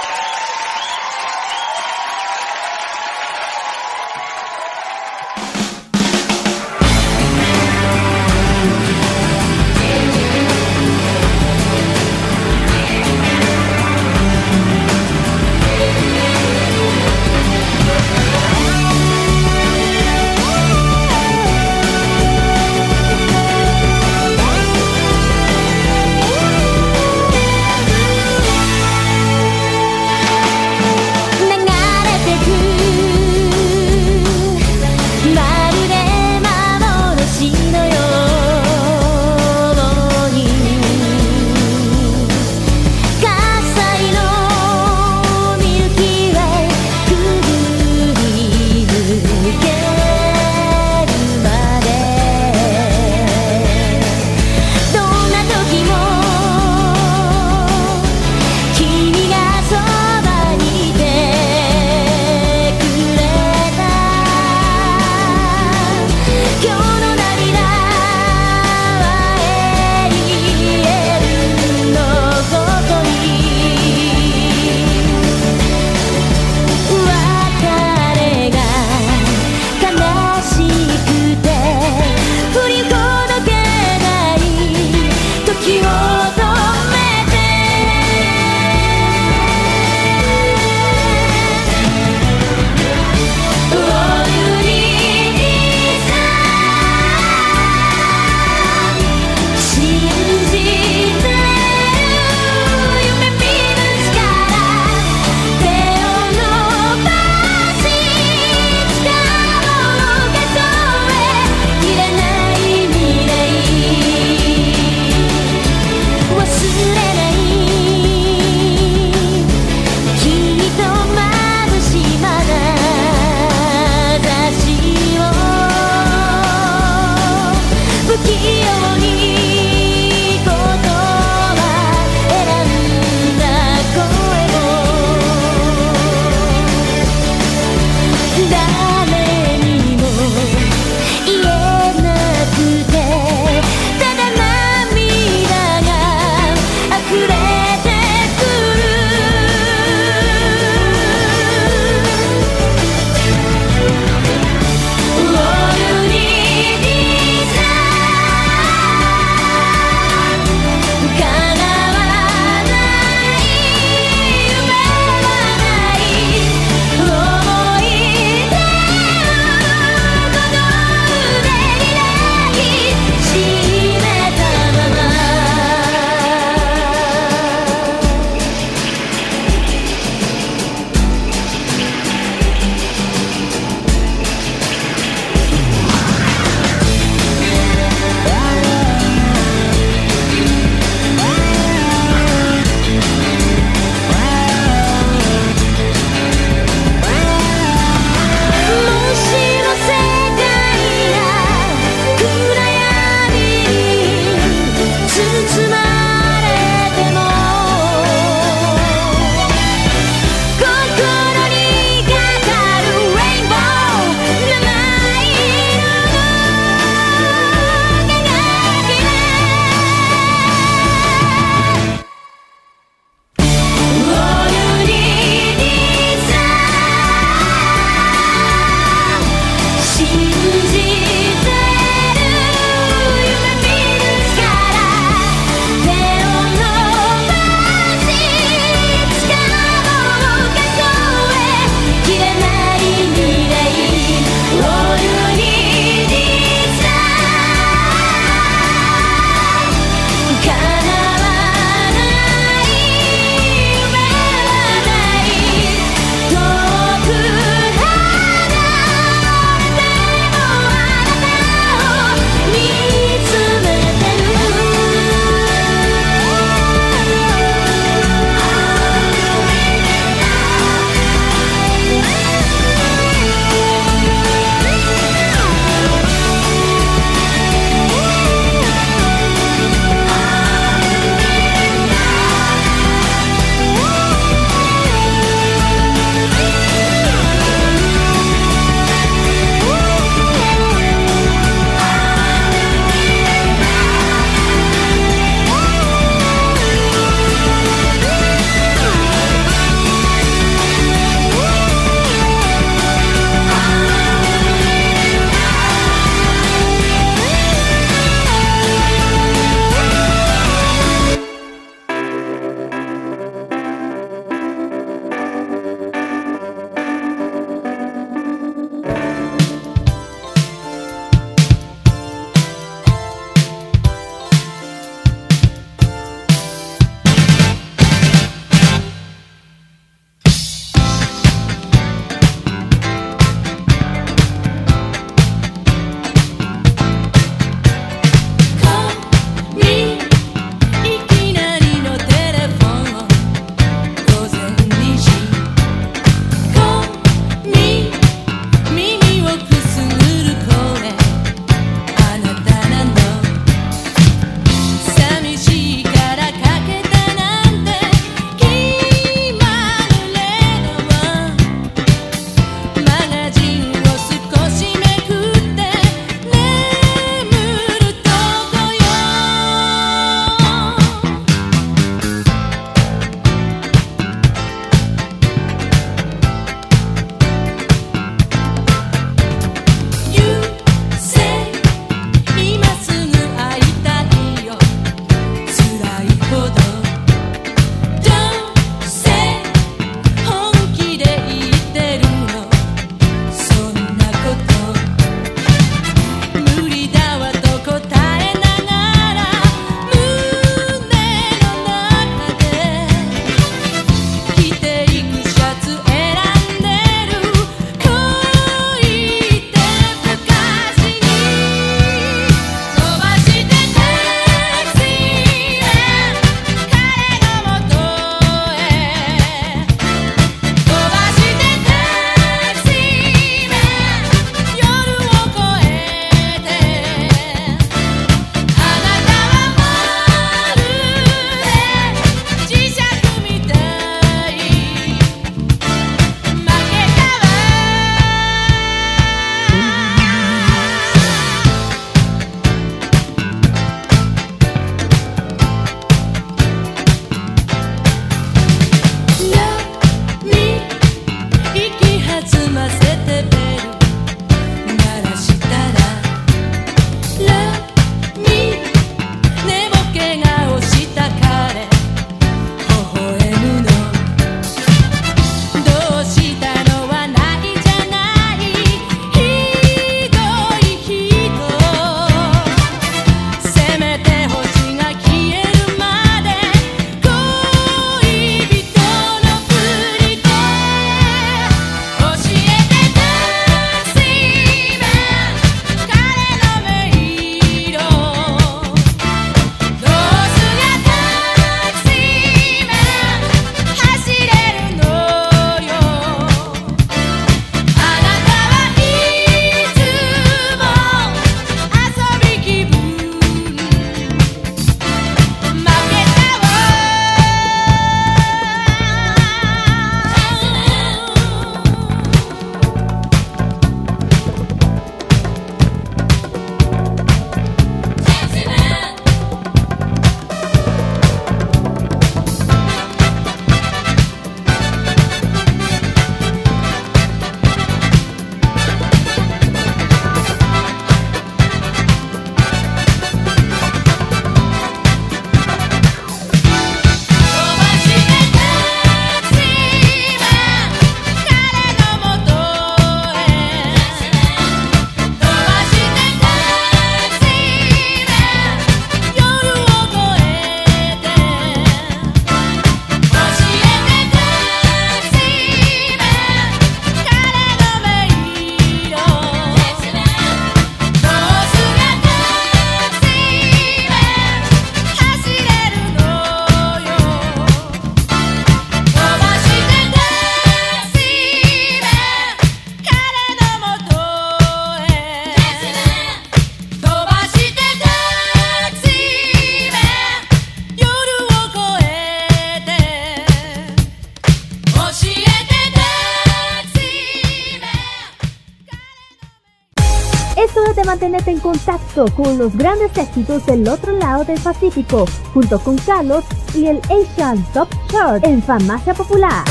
[592.04, 597.42] con los grandes éxitos del otro lado del Pacífico, junto con Carlos y el Asian
[597.54, 599.42] Top Chart en Farmacia Popular.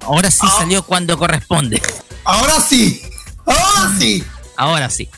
[0.00, 1.80] Ahora sí salió cuando corresponde.
[2.24, 3.00] Ahora sí.
[3.44, 4.24] Ahora sí.
[4.56, 5.08] Ahora sí.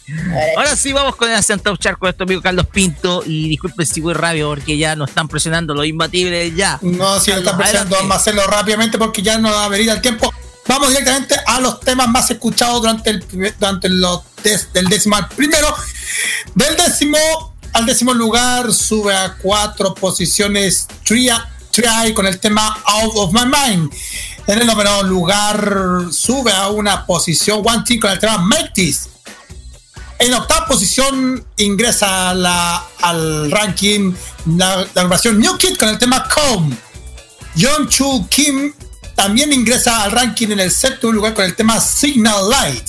[0.57, 3.23] Ahora sí vamos con el Asian Top Chart con nuestro amigo Carlos Pinto.
[3.27, 6.79] Y disculpen si voy rápido porque ya nos están presionando los imbatibles ya.
[6.83, 9.91] No, si lo están presionando, vamos a hacerlo rápidamente porque ya no va a venir
[9.91, 10.33] el tiempo.
[10.67, 13.25] Vamos directamente a los temas más escuchados durante el
[13.59, 15.75] durante los des- del décimo al primero.
[16.55, 17.17] Del décimo
[17.73, 23.43] al décimo lugar sube a cuatro posiciones Tria, Try con el tema Out of My
[23.47, 23.93] Mind.
[24.47, 29.09] En el noveno lugar sube a una posición One Team con el tema Make This.
[30.19, 34.13] En octava posición ingresa al ranking
[34.57, 36.77] la, agrupación New Kid con el tema Come.
[37.57, 38.73] John Chu Kim
[39.15, 42.85] también ingresa al ranking en el séptimo lugar con el tema Signal Light.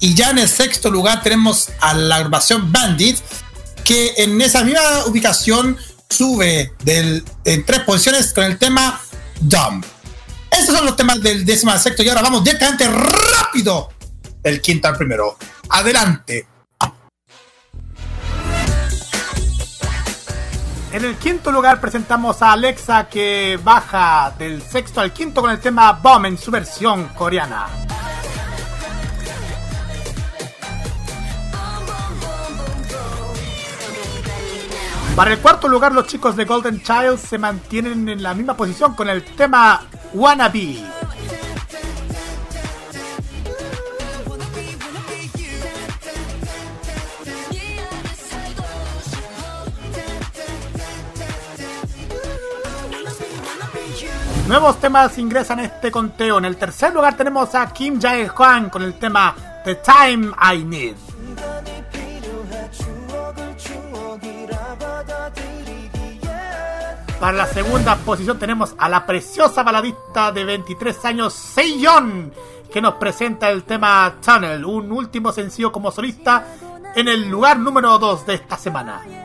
[0.00, 3.18] Y ya en el sexto lugar tenemos a la agrupación Bandit,
[3.84, 5.76] que en esa misma ubicación
[6.08, 9.00] sube del, en tres posiciones con el tema
[9.40, 9.84] Dumb.
[10.50, 13.90] Estos son los temas del décimo al sexto y ahora vamos directamente rápido
[14.44, 15.36] del quinto al primero.
[15.70, 16.46] Adelante.
[20.92, 25.58] En el quinto lugar presentamos a Alexa que baja del sexto al quinto con el
[25.58, 27.66] tema Bomb en su versión coreana.
[35.16, 38.94] Para el cuarto lugar los chicos de Golden Child se mantienen en la misma posición
[38.94, 40.84] con el tema Wannabe.
[54.46, 56.36] Nuevos temas ingresan a este conteo.
[56.36, 60.96] En el tercer lugar tenemos a Kim Jae-hwan con el tema The Time I Need.
[67.18, 72.30] Para la segunda posición tenemos a la preciosa baladista de 23 años, Seiyon,
[72.70, 76.44] que nos presenta el tema Tunnel, un último sencillo como solista
[76.94, 79.23] en el lugar número 2 de esta semana.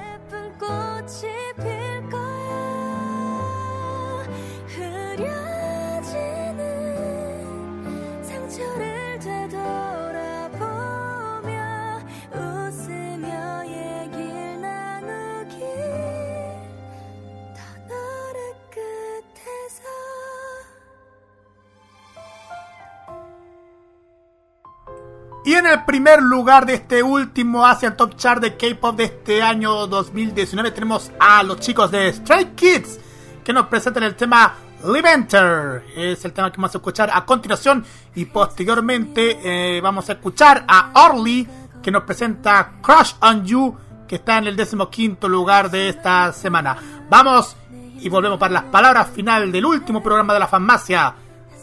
[25.45, 29.41] Y en el primer lugar de este último Asian Top Chart de K-Pop de este
[29.41, 32.99] año 2019 tenemos a los chicos de Stray Kids
[33.43, 34.53] que nos presentan el tema
[34.83, 35.83] Live Enter.
[35.95, 37.85] Es el tema que vamos a escuchar a continuación
[38.15, 41.47] y posteriormente eh, vamos a escuchar a Orly
[41.81, 43.77] que nos presenta Crush on You
[44.07, 46.75] que está en el decimoquinto lugar de esta semana.
[47.09, 47.55] Vamos
[47.99, 51.15] y volvemos para las palabras final del último programa de la farmacia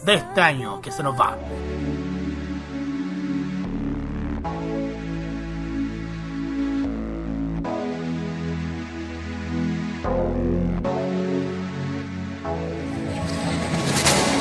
[0.05, 1.37] de este año que se nos va.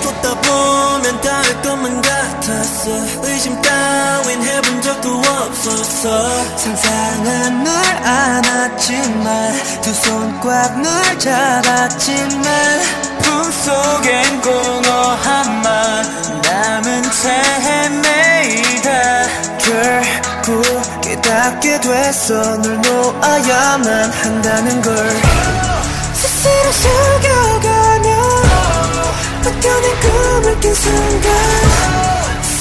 [0.03, 2.89] 걷다 보면 닿을 것만 같았어.
[3.23, 6.57] 의심 따윈 해본 적도 없었어.
[6.57, 12.43] 상상은 널 안았지만 두 손 꽉 널 잡았지만
[13.21, 14.91] 품속엔 공허
[15.23, 17.29] 한만 남은 채
[17.65, 18.89] 헤매이다.
[19.57, 20.14] 결국
[21.25, 22.57] 깨닫게 됐어.
[22.57, 24.95] 널 놓아야만 한다는 걸.
[26.13, 28.09] 스스로 속여가며
[29.43, 31.31] 버텨낸 꿈을 깬 순간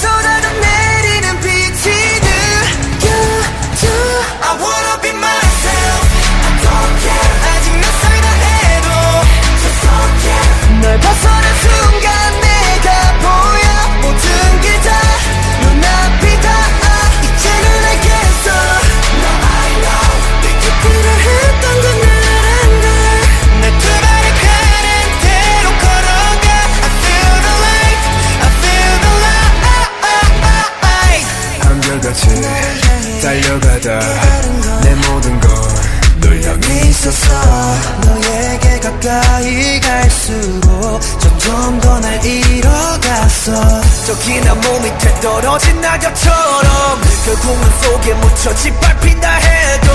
[0.01, 1.95] 쏟아져 내리는 빛이
[2.25, 3.87] 느껴져.
[4.41, 6.09] I wanna be myself.
[6.41, 7.33] I don't care.
[7.45, 8.89] 아직 몇 살이나 해도.
[9.61, 10.49] Just don't care.
[10.81, 11.84] 널 벗어난 순
[39.05, 43.53] 가까이 갈수록 점점 더 날 잃어갔어.
[44.07, 49.93] 저기 나 몸이 되떨어진 낙엽처럼 결국 눈 속에 묻혀 짓밟힌다 해도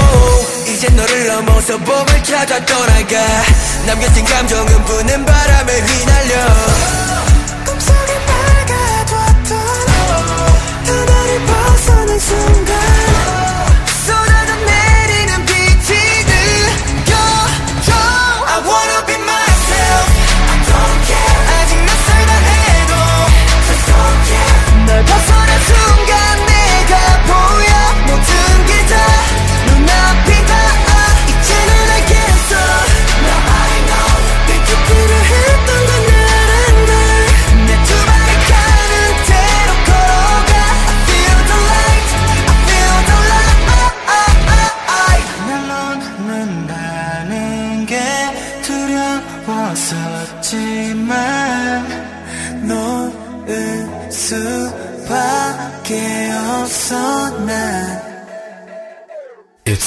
[0.68, 3.18] 이제 너를 넘어서 봄을 찾아 떠나가.
[3.88, 6.99] 남겨진 감정은 부는 바람에 휘날려.
[25.00, 25.39] 넓혔어.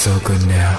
[0.03, 0.72] so good now.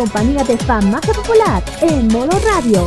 [0.00, 2.86] compañía de fan más popular en modo radio.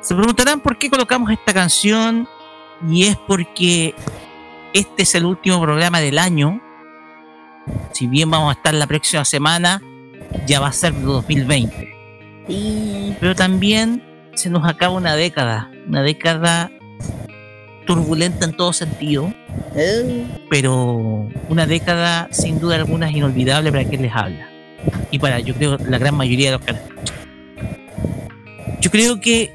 [0.00, 2.28] Se preguntarán por qué colocamos esta canción
[2.88, 3.96] y es porque
[4.72, 6.63] este es el último programa del año
[7.94, 9.80] si bien vamos a estar la próxima semana,
[10.46, 11.94] ya va a ser de 2020.
[13.20, 14.02] Pero también
[14.34, 16.72] se nos acaba una década, una década
[17.86, 19.32] turbulenta en todo sentido,
[20.50, 24.48] pero una década sin duda alguna es inolvidable para quien les habla
[25.12, 27.14] y para yo creo la gran mayoría de los escuchan.
[28.80, 29.52] Yo creo que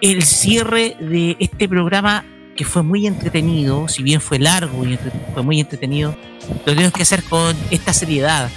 [0.00, 4.96] el cierre de este programa que fue muy entretenido, si bien fue largo y
[5.32, 6.14] fue muy entretenido,
[6.48, 8.50] lo tenemos que hacer con esta seriedad,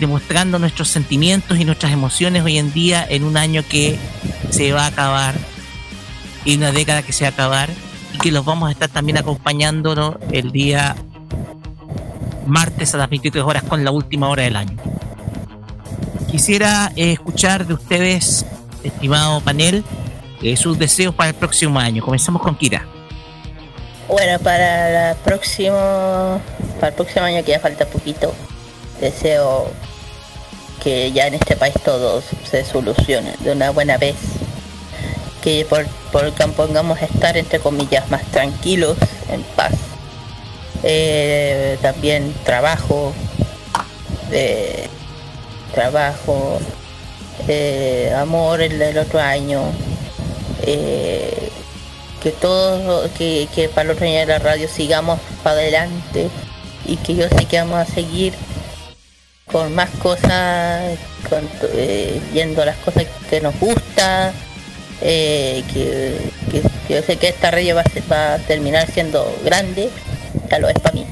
[0.00, 3.98] demostrando nuestros sentimientos y nuestras emociones hoy en día en un año que
[4.50, 5.34] se va a acabar
[6.44, 7.70] y una década que se va a acabar
[8.12, 10.96] y que los vamos a estar también acompañándonos el día
[12.46, 14.76] martes a las 23 horas con la última hora del año.
[16.30, 18.46] Quisiera eh, escuchar de ustedes,
[18.82, 19.84] estimado panel,
[20.42, 22.02] eh, sus deseos para el próximo año.
[22.02, 22.86] Comenzamos con Kira.
[24.08, 26.40] Bueno, para el próximo,
[26.82, 28.34] para el próximo año que ya falta poquito,
[29.00, 29.70] deseo
[30.82, 32.20] que ya en este país todo
[32.50, 34.16] se solucione de una buena vez.
[35.40, 38.96] Que por, por pongamos estar entre comillas más tranquilos,
[39.30, 39.74] en paz.
[40.82, 43.12] Eh, también trabajo,
[44.32, 44.88] eh,
[45.72, 46.58] trabajo,
[47.46, 49.62] eh, amor el, el otro año,
[50.62, 51.48] eh,
[52.20, 56.28] que todos, que, que para el otro año de la radio sigamos para adelante
[56.92, 58.34] y que yo sé que vamos a seguir
[59.50, 60.98] con más cosas,
[61.28, 64.32] con, eh, viendo las cosas que nos gusta,
[65.00, 66.18] eh, que,
[66.90, 69.88] yo sé que esta radio va a, va a terminar siendo grande,
[70.50, 71.06] ya lo es para mí.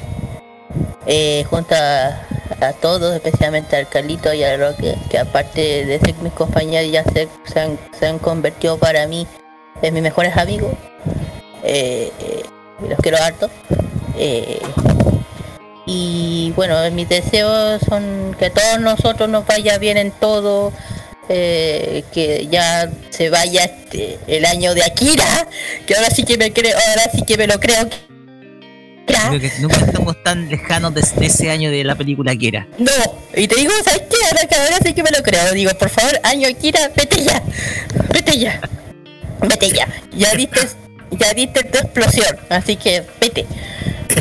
[1.07, 2.27] Eh, junto a,
[2.61, 7.05] a todos, especialmente al Carlito y al Roque, que aparte de ser mis compañeros ya
[7.05, 9.27] se, han, se han convertido para mí
[9.81, 10.75] en mis mejores amigos.
[12.87, 13.49] Los quiero harto.
[15.87, 20.73] Y bueno, mis deseos son que todos nosotros nos vaya bien en todo,
[21.29, 25.49] eh, que ya se vaya este, el año de Akira,
[25.87, 27.89] que ahora sí que me creo, ahora sí que me lo creo.
[29.07, 32.67] Creo que nunca estamos tan lejanos de, de ese año de la película era.
[32.79, 32.93] No,
[33.35, 34.17] y te digo, ¿sabes qué?
[34.27, 35.53] Ahora que ahora sí que me lo creo.
[35.53, 37.43] Digo, por favor, año Akira, vete ya,
[38.13, 38.61] vete ya,
[39.41, 39.89] vete ya.
[40.13, 40.61] Ya diste,
[41.19, 43.47] ya diste tu explosión, así que vete.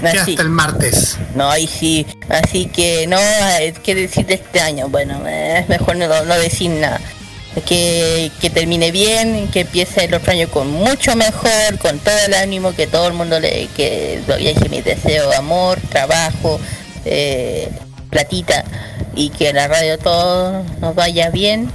[0.04, 0.18] Así.
[0.32, 1.18] hasta el martes.
[1.36, 4.88] No, y sí, así que no, eh, ¿qué decir de este año?
[4.88, 7.02] Bueno, eh, es mejor no, no decir nada.
[7.66, 12.34] Que, que termine bien, que empiece el otro año con mucho mejor, con todo el
[12.36, 16.60] ánimo, que todo el mundo le, que ya dije mis deseos, amor, trabajo,
[17.06, 17.68] eh,
[18.12, 18.64] platita,
[19.16, 21.70] y que la radio todo nos vaya bien.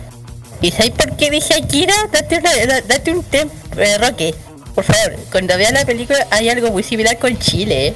[0.62, 1.94] ¿Y sabes por qué dije Akira?
[2.12, 4.34] Date, una- da- date un tiempo, eh, Roque,
[4.74, 7.94] por favor, cuando veas la película hay algo muy similar con Chile, ¿eh?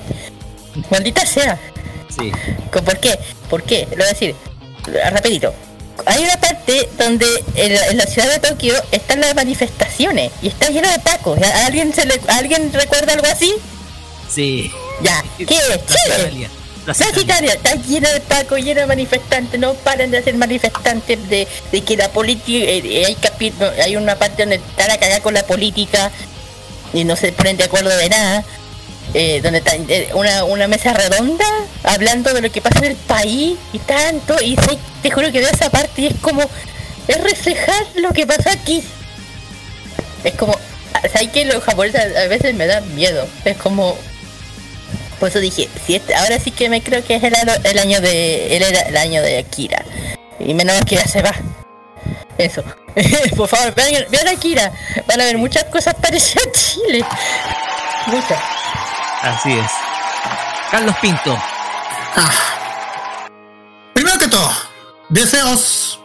[0.90, 1.58] Maldita sea.
[2.16, 2.30] Sí.
[2.72, 3.18] ¿Con- ¿Por qué?
[3.50, 3.86] ¿Por qué?
[3.90, 4.34] Lo voy a decir
[5.10, 5.52] rapidito.
[6.06, 7.26] Hay una parte donde
[7.56, 11.40] en la, en la ciudad de Tokio están las manifestaciones y está lleno de pacos.
[11.42, 13.52] ¿A alguien se le, ¿Alguien recuerda algo así?
[14.32, 14.70] Sí.
[15.02, 15.24] Ya.
[15.36, 15.80] ¿Qué es?
[15.86, 16.48] Chile.
[16.84, 21.46] Plaza Italia está lleno de pacos, lleno de manifestantes, no paran de hacer manifestantes de,
[21.70, 23.16] de que la política, eh, hay,
[23.82, 26.10] hay una parte donde están a cagar con la política
[26.92, 28.44] y no se ponen de acuerdo de nada,
[29.14, 31.46] eh, donde está eh, una, una mesa redonda
[31.84, 34.56] hablando de lo que pasa en el país y tanto, y
[35.02, 36.42] te juro que veo esa parte y es como,
[37.06, 38.82] es reflejar lo que pasa aquí.
[40.24, 40.54] Es como,
[41.12, 43.26] ¿sabes que los japoneses a veces me dan miedo?
[43.44, 43.96] Es como,
[45.20, 47.34] por eso dije, si este- ahora sí que me creo que es el,
[47.64, 49.84] el año de el, el año de Akira.
[50.40, 51.34] Y menos que ya se va.
[52.36, 52.62] Eso.
[53.36, 54.72] por favor, vean, vean Akira.
[55.06, 57.04] Van a ver muchas cosas parecidas a Chile.
[58.06, 58.38] Muchas.
[59.22, 59.70] Así es.
[60.70, 61.38] Carlos Pinto.
[63.94, 64.50] Primero que todo,
[65.08, 66.00] deseos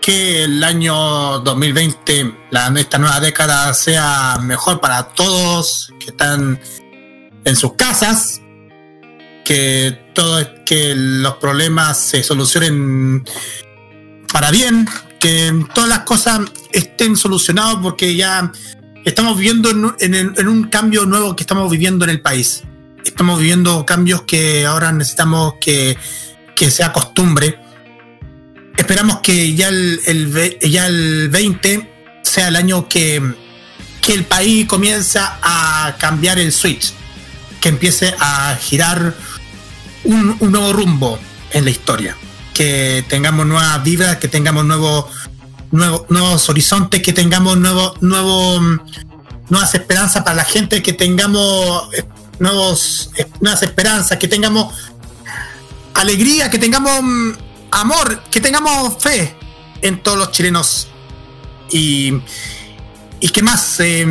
[0.00, 6.60] que el año 2020, la, esta nueva década, sea mejor para todos que están
[7.44, 8.40] en sus casas,
[9.44, 13.24] que todo que los problemas se solucionen
[14.32, 14.86] para bien,
[15.20, 16.40] que todas las cosas
[16.72, 18.52] estén solucionadas porque ya
[19.04, 22.62] estamos viviendo en, un- cambio nuevo que estamos viviendo en el país.
[23.04, 25.96] estamos viviendo cambios que ahora necesitamos que,
[26.54, 27.58] que sea costumbre.
[28.76, 31.90] Esperamos que ya el, el ya el 20
[32.22, 33.20] sea el año que,
[34.00, 36.92] que el país comienza a cambiar el switch,
[37.60, 39.14] que empiece a girar
[40.04, 41.18] un, un nuevo rumbo
[41.52, 42.16] en la historia,
[42.58, 45.08] que tengamos nuevas vibras, que tengamos nuevo,
[45.70, 48.80] nuevos horizontes, que tengamos nuevo, nuevo, mm,
[49.48, 52.02] nuevas esperanzas para la gente, que tengamos eh,
[52.40, 54.74] nuevos, eh, nuevas esperanzas, que tengamos
[55.94, 57.30] alegría, que tengamos mm,
[57.70, 59.36] amor, que tengamos fe
[59.80, 60.88] en todos los chilenos.
[61.70, 62.12] Y,
[63.20, 64.04] y qué más, eh,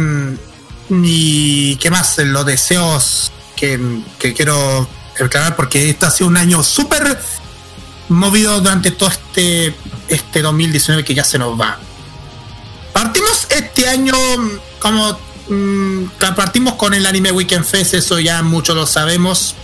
[0.90, 3.77] y qué más, eh, los deseos que,
[4.17, 4.88] que quiero
[5.19, 7.19] declarar, porque este ha sido un año súper
[8.10, 9.76] movido durante todo este,
[10.08, 11.80] este 2019 que ya se nos va.
[12.94, 15.18] Partimos este año mm, como
[15.50, 16.03] mm,
[16.36, 19.56] partimos con el Anime Weekend Fest, eso ya muchos lo sabemos.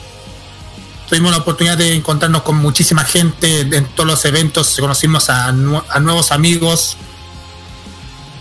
[1.10, 5.84] Tuvimos la oportunidad de encontrarnos con muchísima gente en todos los eventos, conocimos a, nu-
[5.90, 6.98] a nuevos amigos.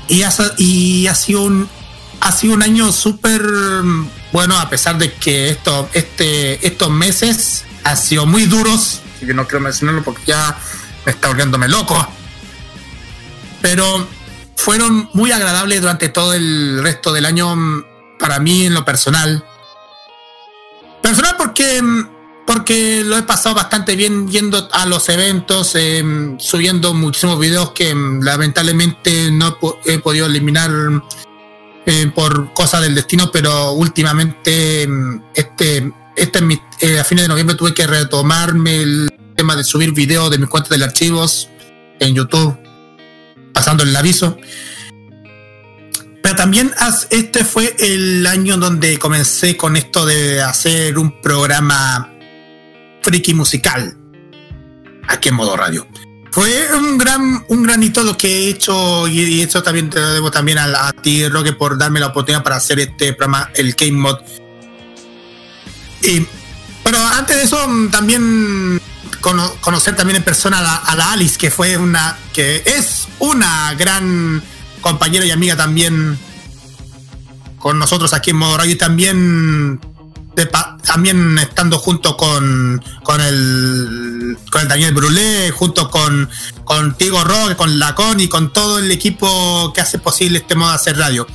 [0.08, 1.68] Y ha, sa- y ha sido un
[2.24, 7.64] ha sido un año súper mm, bueno, a pesar de que esto, este, estos meses
[7.84, 9.00] han sido muy duros.
[9.22, 10.56] Y Yo no quiero mencionarlo porque ya
[11.06, 11.96] me está volviéndome loco.
[13.60, 14.06] Pero
[14.56, 17.84] fueron muy agradables durante todo el resto del año mm,
[18.18, 19.44] para mí en lo personal.
[21.00, 22.08] Personal porque, mm,
[22.46, 26.04] porque lo he pasado bastante bien yendo a los eventos, eh,
[26.38, 30.70] subiendo muchísimos videos que mm, lamentablemente no he po- he podido eliminar
[31.86, 37.56] eh, por cosas del destino, pero últimamente mm, este, este eh, a fines de noviembre
[37.56, 39.11] tuve que retomarme el
[39.42, 41.48] tema de subir videos de mis cuentas de archivos
[41.98, 42.56] en YouTube,
[43.52, 44.38] pasando el aviso.
[46.22, 46.72] Pero también
[47.10, 52.14] este fue el año donde comencé con esto de hacer un programa
[53.02, 53.96] friki musical
[55.08, 55.88] aquí en modo radio.
[56.30, 59.98] Fue un gran, un gran hito lo que he hecho y, y eso también te
[59.98, 63.50] lo debo también a, a ti, Roque, por darme la oportunidad para hacer este programa,
[63.56, 64.18] el Game Mod.
[66.00, 66.24] Y,
[66.84, 68.80] pero antes de eso, mm, también
[69.22, 73.08] cono- conocer también en persona a la, a la Alice, que fue una, que es
[73.18, 74.42] una gran
[74.82, 76.18] compañera y amiga también
[77.58, 79.80] con nosotros aquí en Modo Radio y también
[80.34, 80.50] de
[80.84, 86.28] también estando junto con, con el con el Daniel Brulé, junto con
[86.64, 90.76] contigo Rock, con Lacón y con todo el equipo que hace posible este modo de
[90.76, 91.26] hacer radio.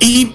[0.00, 0.32] Y,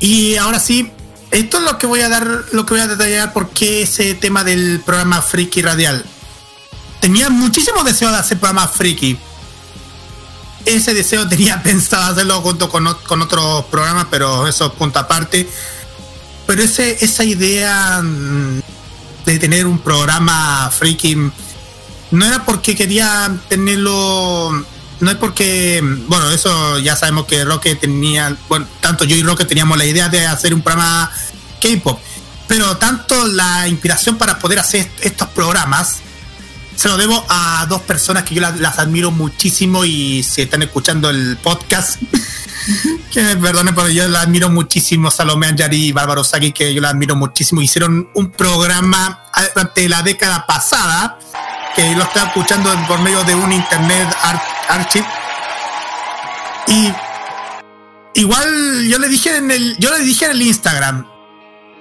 [0.00, 0.90] y ahora sí,
[1.32, 4.44] esto es lo que voy a dar, lo que voy a detallar porque ese tema
[4.44, 6.04] del programa Friki Radial.
[7.00, 9.18] Tenía muchísimo deseo de hacer programa Friki.
[10.64, 15.48] Ese deseo tenía pensado hacerlo junto con, con otros programas, pero eso es punto aparte.
[16.46, 18.60] Pero ese, esa idea mm,
[19.24, 21.16] de tener un programa friki
[22.10, 24.64] no era porque quería tenerlo.
[25.02, 25.80] No es porque.
[26.06, 28.36] Bueno, eso ya sabemos que Roque tenía.
[28.48, 31.10] Bueno, tanto yo y Roque teníamos la idea de hacer un programa
[31.60, 32.00] K-pop.
[32.46, 35.98] Pero tanto la inspiración para poder hacer estos programas
[36.76, 41.10] se lo debo a dos personas que yo las, admiro muchísimo y si están escuchando
[41.10, 42.00] el podcast,
[43.12, 46.80] que me perdonen, pero yo las admiro muchísimo, Salomé Anjari y Bárbaro Saki, que yo
[46.80, 47.60] las admiro muchísimo.
[47.60, 49.22] Hicieron un programa
[49.54, 51.18] durante la década pasada,
[51.76, 55.06] que lo estaba escuchando por medio de un internet ar- archive.
[56.68, 56.92] Y
[58.20, 61.06] igual yo le dije en el, yo le dije en el Instagram,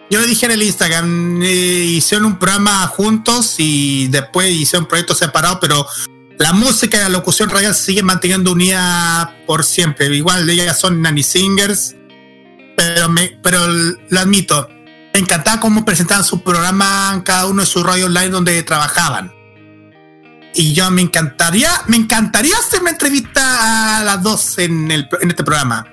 [0.10, 5.18] yo le dije en el Instagram, eh, hicieron un programa juntos y después hicieron proyectos
[5.20, 5.88] separados, pero
[6.38, 10.08] la música y la locución radial sigue manteniendo unida por siempre.
[10.08, 11.96] Igual ellas son nanny singers,
[12.76, 14.68] pero, me, pero lo admito,
[15.14, 19.41] me encantaba cómo presentaban su programa en cada uno de sus radios online donde trabajaban.
[20.54, 25.30] Y yo me encantaría, me encantaría hacer una entrevista a las dos en, el, en
[25.30, 25.86] este programa.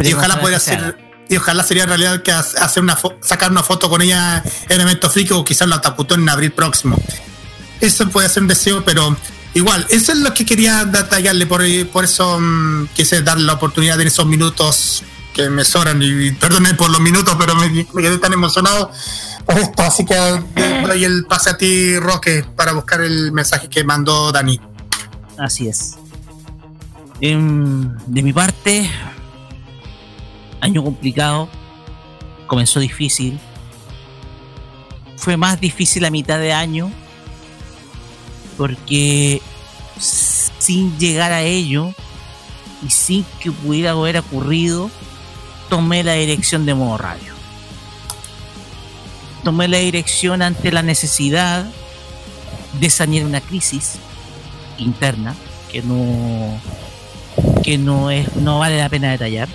[0.00, 3.62] Y ojalá pudiera ser, y ojalá sería en realidad que ha- hacer una sacar una
[3.62, 7.00] foto con ella en evento friki o quizás la taputón en abril próximo.
[7.80, 9.16] Eso puede ser un deseo, pero
[9.54, 11.62] igual, eso es lo que quería detallarle, por,
[11.92, 15.02] por eso mm, quise darle la oportunidad en esos minutos
[15.34, 18.90] que me sobran y perdone por los minutos, pero me, me quedé tan emocionado
[19.48, 20.14] esto, así que
[20.86, 24.60] doy el pase a ti, Roque, para buscar el mensaje que mandó Dani.
[25.38, 25.96] Así es.
[27.20, 28.90] Em, de mi parte,
[30.60, 31.48] año complicado,
[32.46, 33.38] comenzó difícil,
[35.16, 36.90] fue más difícil a mitad de año,
[38.56, 39.40] porque
[39.98, 41.94] sin llegar a ello
[42.86, 44.90] y sin que pudiera haber ocurrido,
[45.68, 47.35] tomé la dirección de modo radio.
[49.46, 51.64] Tomé la dirección ante la necesidad
[52.80, 53.92] de sanear una crisis
[54.76, 55.36] interna
[55.70, 56.60] que no
[57.62, 59.48] que no es no vale la pena detallar.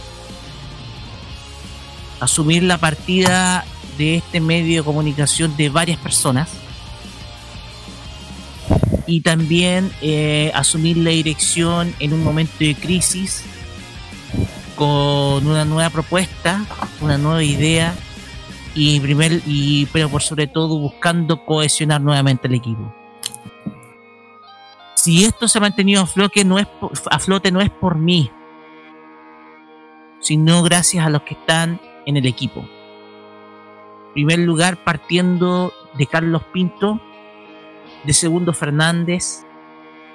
[2.22, 3.66] Asumir la partida
[3.98, 6.48] de este medio de comunicación de varias personas
[9.08, 13.44] y también eh, asumir la dirección en un momento de crisis
[14.78, 16.66] con una nueva propuesta,
[17.02, 17.94] una nueva idea
[18.75, 22.93] y primer y pero por sobre todo buscando cohesionar nuevamente el equipo.
[24.95, 27.98] Si esto se ha mantenido a flote no es por, a flote no es por
[27.98, 28.30] mí,
[30.19, 32.61] sino gracias a los que están en el equipo.
[34.08, 37.01] En primer lugar partiendo de Carlos Pinto,
[38.03, 39.45] de Segundo Fernández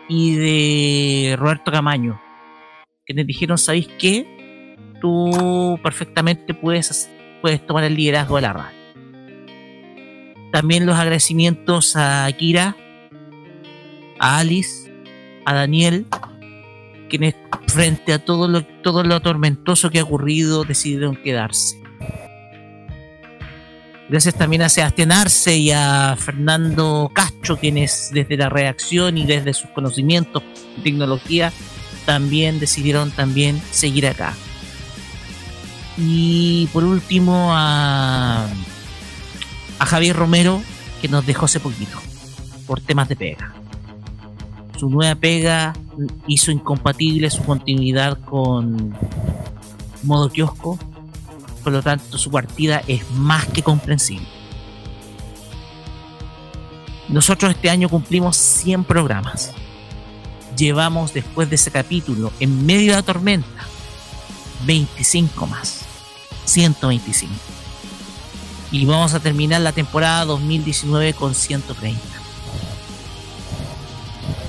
[0.09, 2.21] y de Roberto Camaño,
[3.05, 4.77] que les dijeron, ¿sabéis qué?
[5.01, 7.11] Tú perfectamente puedes,
[7.67, 8.77] tomar el liderazgo de la radio.
[10.53, 12.77] También los agradecimientos a Kira,
[14.19, 14.91] a Alice,
[15.45, 16.07] a Daniel,
[17.09, 17.35] quienes
[17.69, 21.81] frente a todo lo, todo lo tormentoso que ha ocurrido decidieron quedarse.
[24.09, 29.53] Gracias también a Sebastián Arce y a Fernando Castro, quienes desde la reacción y desde
[29.53, 30.45] sus conocimientos
[30.77, 31.53] de tecnología
[32.05, 34.33] también decidieron también seguir acá.
[35.99, 38.47] Y por último a,
[39.79, 40.63] Javier Romero,
[41.01, 41.99] que nos dejó hace poquito,
[42.67, 43.53] por temas de pega.
[44.79, 45.73] Su nueva pega
[46.27, 48.95] hizo incompatible su continuidad con
[50.03, 50.79] modo kiosco,
[51.65, 54.29] por lo tanto su partida es más que comprensible.
[57.09, 59.53] Nosotros este año cumplimos 100 programas.
[60.57, 63.67] Llevamos después de ese capítulo, en medio de la tormenta,
[64.65, 65.86] 25 más.
[66.47, 67.33] 125.
[68.73, 72.01] Y vamos a terminar la temporada 2019 con 130.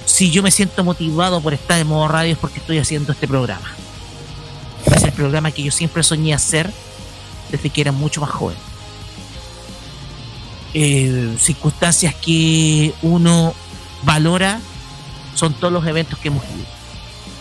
[0.06, 3.28] Si yo me siento motivado por estar en modo radio es porque estoy haciendo este
[3.28, 3.70] programa.
[4.96, 6.72] Es el programa que yo siempre soñé hacer
[7.52, 8.58] desde que era mucho más joven.
[10.74, 13.54] Eh, circunstancias que uno
[14.04, 14.60] valora
[15.36, 16.66] son todos los eventos que hemos ido.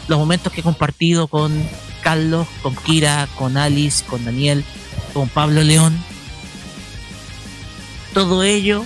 [0.08, 1.68] Los momentos que he compartido con
[2.06, 4.64] Carlos, con Kira, con Alice, con Daniel,
[5.12, 5.98] con Pablo León.
[8.14, 8.84] Todo ello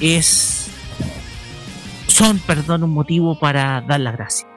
[0.00, 0.68] es
[2.08, 4.50] son, perdón, un motivo para dar las gracias.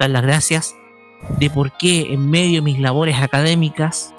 [0.00, 0.76] Dar las gracias
[1.38, 4.14] de por qué en medio de mis labores académicas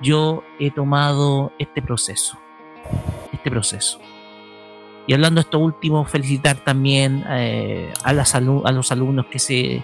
[0.00, 2.38] yo he tomado este proceso.
[3.32, 3.98] Este proceso.
[5.10, 8.32] Y hablando de esto último, felicitar también eh, a, los
[8.92, 9.82] alumnos que se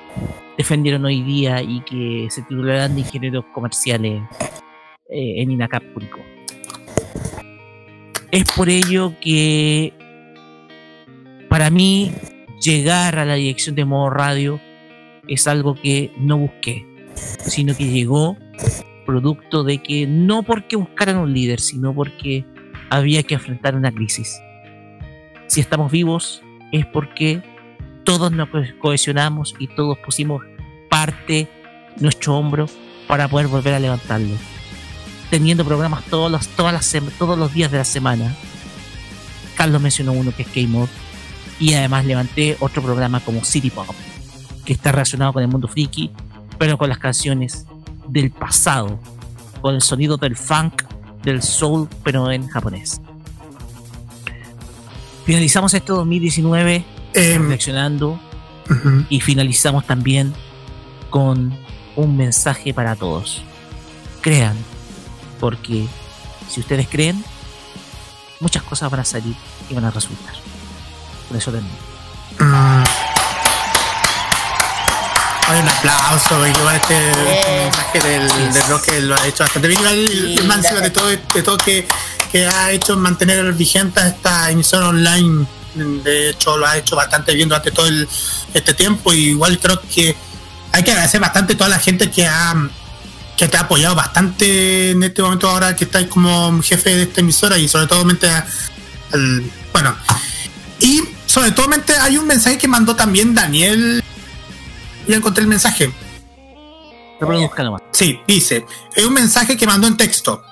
[0.57, 4.23] defendieron hoy día y que se titularán de ingenieros comerciales
[5.11, 6.21] eh, en INACAP Curicó.
[8.31, 9.93] Es por ello que
[11.49, 12.13] para mí
[12.63, 14.61] llegar a la dirección de modo radio
[15.27, 18.37] es algo que no busqué, sino que llegó
[19.05, 22.45] producto de que no porque buscaran un líder, sino porque
[22.91, 24.41] había que enfrentar una crisis.
[25.49, 26.43] Si estamos vivos
[26.73, 27.43] es porque
[28.05, 30.43] todos nos co- cohesionamos y todos pusimos
[30.91, 31.49] parte
[31.99, 32.67] nuestro hombro
[33.07, 34.35] para poder volver a levantarlo.
[35.31, 38.35] Teniendo programas todos los, todos los días de la semana.
[39.57, 40.89] Carlos mencionó uno que es K-Mod.
[41.59, 43.87] Y además levanté otro programa como City Pop,
[44.67, 46.11] que está relacionado con el mundo friki,
[46.59, 47.65] pero con las canciones
[48.09, 49.01] del pasado,
[49.63, 50.83] con el sonido del funk,
[51.23, 53.01] del soul, pero en japonés.
[55.27, 58.21] Finalizamos este 2019 reflexionando
[59.09, 60.33] y finalizamos también
[61.11, 61.53] con
[61.97, 63.43] un mensaje para todos.
[64.21, 64.57] Crean,
[65.41, 65.87] porque
[66.49, 67.25] si ustedes creen,
[68.39, 69.35] muchas cosas van a salir
[69.69, 70.35] y van a resultar.
[71.29, 71.75] Por eso termino.
[75.49, 79.81] Hay un aplauso, igual este, este mensaje del, del bloque lo ha hecho bastante bien.
[79.81, 81.87] Igual el, el de todo, de todo que,
[82.33, 85.47] que ha hecho mantener vigente esta emisión online.
[85.75, 88.09] De hecho, lo ha hecho bastante bien durante todo el,
[88.55, 89.13] este tiempo.
[89.13, 90.17] Y igual creo que
[90.73, 92.55] hay que agradecer bastante a toda la gente que ha
[93.37, 97.21] que te ha apoyado bastante en este momento ahora que estáis como jefe de esta
[97.21, 98.47] emisora y sobre todo a-
[99.13, 99.43] al,
[99.75, 99.95] bueno
[100.81, 101.69] y sobre todo
[102.01, 104.03] hay un mensaje que mandó también Daniel
[105.07, 105.93] ya encontré el mensaje
[107.21, 107.83] Reproduzca nomás.
[107.93, 110.43] Sí, dice, es un mensaje que mandó en texto.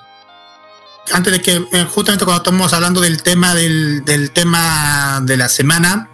[1.11, 5.47] Antes de que, eh, justamente cuando estamos hablando del tema del, del tema de la
[5.47, 6.09] semana,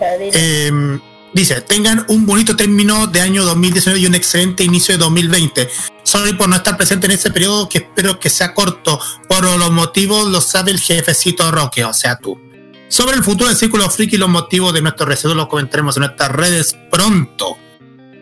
[0.00, 0.98] eh,
[1.32, 5.68] dice, tengan un bonito término de año 2019 y un excelente inicio de 2020.
[6.02, 8.98] Sorry por no estar presente en ese periodo que espero que sea corto.
[9.28, 12.40] Por los motivos lo sabe el jefecito Roque, o sea tú.
[12.88, 16.02] Sobre el futuro del Círculo Friki y los motivos de nuestro receso los comentaremos en
[16.02, 17.58] nuestras redes pronto.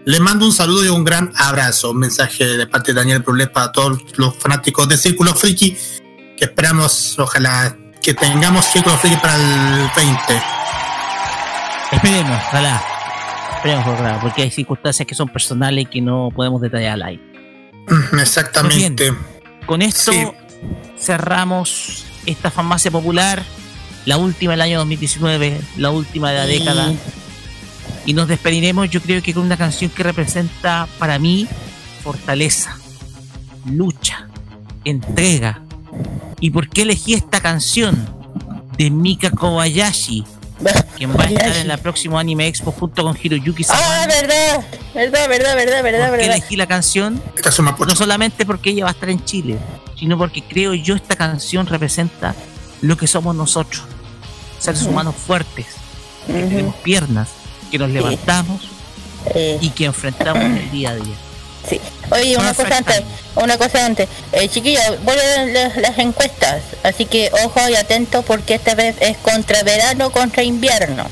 [0.07, 1.91] Le mando un saludo y un gran abrazo.
[1.93, 5.77] Un mensaje de parte de Daniel Brulet para todos los fanáticos de Círculo Friki.
[6.37, 10.43] Que esperamos, ojalá, que tengamos Círculo Friki para el 20.
[11.93, 12.83] Esperemos, ojalá.
[13.57, 17.17] Esperemos, ojalá, porque hay circunstancias que son personales y que no podemos detallar ahí.
[17.89, 19.15] Mm, Exactamente.
[19.65, 20.27] Con esto Sí.
[20.99, 23.43] cerramos esta farmacia popular,
[24.05, 26.59] la última del año 2019, la última de la Sí.
[26.59, 26.93] década.
[28.07, 31.49] Y nos despediremos, yo creo que con una canción que representa para mí
[32.03, 32.77] fortaleza,
[33.65, 34.29] lucha,
[34.85, 35.63] entrega.
[36.41, 38.07] ¿Y por qué elegí esta canción?
[38.77, 40.25] De Mika Kobayashi,
[40.97, 43.87] quien va a estar en la próxima Anime Expo junto con Hiroyuki Sawano.
[43.87, 46.37] Ah, verdad, verdad, verdad, verdad, verdad, ¿Por qué verdad.
[46.37, 47.23] elegí la canción?
[47.79, 49.59] No solamente porque ella va a estar en Chile,
[49.99, 52.35] sino porque creo yo esta canción representa
[52.83, 53.85] lo que somos nosotros.
[54.59, 55.67] Seres humanos fuertes,
[56.27, 57.29] que tenemos piernas,
[57.75, 58.61] que nos levantamos
[59.61, 61.15] y que enfrentamos el día a día.
[61.69, 61.81] Sí.
[62.11, 63.03] Oye, una cosa antes,
[63.35, 64.09] una cosa antes.
[64.33, 69.17] Eh, chiquillos, vuelven las, las encuestas, así que ojo y atento porque esta vez es
[69.17, 71.07] contra verano contra invierno.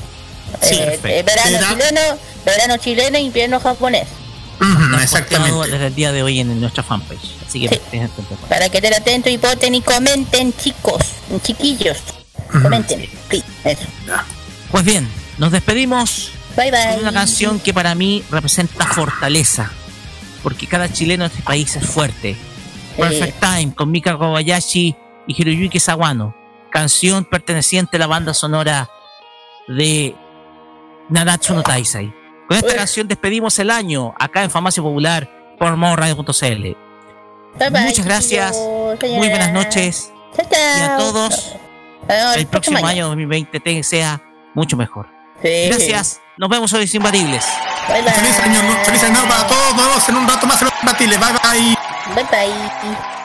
[0.61, 2.01] Sí, Eh, eh, verano chileno,
[2.45, 4.07] verano chileno, invierno japonés.
[5.01, 5.71] Exactamente.
[5.71, 7.35] Desde el día de hoy en nuestra fanpage.
[7.45, 8.37] Así que estén atentos.
[8.47, 11.01] Para que estén atentos y voten y comenten, chicos,
[11.41, 11.97] chiquillos.
[12.61, 13.09] Comenten.
[13.29, 13.83] Sí, eso.
[14.71, 15.09] Pues bien,
[15.39, 16.93] nos despedimos Bye bye.
[16.95, 19.71] con una canción que para mí representa fortaleza.
[20.43, 22.35] Porque cada chileno en este país es fuerte.
[22.97, 24.95] Perfect Time con Mika Kobayashi
[25.27, 26.35] y Hiroyuki Sawano.
[26.69, 28.89] Canción perteneciente a la banda sonora
[29.67, 30.15] de
[31.09, 32.13] Nadatsu no Taisai.
[32.47, 36.23] Con esta canción despedimos el año acá en Farmacia Popular por modoradio.cl.
[36.33, 36.75] Bye
[37.69, 38.57] bye, Muchas gracias.
[38.57, 40.11] Muy buenas noches.
[40.35, 40.77] Chao, chao.
[40.77, 41.55] Y a todos,
[42.35, 44.21] el próximo año 2020 te- sea
[44.53, 45.07] mucho mejor.
[45.41, 45.67] Sí.
[45.67, 46.19] Gracias.
[46.37, 47.45] Nos vemos hoy, Imbatibles.
[47.87, 49.75] Feliz año, feliz año nuevo para todos.
[49.75, 51.19] Nos vemos en un rato más en los imbatibles.
[51.19, 51.77] Bye bye.
[52.15, 53.22] Bye bye.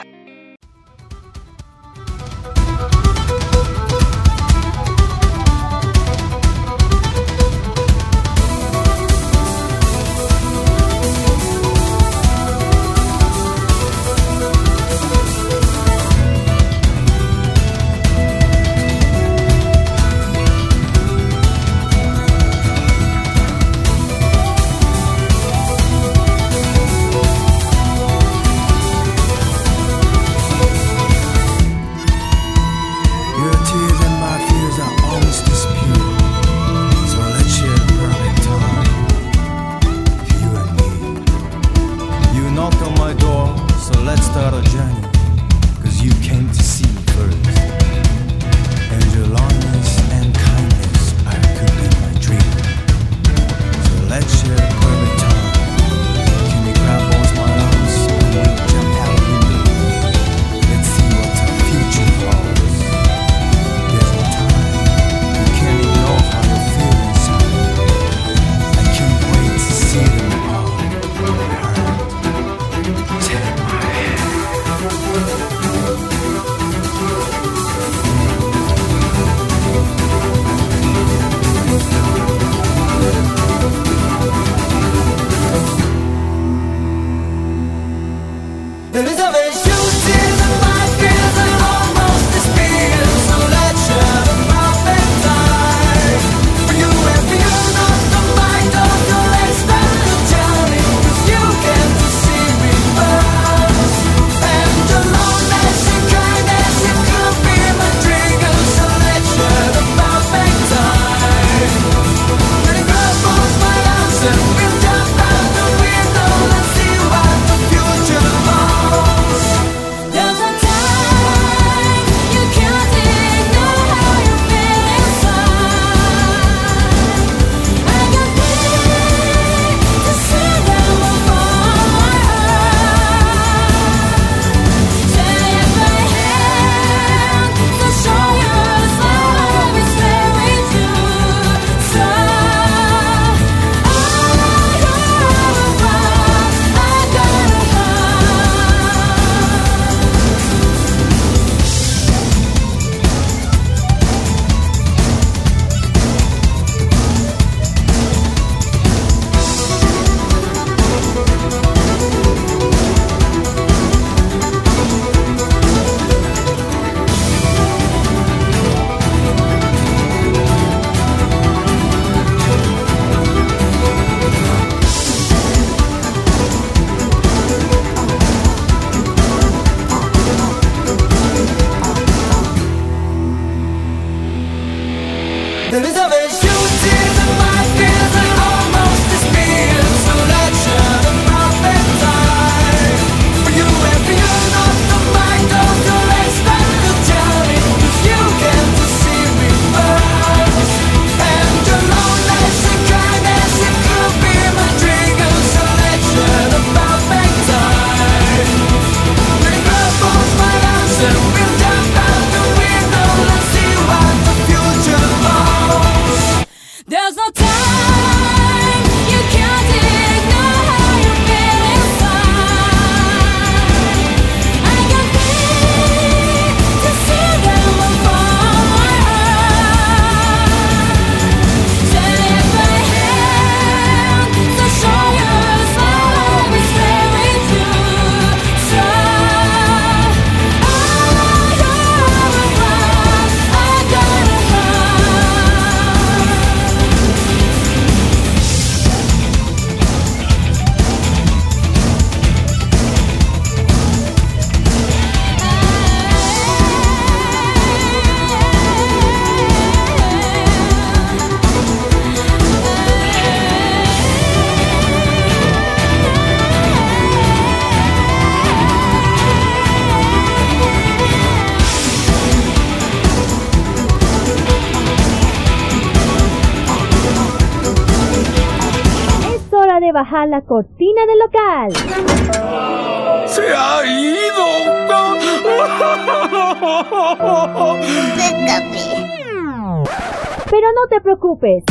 [291.39, 291.63] Preocupes.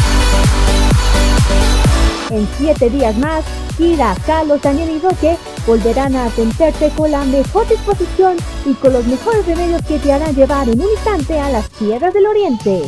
[2.31, 3.45] En siete días más,
[3.77, 9.07] Kira, Carlos, Daniel y Roque volverán a atenderte con la mejor disposición y con los
[9.07, 12.83] mejores remedios que te harán llevar en un instante a las tierras del oriente.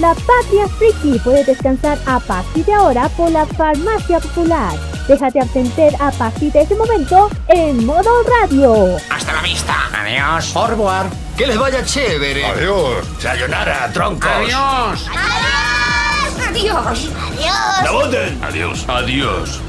[0.00, 4.72] La Patria Friki puede descansar a partir de ahora por la Farmacia Popular.
[5.08, 8.96] Déjate atender a partir de ese momento en modo radio.
[9.10, 9.74] Hasta la vista.
[9.92, 10.54] Adiós.
[10.54, 11.06] Au revoir.
[11.38, 12.44] Que les vaya chévere.
[12.44, 13.06] Adiós.
[13.20, 14.28] Sayonara, troncos.
[14.28, 15.06] Adiós.
[16.48, 17.10] Adiós.
[17.14, 17.84] Adiós.
[17.84, 18.42] ¡La voten!
[18.42, 18.84] Adiós.
[18.88, 19.60] Adiós.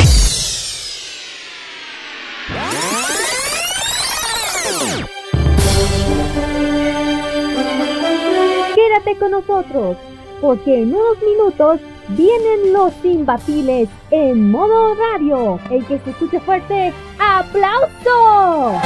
[8.73, 9.97] Quédate con nosotros,
[10.41, 15.59] porque en unos minutos vienen los imbatibles en modo radio.
[15.69, 18.81] El que se escuche fuerte, ¡aplauso!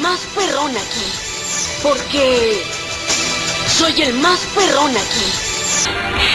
[0.00, 1.12] Más perrón aquí.
[1.82, 2.62] Porque
[3.68, 5.30] soy el más perrón aquí.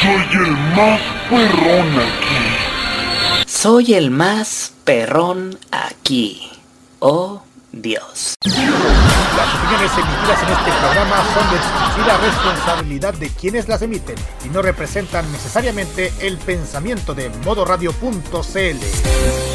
[0.01, 2.37] Soy el más perrón aquí.
[3.45, 6.51] Soy el más perrón aquí.
[6.99, 8.35] Oh Dios.
[8.45, 14.49] Las opiniones emitidas en este programa son de exclusiva responsabilidad de quienes las emiten y
[14.49, 19.54] no representan necesariamente el pensamiento de modoradio.cl.